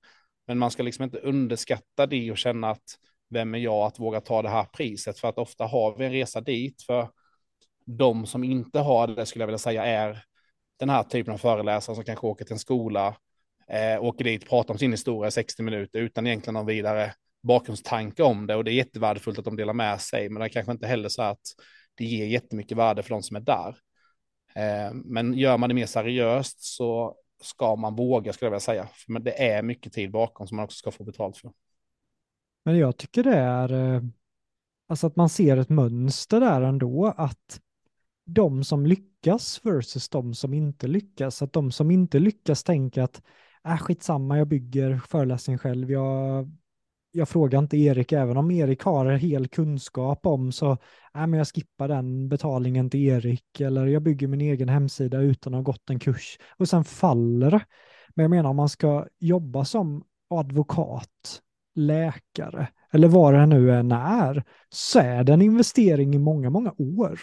Men 0.47 0.57
man 0.57 0.71
ska 0.71 0.83
liksom 0.83 1.03
inte 1.03 1.17
underskatta 1.17 2.05
det 2.05 2.31
och 2.31 2.37
känna 2.37 2.69
att 2.69 2.83
vem 3.29 3.55
är 3.55 3.59
jag 3.59 3.85
att 3.85 3.99
våga 3.99 4.21
ta 4.21 4.41
det 4.41 4.49
här 4.49 4.63
priset? 4.63 5.19
För 5.19 5.27
att 5.27 5.37
ofta 5.37 5.65
har 5.65 5.97
vi 5.97 6.05
en 6.05 6.11
resa 6.11 6.41
dit. 6.41 6.81
För 6.81 7.09
de 7.85 8.25
som 8.25 8.43
inte 8.43 8.79
har 8.79 9.07
det, 9.07 9.25
skulle 9.25 9.41
jag 9.41 9.47
vilja 9.47 9.57
säga, 9.57 9.85
är 9.85 10.23
den 10.79 10.89
här 10.89 11.03
typen 11.03 11.33
av 11.33 11.37
föreläsare 11.37 11.95
som 11.95 12.05
kanske 12.05 12.27
åker 12.27 12.45
till 12.45 12.53
en 12.53 12.59
skola, 12.59 13.15
eh, 13.67 14.03
åker 14.03 14.23
dit, 14.23 14.49
pratar 14.49 14.73
om 14.73 14.77
sin 14.77 14.91
historia 14.91 15.27
i 15.27 15.31
60 15.31 15.63
minuter 15.63 15.99
utan 15.99 16.27
egentligen 16.27 16.53
någon 16.53 16.65
vidare 16.65 17.13
bakgrundstanke 17.43 18.23
om 18.23 18.47
det 18.47 18.55
och 18.55 18.63
det 18.63 18.71
är 18.71 18.73
jättevärdefullt 18.73 19.39
att 19.39 19.45
de 19.45 19.55
delar 19.55 19.73
med 19.73 20.01
sig, 20.01 20.29
men 20.29 20.39
det 20.39 20.45
är 20.45 20.49
kanske 20.49 20.71
inte 20.71 20.87
heller 20.87 21.09
så 21.09 21.21
att 21.21 21.41
det 21.95 22.05
ger 22.05 22.25
jättemycket 22.25 22.77
värde 22.77 23.03
för 23.03 23.09
de 23.09 23.23
som 23.23 23.37
är 23.37 23.41
där. 23.41 23.75
Eh, 24.55 24.93
men 24.93 25.33
gör 25.33 25.57
man 25.57 25.69
det 25.69 25.75
mer 25.75 25.85
seriöst 25.85 26.63
så 26.63 27.15
ska 27.41 27.75
man 27.75 27.95
våga, 27.95 28.33
skulle 28.33 28.45
jag 28.45 28.51
vilja 28.51 28.59
säga. 28.59 28.89
Men 29.07 29.23
det 29.23 29.43
är 29.43 29.63
mycket 29.63 29.93
tid 29.93 30.11
bakom 30.11 30.47
som 30.47 30.57
man 30.57 30.63
också 30.63 30.77
ska 30.77 30.91
få 30.91 31.03
betalt 31.03 31.37
för. 31.37 31.51
Men 32.65 32.77
jag 32.77 32.97
tycker 32.97 33.23
det 33.23 33.37
är, 33.37 33.73
eh, 33.73 34.01
alltså 34.87 35.07
att 35.07 35.15
man 35.15 35.29
ser 35.29 35.57
ett 35.57 35.69
mönster 35.69 36.39
där 36.39 36.61
ändå, 36.61 37.13
att 37.17 37.61
de 38.25 38.63
som 38.63 38.85
lyckas 38.85 39.59
versus 39.63 40.09
de 40.09 40.33
som 40.33 40.53
inte 40.53 40.87
lyckas, 40.87 41.41
att 41.41 41.53
de 41.53 41.71
som 41.71 41.91
inte 41.91 42.19
lyckas 42.19 42.63
tänker 42.63 43.01
att 43.01 43.21
äh, 43.65 43.77
skitsamma, 43.77 44.37
jag 44.37 44.47
bygger 44.47 45.01
föreläsningen 45.07 45.59
själv, 45.59 45.91
jag 45.91 46.51
jag 47.11 47.29
frågar 47.29 47.59
inte 47.59 47.77
Erik, 47.77 48.11
även 48.11 48.37
om 48.37 48.51
Erik 48.51 48.83
har 48.83 49.11
hel 49.11 49.47
kunskap 49.47 50.25
om 50.25 50.51
så 50.51 50.77
nej, 51.13 51.27
men 51.27 51.33
jag 51.33 51.47
skippar 51.47 51.87
den 51.87 52.29
betalningen 52.29 52.89
till 52.89 52.99
Erik 52.99 53.59
eller 53.59 53.85
jag 53.85 54.01
bygger 54.03 54.27
min 54.27 54.41
egen 54.41 54.69
hemsida 54.69 55.19
utan 55.19 55.53
att 55.53 55.57
ha 55.57 55.63
gått 55.63 55.89
en 55.89 55.99
kurs 55.99 56.37
och 56.57 56.69
sen 56.69 56.83
faller 56.83 57.51
det. 57.51 57.65
Men 58.15 58.23
jag 58.23 58.29
menar 58.29 58.49
om 58.49 58.55
man 58.55 58.69
ska 58.69 59.07
jobba 59.19 59.65
som 59.65 60.03
advokat, 60.29 61.41
läkare 61.75 62.67
eller 62.93 63.07
vad 63.07 63.33
det 63.33 63.45
nu 63.45 63.71
än 63.71 63.91
är, 63.91 64.43
så 64.69 64.99
är 64.99 65.23
det 65.23 65.33
en 65.33 65.41
investering 65.41 66.15
i 66.15 66.19
många, 66.19 66.49
många 66.49 66.73
år 66.77 67.19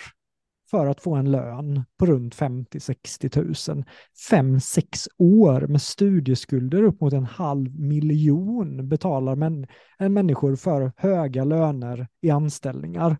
för 0.70 0.86
att 0.86 1.00
få 1.00 1.14
en 1.14 1.30
lön 1.30 1.84
på 1.98 2.06
runt 2.06 2.34
50-60 2.36 3.28
tusen. 3.28 3.84
Fem, 4.30 4.60
sex 4.60 5.08
år 5.18 5.66
med 5.66 5.82
studieskulder 5.82 6.82
upp 6.82 7.00
mot 7.00 7.12
en 7.12 7.24
halv 7.24 7.80
miljon 7.80 8.88
betalar 8.88 9.36
män, 9.36 9.66
eh, 9.98 10.08
människor 10.08 10.56
för 10.56 10.92
höga 10.96 11.44
löner 11.44 12.08
i 12.20 12.30
anställningar. 12.30 13.16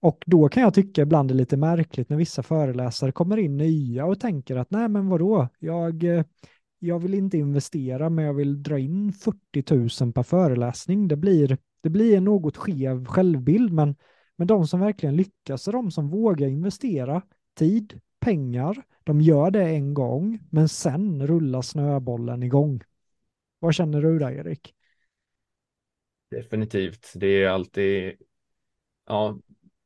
Och 0.00 0.24
då 0.26 0.48
kan 0.48 0.62
jag 0.62 0.74
tycka 0.74 1.02
ibland 1.02 1.28
det 1.28 1.34
är 1.34 1.36
lite 1.36 1.56
märkligt 1.56 2.08
när 2.08 2.16
vissa 2.16 2.42
föreläsare 2.42 3.12
kommer 3.12 3.36
in 3.36 3.56
nya 3.56 4.04
och 4.04 4.20
tänker 4.20 4.56
att 4.56 4.70
nej 4.70 4.88
men 4.88 5.08
vadå, 5.08 5.48
jag, 5.58 6.04
eh, 6.04 6.24
jag 6.78 6.98
vill 6.98 7.14
inte 7.14 7.38
investera 7.38 8.10
men 8.10 8.24
jag 8.24 8.34
vill 8.34 8.62
dra 8.62 8.78
in 8.78 9.12
40 9.12 10.04
000 10.04 10.12
per 10.12 10.22
föreläsning. 10.22 11.08
Det 11.08 11.16
blir, 11.16 11.58
det 11.82 11.90
blir 11.90 12.16
en 12.16 12.24
något 12.24 12.56
skev 12.56 13.04
självbild 13.04 13.72
men 13.72 13.94
men 14.38 14.46
de 14.46 14.66
som 14.66 14.80
verkligen 14.80 15.16
lyckas 15.16 15.68
är 15.68 15.72
de 15.72 15.90
som 15.90 16.08
vågar 16.08 16.48
investera 16.48 17.22
tid, 17.54 18.00
pengar. 18.20 18.82
De 19.04 19.20
gör 19.20 19.50
det 19.50 19.64
en 19.64 19.94
gång, 19.94 20.38
men 20.50 20.68
sen 20.68 21.26
rullar 21.26 21.62
snöbollen 21.62 22.42
igång. 22.42 22.80
Vad 23.58 23.74
känner 23.74 24.02
du 24.02 24.18
där, 24.18 24.32
Erik? 24.32 24.74
Definitivt. 26.30 27.12
Det 27.14 27.42
är 27.42 27.48
alltid, 27.48 28.14
ja, 29.06 29.38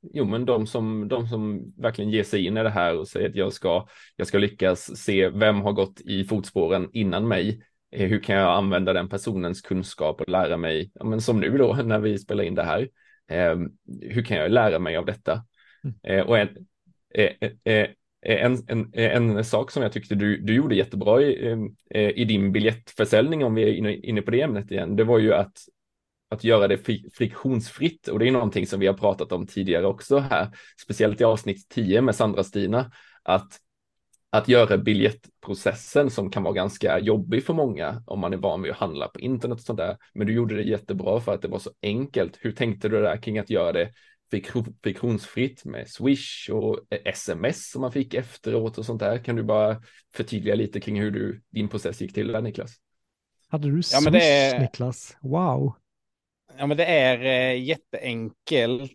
jo, 0.02 0.24
men 0.24 0.44
de 0.44 0.66
som, 0.66 1.08
de 1.08 1.26
som 1.28 1.72
verkligen 1.76 2.10
ger 2.10 2.24
sig 2.24 2.46
in 2.46 2.56
i 2.56 2.62
det 2.62 2.70
här 2.70 2.98
och 2.98 3.08
säger 3.08 3.28
att 3.28 3.36
jag 3.36 3.52
ska, 3.52 3.86
jag 4.16 4.26
ska 4.26 4.38
lyckas 4.38 4.96
se 4.96 5.28
vem 5.28 5.60
har 5.60 5.72
gått 5.72 6.00
i 6.00 6.24
fotspåren 6.24 6.88
innan 6.92 7.28
mig. 7.28 7.62
Eh, 7.90 8.08
hur 8.08 8.20
kan 8.20 8.36
jag 8.36 8.56
använda 8.56 8.92
den 8.92 9.08
personens 9.08 9.60
kunskap 9.60 10.20
och 10.20 10.28
lära 10.28 10.56
mig, 10.56 10.90
ja, 10.94 11.04
men 11.04 11.20
som 11.20 11.40
nu 11.40 11.58
då 11.58 11.74
när 11.74 11.98
vi 11.98 12.18
spelar 12.18 12.44
in 12.44 12.54
det 12.54 12.64
här. 12.64 12.88
Eh, 13.30 13.56
hur 14.00 14.24
kan 14.24 14.36
jag 14.36 14.50
lära 14.50 14.78
mig 14.78 14.96
av 14.96 15.06
detta? 15.06 15.44
Mm. 15.84 15.96
Eh, 16.02 16.26
och 16.26 16.38
en, 16.38 16.48
eh, 17.14 17.86
en, 18.24 18.58
en, 18.68 18.90
en, 18.94 19.44
sak 19.44 19.70
som 19.70 19.82
jag 19.82 19.92
tyckte 19.92 20.14
du, 20.14 20.36
du 20.36 20.54
gjorde 20.54 20.74
jättebra 20.74 21.22
i, 21.22 21.68
i 22.14 22.24
din 22.24 22.52
biljettförsäljning, 22.52 23.44
om 23.44 23.54
vi 23.54 23.62
är 23.62 23.72
inne, 23.72 23.94
inne 23.94 24.22
på 24.22 24.30
det 24.30 24.40
ämnet 24.40 24.70
igen, 24.70 24.96
det 24.96 25.04
var 25.04 25.18
ju 25.18 25.34
att, 25.34 25.56
att 26.30 26.44
göra 26.44 26.68
det 26.68 26.78
friktionsfritt. 27.14 28.08
Och 28.08 28.18
det 28.18 28.28
är 28.28 28.32
någonting 28.32 28.66
som 28.66 28.80
vi 28.80 28.86
har 28.86 28.94
pratat 28.94 29.32
om 29.32 29.46
tidigare 29.46 29.86
också 29.86 30.18
här, 30.18 30.48
speciellt 30.82 31.20
i 31.20 31.24
avsnitt 31.24 31.68
10 31.68 32.02
med 32.02 32.14
Sandra-Stina, 32.14 32.92
att 33.22 33.58
att 34.32 34.48
göra 34.48 34.78
biljettprocessen 34.78 36.10
som 36.10 36.30
kan 36.30 36.42
vara 36.42 36.54
ganska 36.54 36.98
jobbig 36.98 37.44
för 37.44 37.54
många 37.54 38.02
om 38.06 38.20
man 38.20 38.32
är 38.32 38.36
van 38.36 38.62
vid 38.62 38.72
att 38.72 38.78
handla 38.78 39.08
på 39.08 39.20
internet 39.20 39.58
och 39.58 39.64
sånt 39.64 39.78
där. 39.78 39.96
Men 40.14 40.26
du 40.26 40.32
gjorde 40.32 40.56
det 40.56 40.62
jättebra 40.62 41.20
för 41.20 41.34
att 41.34 41.42
det 41.42 41.48
var 41.48 41.58
så 41.58 41.70
enkelt. 41.82 42.38
Hur 42.40 42.52
tänkte 42.52 42.88
du 42.88 43.02
där 43.02 43.16
kring 43.16 43.38
att 43.38 43.50
göra 43.50 43.72
det 43.72 43.90
friktionsfritt 44.82 45.64
med 45.64 45.88
Swish 45.88 46.50
och 46.50 46.80
sms 47.04 47.70
som 47.70 47.80
man 47.80 47.92
fick 47.92 48.14
efteråt 48.14 48.78
och 48.78 48.86
sånt 48.86 49.00
där? 49.00 49.18
Kan 49.18 49.36
du 49.36 49.42
bara 49.42 49.82
förtydliga 50.14 50.54
lite 50.54 50.80
kring 50.80 51.00
hur 51.00 51.10
du, 51.10 51.42
din 51.50 51.68
process 51.68 52.00
gick 52.00 52.14
till 52.14 52.32
där 52.32 52.40
Niklas? 52.40 52.72
Hade 53.48 53.70
du 53.70 53.82
Swish 53.82 54.12
ja, 54.12 54.18
är... 54.18 54.60
Niklas? 54.60 55.16
Wow. 55.22 55.74
Ja 56.58 56.66
men 56.66 56.76
det 56.76 56.84
är 56.84 57.24
eh, 57.24 57.62
jätteenkelt 57.62 58.92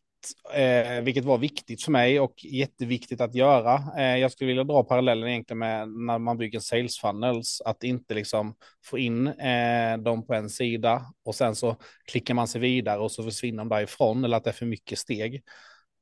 eh, 0.53 1.01
vilket 1.01 1.25
var 1.25 1.37
viktigt 1.37 1.83
för 1.83 1.91
mig 1.91 2.19
och 2.19 2.45
jätteviktigt 2.45 3.21
att 3.21 3.35
göra. 3.35 3.83
Eh, 3.97 4.17
jag 4.17 4.31
skulle 4.31 4.47
vilja 4.47 4.63
dra 4.63 4.83
parallellen 4.83 5.29
egentligen 5.29 5.59
med 5.59 5.89
när 5.89 6.19
man 6.19 6.37
bygger 6.37 6.59
sales 6.59 6.97
funnels, 6.97 7.61
att 7.65 7.83
inte 7.83 8.13
liksom 8.13 8.55
få 8.85 8.97
in 8.97 9.27
eh, 9.27 9.97
dem 9.97 10.27
på 10.27 10.33
en 10.33 10.49
sida 10.49 11.05
och 11.25 11.35
sen 11.35 11.55
så 11.55 11.75
klickar 12.05 12.33
man 12.33 12.47
sig 12.47 12.61
vidare 12.61 12.99
och 12.99 13.11
så 13.11 13.23
försvinner 13.23 13.57
de 13.57 13.69
därifrån 13.69 14.23
eller 14.23 14.37
att 14.37 14.43
det 14.43 14.49
är 14.49 14.53
för 14.53 14.65
mycket 14.65 14.99
steg. 14.99 15.43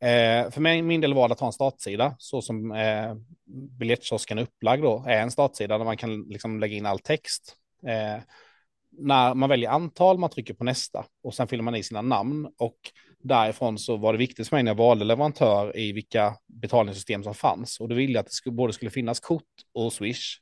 Eh, 0.02 0.52
för 0.52 0.61
mig, 0.61 0.81
min 0.81 1.02
del 1.02 1.14
var 1.14 1.27
det 1.27 1.34
att 1.34 1.39
ha 1.39 1.47
en 1.47 1.53
startsida, 1.53 2.15
så 2.18 2.41
som 2.41 2.72
eh, 2.72 3.15
biljettkiosken 3.80 4.38
är 4.38 4.41
upplagd 4.41 4.84
då, 4.84 5.03
är 5.07 5.22
en 5.22 5.31
startsida 5.31 5.77
där 5.77 5.85
man 5.85 5.97
kan 5.97 6.22
liksom 6.22 6.60
lägga 6.60 6.76
in 6.77 6.85
all 6.85 6.99
text. 6.99 7.56
Eh, 7.88 8.22
när 8.97 9.34
man 9.34 9.49
väljer 9.49 9.69
antal, 9.69 10.18
man 10.18 10.30
trycker 10.30 10.53
på 10.53 10.64
nästa 10.64 11.06
och 11.23 11.34
sen 11.34 11.47
fyller 11.47 11.64
man 11.64 11.76
i 11.76 11.84
sina 11.84 12.02
namn 12.02 12.47
och 12.57 12.77
därifrån 13.27 13.77
så 13.77 13.97
var 13.97 14.14
det 14.14 14.19
viktigt 14.19 14.47
för 14.47 14.56
mig 14.56 14.64
när 14.64 14.72
jag 14.72 14.77
valde 14.77 15.06
leverantör 15.06 15.77
i 15.77 15.91
vilka 15.91 16.35
betalningssystem 16.47 17.23
som 17.23 17.34
fanns. 17.34 17.80
Och 17.80 17.89
då 17.89 17.95
ville 17.95 18.14
jag 18.14 18.19
att 18.19 18.31
det 18.45 18.52
både 18.52 18.73
skulle 18.73 18.91
finnas 18.91 19.19
kort 19.19 19.43
och 19.73 19.93
Swish. 19.93 20.38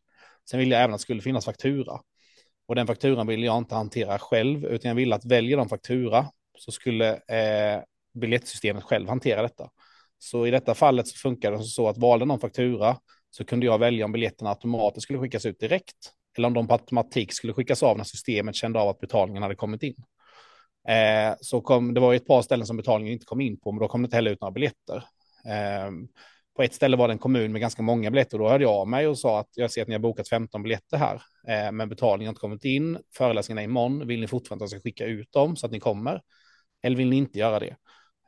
Sen 0.50 0.60
ville 0.60 0.76
jag 0.76 0.84
även 0.84 0.94
att 0.94 1.00
det 1.00 1.04
skulle 1.04 1.22
finnas 1.22 1.46
faktura. 1.46 2.00
Och 2.68 2.76
den 2.76 2.88
fakturan 2.88 3.28
ville 3.28 3.46
jag 3.46 3.58
inte 3.58 3.76
hantera 3.76 4.20
själv, 4.20 4.66
utan 4.66 4.90
jag 4.90 4.96
ville 4.96 5.16
att 5.16 5.26
välja 5.26 5.58
de 5.58 5.70
faktura 5.70 6.26
så 6.58 6.72
skulle 6.72 7.12
eh, 7.14 7.82
biljettsystemet 8.14 8.84
själv 8.84 9.10
hantera 9.10 9.42
detta. 9.42 9.70
Så 10.18 10.48
i 10.48 10.52
detta 10.52 10.76
fallet 10.76 11.08
så 11.08 11.18
funkade 11.18 11.58
det 11.58 11.64
så 11.64 11.88
att 11.88 11.98
valde 11.98 12.26
någon 12.26 12.40
faktura 12.40 12.98
så 13.30 13.46
kunde 13.46 13.66
jag 13.66 13.80
välja 13.80 14.06
om 14.06 14.12
biljetterna 14.12 14.50
automatiskt 14.50 15.04
skulle 15.04 15.20
skickas 15.20 15.46
ut 15.46 15.60
direkt 15.60 16.14
eller 16.38 16.48
om 16.48 16.54
de 16.54 16.68
på 16.68 16.74
automatik 16.74 17.34
skulle 17.34 17.54
skickas 17.54 17.84
av 17.84 17.98
när 17.98 18.04
systemet 18.04 18.56
kände 18.56 18.80
av 18.80 18.90
att 18.90 19.00
betalningen 19.00 19.44
hade 19.44 19.56
kommit 19.56 19.84
in. 19.84 19.96
Eh, 20.88 21.36
så 21.42 21.62
kom, 21.62 21.94
det 21.94 22.00
var 22.00 22.14
ett 22.14 22.28
par 22.28 22.42
ställen 22.42 22.68
som 22.68 22.78
betalningen 22.78 23.14
inte 23.14 23.26
kom 23.26 23.42
in 23.42 23.60
på, 23.60 23.72
men 23.72 23.80
då 23.80 23.88
kom 23.88 24.02
det 24.02 24.06
inte 24.06 24.16
heller 24.16 24.32
ut 24.32 24.42
några 24.42 24.52
biljetter. 24.52 24.96
Eh, 25.46 25.92
på 26.56 26.64
ett 26.64 26.74
ställe 26.74 26.98
var 26.98 27.08
det 27.08 27.14
en 27.14 27.18
kommun 27.18 27.52
med 27.52 27.62
ganska 27.62 27.82
många 27.82 28.12
biljetter. 28.12 28.38
Då 28.38 28.50
hörde 28.50 28.64
jag 28.64 28.74
av 28.74 28.88
mig 28.88 29.08
och 29.08 29.18
sa 29.18 29.40
att 29.40 29.50
jag 29.56 29.72
ser 29.72 29.82
att 29.82 29.88
ni 29.88 29.94
har 29.94 30.00
bokat 30.00 30.30
15 30.30 30.64
biljetter 30.64 30.98
här, 30.98 31.22
eh, 31.48 31.72
men 31.72 31.90
betalningen 31.90 32.28
har 32.28 32.32
inte 32.32 32.42
kommit 32.42 32.66
in. 32.66 32.98
Föreläsningen 33.18 33.58
är 33.58 33.64
imorgon. 33.64 34.08
Vill 34.08 34.20
ni 34.20 34.28
fortfarande 34.28 34.66
att 34.66 34.72
jag 34.72 34.80
ska 34.82 34.90
skicka 34.90 35.06
ut 35.06 35.32
dem 35.32 35.56
så 35.56 35.66
att 35.66 35.72
ni 35.72 35.80
kommer? 35.80 36.22
Eller 36.84 36.98
vill 36.98 37.10
ni 37.10 37.16
inte 37.16 37.40
göra 37.40 37.60
det? 37.60 37.76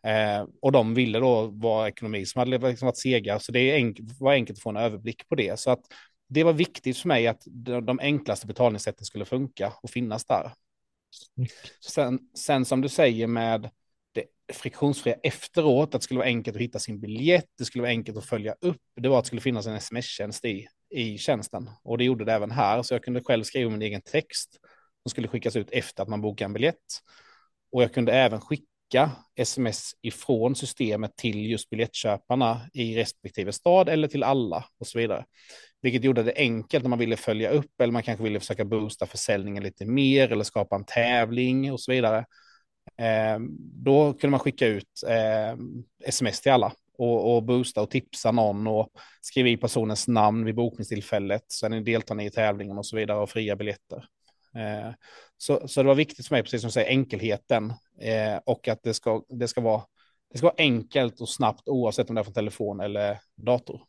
Eh, 0.06 0.48
och 0.62 0.72
de 0.72 0.94
ville 0.94 1.20
då 1.20 1.46
vara 1.46 1.88
ekonomi 1.88 2.26
som 2.26 2.40
hade 2.40 2.70
liksom 2.70 2.86
varit 2.86 2.98
sega, 2.98 3.40
så 3.40 3.52
det 3.52 3.72
enk 3.72 4.00
var 4.20 4.32
enkelt 4.32 4.60
att 4.60 4.64
få 4.64 4.70
en 4.70 4.78
överblick 4.78 5.30
på 5.30 5.36
det. 5.36 5.60
Så 5.60 5.72
att 5.72 5.82
det 6.30 6.44
var 6.44 6.54
viktigt 6.54 6.98
för 6.98 7.08
mig 7.08 7.28
att 7.28 7.42
de 7.84 8.00
enklaste 8.00 8.48
betalningssätten 8.48 9.06
skulle 9.06 9.26
funka 9.26 9.74
och 9.84 9.90
finnas 9.90 10.26
där. 10.26 10.52
Sen, 11.80 12.20
sen 12.38 12.66
som 12.66 12.82
du 12.82 12.90
säger 12.90 13.28
med 13.28 13.70
det 14.14 14.26
friktionsfria 14.54 15.16
efteråt, 15.24 15.96
att 15.96 16.02
det 16.02 16.04
skulle 16.04 16.18
vara 16.18 16.28
enkelt 16.28 16.56
att 16.56 16.62
hitta 16.62 16.80
sin 16.80 17.00
biljett, 17.00 17.46
det 17.58 17.66
skulle 17.66 17.82
vara 17.82 17.90
enkelt 17.90 18.18
att 18.18 18.26
följa 18.26 18.56
upp, 18.62 18.82
det 19.02 19.10
var 19.10 19.18
att 19.18 19.24
det 19.24 19.28
skulle 19.28 19.42
finnas 19.42 19.68
en 19.68 19.76
sms-tjänst 19.76 20.46
i, 20.46 20.68
i 20.90 21.18
tjänsten. 21.18 21.70
Och 21.84 21.98
det 21.98 22.04
gjorde 22.04 22.26
det 22.26 22.34
även 22.34 22.52
här, 22.52 22.84
så 22.84 22.94
jag 22.94 23.04
kunde 23.04 23.24
själv 23.24 23.44
skriva 23.44 23.72
min 23.72 23.82
egen 23.82 24.02
text 24.02 24.60
som 25.04 25.10
skulle 25.10 25.28
skickas 25.28 25.56
ut 25.56 25.70
efter 25.72 26.04
att 26.04 26.10
man 26.10 26.22
bokade 26.22 26.46
en 26.46 26.54
biljett. 26.54 27.02
Och 27.72 27.84
jag 27.84 27.94
kunde 27.94 28.14
även 28.14 28.42
skicka 28.42 29.12
sms 29.36 29.92
ifrån 30.02 30.56
systemet 30.56 31.16
till 31.16 31.46
just 31.52 31.70
biljettköparna 31.70 32.62
i 32.74 32.96
respektive 32.96 33.52
stad 33.52 33.90
eller 33.90 34.08
till 34.08 34.24
alla 34.24 34.66
och 34.80 34.88
så 34.88 34.98
vidare. 34.98 35.26
Vilket 35.86 36.04
gjorde 36.04 36.24
det 36.24 36.34
enkelt 36.36 36.84
när 36.84 36.90
man 36.90 37.00
ville 37.00 37.18
följa 37.18 37.50
upp 37.50 37.82
eller 37.82 37.94
man 37.94 38.04
kanske 38.04 38.24
ville 38.24 38.40
försöka 38.40 38.66
boosta 38.66 39.06
försäljningen 39.06 39.64
lite 39.64 39.86
mer 39.86 40.32
eller 40.32 40.44
skapa 40.44 40.76
en 40.76 40.84
tävling 40.84 41.72
och 41.72 41.80
så 41.80 41.92
vidare. 41.92 42.26
Eh, 42.98 43.40
då 43.60 44.14
kunde 44.14 44.32
man 44.32 44.40
skicka 44.40 44.68
ut 44.68 45.04
eh, 45.08 45.58
sms 46.06 46.42
till 46.42 46.52
alla 46.52 46.74
och, 46.98 47.36
och, 47.36 47.44
boosta 47.44 47.82
och 47.82 47.90
tipsa 47.90 48.32
någon 48.32 48.68
och 48.68 48.90
skriva 49.22 49.50
i 49.50 49.58
personens 49.58 50.08
namn 50.08 50.46
vid 50.46 50.56
bokningstillfället. 50.56 51.52
Sen 51.52 51.84
deltar 51.84 52.16
ni 52.16 52.26
i 52.26 52.32
tävlingen 52.32 52.78
och 52.78 52.86
så 52.86 52.96
vidare 52.96 53.18
och 53.18 53.30
fria 53.30 53.56
biljetter. 53.56 54.06
Eh, 54.56 54.94
så, 55.38 55.68
så 55.68 55.82
det 55.82 55.88
var 55.88 55.96
viktigt 55.96 56.28
för 56.28 56.36
mig, 56.36 56.44
precis 56.44 56.62
som 56.62 56.68
du 56.68 56.72
säger, 56.72 56.90
enkelheten 56.90 57.74
eh, 58.02 58.40
och 58.46 58.68
att 58.68 58.84
det 58.84 58.94
ska, 58.94 59.24
det, 59.30 59.48
ska 59.48 59.62
vara, 59.62 59.82
det 60.32 60.38
ska 60.38 60.48
vara 60.48 60.56
enkelt 60.58 61.22
och 61.22 61.30
snabbt 61.30 61.68
oavsett 61.68 62.10
om 62.10 62.16
det 62.16 62.22
är 62.22 62.24
från 62.24 62.34
telefon 62.34 62.80
eller 62.80 63.20
dator. 63.36 63.82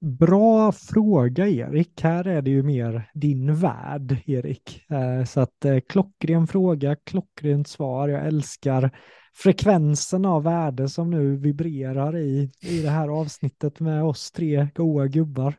Bra 0.00 0.72
fråga 0.72 1.48
Erik. 1.48 2.02
Här 2.02 2.26
är 2.26 2.42
det 2.42 2.50
ju 2.50 2.62
mer 2.62 3.10
din 3.14 3.54
värld 3.54 4.16
Erik. 4.26 4.90
Eh, 4.90 5.24
så 5.24 5.40
att 5.40 5.64
eh, 5.64 5.80
klockren 5.80 6.46
fråga, 6.46 6.96
klockrent 6.96 7.68
svar. 7.68 8.08
Jag 8.08 8.26
älskar 8.26 8.90
frekvensen 9.34 10.24
av 10.24 10.42
värde 10.42 10.88
som 10.88 11.10
nu 11.10 11.36
vibrerar 11.36 12.16
i, 12.16 12.50
i 12.60 12.82
det 12.82 12.90
här 12.90 13.08
avsnittet 13.08 13.80
med 13.80 14.04
oss 14.04 14.30
tre 14.30 14.68
goa 14.74 15.06
gubbar. 15.06 15.54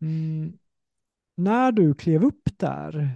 Mm. 0.00 0.52
När 1.36 1.72
du 1.72 1.94
klev 1.94 2.24
upp 2.24 2.58
där 2.58 3.10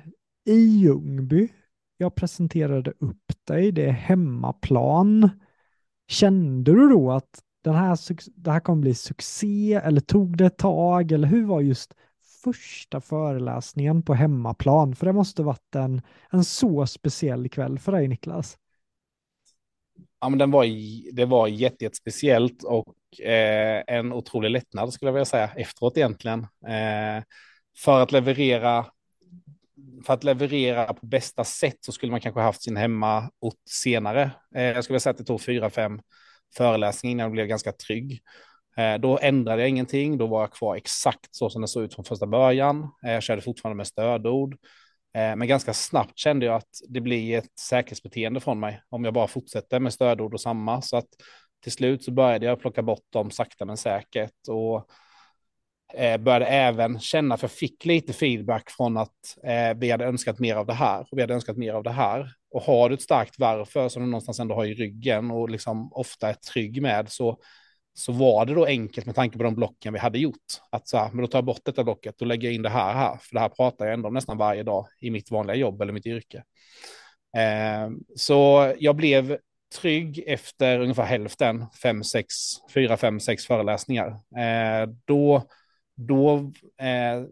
i 0.46 0.64
Ljungby, 0.64 1.48
jag 1.96 2.14
presenterade 2.14 2.92
upp 2.98 3.32
dig, 3.46 3.72
det 3.72 3.86
är 3.86 3.92
hemmaplan. 3.92 5.30
Kände 6.08 6.72
du 6.72 6.88
då 6.88 7.12
att 7.12 7.42
den 7.62 7.74
här, 7.74 7.98
det 8.34 8.50
här 8.50 8.60
kommer 8.60 8.82
bli 8.82 8.94
succé 8.94 9.74
eller 9.74 10.00
tog 10.00 10.36
det 10.36 10.46
ett 10.46 10.58
tag 10.58 11.12
eller 11.12 11.28
hur 11.28 11.46
var 11.46 11.60
just 11.60 11.94
första 12.44 13.00
föreläsningen 13.00 14.02
på 14.02 14.14
hemmaplan? 14.14 14.94
För 14.94 15.06
det 15.06 15.12
måste 15.12 15.42
varit 15.42 15.74
en, 15.74 16.02
en 16.30 16.44
så 16.44 16.86
speciell 16.86 17.48
kväll 17.48 17.78
för 17.78 17.92
dig 17.92 18.08
Niklas. 18.08 18.58
Ja, 20.20 20.28
men 20.28 20.38
den 20.38 20.50
var, 20.50 20.66
det 21.12 21.24
var 21.24 21.48
jättespeciellt 21.48 22.62
och 22.62 23.20
eh, 23.20 23.82
en 23.86 24.12
otrolig 24.12 24.50
lättnad 24.50 24.92
skulle 24.92 25.08
jag 25.08 25.12
vilja 25.12 25.24
säga 25.24 25.50
efteråt 25.56 25.96
egentligen. 25.96 26.40
Eh, 26.66 27.22
för 27.78 28.02
att 28.02 28.12
leverera 28.12 28.86
för 30.06 30.14
att 30.14 30.24
leverera 30.24 30.94
på 30.94 31.06
bästa 31.06 31.44
sätt 31.44 31.76
så 31.80 31.92
skulle 31.92 32.12
man 32.12 32.20
kanske 32.20 32.40
haft 32.40 32.62
sin 32.62 32.76
hemmaort 32.76 33.60
senare. 33.70 34.30
Eh, 34.54 34.62
jag 34.62 34.84
skulle 34.84 35.00
säga 35.00 35.10
att 35.10 35.18
det 35.18 35.24
tog 35.24 35.40
fyra, 35.40 35.70
fem 35.70 36.00
föreläsning 36.56 37.12
innan 37.12 37.24
jag 37.24 37.32
blev 37.32 37.46
ganska 37.46 37.72
trygg. 37.72 38.20
Eh, 38.76 39.00
då 39.00 39.18
ändrade 39.22 39.62
jag 39.62 39.68
ingenting, 39.68 40.18
då 40.18 40.26
var 40.26 40.40
jag 40.40 40.52
kvar 40.52 40.76
exakt 40.76 41.28
så 41.30 41.50
som 41.50 41.62
det 41.62 41.68
såg 41.68 41.82
ut 41.84 41.94
från 41.94 42.04
första 42.04 42.26
början. 42.26 42.88
Eh, 43.06 43.12
jag 43.12 43.22
körde 43.22 43.42
fortfarande 43.42 43.76
med 43.76 43.86
stödord. 43.86 44.56
Eh, 45.14 45.36
men 45.36 45.48
ganska 45.48 45.74
snabbt 45.74 46.18
kände 46.18 46.46
jag 46.46 46.54
att 46.54 46.80
det 46.88 47.00
blir 47.00 47.38
ett 47.38 47.58
säkerhetsbeteende 47.60 48.40
från 48.40 48.60
mig 48.60 48.82
om 48.88 49.04
jag 49.04 49.14
bara 49.14 49.26
fortsätter 49.26 49.80
med 49.80 49.92
stödord 49.92 50.34
och 50.34 50.40
samma. 50.40 50.82
Så 50.82 50.96
att 50.96 51.08
till 51.62 51.72
slut 51.72 52.04
så 52.04 52.10
började 52.12 52.46
jag 52.46 52.60
plocka 52.60 52.82
bort 52.82 53.04
dem 53.12 53.30
sakta 53.30 53.64
men 53.64 53.76
säkert 53.76 54.48
och 54.48 54.86
Eh, 55.94 56.16
började 56.16 56.46
även 56.46 57.00
känna, 57.00 57.36
för 57.36 57.44
jag 57.44 57.50
fick 57.50 57.84
lite 57.84 58.12
feedback 58.12 58.70
från 58.70 58.96
att 58.96 59.38
eh, 59.44 59.78
vi 59.78 59.90
hade 59.90 60.04
önskat 60.04 60.38
mer 60.38 60.56
av 60.56 60.66
det 60.66 60.72
här 60.72 61.00
och 61.00 61.18
vi 61.18 61.20
hade 61.20 61.34
önskat 61.34 61.56
mer 61.56 61.74
av 61.74 61.82
det 61.82 61.90
här. 61.90 62.32
Och 62.50 62.62
har 62.62 62.88
du 62.88 62.94
ett 62.94 63.02
starkt 63.02 63.34
varför 63.38 63.88
som 63.88 64.02
du 64.02 64.08
någonstans 64.08 64.40
ändå 64.40 64.54
har 64.54 64.64
i 64.64 64.74
ryggen 64.74 65.30
och 65.30 65.50
liksom 65.50 65.92
ofta 65.92 66.28
är 66.28 66.34
trygg 66.34 66.82
med 66.82 67.12
så 67.12 67.38
så 67.94 68.12
var 68.12 68.46
det 68.46 68.54
då 68.54 68.64
enkelt 68.64 69.06
med 69.06 69.14
tanke 69.14 69.38
på 69.38 69.44
de 69.44 69.54
blocken 69.54 69.92
vi 69.92 69.98
hade 69.98 70.18
gjort. 70.18 70.36
Att 70.70 70.88
så 70.88 70.98
här, 70.98 71.10
men 71.10 71.20
då 71.20 71.26
tar 71.26 71.38
jag 71.38 71.44
bort 71.44 71.64
detta 71.64 71.84
blocket 71.84 72.20
och 72.20 72.26
lägger 72.26 72.50
in 72.50 72.62
det 72.62 72.68
här 72.68 72.94
här, 72.94 73.16
för 73.16 73.34
det 73.34 73.40
här 73.40 73.48
pratar 73.48 73.84
jag 73.84 73.94
ändå 73.94 74.08
om 74.08 74.14
nästan 74.14 74.36
varje 74.36 74.62
dag 74.62 74.86
i 75.00 75.10
mitt 75.10 75.30
vanliga 75.30 75.56
jobb 75.56 75.82
eller 75.82 75.92
mitt 75.92 76.06
yrke. 76.06 76.44
Eh, 77.36 77.90
så 78.16 78.72
jag 78.78 78.96
blev 78.96 79.38
trygg 79.80 80.24
efter 80.26 80.80
ungefär 80.80 81.04
hälften, 81.04 81.66
fem, 81.82 82.04
sex, 82.04 82.34
fyra, 82.74 82.96
fem, 82.96 83.20
sex 83.20 83.46
föreläsningar. 83.46 84.08
Eh, 84.36 84.88
då 85.04 85.42
då 86.06 86.52
eh, 86.78 87.24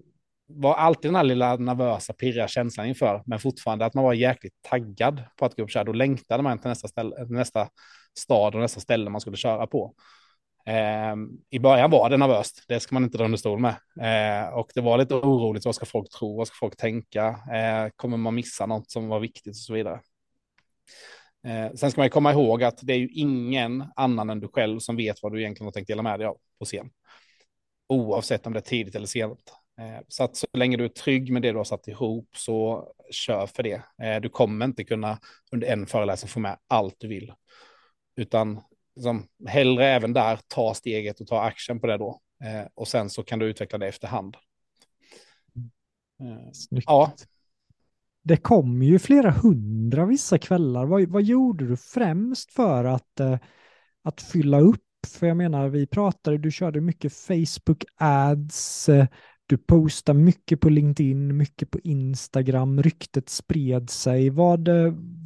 var 0.47 0.75
alltid 0.75 1.09
den 1.09 1.17
här 1.17 1.25
lilla 1.25 1.57
nervösa, 1.57 2.13
pirriga 2.13 2.49
känslan 2.49 2.87
inför, 2.87 3.23
men 3.27 3.39
fortfarande 3.39 3.87
att 3.87 3.95
man 3.95 4.05
var 4.05 4.15
jäkligt 4.15 4.55
taggad 4.63 5.23
på 5.37 5.45
att 5.45 5.57
gå 5.57 5.63
upp 5.63 5.67
och 5.67 5.71
köra. 5.71 5.85
Då 5.85 5.93
längtade 5.93 6.43
man 6.43 6.59
till 6.59 6.69
nästa, 6.69 6.89
ställe, 6.89 7.25
nästa 7.29 7.69
stad 8.19 8.55
och 8.55 8.61
nästa 8.61 8.81
ställe 8.81 9.11
man 9.11 9.21
skulle 9.21 9.37
köra 9.37 9.67
på. 9.67 9.95
Eh, 10.67 11.17
I 11.51 11.59
början 11.59 11.91
var 11.91 12.11
det 12.11 12.17
nervöst, 12.17 12.65
det 12.69 12.81
ska 12.81 12.95
man 12.95 13.05
inte 13.05 13.19
dra 13.19 13.25
under 13.25 13.39
stol 13.39 13.61
med. 13.61 13.75
Eh, 14.01 14.49
och 14.49 14.71
det 14.75 14.81
var 14.81 14.99
lite 14.99 15.15
oroligt, 15.15 15.65
vad 15.65 15.75
ska 15.75 15.87
folk 15.87 16.11
tro, 16.11 16.37
vad 16.37 16.47
ska 16.47 16.55
folk 16.61 16.77
tänka, 16.77 17.27
eh, 17.29 17.91
kommer 17.97 18.17
man 18.17 18.35
missa 18.35 18.67
något 18.67 18.91
som 18.91 19.09
var 19.09 19.21
viktigt 19.21 19.53
och 19.53 19.57
så 19.57 19.75
vidare. 19.75 20.01
Eh, 21.47 21.73
sen 21.75 21.91
ska 21.91 22.01
man 22.01 22.11
komma 22.11 22.33
ihåg 22.33 22.63
att 22.63 22.79
det 22.83 22.93
är 22.93 22.99
ju 22.99 23.09
ingen 23.09 23.85
annan 23.97 24.31
än 24.31 24.41
du 24.41 24.49
själv 24.49 24.79
som 24.79 24.97
vet 24.97 25.17
vad 25.23 25.33
du 25.33 25.41
egentligen 25.41 25.67
har 25.67 25.73
tänkt 25.73 25.89
dela 25.89 26.03
med 26.03 26.21
dig 26.21 26.27
av 26.27 26.37
på 26.59 26.65
scen. 26.65 26.91
Oavsett 27.89 28.47
om 28.47 28.53
det 28.53 28.59
är 28.59 28.61
tidigt 28.61 28.95
eller 28.95 29.07
sent. 29.07 29.53
Eh, 29.79 30.01
så 30.09 30.25
att 30.25 30.37
så 30.37 30.47
länge 30.53 30.77
du 30.77 30.85
är 30.85 30.89
trygg 30.89 31.33
med 31.33 31.43
det 31.43 31.53
du 31.53 31.57
har 31.57 31.65
satt 31.65 31.89
ihop 31.89 32.29
så 32.37 32.89
kör 33.11 33.47
för 33.47 33.63
det. 33.63 33.83
Eh, 34.03 34.21
du 34.21 34.29
kommer 34.29 34.65
inte 34.65 34.85
kunna 34.85 35.19
under 35.53 35.69
en 35.69 35.87
föreläsning 35.87 36.29
få 36.29 36.41
med 36.41 36.59
allt 36.67 36.95
du 36.99 37.09
vill. 37.09 37.33
Utan 38.17 38.61
liksom, 38.97 39.27
hellre 39.47 39.87
även 39.87 40.13
där 40.13 40.39
ta 40.47 40.75
steget 40.75 41.21
och 41.21 41.27
ta 41.27 41.41
action 41.41 41.81
på 41.81 41.87
det 41.87 41.97
då. 41.97 42.21
Eh, 42.45 42.69
och 42.75 42.89
sen 42.89 43.11
så 43.11 43.23
kan 43.23 43.39
du 43.39 43.47
utveckla 43.47 43.79
det 43.79 43.89
efterhand. 43.89 44.37
Snyggt. 46.53 46.85
Ja. 46.87 47.13
Det 48.23 48.37
kom 48.37 48.83
ju 48.83 48.99
flera 48.99 49.31
hundra 49.31 50.07
vissa 50.07 50.39
kvällar. 50.39 50.87
Vad, 50.87 51.09
vad 51.09 51.23
gjorde 51.23 51.69
du 51.69 51.77
främst 51.77 52.53
för 52.53 52.85
att, 52.85 53.21
att 54.03 54.23
fylla 54.23 54.61
upp? 54.61 54.88
För 55.07 55.27
jag 55.27 55.37
menar, 55.37 55.69
vi 55.69 55.87
pratade, 55.87 56.39
du 56.39 56.51
körde 56.51 56.81
mycket 56.81 57.13
Facebook 57.13 57.85
ads, 57.97 58.89
eh, 58.89 59.07
du 59.47 59.59
postade 59.59 60.19
mycket 60.19 60.61
på 60.61 60.69
LinkedIn, 60.69 61.37
mycket 61.37 61.71
på 61.71 61.79
Instagram, 61.85 62.83
ryktet 62.83 63.29
spred 63.29 63.91
sig. 63.91 64.31
Vad, 64.31 64.69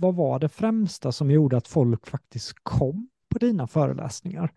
vad 0.01 0.15
var 0.15 0.39
det 0.39 0.49
främsta 0.49 1.13
som 1.13 1.31
gjorde 1.31 1.57
att 1.57 1.69
folk 1.69 2.07
faktiskt 2.07 2.53
kom 2.63 3.09
på 3.29 3.39
dina 3.39 3.67
föreläsningar? 3.67 4.53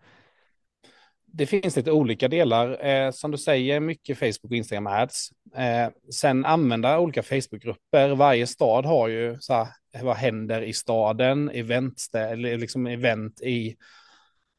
Det 1.26 1.46
finns 1.46 1.76
lite 1.76 1.92
olika 1.92 2.28
delar. 2.28 2.86
Eh, 2.86 3.10
som 3.10 3.30
du 3.30 3.38
säger, 3.38 3.80
mycket 3.80 4.18
Facebook 4.18 4.50
och 4.50 4.56
Instagram 4.56 4.86
ads. 4.86 5.30
Eh, 5.56 5.88
sen 6.12 6.44
använda 6.44 6.98
olika 6.98 7.22
Facebookgrupper. 7.22 8.14
Varje 8.14 8.46
stad 8.46 8.86
har 8.86 9.08
ju 9.08 9.36
så 9.40 9.54
här, 9.54 9.68
vad 10.02 10.16
händer 10.16 10.62
i 10.62 10.72
staden, 10.72 11.50
event, 11.50 12.10
liksom 12.36 12.86
event 12.86 13.40
i 13.40 13.76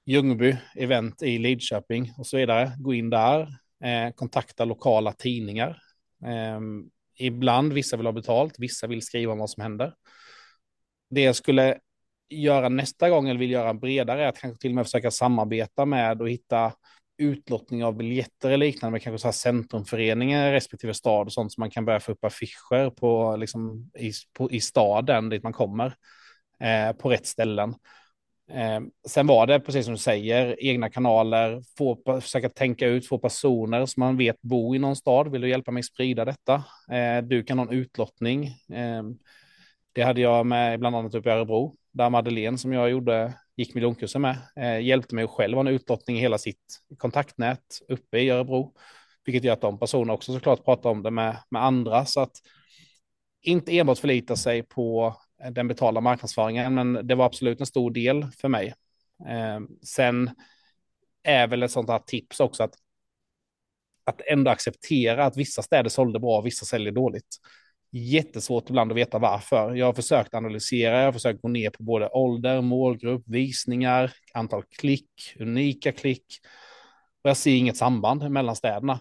Ljungby, 0.08 0.58
event 0.76 1.24
i 1.24 1.38
Lidköping 1.38 2.14
och 2.18 2.28
så 2.28 2.38
vidare. 2.38 2.72
Gå 2.80 2.94
in 2.94 3.10
där, 3.10 3.42
eh, 3.84 4.14
kontakta 4.16 4.66
lokala 4.66 5.14
tidningar. 5.14 5.82
Eh, 6.26 6.60
ibland, 7.20 7.74
vissa 7.74 7.98
vill 7.98 8.06
ha 8.06 8.14
betalt, 8.14 8.56
vissa 8.58 8.88
vill 8.88 9.02
skriva 9.02 9.34
om 9.34 9.40
vad 9.40 9.50
som 9.50 9.64
händer. 9.64 9.94
Det 11.10 11.22
jag 11.22 11.36
skulle 11.36 11.78
göra 12.30 12.70
nästa 12.70 13.10
gång 13.10 13.30
eller 13.30 13.40
vill 13.40 13.52
göra 13.52 13.74
bredare 13.74 14.24
är 14.24 14.28
att 14.28 14.40
kanske 14.40 14.62
till 14.62 14.72
och 14.72 14.76
med 14.76 14.86
försöka 14.86 15.12
samarbeta 15.12 15.86
med 15.86 16.22
och 16.22 16.30
hitta 16.30 16.74
utlottning 17.18 17.84
av 17.84 17.98
biljetter 17.98 18.50
eller 18.50 18.66
liknande 18.66 18.92
med 18.92 19.02
kanske 19.02 19.22
så 19.22 19.28
här 19.28 19.32
centrumföreningar 19.32 20.50
i 20.50 20.52
respektive 20.52 20.94
stad 20.94 21.28
och 21.28 21.34
sånt 21.34 21.54
som 21.54 21.62
man 21.62 21.72
kan 21.72 21.86
börja 21.86 22.00
få 22.00 22.12
upp 22.12 22.26
affischer 22.26 22.90
på, 22.90 23.36
liksom, 23.36 23.92
i, 24.00 24.12
på, 24.34 24.52
i 24.52 24.62
staden 24.62 25.30
dit 25.30 25.44
man 25.44 25.54
kommer 25.54 25.96
eh, 26.60 26.94
på 26.94 27.10
rätt 27.10 27.26
ställen. 27.26 27.76
Eh, 28.52 28.80
sen 29.08 29.28
var 29.28 29.48
det, 29.48 29.60
precis 29.60 29.86
som 29.86 29.94
du 29.94 30.00
säger, 30.00 30.56
egna 30.60 30.90
kanaler, 30.90 31.62
få, 31.78 32.20
försöka 32.22 32.50
tänka 32.50 32.88
ut 32.88 33.08
få 33.08 33.18
personer 33.18 33.86
som 33.86 34.02
man 34.02 34.18
vet 34.18 34.42
bor 34.42 34.76
i 34.76 34.80
någon 34.80 34.96
stad. 34.96 35.32
Vill 35.32 35.42
du 35.42 35.50
hjälpa 35.50 35.72
mig 35.72 35.84
sprida 35.84 36.26
detta? 36.26 36.64
Eh, 36.92 37.24
du 37.24 37.44
kan 37.44 37.60
ha 37.60 37.66
en 37.66 37.74
utlottning. 37.74 38.46
Eh, 38.74 39.04
det 39.94 40.02
hade 40.02 40.22
jag 40.22 40.46
med 40.46 40.80
bland 40.80 40.96
annat 40.96 41.16
uppe 41.16 41.30
i 41.30 41.32
Örebro 41.32 41.76
där 41.92 42.10
Madeleine 42.10 42.58
som 42.58 42.74
jag 42.74 42.90
gjorde, 42.90 43.34
gick 43.56 43.74
miljonkursen 43.76 44.22
med, 44.22 44.38
eh, 44.56 44.80
hjälpte 44.80 45.16
mig 45.16 45.28
själv 45.28 45.54
ha 45.54 45.62
en 45.62 45.68
utlottning 45.68 46.18
i 46.18 46.20
hela 46.20 46.38
sitt 46.38 46.80
kontaktnät 46.98 47.80
uppe 47.88 48.20
i 48.20 48.30
Örebro, 48.30 48.74
vilket 49.26 49.44
gör 49.44 49.54
att 49.54 49.62
de 49.62 49.80
personerna 49.80 50.14
också 50.14 50.34
såklart 50.34 50.66
pratar 50.66 50.90
om 50.90 51.04
det 51.04 51.12
med, 51.12 51.38
med 51.50 51.64
andra, 51.64 52.06
så 52.06 52.20
att 52.20 52.32
inte 53.42 53.78
enbart 53.78 53.98
förlita 53.98 54.36
sig 54.36 54.64
på 54.64 55.16
den 55.52 55.68
betalda 55.68 56.02
marknadsföringen, 56.02 56.74
men 56.74 57.08
det 57.08 57.16
var 57.16 57.26
absolut 57.26 57.60
en 57.60 57.66
stor 57.66 57.92
del 57.92 58.26
för 58.32 58.48
mig. 58.48 58.74
Eh, 59.28 59.60
sen 59.84 60.30
är 61.24 61.48
väl 61.48 61.64
ett 61.64 61.72
sånt 61.72 61.90
här 61.90 62.00
tips 62.00 62.40
också 62.40 62.64
att 62.64 62.74
att 64.04 64.22
ändå 64.22 64.52
acceptera 64.52 65.26
att 65.26 65.38
vissa 65.38 65.62
städer 65.62 65.90
sålde 65.90 66.20
bra, 66.20 66.42
vissa 66.42 66.66
säljer 66.66 66.92
dåligt 66.92 67.38
jättesvårt 67.92 68.70
ibland 68.70 68.92
att 68.92 68.98
veta 68.98 69.20
varför. 69.20 69.76
Jag 69.76 69.86
har 69.86 69.94
försökt 69.94 70.34
analysera, 70.34 70.98
jag 70.98 71.06
har 71.06 71.12
försökt 71.12 71.42
gå 71.42 71.48
ner 71.48 71.70
på 71.70 71.84
både 71.84 72.10
ålder, 72.10 72.62
målgrupp, 72.62 73.24
visningar, 73.26 74.14
antal 74.34 74.64
klick, 74.64 75.36
unika 75.40 75.92
klick. 75.92 76.26
Och 77.24 77.30
jag 77.30 77.38
ser 77.38 77.56
inget 77.56 77.78
samband 77.78 78.32
mellan 78.32 78.56
städerna. 78.56 79.00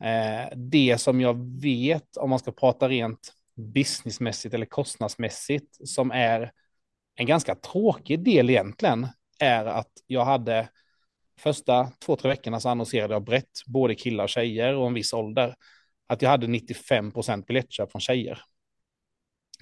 Eh, 0.00 0.56
det 0.56 1.00
som 1.00 1.20
jag 1.20 1.60
vet, 1.60 2.16
om 2.16 2.30
man 2.30 2.38
ska 2.38 2.52
prata 2.52 2.88
rent 2.88 3.32
businessmässigt 3.56 4.54
eller 4.54 4.66
kostnadsmässigt, 4.66 5.88
som 5.88 6.10
är 6.10 6.52
en 7.14 7.26
ganska 7.26 7.54
tråkig 7.54 8.24
del 8.24 8.50
egentligen, 8.50 9.08
är 9.40 9.64
att 9.64 9.92
jag 10.06 10.24
hade 10.24 10.68
första 11.38 11.92
två, 12.04 12.16
tre 12.16 12.30
veckorna 12.30 12.60
så 12.60 12.68
annonserade 12.68 13.14
jag 13.14 13.24
brett, 13.24 13.66
både 13.66 13.94
killar 13.94 14.24
och 14.24 14.30
tjejer 14.30 14.74
och 14.74 14.86
en 14.86 14.94
viss 14.94 15.12
ålder 15.12 15.54
att 16.10 16.22
jag 16.22 16.30
hade 16.30 16.46
95 16.46 17.12
procent 17.12 17.46
biljettköp 17.46 17.92
från 17.92 18.00
tjejer. 18.00 18.42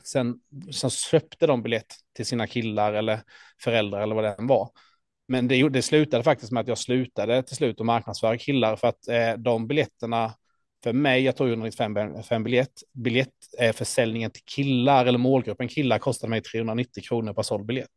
Sen, 0.05 0.41
sen 0.73 0.91
köpte 0.91 1.47
de 1.47 1.63
biljett 1.63 1.95
till 2.17 2.27
sina 2.27 2.47
killar 2.47 2.93
eller 2.93 3.21
föräldrar 3.63 4.03
eller 4.03 4.15
vad 4.15 4.25
det 4.25 4.35
än 4.39 4.47
var. 4.47 4.71
Men 5.29 5.49
det, 5.49 5.69
det 5.69 5.83
slutade 5.83 6.25
faktiskt 6.25 6.53
med 6.53 6.61
att 6.61 6.69
jag 6.69 6.79
slutade 6.79 7.43
till 7.43 7.57
slut 7.57 7.81
att 7.81 7.87
marknadsföra 7.87 8.39
killar 8.39 8.77
för 8.77 8.89
att 8.89 9.09
eh, 9.09 9.33
de 9.33 9.67
biljetterna 9.67 10.35
för 10.83 10.93
mig, 10.93 11.23
jag 11.23 11.37
tog 11.37 11.49
195 11.49 12.45
biljett, 12.45 12.73
biljett 12.93 13.35
försäljningen 13.75 14.31
till 14.31 14.43
killar 14.45 15.07
eller 15.07 15.19
målgruppen 15.19 15.69
killar 15.69 15.99
kostade 15.99 16.31
mig 16.31 16.43
390 16.43 17.03
kronor 17.03 17.33
per 17.33 17.43
såld 17.43 17.67
biljett. 17.67 17.89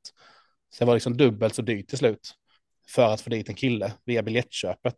Så 0.70 0.84
det 0.84 0.88
var 0.88 0.94
liksom 0.94 1.18
dubbelt 1.18 1.56
så 1.56 1.62
dyrt 1.62 1.88
till 1.88 1.98
slut 1.98 2.34
för 2.90 3.14
att 3.14 3.22
få 3.22 3.30
dit 3.30 3.50
en 3.50 3.56
kille 3.56 3.94
via 4.06 4.24
biljettköpet. 4.24 4.96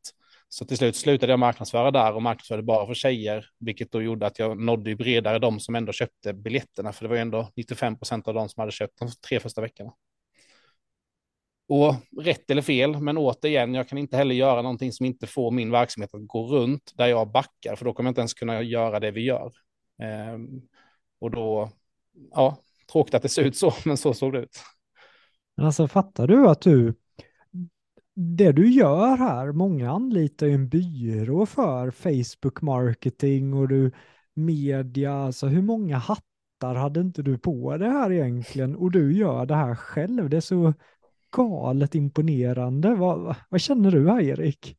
Så 0.49 0.65
till 0.65 0.77
slut 0.77 0.95
slutade 0.95 1.31
jag 1.31 1.39
marknadsföra 1.39 1.91
där 1.91 2.13
och 2.13 2.21
marknadsförde 2.21 2.63
bara 2.63 2.87
för 2.87 2.93
tjejer, 2.93 3.45
vilket 3.59 3.91
då 3.91 4.01
gjorde 4.01 4.25
att 4.25 4.39
jag 4.39 4.59
nådde 4.59 4.95
bredare 4.95 5.39
de 5.39 5.59
som 5.59 5.75
ändå 5.75 5.91
köpte 5.91 6.33
biljetterna, 6.33 6.93
för 6.93 7.05
det 7.05 7.09
var 7.09 7.15
ju 7.15 7.21
ändå 7.21 7.51
95 7.55 7.97
procent 7.97 8.27
av 8.27 8.33
de 8.33 8.49
som 8.49 8.61
hade 8.61 8.71
köpt 8.71 8.99
de 8.99 9.09
tre 9.27 9.39
första 9.39 9.61
veckorna. 9.61 9.91
Och 11.67 11.95
rätt 12.21 12.51
eller 12.51 12.61
fel, 12.61 12.99
men 12.99 13.17
återigen, 13.17 13.73
jag 13.73 13.87
kan 13.87 13.97
inte 13.97 14.17
heller 14.17 14.35
göra 14.35 14.61
någonting 14.61 14.91
som 14.91 15.05
inte 15.05 15.27
får 15.27 15.51
min 15.51 15.71
verksamhet 15.71 16.13
att 16.13 16.27
gå 16.27 16.47
runt 16.47 16.91
där 16.95 17.07
jag 17.07 17.31
backar, 17.31 17.75
för 17.75 17.85
då 17.85 17.93
kommer 17.93 18.07
jag 18.07 18.11
inte 18.11 18.21
ens 18.21 18.33
kunna 18.33 18.61
göra 18.61 18.99
det 18.99 19.11
vi 19.11 19.21
gör. 19.21 19.51
Ehm, 20.01 20.61
och 21.19 21.31
då, 21.31 21.71
ja, 22.31 22.57
tråkigt 22.91 23.13
att 23.13 23.21
det 23.21 23.29
ser 23.29 23.43
ut 23.43 23.57
så, 23.57 23.73
men 23.85 23.97
så 23.97 24.13
såg 24.13 24.33
det 24.33 24.39
ut. 24.39 24.57
Men 25.57 25.65
Alltså 25.65 25.87
fattar 25.87 26.27
du 26.27 26.47
att 26.47 26.61
du, 26.61 26.93
det 28.15 28.51
du 28.51 28.71
gör 28.71 29.17
här, 29.17 29.51
många 29.51 29.91
anlitar 29.91 30.47
ju 30.47 30.53
en 30.53 30.69
byrå 30.69 31.45
för 31.45 31.91
Facebook 31.91 32.61
marketing 32.61 33.53
och 33.53 33.67
du 33.67 33.91
media, 34.33 35.13
alltså 35.13 35.47
hur 35.47 35.61
många 35.61 35.97
hattar 35.97 36.75
hade 36.75 36.99
inte 36.99 37.21
du 37.21 37.37
på 37.37 37.77
det 37.77 37.89
här 37.89 38.11
egentligen? 38.11 38.75
Och 38.75 38.91
du 38.91 39.17
gör 39.17 39.45
det 39.45 39.55
här 39.55 39.75
själv, 39.75 40.29
det 40.29 40.37
är 40.37 40.41
så 40.41 40.73
galet 41.33 41.95
imponerande. 41.95 42.95
Vad, 42.95 43.35
vad 43.49 43.61
känner 43.61 43.91
du 43.91 44.09
här 44.09 44.21
Erik? 44.21 44.77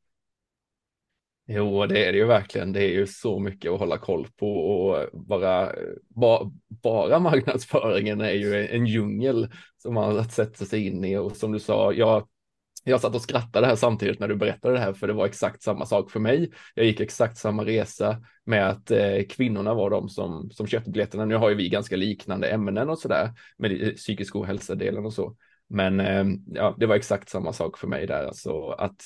Jo, 1.47 1.87
det 1.87 2.05
är 2.05 2.13
det 2.13 2.19
ju 2.19 2.25
verkligen. 2.25 2.73
Det 2.73 2.83
är 2.83 2.93
ju 2.93 3.07
så 3.07 3.39
mycket 3.39 3.73
att 3.73 3.79
hålla 3.79 3.99
koll 3.99 4.27
på 4.37 4.57
och 4.57 5.09
bara, 5.13 5.73
ba, 6.09 6.51
bara 6.69 7.19
marknadsföringen 7.19 8.21
är 8.21 8.33
ju 8.33 8.67
en 8.67 8.87
djungel 8.87 9.49
som 9.79 9.95
man 9.95 10.17
har 10.17 10.23
sett 10.23 10.57
sig 10.57 10.87
in 10.87 11.05
i 11.05 11.17
och 11.17 11.37
som 11.37 11.53
du 11.53 11.61
sa, 11.61 11.93
jag 11.93 12.29
jag 12.87 13.01
satt 13.01 13.15
och 13.15 13.23
skrattade 13.23 13.67
här 13.67 13.77
samtidigt 13.77 14.21
när 14.21 14.29
du 14.29 14.37
berättade 14.37 14.75
det 14.75 14.81
här, 14.81 14.93
för 14.93 15.07
det 15.07 15.13
var 15.13 15.27
exakt 15.27 15.63
samma 15.63 15.87
sak 15.87 16.11
för 16.11 16.21
mig. 16.21 16.53
Jag 16.75 16.87
gick 16.87 17.01
exakt 17.01 17.39
samma 17.39 17.65
resa 17.65 18.23
med 18.45 18.69
att 18.69 18.91
eh, 18.91 19.23
kvinnorna 19.29 19.75
var 19.75 19.91
de 19.91 20.09
som, 20.09 20.51
som 20.51 20.67
köpte 20.67 20.91
biljetterna. 20.91 21.25
Nu 21.25 21.37
har 21.37 21.49
ju 21.49 21.55
vi 21.55 21.69
ganska 21.69 21.97
liknande 21.97 22.49
ämnen 22.49 22.91
och 22.91 22.99
så 22.99 23.09
där 23.09 23.31
med 23.59 23.83
eh, 23.83 23.91
psykisk 23.91 24.37
ohälsa-delen 24.37 25.07
och 25.07 25.13
så. 25.13 25.37
Men 25.69 26.01
ehm, 26.01 26.39
ja, 26.47 26.77
det 26.79 26.87
var 26.87 26.97
exakt 26.97 27.29
samma 27.29 27.53
sak 27.53 27.79
för 27.79 27.89
mig 27.89 28.07
där. 28.07 28.25
Alltså 28.25 28.69
att 28.69 29.03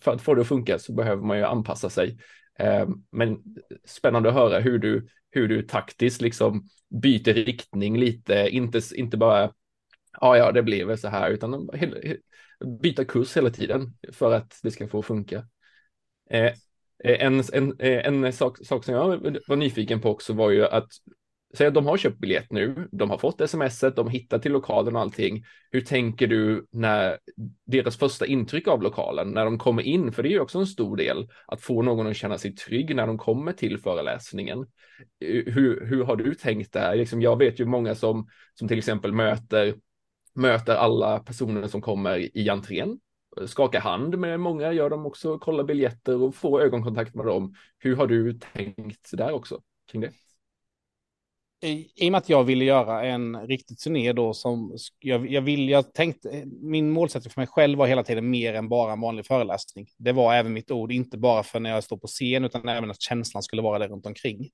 för 0.00 0.12
att 0.12 0.22
få 0.22 0.34
det 0.34 0.40
att 0.40 0.48
funka 0.48 0.78
så 0.78 0.92
behöver 0.92 1.22
man 1.22 1.38
ju 1.38 1.44
anpassa 1.44 1.90
sig. 1.90 2.18
Ehm, 2.58 3.04
men 3.10 3.38
spännande 3.84 4.28
att 4.28 4.34
höra 4.34 4.60
hur 4.60 4.78
du, 4.78 5.08
hur 5.30 5.48
du 5.48 5.62
taktiskt 5.62 6.20
liksom 6.20 6.68
byter 7.02 7.34
riktning 7.34 7.98
lite, 7.98 8.48
inte, 8.50 8.80
inte 8.94 9.16
bara 9.16 9.52
ja, 10.20 10.36
ja, 10.36 10.52
det 10.52 10.62
blev 10.62 10.96
så 10.96 11.08
här, 11.08 11.30
utan 11.30 11.70
byta 12.82 13.04
kurs 13.04 13.36
hela 13.36 13.50
tiden 13.50 13.94
för 14.12 14.32
att 14.32 14.58
det 14.62 14.70
ska 14.70 14.88
få 14.88 15.02
funka. 15.02 15.46
Eh, 16.30 16.52
eh, 17.04 17.26
en, 17.26 17.42
en, 17.52 17.80
eh, 17.80 18.06
en 18.06 18.32
sak, 18.32 18.58
sak 18.66 18.84
som 18.84 18.94
jag 18.94 19.38
var 19.48 19.56
nyfiken 19.56 20.00
på 20.00 20.10
också 20.10 20.32
var 20.32 20.50
ju 20.50 20.66
att 20.66 20.88
Säg 21.54 21.66
att 21.66 21.74
de 21.74 21.86
har 21.86 21.96
köpt 21.96 22.18
biljett 22.18 22.52
nu, 22.52 22.88
de 22.92 23.10
har 23.10 23.18
fått 23.18 23.50
smset, 23.50 23.96
de 23.96 24.08
hittar 24.08 24.38
till 24.38 24.52
lokalen 24.52 24.96
och 24.96 25.02
allting. 25.02 25.44
Hur 25.70 25.80
tänker 25.80 26.26
du 26.26 26.66
när 26.70 27.18
deras 27.66 27.96
första 27.96 28.26
intryck 28.26 28.68
av 28.68 28.82
lokalen, 28.82 29.30
när 29.30 29.44
de 29.44 29.58
kommer 29.58 29.82
in, 29.82 30.12
för 30.12 30.22
det 30.22 30.28
är 30.28 30.30
ju 30.30 30.40
också 30.40 30.58
en 30.58 30.66
stor 30.66 30.96
del, 30.96 31.28
att 31.46 31.60
få 31.60 31.82
någon 31.82 32.06
att 32.06 32.16
känna 32.16 32.38
sig 32.38 32.54
trygg 32.54 32.96
när 32.96 33.06
de 33.06 33.18
kommer 33.18 33.52
till 33.52 33.78
föreläsningen. 33.78 34.66
Hur, 35.20 35.86
hur 35.86 36.04
har 36.04 36.16
du 36.16 36.34
tänkt 36.34 36.72
där? 36.72 36.96
Liksom, 36.96 37.22
jag 37.22 37.38
vet 37.38 37.60
ju 37.60 37.64
många 37.64 37.94
som, 37.94 38.28
som 38.54 38.68
till 38.68 38.78
exempel 38.78 39.12
möter, 39.12 39.74
möter 40.34 40.74
alla 40.74 41.18
personer 41.18 41.66
som 41.66 41.80
kommer 41.80 42.38
i 42.38 42.48
entrén, 42.48 42.98
skakar 43.46 43.80
hand 43.80 44.18
med 44.18 44.40
många, 44.40 44.72
gör 44.72 44.90
de 44.90 45.06
också, 45.06 45.38
kollar 45.38 45.64
biljetter 45.64 46.22
och 46.22 46.34
får 46.34 46.62
ögonkontakt 46.62 47.14
med 47.14 47.26
dem. 47.26 47.54
Hur 47.78 47.96
har 47.96 48.06
du 48.06 48.32
tänkt 48.32 49.10
där 49.12 49.32
också 49.32 49.60
kring 49.90 50.00
det? 50.00 50.10
I, 51.60 52.08
och 52.08 52.12
med 52.12 52.18
att 52.18 52.28
jag 52.28 52.44
ville 52.44 52.64
göra 52.64 53.04
en 53.04 53.46
riktig 53.46 53.78
turné 53.78 54.12
då 54.12 54.34
som 54.34 54.76
jag, 54.98 55.30
jag 55.30 55.42
vill, 55.42 55.68
jag 55.68 55.94
tänkte, 55.94 56.44
min 56.46 56.90
målsättning 56.90 57.30
för 57.30 57.40
mig 57.40 57.46
själv 57.46 57.78
var 57.78 57.86
hela 57.86 58.02
tiden 58.02 58.30
mer 58.30 58.54
än 58.54 58.68
bara 58.68 58.92
en 58.92 59.00
vanlig 59.00 59.26
föreläsning. 59.26 59.86
Det 59.98 60.12
var 60.12 60.34
även 60.34 60.52
mitt 60.52 60.70
ord, 60.70 60.92
inte 60.92 61.18
bara 61.18 61.42
för 61.42 61.60
när 61.60 61.70
jag 61.70 61.84
står 61.84 61.96
på 61.96 62.06
scen, 62.06 62.44
utan 62.44 62.68
även 62.68 62.90
att 62.90 63.00
känslan 63.00 63.42
skulle 63.42 63.62
vara 63.62 63.78
där 63.78 63.88
runt 63.88 64.06
omkring. 64.06 64.50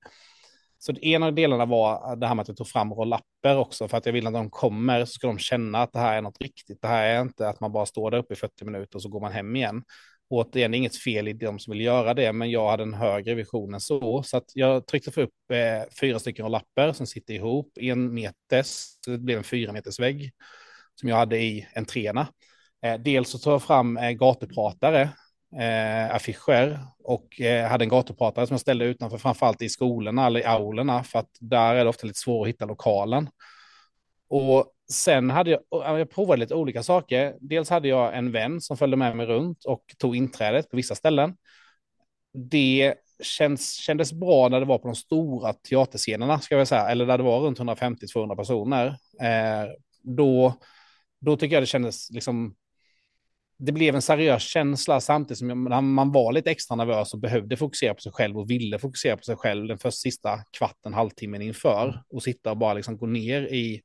Så 0.77 0.93
en 1.01 1.23
av 1.23 1.35
delarna 1.35 1.65
var 1.65 2.15
det 2.15 2.27
här 2.27 2.35
med 2.35 2.41
att 2.41 2.47
jag 2.47 2.57
tog 2.57 2.67
fram 2.67 2.93
rollapper 2.93 3.57
också, 3.57 3.87
för 3.87 3.97
att 3.97 4.05
jag 4.05 4.13
vill 4.13 4.27
att 4.27 4.33
de 4.33 4.49
kommer 4.49 5.05
så 5.05 5.11
ska 5.11 5.27
de 5.27 5.37
känna 5.37 5.81
att 5.81 5.93
det 5.93 5.99
här 5.99 6.17
är 6.17 6.21
något 6.21 6.41
riktigt. 6.41 6.81
Det 6.81 6.87
här 6.87 7.07
är 7.07 7.21
inte 7.21 7.49
att 7.49 7.59
man 7.59 7.71
bara 7.71 7.85
står 7.85 8.11
där 8.11 8.17
uppe 8.17 8.33
i 8.33 8.37
40 8.37 8.65
minuter 8.65 8.95
och 8.95 9.01
så 9.01 9.09
går 9.09 9.21
man 9.21 9.31
hem 9.31 9.55
igen 9.55 9.83
återigen 10.29 10.73
inget 10.73 10.97
fel 10.97 11.27
i 11.27 11.33
de 11.33 11.59
som 11.59 11.71
vill 11.71 11.81
göra 11.81 12.13
det, 12.13 12.33
men 12.33 12.51
jag 12.51 12.69
hade 12.69 12.83
en 12.83 12.93
högre 12.93 13.35
vision 13.35 13.73
än 13.73 13.81
så. 13.81 14.23
Så 14.23 14.37
att 14.37 14.51
jag 14.53 14.87
tryckte 14.87 15.11
för 15.11 15.21
upp 15.21 15.51
eh, 15.51 15.93
fyra 15.99 16.19
stycken 16.19 16.51
lappar 16.51 16.93
som 16.93 17.07
sitter 17.07 17.33
ihop, 17.33 17.71
en 17.75 18.13
meters, 18.13 18.67
så 19.05 19.11
det 19.11 19.17
blev 19.17 19.37
en 19.37 19.43
fyra 19.43 19.71
meters 19.73 19.99
vägg 19.99 20.31
som 20.95 21.09
jag 21.09 21.15
hade 21.15 21.37
i 21.37 21.67
entréerna. 21.75 22.27
Eh, 22.85 22.99
dels 22.99 23.29
så 23.29 23.37
tog 23.37 23.53
jag 23.53 23.63
fram 23.63 23.97
eh, 23.97 24.11
gatupratare, 24.11 25.01
eh, 25.59 26.15
affischer 26.15 26.79
och 27.03 27.41
eh, 27.41 27.67
hade 27.67 27.85
en 27.85 27.89
gatupratare 27.89 28.47
som 28.47 28.53
jag 28.53 28.61
ställde 28.61 28.85
utanför, 28.85 29.17
framförallt 29.17 29.61
i 29.61 29.69
skolorna 29.69 30.25
eller 30.25 30.39
i 30.39 30.43
aulorna, 30.45 31.03
för 31.03 31.19
att 31.19 31.29
där 31.39 31.75
är 31.75 31.83
det 31.83 31.89
ofta 31.89 32.07
lite 32.07 32.19
svårt 32.19 32.45
att 32.45 32.49
hitta 32.49 32.65
lokalen. 32.65 33.29
Och 34.29 34.74
sen 34.91 35.29
hade 35.29 35.49
jag, 35.49 35.99
jag 35.99 36.09
provade 36.09 36.39
lite 36.39 36.55
olika 36.55 36.83
saker. 36.83 37.35
Dels 37.39 37.69
hade 37.69 37.87
jag 37.87 38.17
en 38.17 38.31
vän 38.31 38.61
som 38.61 38.77
följde 38.77 38.97
med 38.97 39.17
mig 39.17 39.25
runt 39.25 39.65
och 39.65 39.83
tog 39.97 40.15
inträdet 40.15 40.69
på 40.69 40.77
vissa 40.77 40.95
ställen. 40.95 41.35
Det 42.33 42.95
känns, 43.23 43.73
kändes 43.73 44.13
bra 44.13 44.49
när 44.49 44.59
det 44.59 44.65
var 44.65 44.77
på 44.77 44.87
de 44.87 44.95
stora 44.95 45.53
teaterscenerna, 45.53 46.39
ska 46.39 46.57
jag 46.57 46.67
säga, 46.67 46.89
eller 46.89 47.05
där 47.05 47.17
det 47.17 47.23
var 47.23 47.39
runt 47.39 47.59
150-200 47.59 48.35
personer. 48.35 48.87
Eh, 49.21 49.71
då, 50.03 50.53
då 51.21 51.37
tycker 51.37 51.55
jag 51.55 51.63
det 51.63 51.67
kändes 51.67 52.11
liksom, 52.11 52.55
det 53.57 53.71
blev 53.71 53.95
en 53.95 54.01
seriös 54.01 54.43
känsla 54.43 55.01
samtidigt 55.01 55.37
som 55.37 55.95
man 55.95 56.11
var 56.11 56.31
lite 56.31 56.51
extra 56.51 56.75
nervös 56.75 57.13
och 57.13 57.19
behövde 57.19 57.57
fokusera 57.57 57.93
på 57.93 58.01
sig 58.01 58.11
själv 58.11 58.37
och 58.37 58.49
ville 58.49 58.79
fokusera 58.79 59.17
på 59.17 59.23
sig 59.23 59.35
själv 59.35 59.67
den 59.67 59.77
första 59.77 59.97
sista 59.97 60.39
kvarten, 60.57 60.93
halvtimmen 60.93 61.41
inför 61.41 62.03
och 62.09 62.23
sitta 62.23 62.51
och 62.51 62.57
bara 62.57 62.73
liksom 62.73 62.97
gå 62.97 63.05
ner 63.05 63.41
i 63.41 63.81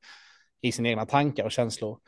i 0.61 0.71
sina 0.71 0.89
egna 0.89 1.05
tankar 1.05 1.43
och 1.45 1.51
känslor. 1.51 1.99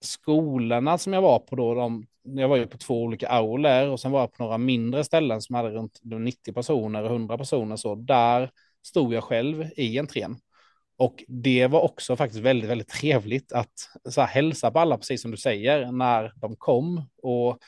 Skolorna 0.00 0.98
som 0.98 1.12
jag 1.12 1.22
var 1.22 1.38
på 1.38 1.56
då, 1.56 1.74
de, 1.74 2.06
jag 2.22 2.48
var 2.48 2.56
ju 2.56 2.66
på 2.66 2.78
två 2.78 3.02
olika 3.02 3.28
auler 3.28 3.88
och 3.88 4.00
sen 4.00 4.12
var 4.12 4.20
jag 4.20 4.32
på 4.32 4.42
några 4.42 4.58
mindre 4.58 5.04
ställen 5.04 5.42
som 5.42 5.54
hade 5.54 5.70
runt 5.70 6.00
90 6.02 6.52
personer 6.52 7.02
och 7.02 7.10
100 7.10 7.38
personer 7.38 7.76
så 7.76 7.94
där 7.94 8.50
stod 8.86 9.14
jag 9.14 9.24
själv 9.24 9.64
i 9.76 9.98
entrén. 9.98 10.38
Och 10.98 11.24
det 11.28 11.66
var 11.66 11.80
också 11.80 12.16
faktiskt 12.16 12.42
väldigt, 12.42 12.70
väldigt 12.70 12.88
trevligt 12.88 13.52
att 13.52 13.72
så 14.08 14.20
här, 14.20 14.28
hälsa 14.28 14.70
på 14.70 14.78
alla, 14.78 14.98
precis 14.98 15.22
som 15.22 15.30
du 15.30 15.36
säger, 15.36 15.92
när 15.92 16.32
de 16.36 16.56
kom 16.56 17.02
och 17.22 17.58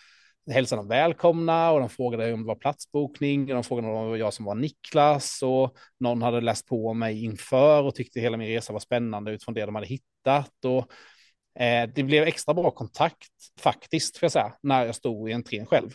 hälsade 0.50 0.80
dem 0.80 0.88
välkomna 0.88 1.70
och 1.70 1.80
de 1.80 1.88
frågade 1.88 2.32
om 2.32 2.42
det 2.42 2.46
var 2.46 2.54
platsbokning 2.54 3.40
och 3.42 3.54
de 3.54 3.64
frågade 3.64 3.88
om 3.88 4.04
det 4.04 4.08
var 4.10 4.16
jag 4.16 4.34
som 4.34 4.44
var 4.44 4.54
Niklas 4.54 5.42
och 5.42 5.76
någon 6.00 6.22
hade 6.22 6.40
läst 6.40 6.66
på 6.66 6.94
mig 6.94 7.24
inför 7.24 7.82
och 7.82 7.94
tyckte 7.94 8.20
hela 8.20 8.36
min 8.36 8.48
resa 8.48 8.72
var 8.72 8.80
spännande 8.80 9.32
utifrån 9.32 9.54
det 9.54 9.66
de 9.66 9.74
hade 9.74 9.86
hittat 9.86 10.64
och 10.64 10.92
eh, 11.62 11.88
det 11.94 12.02
blev 12.02 12.24
extra 12.24 12.54
bra 12.54 12.70
kontakt 12.70 13.32
faktiskt, 13.60 14.16
för 14.16 14.24
jag 14.24 14.32
säga, 14.32 14.52
när 14.62 14.86
jag 14.86 14.94
stod 14.94 15.30
i 15.30 15.32
entrén 15.32 15.66
själv. 15.66 15.90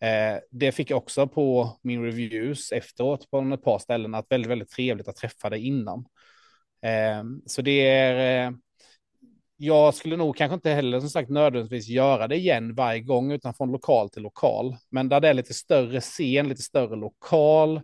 Eh, 0.00 0.38
det 0.50 0.72
fick 0.72 0.90
jag 0.90 0.96
också 0.96 1.26
på 1.26 1.78
min 1.82 2.04
reviews 2.04 2.72
efteråt 2.72 3.30
på 3.30 3.40
ett 3.54 3.64
par 3.64 3.78
ställen 3.78 4.14
att 4.14 4.26
väldigt, 4.28 4.50
väldigt 4.50 4.70
trevligt 4.70 5.08
att 5.08 5.16
träffa 5.16 5.50
dig 5.50 5.66
innan. 5.66 6.06
Eh, 6.82 7.24
så 7.46 7.62
det 7.62 7.88
är 7.88 8.46
eh, 8.46 8.52
jag 9.56 9.94
skulle 9.94 10.16
nog 10.16 10.36
kanske 10.36 10.54
inte 10.54 10.70
heller 10.70 11.00
som 11.00 11.10
sagt 11.10 11.30
nödvändigtvis 11.30 11.88
göra 11.88 12.28
det 12.28 12.36
igen 12.36 12.74
varje 12.74 13.00
gång 13.00 13.32
utan 13.32 13.54
från 13.54 13.72
lokal 13.72 14.10
till 14.10 14.22
lokal. 14.22 14.76
Men 14.90 15.08
där 15.08 15.20
det 15.20 15.28
är 15.28 15.34
lite 15.34 15.54
större 15.54 16.00
scen, 16.00 16.48
lite 16.48 16.62
större 16.62 16.96
lokal. 16.96 17.80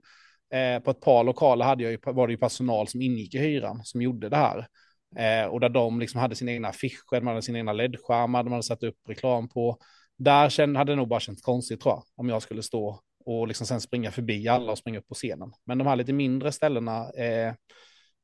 Eh, 0.55 0.82
på 0.82 0.90
ett 0.90 1.01
par 1.01 1.24
lokaler 1.24 1.65
hade 1.65 1.82
jag 1.82 1.93
ju, 1.93 1.99
var 2.05 2.27
det 2.27 2.32
ju 2.32 2.39
personal 2.39 2.89
som 2.89 3.03
ingick 3.03 3.35
i 3.35 3.39
hyran 3.39 3.81
som 3.85 4.03
gjorde 4.03 4.28
det 4.28 4.36
här. 4.36 4.66
Eh, 5.16 5.47
och 5.47 5.61
där 5.61 5.69
de 5.69 6.01
liksom 6.01 6.20
hade 6.20 6.35
sina 6.35 6.53
egna 6.53 6.69
affischer, 6.69 7.20
man 7.20 7.27
hade 7.27 7.43
sina 7.43 7.59
egna 7.59 7.73
LED-skärmar, 7.73 8.43
de 8.43 8.53
hade 8.53 8.62
satt 8.62 8.82
upp 8.82 8.97
reklam 9.09 9.49
på. 9.49 9.78
Där 10.19 10.49
kände, 10.49 10.78
hade 10.78 10.93
det 10.93 10.97
nog 10.97 11.09
bara 11.09 11.20
känts 11.20 11.43
konstigt 11.43 11.81
tror 11.81 11.94
jag, 11.94 12.03
om 12.16 12.28
jag 12.28 12.43
skulle 12.43 12.62
stå 12.62 13.01
och 13.24 13.49
liksom 13.49 13.66
sen 13.66 13.81
springa 13.81 14.11
förbi 14.11 14.49
alla 14.49 14.73
och 14.73 14.78
springa 14.78 14.99
upp 14.99 15.09
på 15.09 15.15
scenen. 15.15 15.53
Men 15.65 15.78
de 15.78 15.86
här 15.86 15.97
lite 15.97 16.12
mindre 16.12 16.53
ställena, 16.53 17.11
eh, 17.11 17.55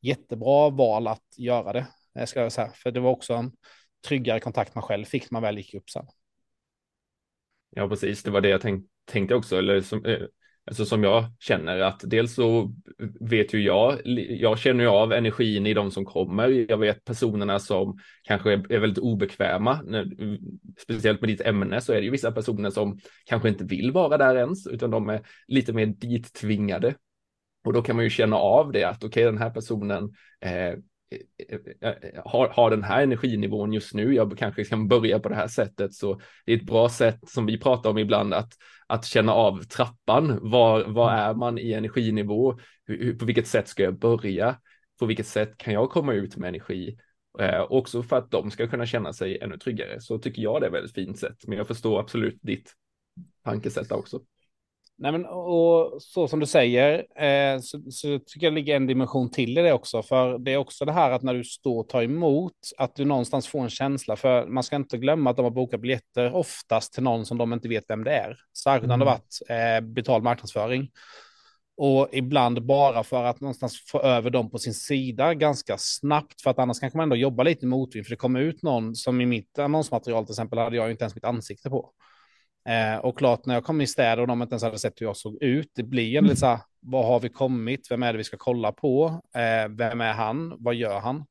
jättebra 0.00 0.70
val 0.70 1.06
att 1.06 1.38
göra 1.38 1.72
det. 1.72 1.86
Ska 2.26 2.40
jag 2.40 2.52
säga. 2.52 2.72
För 2.74 2.90
det 2.90 3.00
var 3.00 3.10
också 3.10 3.34
en 3.34 3.52
tryggare 4.06 4.40
kontakt 4.40 4.74
man 4.74 4.82
själv 4.82 5.04
fick 5.04 5.30
när 5.30 5.36
man 5.36 5.42
väl 5.42 5.58
gick 5.58 5.74
upp 5.74 5.90
sen. 5.90 6.06
Ja, 7.70 7.88
precis. 7.88 8.22
Det 8.22 8.30
var 8.30 8.40
det 8.40 8.48
jag 8.48 8.60
tänk, 8.60 8.86
tänkte 9.04 9.34
också, 9.34 9.58
eller 9.58 9.80
som, 9.80 10.04
eh, 10.04 10.18
alltså 10.66 10.84
som 10.84 11.04
jag 11.04 11.24
känner 11.38 11.80
att 11.80 12.00
dels 12.04 12.34
så 12.34 12.74
vet 13.20 13.54
ju 13.54 13.62
jag, 13.62 14.00
jag 14.28 14.58
känner 14.58 14.84
ju 14.84 14.90
av 14.90 15.12
energin 15.12 15.66
i 15.66 15.74
de 15.74 15.90
som 15.90 16.04
kommer. 16.04 16.48
Jag 16.48 16.78
vet 16.78 17.04
personerna 17.04 17.58
som 17.58 17.98
kanske 18.22 18.52
är 18.52 18.78
väldigt 18.78 18.98
obekväma. 18.98 19.80
Speciellt 20.78 21.20
med 21.20 21.30
ditt 21.30 21.40
ämne 21.40 21.80
så 21.80 21.92
är 21.92 21.96
det 21.96 22.04
ju 22.04 22.10
vissa 22.10 22.32
personer 22.32 22.70
som 22.70 22.98
kanske 23.24 23.48
inte 23.48 23.64
vill 23.64 23.92
vara 23.92 24.18
där 24.18 24.36
ens, 24.36 24.66
utan 24.66 24.90
de 24.90 25.08
är 25.08 25.22
lite 25.46 25.72
mer 25.72 25.86
dit 25.86 26.34
tvingade. 26.34 26.94
Och 27.64 27.72
då 27.72 27.82
kan 27.82 27.96
man 27.96 28.04
ju 28.04 28.10
känna 28.10 28.36
av 28.36 28.72
det 28.72 28.84
att 28.84 28.96
okej, 28.96 29.08
okay, 29.08 29.24
den 29.24 29.38
här 29.38 29.50
personen 29.50 30.12
eh, 30.40 30.74
har, 32.24 32.48
har 32.48 32.70
den 32.70 32.84
här 32.84 33.02
energinivån 33.02 33.72
just 33.72 33.94
nu, 33.94 34.14
jag 34.14 34.38
kanske 34.38 34.64
kan 34.64 34.88
börja 34.88 35.18
på 35.18 35.28
det 35.28 35.34
här 35.34 35.48
sättet, 35.48 35.94
så 35.94 36.20
det 36.46 36.52
är 36.52 36.56
ett 36.56 36.66
bra 36.66 36.88
sätt 36.88 37.28
som 37.28 37.46
vi 37.46 37.60
pratar 37.60 37.90
om 37.90 37.98
ibland 37.98 38.34
att, 38.34 38.52
att 38.86 39.04
känna 39.04 39.32
av 39.32 39.62
trappan. 39.62 40.38
Var, 40.50 40.84
var 40.84 41.12
är 41.12 41.34
man 41.34 41.58
i 41.58 41.72
energinivå? 41.72 42.58
Hur, 42.84 43.18
på 43.18 43.24
vilket 43.24 43.46
sätt 43.46 43.68
ska 43.68 43.82
jag 43.82 43.98
börja? 43.98 44.58
På 44.98 45.06
vilket 45.06 45.26
sätt 45.26 45.56
kan 45.56 45.74
jag 45.74 45.90
komma 45.90 46.12
ut 46.12 46.36
med 46.36 46.48
energi? 46.48 46.98
Eh, 47.38 47.60
också 47.60 48.02
för 48.02 48.16
att 48.16 48.30
de 48.30 48.50
ska 48.50 48.66
kunna 48.66 48.86
känna 48.86 49.12
sig 49.12 49.38
ännu 49.38 49.58
tryggare 49.58 50.00
så 50.00 50.18
tycker 50.18 50.42
jag 50.42 50.60
det 50.60 50.66
är 50.66 50.68
ett 50.68 50.74
väldigt 50.74 50.94
fint 50.94 51.18
sätt. 51.18 51.36
Men 51.46 51.58
jag 51.58 51.66
förstår 51.66 52.00
absolut 52.00 52.38
ditt 52.42 52.72
tankesätt 53.44 53.92
också. 53.92 54.20
Nej, 55.00 55.12
men, 55.12 55.26
och 55.26 56.02
så 56.02 56.28
som 56.28 56.40
du 56.40 56.46
säger 56.46 57.22
eh, 57.22 57.60
så, 57.60 57.90
så, 57.90 58.18
tycker 58.18 58.46
jag 58.46 58.52
det 58.52 58.54
ligger 58.54 58.76
en 58.76 58.86
dimension 58.86 59.30
till 59.30 59.58
i 59.58 59.62
det 59.62 59.72
också. 59.72 60.02
För 60.02 60.38
det 60.38 60.52
är 60.52 60.56
också 60.56 60.84
det 60.84 60.92
här 60.92 61.10
att 61.10 61.22
när 61.22 61.34
du 61.34 61.44
står 61.44 61.80
och 61.80 61.88
tar 61.88 62.02
emot, 62.02 62.52
att 62.78 62.94
du 62.94 63.04
någonstans 63.04 63.48
får 63.48 63.60
en 63.60 63.70
känsla. 63.70 64.16
För 64.16 64.46
man 64.46 64.62
ska 64.62 64.76
inte 64.76 64.98
glömma 64.98 65.30
att 65.30 65.36
de 65.36 65.42
har 65.42 65.50
bokat 65.50 65.80
biljetter 65.80 66.34
oftast 66.34 66.92
till 66.92 67.02
någon 67.02 67.26
som 67.26 67.38
de 67.38 67.52
inte 67.52 67.68
vet 67.68 67.84
vem 67.88 68.04
det 68.04 68.10
är. 68.10 68.36
Särskilt 68.64 68.84
mm. 68.84 68.98
när 68.98 69.06
det 69.06 69.10
varit 69.10 69.38
eh, 69.48 69.88
betald 69.88 70.24
marknadsföring. 70.24 70.90
Och 71.76 72.08
ibland 72.12 72.66
bara 72.66 73.04
för 73.04 73.24
att 73.24 73.40
någonstans 73.40 73.84
få 73.90 74.00
över 74.00 74.30
dem 74.30 74.50
på 74.50 74.58
sin 74.58 74.74
sida 74.74 75.34
ganska 75.34 75.76
snabbt. 75.78 76.42
För 76.42 76.50
att 76.50 76.58
annars 76.58 76.80
kanske 76.80 76.96
man 76.96 77.02
ändå 77.02 77.16
jobbar 77.16 77.44
lite 77.44 77.66
motvind. 77.66 78.06
För 78.06 78.10
det 78.10 78.16
kommer 78.16 78.40
ut 78.40 78.62
någon 78.62 78.94
som 78.94 79.20
i 79.20 79.26
mitt 79.26 79.58
annonsmaterial 79.58 80.26
till 80.26 80.32
exempel 80.32 80.58
hade 80.58 80.76
jag 80.76 80.90
inte 80.90 81.04
ens 81.04 81.14
mitt 81.14 81.24
ansikte 81.24 81.70
på. 81.70 81.90
Eh, 82.68 82.96
och 82.96 83.18
klart 83.18 83.46
när 83.46 83.54
jag 83.54 83.64
kom 83.64 83.80
i 83.80 83.86
städer 83.86 84.20
och 84.20 84.26
de 84.26 84.42
inte 84.42 84.52
ens 84.52 84.62
hade 84.62 84.78
sett 84.78 85.00
hur 85.00 85.06
jag 85.06 85.16
såg 85.16 85.42
ut, 85.42 85.70
det 85.74 85.82
blir 85.82 86.10
en 86.10 86.18
mm. 86.18 86.24
lite 86.24 86.40
så 86.40 86.46
här, 86.46 86.60
vad 86.80 87.06
har 87.06 87.20
vi 87.20 87.28
kommit, 87.28 87.90
vem 87.90 88.02
är 88.02 88.12
det 88.12 88.18
vi 88.18 88.24
ska 88.24 88.36
kolla 88.36 88.72
på, 88.72 89.22
eh, 89.34 89.68
vem 89.68 90.00
är 90.00 90.12
han, 90.12 90.56
vad 90.58 90.74
gör 90.74 91.00
han? 91.00 91.24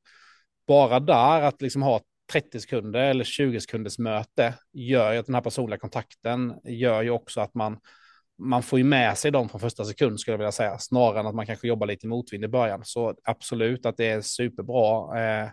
Bara 0.66 1.00
där 1.00 1.42
att 1.42 1.62
liksom 1.62 1.82
ha 1.82 2.00
30 2.32 2.60
sekunder 2.60 3.00
eller 3.00 3.24
20 3.24 3.60
sekunders 3.60 3.98
möte 3.98 4.54
gör 4.72 5.12
ju 5.12 5.18
att 5.18 5.26
den 5.26 5.34
här 5.34 5.42
personliga 5.42 5.78
kontakten 5.78 6.54
gör 6.64 7.02
ju 7.02 7.10
också 7.10 7.40
att 7.40 7.54
man, 7.54 7.78
man 8.38 8.62
får 8.62 8.78
ju 8.78 8.84
med 8.84 9.18
sig 9.18 9.30
dem 9.30 9.48
från 9.48 9.60
första 9.60 9.84
sekund 9.84 10.20
skulle 10.20 10.32
jag 10.32 10.38
vilja 10.38 10.52
säga, 10.52 10.78
snarare 10.78 11.20
än 11.20 11.26
att 11.26 11.34
man 11.34 11.46
kanske 11.46 11.68
jobbar 11.68 11.86
lite 11.86 12.06
motvind 12.06 12.44
i 12.44 12.48
början. 12.48 12.80
Så 12.84 13.14
absolut 13.24 13.86
att 13.86 13.96
det 13.96 14.06
är 14.06 14.20
superbra. 14.20 15.20
Eh, 15.20 15.48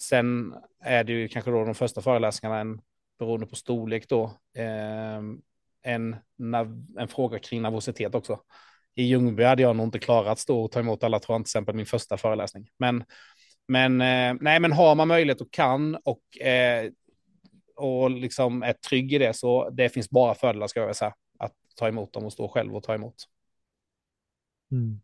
sen 0.00 0.54
är 0.84 1.04
det 1.04 1.12
ju 1.12 1.28
kanske 1.28 1.50
då 1.50 1.64
de 1.64 1.74
första 1.74 2.00
föreläsningarna 2.02 2.60
en 2.60 2.80
beroende 3.18 3.46
på 3.46 3.56
storlek 3.56 4.08
då, 4.08 4.32
ehm, 4.54 5.40
en, 5.82 6.16
en 6.98 7.08
fråga 7.08 7.38
kring 7.38 7.62
nervositet 7.62 8.14
också. 8.14 8.40
I 8.94 9.02
Ljungby 9.02 9.42
hade 9.42 9.62
jag 9.62 9.76
nog 9.76 9.86
inte 9.86 9.98
klarat 9.98 10.32
att 10.32 10.38
stå 10.38 10.64
och 10.64 10.72
ta 10.72 10.80
emot 10.80 11.04
alla, 11.04 11.18
tror 11.20 11.34
jag, 11.34 11.40
till 11.40 11.50
exempel 11.50 11.74
min 11.74 11.86
första 11.86 12.16
föreläsning. 12.16 12.68
Men, 12.78 13.04
men, 13.68 14.00
eh, 14.00 14.36
nej, 14.40 14.60
men 14.60 14.72
har 14.72 14.94
man 14.94 15.08
möjlighet 15.08 15.40
och 15.40 15.52
kan 15.52 15.94
och, 16.04 16.38
eh, 16.46 16.90
och 17.76 18.10
liksom 18.10 18.62
är 18.62 18.72
trygg 18.72 19.12
i 19.12 19.18
det 19.18 19.36
så 19.36 19.70
det 19.70 19.88
finns 19.88 20.10
bara 20.10 20.34
fördelar 20.34 20.66
ska 20.66 20.80
jag 20.80 20.96
säga. 20.96 21.14
Att 21.38 21.52
ta 21.76 21.88
emot 21.88 22.12
dem 22.12 22.24
och 22.24 22.32
stå 22.32 22.48
själv 22.48 22.76
och 22.76 22.82
ta 22.82 22.94
emot. 22.94 23.14
Mm. 24.72 25.00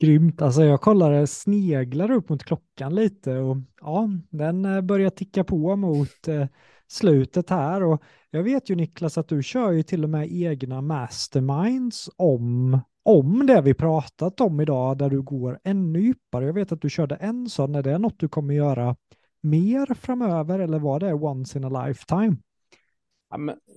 Grymt. 0.00 0.42
Alltså 0.42 0.64
jag 0.64 0.80
kollade, 0.80 1.18
eh, 1.18 1.26
sneglar 1.26 2.10
upp 2.10 2.28
mot 2.28 2.44
klockan 2.44 2.94
lite 2.94 3.36
och 3.36 3.56
ja, 3.80 4.08
den 4.30 4.86
börjar 4.86 5.10
ticka 5.10 5.44
på 5.44 5.76
mot 5.76 6.28
eh, 6.28 6.46
slutet 6.88 7.50
här. 7.50 7.82
Och 7.82 8.02
jag 8.30 8.42
vet 8.42 8.70
ju 8.70 8.74
Niklas 8.74 9.18
att 9.18 9.28
du 9.28 9.42
kör 9.42 9.72
ju 9.72 9.82
till 9.82 10.04
och 10.04 10.10
med 10.10 10.28
egna 10.32 10.80
masterminds 10.80 12.10
om, 12.16 12.80
om 13.02 13.46
det 13.46 13.60
vi 13.60 13.74
pratat 13.74 14.40
om 14.40 14.60
idag, 14.60 14.98
där 14.98 15.10
du 15.10 15.22
går 15.22 15.60
ännu 15.64 16.00
djupare. 16.00 16.46
Jag 16.46 16.52
vet 16.52 16.72
att 16.72 16.80
du 16.80 16.90
körde 16.90 17.14
en 17.14 17.48
sån. 17.48 17.74
Är 17.74 17.82
det 17.82 17.98
något 17.98 18.18
du 18.18 18.28
kommer 18.28 18.54
göra 18.54 18.96
mer 19.40 19.94
framöver 19.94 20.58
eller 20.58 20.78
var 20.78 21.00
det 21.00 21.14
once 21.14 21.58
in 21.58 21.64
a 21.64 21.86
lifetime? 21.86 22.36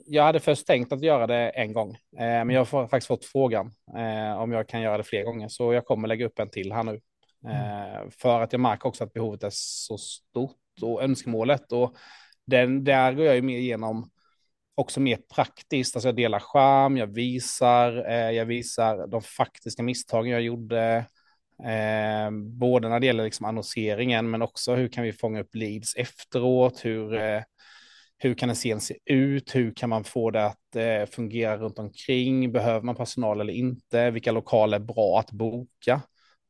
Jag 0.06 0.24
hade 0.24 0.40
först 0.40 0.68
tänkt 0.68 0.92
att 0.92 1.02
göra 1.02 1.28
det 1.28 1.50
en 1.50 1.74
gång, 1.74 1.90
eh, 1.96 2.20
men 2.20 2.50
jag 2.50 2.66
har 2.66 2.88
faktiskt 2.88 3.08
fått 3.08 3.26
frågan 3.26 3.72
eh, 3.96 4.42
om 4.42 4.52
jag 4.52 4.68
kan 4.68 4.82
göra 4.82 4.98
det 4.98 5.04
fler 5.04 5.24
gånger, 5.24 5.48
så 5.48 5.74
jag 5.74 5.86
kommer 5.86 6.08
lägga 6.08 6.26
upp 6.26 6.40
en 6.40 6.50
till 6.50 6.72
här 6.72 6.84
nu. 6.84 7.02
Mm. 7.46 8.12
För 8.12 8.42
att 8.42 8.52
jag 8.52 8.60
märker 8.60 8.88
också 8.88 9.04
att 9.04 9.14
behovet 9.14 9.44
är 9.44 9.52
så 9.52 9.98
stort 9.98 10.56
och 10.82 11.04
önskemålet. 11.04 11.72
Och 11.72 11.96
den, 12.48 12.84
där 12.84 13.14
går 13.14 13.26
jag 13.26 13.36
ju 13.36 13.42
mer 13.42 13.58
igenom 13.58 14.10
också 14.76 15.00
mer 15.00 15.18
praktiskt, 15.36 15.96
alltså 15.96 16.08
jag 16.08 16.16
delar 16.16 16.40
skärm, 16.40 16.98
jag 16.98 17.08
visar, 17.08 18.10
eh, 18.10 18.32
jag 18.32 18.46
visar 18.46 19.08
de 19.08 19.22
faktiska 19.22 19.84
misstagen 19.84 20.32
jag 20.32 20.42
gjorde, 20.42 21.06
eh, 21.64 22.32
både 22.32 22.90
när 22.90 23.00
det 23.00 23.06
gäller 23.06 23.24
liksom 23.24 23.46
annonseringen, 23.46 24.30
men 24.30 24.42
också 24.42 24.76
hur 24.76 24.88
kan 24.88 25.04
vi 25.04 25.14
fånga 25.14 25.42
upp 25.42 25.56
leads 25.56 25.96
efteråt, 25.96 26.86
hur, 26.86 27.14
eh, 27.16 27.42
hur 28.18 28.34
kan 28.34 28.50
en 28.50 28.56
scen 28.56 28.82
se 28.82 28.96
ut, 29.06 29.56
hur 29.56 29.74
kan 29.76 29.90
man 29.90 30.04
få 30.04 30.32
det 30.32 30.46
att 30.46 30.76
eh, 30.76 31.06
fungera 31.06 31.58
runt 31.58 31.80
omkring, 31.80 32.52
behöver 32.52 32.82
man 32.86 32.96
personal 32.96 33.42
eller 33.42 33.54
inte, 33.54 34.12
vilka 34.12 34.32
lokaler 34.32 34.78
är 34.80 34.84
bra 34.84 35.20
att 35.20 35.32
boka. 35.32 36.02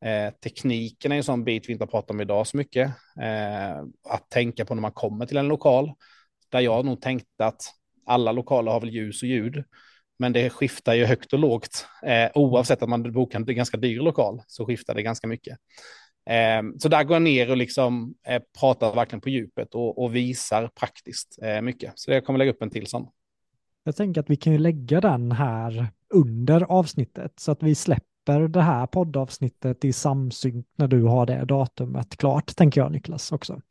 Eh, 0.05 0.33
tekniken 0.43 1.11
är 1.11 1.15
en 1.15 1.23
sån 1.23 1.43
bit 1.43 1.69
vi 1.69 1.73
inte 1.73 1.83
har 1.83 1.87
pratat 1.87 2.11
om 2.11 2.21
idag 2.21 2.47
så 2.47 2.57
mycket. 2.57 2.87
Eh, 3.21 3.77
att 4.09 4.29
tänka 4.29 4.65
på 4.65 4.75
när 4.75 4.81
man 4.81 4.91
kommer 4.91 5.25
till 5.25 5.37
en 5.37 5.47
lokal. 5.47 5.93
Där 6.49 6.59
jag 6.59 6.85
nog 6.85 7.01
tänkte 7.01 7.45
att 7.45 7.61
alla 8.05 8.31
lokaler 8.31 8.71
har 8.71 8.79
väl 8.79 8.89
ljus 8.89 9.23
och 9.23 9.29
ljud. 9.29 9.63
Men 10.19 10.33
det 10.33 10.49
skiftar 10.49 10.93
ju 10.93 11.05
högt 11.05 11.33
och 11.33 11.39
lågt. 11.39 11.87
Eh, 12.03 12.29
oavsett 12.35 12.83
att 12.83 12.89
man 12.89 13.11
bokar 13.11 13.39
en 13.39 13.45
ganska 13.45 13.77
dyr 13.77 13.99
lokal 13.99 14.41
så 14.47 14.65
skiftar 14.65 14.95
det 14.95 15.03
ganska 15.03 15.27
mycket. 15.27 15.57
Eh, 16.29 16.63
så 16.79 16.89
där 16.89 17.03
går 17.03 17.15
jag 17.15 17.21
ner 17.21 17.49
och 17.49 17.57
liksom 17.57 18.15
eh, 18.27 18.41
pratar 18.59 18.95
verkligen 18.95 19.21
på 19.21 19.29
djupet 19.29 19.75
och, 19.75 20.03
och 20.03 20.15
visar 20.15 20.67
praktiskt 20.67 21.39
eh, 21.41 21.61
mycket. 21.61 21.91
Så 21.95 22.11
jag 22.11 22.25
kommer 22.25 22.39
lägga 22.39 22.51
upp 22.51 22.61
en 22.61 22.69
till 22.69 22.87
sån. 22.87 23.07
Jag 23.83 23.95
tänker 23.95 24.21
att 24.21 24.29
vi 24.29 24.35
kan 24.35 24.53
ju 24.53 24.59
lägga 24.59 25.01
den 25.01 25.31
här 25.31 25.87
under 26.09 26.61
avsnittet 26.61 27.39
så 27.39 27.51
att 27.51 27.63
vi 27.63 27.75
släpper 27.75 28.16
släpper 28.27 28.47
det 28.47 28.61
här 28.61 28.87
poddavsnittet 28.87 29.85
i 29.85 29.93
samsynk 29.93 30.65
när 30.75 30.87
du 30.87 31.03
har 31.03 31.25
det 31.25 31.45
datumet 31.45 32.17
klart, 32.17 32.55
tänker 32.55 32.81
jag 32.81 32.91
Niklas 32.91 33.31
också. 33.31 33.61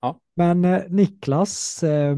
Ja. 0.00 0.20
Men 0.36 0.64
eh, 0.64 0.82
Niklas, 0.88 1.82
eh, 1.82 2.16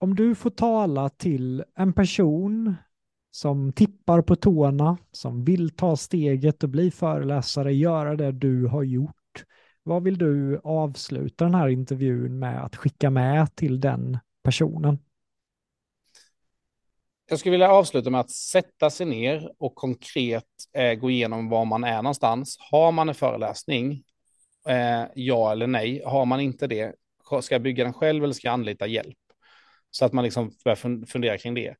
om 0.00 0.14
du 0.14 0.34
får 0.34 0.50
tala 0.50 1.08
till 1.08 1.64
en 1.74 1.92
person 1.92 2.74
som 3.30 3.72
tippar 3.72 4.22
på 4.22 4.36
tårna, 4.36 4.98
som 5.12 5.44
vill 5.44 5.70
ta 5.70 5.96
steget 5.96 6.62
och 6.62 6.68
bli 6.68 6.90
föreläsare, 6.90 7.74
göra 7.74 8.16
det 8.16 8.32
du 8.32 8.66
har 8.66 8.82
gjort. 8.82 9.44
Vad 9.82 10.02
vill 10.02 10.18
du 10.18 10.60
avsluta 10.64 11.44
den 11.44 11.54
här 11.54 11.68
intervjun 11.68 12.38
med 12.38 12.64
att 12.64 12.76
skicka 12.76 13.10
med 13.10 13.54
till 13.56 13.80
den 13.80 14.18
personen? 14.42 14.98
Jag 17.28 17.38
skulle 17.38 17.50
vilja 17.50 17.70
avsluta 17.70 18.10
med 18.10 18.20
att 18.20 18.30
sätta 18.30 18.90
sig 18.90 19.06
ner 19.06 19.52
och 19.58 19.74
konkret 19.74 20.44
eh, 20.72 20.94
gå 20.94 21.10
igenom 21.10 21.48
var 21.48 21.64
man 21.64 21.84
är 21.84 22.02
någonstans. 22.02 22.56
Har 22.70 22.92
man 22.92 23.08
en 23.08 23.14
föreläsning? 23.14 24.02
Eh, 24.68 25.04
ja 25.14 25.52
eller 25.52 25.66
nej. 25.66 26.02
Har 26.06 26.24
man 26.24 26.40
inte 26.40 26.66
det, 26.66 26.94
ska 27.42 27.54
jag 27.54 27.62
bygga 27.62 27.84
den 27.84 27.92
själv 27.92 28.24
eller 28.24 28.34
ska 28.34 28.48
jag 28.48 28.52
anlita 28.52 28.86
hjälp? 28.86 29.16
Så 29.90 30.04
att 30.04 30.12
man 30.12 30.24
liksom 30.24 30.52
börjar 30.64 31.06
fundera 31.06 31.38
kring 31.38 31.54
det. 31.54 31.74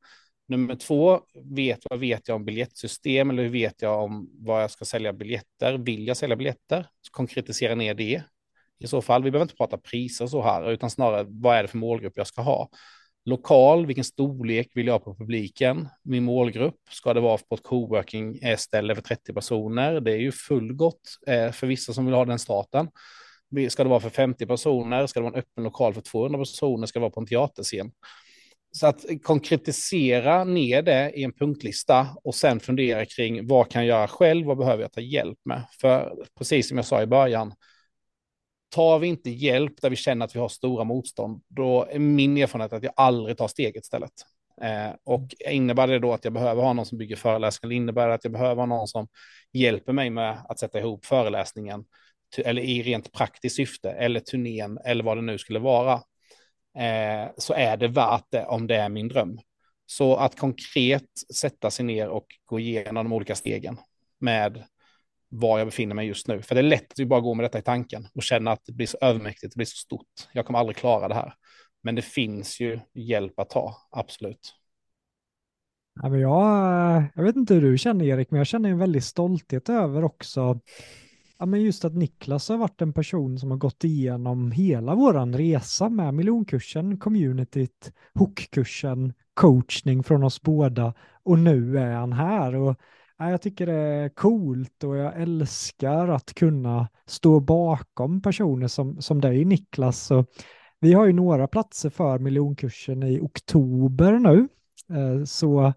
Nummer 0.47 0.75
två, 0.75 1.21
vet, 1.43 1.79
vad 1.89 1.99
vet 1.99 2.27
jag 2.27 2.35
om 2.35 2.45
biljettsystem 2.45 3.29
eller 3.29 3.43
hur 3.43 3.49
vet 3.49 3.81
jag 3.81 4.03
om 4.03 4.29
vad 4.33 4.63
jag 4.63 4.71
ska 4.71 4.85
sälja 4.85 5.13
biljetter? 5.13 5.77
Vill 5.77 6.07
jag 6.07 6.17
sälja 6.17 6.35
biljetter? 6.35 6.87
Konkretisera 7.11 7.75
ner 7.75 7.93
det. 7.93 8.23
I 8.79 8.87
så 8.87 9.01
fall, 9.01 9.23
vi 9.23 9.31
behöver 9.31 9.45
inte 9.45 9.55
prata 9.55 9.77
priser 9.77 10.27
så 10.27 10.41
här, 10.41 10.71
utan 10.71 10.89
snarare 10.89 11.25
vad 11.29 11.57
är 11.57 11.61
det 11.61 11.67
för 11.67 11.77
målgrupp 11.77 12.13
jag 12.15 12.27
ska 12.27 12.41
ha? 12.41 12.69
Lokal, 13.27 13.85
vilken 13.85 14.03
storlek 14.03 14.71
vill 14.75 14.87
jag 14.87 14.93
ha 14.93 14.99
på 14.99 15.15
publiken? 15.15 15.87
Min 16.03 16.23
målgrupp, 16.23 16.79
ska 16.89 17.13
det 17.13 17.19
vara 17.19 17.37
på 17.37 17.55
ett 17.55 17.63
coworking-ställe 17.63 18.93
eh, 18.93 18.95
för 18.95 19.01
30 19.01 19.33
personer? 19.33 19.99
Det 19.99 20.11
är 20.11 20.17
ju 20.17 20.31
fullgott 20.31 21.01
eh, 21.27 21.51
för 21.51 21.67
vissa 21.67 21.93
som 21.93 22.05
vill 22.05 22.15
ha 22.15 22.25
den 22.25 22.39
starten. 22.39 22.89
Ska 23.69 23.83
det 23.83 23.89
vara 23.89 23.99
för 23.99 24.09
50 24.09 24.45
personer? 24.45 25.07
Ska 25.07 25.19
det 25.19 25.23
vara 25.23 25.33
en 25.33 25.39
öppen 25.39 25.63
lokal 25.63 25.93
för 25.93 26.01
200 26.01 26.39
personer? 26.39 26.87
Ska 26.87 26.99
det 26.99 27.01
vara 27.01 27.11
på 27.11 27.19
en 27.19 27.27
teaterscen? 27.27 27.91
Så 28.71 28.87
att 28.87 29.05
konkretisera 29.23 30.43
ner 30.43 30.81
det 30.81 31.11
i 31.15 31.23
en 31.23 31.33
punktlista 31.33 32.07
och 32.23 32.35
sen 32.35 32.59
fundera 32.59 33.05
kring 33.05 33.47
vad 33.47 33.71
kan 33.71 33.85
jag 33.85 33.97
göra 33.97 34.07
själv? 34.07 34.45
Vad 34.45 34.57
behöver 34.57 34.83
jag 34.83 34.91
ta 34.91 35.01
hjälp 35.01 35.39
med? 35.45 35.63
För 35.81 36.15
precis 36.37 36.67
som 36.67 36.77
jag 36.77 36.85
sa 36.85 37.01
i 37.01 37.07
början, 37.07 37.53
tar 38.69 38.99
vi 38.99 39.07
inte 39.07 39.29
hjälp 39.29 39.81
där 39.81 39.89
vi 39.89 39.95
känner 39.95 40.25
att 40.25 40.35
vi 40.35 40.39
har 40.39 40.49
stora 40.49 40.83
motstånd, 40.83 41.41
då 41.47 41.85
är 41.89 41.99
min 41.99 42.37
erfarenhet 42.37 42.73
att 42.73 42.83
jag 42.83 42.93
aldrig 42.95 43.37
tar 43.37 43.47
steget 43.47 43.83
istället. 43.83 44.11
Eh, 44.61 44.95
och 45.03 45.35
innebär 45.49 45.87
det 45.87 45.99
då 45.99 46.13
att 46.13 46.23
jag 46.23 46.33
behöver 46.33 46.63
ha 46.63 46.73
någon 46.73 46.85
som 46.85 46.97
bygger 46.97 47.15
föreläsningar, 47.15 47.75
innebär 47.75 48.07
det 48.07 48.13
att 48.13 48.23
jag 48.23 48.33
behöver 48.33 48.55
ha 48.55 48.65
någon 48.65 48.87
som 48.87 49.07
hjälper 49.53 49.93
mig 49.93 50.09
med 50.09 50.37
att 50.49 50.59
sätta 50.59 50.79
ihop 50.79 51.05
föreläsningen, 51.05 51.85
eller 52.37 52.61
i 52.61 52.83
rent 52.83 53.11
praktiskt 53.11 53.55
syfte, 53.55 53.91
eller 53.91 54.19
turnén, 54.19 54.79
eller 54.85 55.03
vad 55.03 55.17
det 55.17 55.21
nu 55.21 55.37
skulle 55.37 55.59
vara, 55.59 55.93
eh, 56.77 57.29
så 57.37 57.53
är 57.53 57.77
det 57.77 57.87
värt 57.87 58.25
det 58.29 58.45
om 58.45 58.67
det 58.67 58.75
är 58.75 58.89
min 58.89 59.07
dröm. 59.07 59.39
Så 59.85 60.15
att 60.15 60.39
konkret 60.39 61.09
sätta 61.35 61.71
sig 61.71 61.85
ner 61.85 62.07
och 62.07 62.25
gå 62.45 62.59
igenom 62.59 62.95
de 62.95 63.13
olika 63.13 63.35
stegen 63.35 63.77
med 64.19 64.63
var 65.29 65.57
jag 65.57 65.67
befinner 65.67 65.95
mig 65.95 66.07
just 66.07 66.27
nu. 66.27 66.41
För 66.41 66.55
det 66.55 66.61
är 66.61 66.63
lätt 66.63 66.91
att 66.91 66.99
vi 66.99 67.05
bara 67.05 67.21
går 67.21 67.35
med 67.35 67.45
detta 67.45 67.59
i 67.59 67.61
tanken 67.61 68.07
och 68.15 68.23
känna 68.23 68.51
att 68.51 68.65
det 68.65 68.73
blir 68.73 68.87
så 68.87 68.97
övermäktigt, 69.01 69.53
det 69.53 69.57
blir 69.57 69.65
så 69.65 69.77
stort. 69.77 70.29
Jag 70.33 70.45
kommer 70.45 70.59
aldrig 70.59 70.75
klara 70.75 71.07
det 71.07 71.13
här. 71.13 71.33
Men 71.83 71.95
det 71.95 72.01
finns 72.01 72.59
ju 72.59 72.79
hjälp 72.93 73.39
att 73.39 73.49
ta, 73.49 73.75
absolut. 73.91 74.53
Ja, 76.01 76.09
men 76.09 76.19
jag, 76.19 77.03
jag 77.15 77.23
vet 77.23 77.35
inte 77.35 77.53
hur 77.53 77.61
du 77.61 77.77
känner 77.77 78.05
Erik, 78.05 78.31
men 78.31 78.37
jag 78.37 78.47
känner 78.47 78.69
en 78.69 78.77
väldig 78.77 79.03
stolthet 79.03 79.69
över 79.69 80.03
också 80.03 80.59
ja, 81.37 81.45
men 81.45 81.61
just 81.61 81.85
att 81.85 81.95
Niklas 81.95 82.49
har 82.49 82.57
varit 82.57 82.81
en 82.81 82.93
person 82.93 83.39
som 83.39 83.51
har 83.51 83.57
gått 83.57 83.83
igenom 83.83 84.51
hela 84.51 84.95
våran 84.95 85.33
resa 85.33 85.89
med 85.89 86.13
miljonkursen, 86.13 86.99
communityt, 86.99 87.93
hookkursen, 88.13 89.13
coachning 89.33 90.03
från 90.03 90.23
oss 90.23 90.41
båda 90.41 90.93
och 91.23 91.39
nu 91.39 91.79
är 91.79 91.93
han 91.93 92.13
här. 92.13 92.55
Och, 92.55 92.75
jag 93.17 93.41
tycker 93.41 93.65
det 93.65 93.73
är 93.73 94.09
coolt 94.09 94.83
och 94.83 94.97
jag 94.97 95.21
älskar 95.21 96.07
att 96.07 96.33
kunna 96.33 96.87
stå 97.05 97.39
bakom 97.39 98.21
personer 98.21 98.67
som, 98.67 99.01
som 99.01 99.21
dig 99.21 99.45
Niklas. 99.45 99.99
Så 99.99 100.25
vi 100.79 100.93
har 100.93 101.05
ju 101.05 101.13
några 101.13 101.47
platser 101.47 101.89
för 101.89 102.19
miljonkursen 102.19 103.03
i 103.03 103.19
oktober 103.19 104.13
nu. 104.13 104.47
Eh, 104.97 105.23
så 105.23 105.73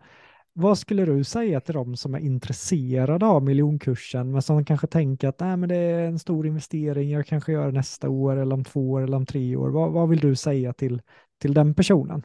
vad 0.53 0.79
skulle 0.79 1.05
du 1.05 1.25
säga 1.25 1.61
till 1.61 1.75
dem 1.75 1.97
som 1.97 2.15
är 2.15 2.19
intresserade 2.19 3.27
av 3.27 3.43
miljonkursen 3.43 4.33
men 4.33 4.43
som 4.43 4.65
kanske 4.65 4.87
tänker 4.87 5.29
att 5.29 5.41
Nej, 5.41 5.57
men 5.57 5.69
det 5.69 5.77
är 5.77 6.07
en 6.07 6.19
stor 6.19 6.47
investering, 6.47 7.11
jag 7.11 7.27
kanske 7.27 7.53
gör 7.53 7.67
det 7.67 7.73
nästa 7.73 8.09
år 8.09 8.37
eller 8.37 8.55
om 8.55 8.65
två 8.65 8.91
år 8.91 9.03
eller 9.03 9.17
om 9.17 9.27
tre 9.27 9.57
år. 9.57 9.71
Vad, 9.71 9.93
vad 9.93 10.09
vill 10.09 10.19
du 10.19 10.37
säga 10.37 10.73
till, 10.73 11.03
till 11.41 11.55
den 11.55 11.75
personen? 11.75 12.23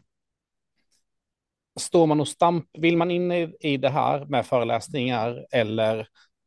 Står 1.79 2.07
man 2.07 2.19
och 2.19 2.27
stamp, 2.27 2.65
vill 2.77 2.97
man 2.97 3.11
in 3.11 3.31
i, 3.31 3.55
i 3.59 3.77
det 3.77 3.89
här 3.89 4.25
med 4.25 4.45
föreläsningar 4.45 5.45
eller 5.51 5.99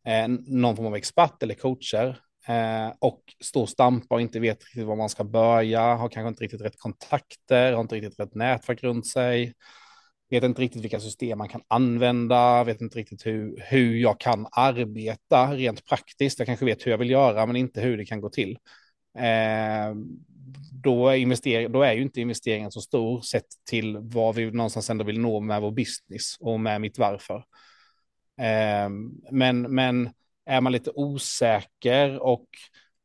eh, 0.07 0.29
någon 0.47 0.77
form 0.77 0.87
av 0.87 0.97
expert 0.97 1.43
eller 1.43 1.55
coacher 1.55 2.19
eh, 2.49 2.93
och 2.99 3.23
står 3.45 3.63
och 3.63 3.69
stampar 3.69 4.17
och 4.17 4.23
inte 4.23 4.41
vet 4.41 4.65
riktigt 4.65 4.87
var 4.87 4.97
man 4.97 5.09
ska 5.09 5.25
börja, 5.25 5.95
har 5.95 6.09
kanske 6.09 6.29
inte 6.29 6.45
riktigt 6.45 6.61
rätt 6.61 6.79
kontakter, 6.79 7.73
har 7.73 7.81
inte 7.81 7.95
riktigt 7.95 8.21
rätt 8.21 8.35
nätverk 8.35 8.83
runt 8.83 9.07
sig, 9.07 9.55
vet 10.31 10.45
inte 10.45 10.63
riktigt 10.63 10.83
vilka 10.83 11.01
system 11.01 11.39
man 11.39 11.49
kan 11.49 11.63
använda, 11.69 12.65
vet 12.65 12.81
inte 12.81 12.99
riktigt 12.99 13.27
hur, 13.27 13.65
hur 13.67 13.97
jag 13.97 14.21
kan 14.21 14.47
arbeta 14.53 15.55
rent 15.55 15.85
praktiskt. 15.85 16.39
Jag 16.39 16.47
kanske 16.47 16.65
vet 16.65 16.87
hur 16.87 16.91
jag 16.91 16.99
vill 16.99 17.11
göra, 17.11 17.47
men 17.47 17.57
inte 17.57 17.81
hur 17.81 17.97
det 17.97 18.05
kan 18.05 18.21
gå 18.21 18.31
till. 18.31 18.59
Eh, 19.19 19.95
då, 20.73 21.09
är 21.09 21.69
då 21.69 21.83
är 21.83 21.93
ju 21.93 22.03
inte 22.03 22.21
investeringen 22.21 22.71
så 22.71 22.81
stor 22.81 23.21
sett 23.21 23.47
till 23.71 23.99
vad 24.01 24.35
vi 24.35 24.51
någonstans 24.51 24.91
ändå 24.91 25.05
vill 25.05 25.21
nå 25.21 25.41
med 25.41 25.63
vår 25.63 25.71
business 25.71 26.37
och 26.41 26.61
med 26.61 26.81
mitt 26.81 26.99
varför. 26.99 27.37
Eh, 28.41 28.89
men, 29.31 29.63
men 29.63 30.11
är 30.47 30.61
man 30.61 30.73
lite 30.73 30.91
osäker 30.95 32.19
och, 32.19 32.47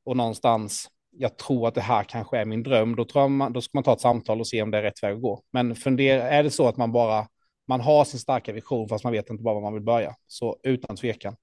och 0.05 0.17
någonstans 0.17 0.89
jag 1.15 1.37
tror 1.37 1.67
att 1.67 1.75
det 1.75 1.81
här 1.81 2.03
kanske 2.03 2.37
är 2.37 2.45
min 2.45 2.63
dröm, 2.63 2.95
då, 2.95 3.05
tror 3.05 3.27
man, 3.27 3.53
då 3.53 3.61
ska 3.61 3.69
man 3.73 3.83
ta 3.83 3.93
ett 3.93 4.01
samtal 4.01 4.39
och 4.39 4.47
se 4.47 4.61
om 4.61 4.71
det 4.71 4.77
är 4.77 4.81
rätt 4.81 5.03
väg 5.03 5.15
att 5.15 5.21
gå. 5.21 5.43
Men 5.51 5.75
fundera, 5.75 6.29
är 6.29 6.43
det 6.43 6.51
så 6.51 6.67
att 6.67 6.77
man 6.77 6.91
bara 6.91 7.27
man 7.67 7.81
har 7.81 8.05
sin 8.05 8.19
starka 8.19 8.53
vision 8.53 8.89
fast 8.89 9.03
man 9.03 9.13
vet 9.13 9.29
inte 9.29 9.43
bara 9.43 9.53
var 9.53 9.61
man 9.61 9.73
vill 9.73 9.83
börja, 9.83 10.15
så 10.27 10.57
utan 10.63 10.95
tvekan 10.95 11.35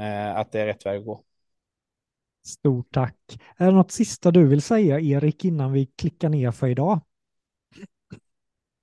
eh, 0.00 0.36
att 0.36 0.52
det 0.52 0.60
är 0.60 0.66
rätt 0.66 0.86
väg 0.86 0.98
att 0.98 1.06
gå. 1.06 1.24
Stort 2.46 2.88
tack. 2.92 3.38
Är 3.56 3.66
det 3.66 3.72
något 3.72 3.90
sista 3.90 4.30
du 4.30 4.46
vill 4.46 4.62
säga, 4.62 5.00
Erik, 5.00 5.44
innan 5.44 5.72
vi 5.72 5.86
klickar 5.86 6.28
ner 6.28 6.50
för 6.50 6.68
idag? 6.68 7.00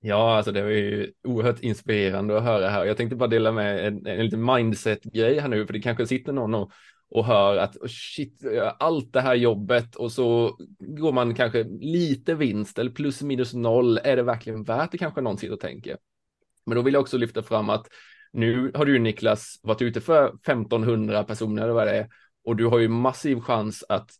Ja, 0.00 0.36
alltså 0.36 0.52
det 0.52 0.62
var 0.62 0.70
ju 0.70 1.12
oerhört 1.24 1.60
inspirerande 1.60 2.38
att 2.38 2.44
höra 2.44 2.68
här. 2.68 2.84
Jag 2.84 2.96
tänkte 2.96 3.16
bara 3.16 3.28
dela 3.28 3.52
med 3.52 3.86
en, 3.86 4.06
en 4.06 4.24
liten 4.24 4.44
mindset-grej 4.44 5.38
här 5.38 5.48
nu, 5.48 5.66
för 5.66 5.72
det 5.72 5.80
kanske 5.80 6.06
sitter 6.06 6.32
någon 6.32 6.54
och 6.54 6.72
och 7.14 7.24
hör 7.24 7.56
att 7.56 7.76
oh 7.76 7.88
shit, 7.88 8.42
allt 8.78 9.12
det 9.12 9.20
här 9.20 9.34
jobbet 9.34 9.96
och 9.96 10.12
så 10.12 10.56
går 10.78 11.12
man 11.12 11.34
kanske 11.34 11.64
lite 11.80 12.34
vinst 12.34 12.78
eller 12.78 12.90
plus 12.90 13.22
minus 13.22 13.54
noll. 13.54 13.98
Är 13.98 14.16
det 14.16 14.22
verkligen 14.22 14.64
värt 14.64 14.92
det 14.92 14.98
kanske 14.98 15.20
någon 15.20 15.38
sitter 15.38 15.54
och 15.54 15.60
tänker? 15.60 15.96
Men 16.66 16.76
då 16.76 16.82
vill 16.82 16.94
jag 16.94 17.00
också 17.00 17.18
lyfta 17.18 17.42
fram 17.42 17.70
att 17.70 17.86
nu 18.32 18.72
har 18.74 18.84
du 18.84 18.98
Niklas 18.98 19.60
varit 19.62 19.82
ute 19.82 20.00
för 20.00 20.26
1500 20.28 21.24
personer 21.24 21.62
eller 21.62 21.72
vad 21.72 21.86
det 21.86 21.96
är 21.96 22.08
och 22.44 22.56
du 22.56 22.66
har 22.66 22.78
ju 22.78 22.88
massiv 22.88 23.40
chans 23.40 23.84
att 23.88 24.10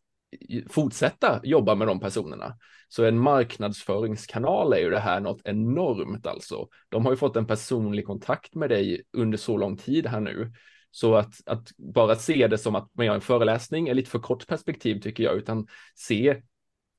fortsätta 0.70 1.40
jobba 1.42 1.74
med 1.74 1.88
de 1.88 2.00
personerna. 2.00 2.56
Så 2.88 3.04
en 3.04 3.18
marknadsföringskanal 3.18 4.72
är 4.72 4.78
ju 4.78 4.90
det 4.90 4.98
här 4.98 5.20
något 5.20 5.40
enormt 5.44 6.26
alltså. 6.26 6.68
De 6.88 7.04
har 7.04 7.12
ju 7.12 7.16
fått 7.16 7.36
en 7.36 7.46
personlig 7.46 8.06
kontakt 8.06 8.54
med 8.54 8.70
dig 8.70 9.02
under 9.12 9.38
så 9.38 9.56
lång 9.56 9.76
tid 9.76 10.06
här 10.06 10.20
nu. 10.20 10.52
Så 10.90 11.14
att, 11.14 11.34
att 11.46 11.68
bara 11.76 12.16
se 12.16 12.46
det 12.46 12.58
som 12.58 12.74
att 12.74 12.90
man 12.92 13.06
gör 13.06 13.14
en 13.14 13.20
föreläsning 13.20 13.88
är 13.88 13.94
lite 13.94 14.10
för 14.10 14.18
kort 14.18 14.46
perspektiv 14.46 15.00
tycker 15.00 15.24
jag, 15.24 15.36
utan 15.36 15.66
se 15.94 16.42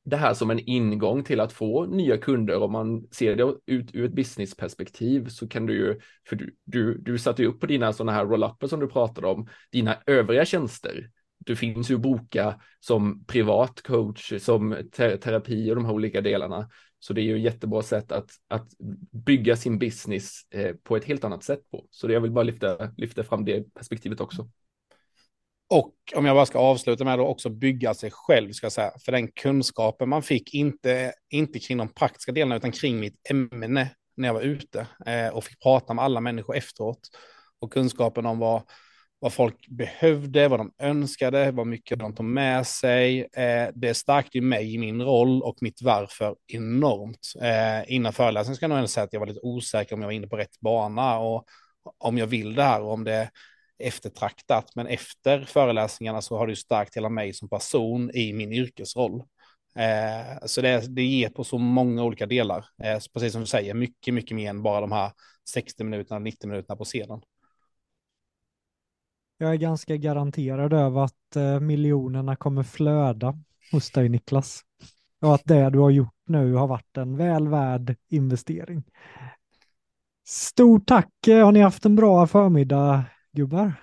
det 0.06 0.18
här 0.18 0.34
som 0.34 0.52
en 0.52 0.60
ingång 0.60 1.23
till 1.23 1.40
att 1.40 1.53
få 1.53 1.86
nya 1.86 2.18
kunder. 2.18 2.57
Om 2.57 2.72
man 2.72 3.07
ser 3.11 3.36
det 3.36 3.56
ut 3.65 3.95
ur 3.95 4.06
ett 4.06 4.14
businessperspektiv 4.14 5.27
så 5.27 5.48
kan 5.48 5.65
du 5.65 5.73
ju, 5.73 5.99
för 6.30 6.36
du, 6.36 6.56
du, 6.64 6.98
du 6.98 7.18
satte 7.18 7.41
ju 7.41 7.48
upp 7.48 7.60
på 7.60 7.65
dina 7.65 7.94
sådana 7.94 8.11
här 8.11 8.26
roll-upper 8.26 8.68
som 8.68 8.80
du 8.80 8.88
pratade 8.88 9.27
om, 9.27 9.48
dina 9.72 9.98
övriga 10.06 10.45
tjänster. 10.45 11.10
Du 11.38 11.56
finns 11.56 11.91
ju 11.91 11.95
att 11.95 12.02
boka 12.02 12.61
som 12.80 13.26
privat 13.26 13.82
coach, 13.82 14.34
som 14.40 14.77
terapi 14.91 15.72
och 15.72 15.76
de 15.76 15.86
här 15.86 15.94
olika 15.94 16.22
delarna. 16.22 16.69
Så 16.99 17.14
det 17.14 17.22
är 17.22 17.23
ju 17.23 17.36
ett 17.36 17.53
jättebra 17.53 17.82
sätt 17.82 18.11
att, 18.11 18.30
att 18.48 18.68
bygga 19.11 19.56
sin 19.56 19.80
business 19.80 20.41
eh, 20.52 20.76
på 20.84 20.98
ett 20.98 21.06
helt 21.06 21.23
annat 21.23 21.44
sätt 21.44 21.72
på. 21.72 21.88
Så 21.90 22.07
det 22.07 22.14
jag 22.14 22.22
vill 22.22 22.32
bara 22.32 22.44
lyfta, 22.44 22.91
lyfta 22.98 23.23
fram 23.23 23.45
det 23.45 23.73
perspektivet 23.73 24.22
också. 24.22 24.49
Och 25.70 25.96
om 26.16 26.26
jag 26.26 26.36
bara 26.36 26.46
ska 26.46 26.60
avsluta 26.60 27.04
med 27.04 27.14
att 27.14 27.20
också 27.20 27.50
bygga 27.50 27.94
sig 27.94 28.12
själv, 28.14 28.52
ska 28.52 28.66
jag 28.66 28.72
säga. 28.72 28.92
För 29.06 29.12
den 29.12 29.28
kunskapen 29.28 30.10
man 30.10 30.24
fick, 30.24 30.54
inte, 30.54 31.14
inte 31.30 31.60
kring 31.60 31.78
de 31.78 31.88
praktiska 31.88 32.32
delarna, 32.32 32.56
utan 32.56 32.72
kring 32.72 33.00
mitt 33.00 33.30
ämne 33.30 33.90
när 34.18 34.28
jag 34.28 34.34
var 34.34 34.42
ute 34.42 34.88
eh, 35.06 35.28
och 35.28 35.44
fick 35.44 35.60
prata 35.60 35.94
med 35.94 36.06
alla 36.06 36.22
människor 36.22 36.56
efteråt. 36.56 37.00
Och 37.60 37.74
kunskapen 37.74 38.26
om 38.26 38.40
vad 38.40 38.62
vad 39.20 39.34
folk 39.34 39.68
behövde, 39.68 40.48
vad 40.48 40.60
de 40.60 40.72
önskade, 40.80 41.52
vad 41.52 41.68
mycket 41.68 42.00
de 42.00 42.16
tog 42.16 42.26
med 42.26 42.68
sig. 42.68 43.20
Eh, 43.22 43.70
det 43.76 43.94
stärkte 43.94 44.42
mig 44.42 44.74
i 44.74 44.78
min 44.78 45.02
roll 45.02 45.42
och 45.42 45.58
mitt 45.62 45.82
varför 45.82 46.36
enormt. 46.48 47.34
Eh, 47.42 47.94
innan 47.96 48.14
föreläsningen 48.14 48.56
ska 48.56 48.64
jag 48.64 48.70
nog 48.70 48.78
ändå 48.78 48.88
säga 48.88 49.04
att 49.04 49.14
jag 49.14 49.20
var 49.20 49.28
lite 49.28 49.40
osäker 49.44 49.96
om 49.96 50.02
jag 50.02 50.08
var 50.08 50.14
inne 50.14 50.28
på 50.28 50.38
rätt 50.38 50.60
bana 50.60 51.20
och 51.20 51.46
om 51.98 52.18
jag 52.18 52.28
vill 52.28 52.56
det 52.56 52.64
här 52.64 52.82
och 52.82 52.94
om 52.94 53.04
det 53.04 53.30
eftertraktat. 53.80 54.76
Men 54.76 54.88
efter 54.88 55.41
föreläsningarna 55.41 56.22
så 56.22 56.38
har 56.38 56.47
det 56.47 56.52
ju 56.52 56.56
stärkt 56.56 56.97
hela 56.97 57.10
mig 57.10 57.34
som 57.34 57.49
person 57.49 58.11
i 58.14 58.34
min 58.34 58.53
yrkesroll. 58.53 59.23
Eh, 59.76 60.45
så 60.45 60.61
det, 60.61 60.95
det 60.95 61.03
ger 61.03 61.30
på 61.30 61.43
så 61.43 61.57
många 61.57 62.03
olika 62.03 62.26
delar. 62.26 62.65
Eh, 62.84 62.99
precis 63.14 63.31
som 63.31 63.41
du 63.41 63.47
säger, 63.47 63.73
mycket, 63.73 64.14
mycket 64.14 64.35
mer 64.35 64.49
än 64.49 64.64
bara 64.64 64.81
de 64.81 64.91
här 64.91 65.11
60 65.49 65.84
minuterna, 65.84 66.19
90 66.19 66.49
minuterna 66.49 66.76
på 66.76 66.84
scenen. 66.84 67.22
Jag 69.38 69.52
är 69.52 69.56
ganska 69.56 69.97
garanterad 69.97 70.73
över 70.73 71.03
att 71.03 71.35
eh, 71.35 71.60
miljonerna 71.60 72.35
kommer 72.35 72.64
flöda 72.64 73.39
hos 73.72 73.91
dig 73.91 74.10
Niklas. 74.10 74.61
Och 75.22 75.35
att 75.35 75.45
det 75.45 75.69
du 75.69 75.80
har 75.80 75.89
gjort 75.89 76.15
nu 76.27 76.53
har 76.53 76.68
varit 76.68 76.97
en 76.97 77.18
väl 77.18 77.47
värd 77.47 77.95
investering. 78.10 78.84
Stort 80.27 80.88
tack! 80.88 81.27
Eh, 81.27 81.45
har 81.45 81.52
ni 81.52 81.60
haft 81.60 81.85
en 81.85 81.95
bra 81.95 82.27
förmiddag 82.27 83.03
gubbar? 83.36 83.74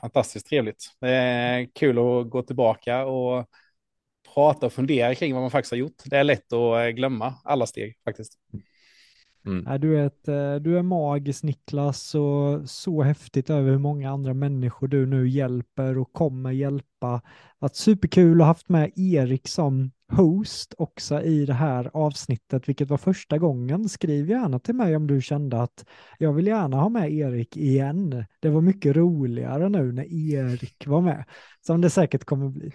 Fantastiskt 0.00 0.46
trevligt. 0.46 0.96
Det 1.00 1.10
är 1.10 1.68
kul 1.74 1.98
att 1.98 2.30
gå 2.30 2.42
tillbaka 2.42 3.04
och 3.04 3.46
prata 4.34 4.66
och 4.66 4.72
fundera 4.72 5.14
kring 5.14 5.34
vad 5.34 5.42
man 5.42 5.50
faktiskt 5.50 5.72
har 5.72 5.78
gjort. 5.78 6.02
Det 6.04 6.16
är 6.16 6.24
lätt 6.24 6.52
att 6.52 6.86
eh, 6.86 6.88
glömma 6.88 7.34
alla 7.44 7.66
steg 7.66 7.98
faktiskt. 8.04 8.38
Mm. 9.46 9.80
Du, 9.80 9.98
är 9.98 10.06
ett, 10.06 10.28
eh, 10.28 10.54
du 10.54 10.78
är 10.78 10.82
magisk 10.82 11.42
Niklas 11.42 12.14
och 12.14 12.70
så 12.70 13.02
häftigt 13.02 13.50
över 13.50 13.70
hur 13.70 13.78
många 13.78 14.10
andra 14.10 14.34
människor 14.34 14.88
du 14.88 15.06
nu 15.06 15.28
hjälper 15.28 15.98
och 15.98 16.12
kommer 16.12 16.50
hjälpa. 16.50 17.22
Att 17.58 17.76
superkul 17.76 18.40
att 18.40 18.44
ha 18.44 18.46
haft 18.46 18.68
med 18.68 18.92
Erik 18.96 19.48
som 19.48 19.90
host 20.10 20.74
också 20.78 21.22
i 21.22 21.46
det 21.46 21.54
här 21.54 21.90
avsnittet, 21.92 22.68
vilket 22.68 22.88
var 22.88 22.96
första 22.96 23.38
gången. 23.38 23.88
Skriv 23.88 24.30
gärna 24.30 24.58
till 24.58 24.74
mig 24.74 24.96
om 24.96 25.06
du 25.06 25.20
kände 25.20 25.62
att 25.62 25.84
jag 26.18 26.32
vill 26.32 26.46
gärna 26.46 26.76
ha 26.76 26.88
med 26.88 27.12
Erik 27.12 27.56
igen. 27.56 28.24
Det 28.40 28.48
var 28.48 28.60
mycket 28.60 28.96
roligare 28.96 29.68
nu 29.68 29.92
när 29.92 30.32
Erik 30.34 30.86
var 30.86 31.00
med, 31.00 31.24
som 31.66 31.80
det 31.80 31.90
säkert 31.90 32.24
kommer 32.24 32.48
bli. 32.48 32.72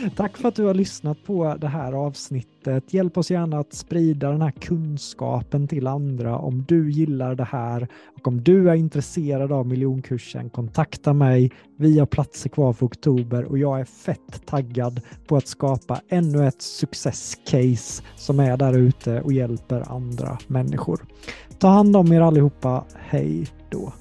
Tack 0.16 0.36
för 0.36 0.48
att 0.48 0.54
du 0.54 0.64
har 0.64 0.74
lyssnat 0.74 1.24
på 1.24 1.56
det 1.60 1.68
här 1.68 1.92
avsnittet. 1.92 2.94
Hjälp 2.94 3.18
oss 3.18 3.30
gärna 3.30 3.58
att 3.58 3.72
sprida 3.72 4.30
den 4.30 4.42
här 4.42 4.50
kunskapen 4.50 5.68
till 5.68 5.86
andra 5.86 6.38
om 6.38 6.64
du 6.68 6.90
gillar 6.90 7.34
det 7.34 7.44
här 7.44 7.88
och 8.16 8.28
om 8.28 8.42
du 8.42 8.70
är 8.70 8.74
intresserad 8.74 9.52
av 9.52 9.66
miljonkursen, 9.66 10.50
kontakta 10.50 11.12
mig. 11.12 11.52
Vi 11.76 11.98
har 11.98 12.06
platser 12.06 12.48
kvar 12.48 12.72
för 12.72 12.86
oktober 12.86 13.44
och 13.44 13.58
jag 13.58 13.80
är 13.80 13.84
fett 13.84 14.46
taggad 14.46 15.00
på 15.26 15.36
att 15.36 15.46
skapa 15.46 16.00
ännu 16.10 16.46
ett 16.46 16.62
successcase 16.62 18.02
som 18.16 18.40
är 18.40 18.56
där 18.56 18.78
ute 18.78 19.20
och 19.20 19.32
hjälper 19.32 19.92
andra 19.92 20.38
människor. 20.46 21.06
Ta 21.58 21.68
hand 21.68 21.96
om 21.96 22.12
er 22.12 22.20
allihopa. 22.20 22.84
Hej 22.94 23.46
då! 23.68 23.92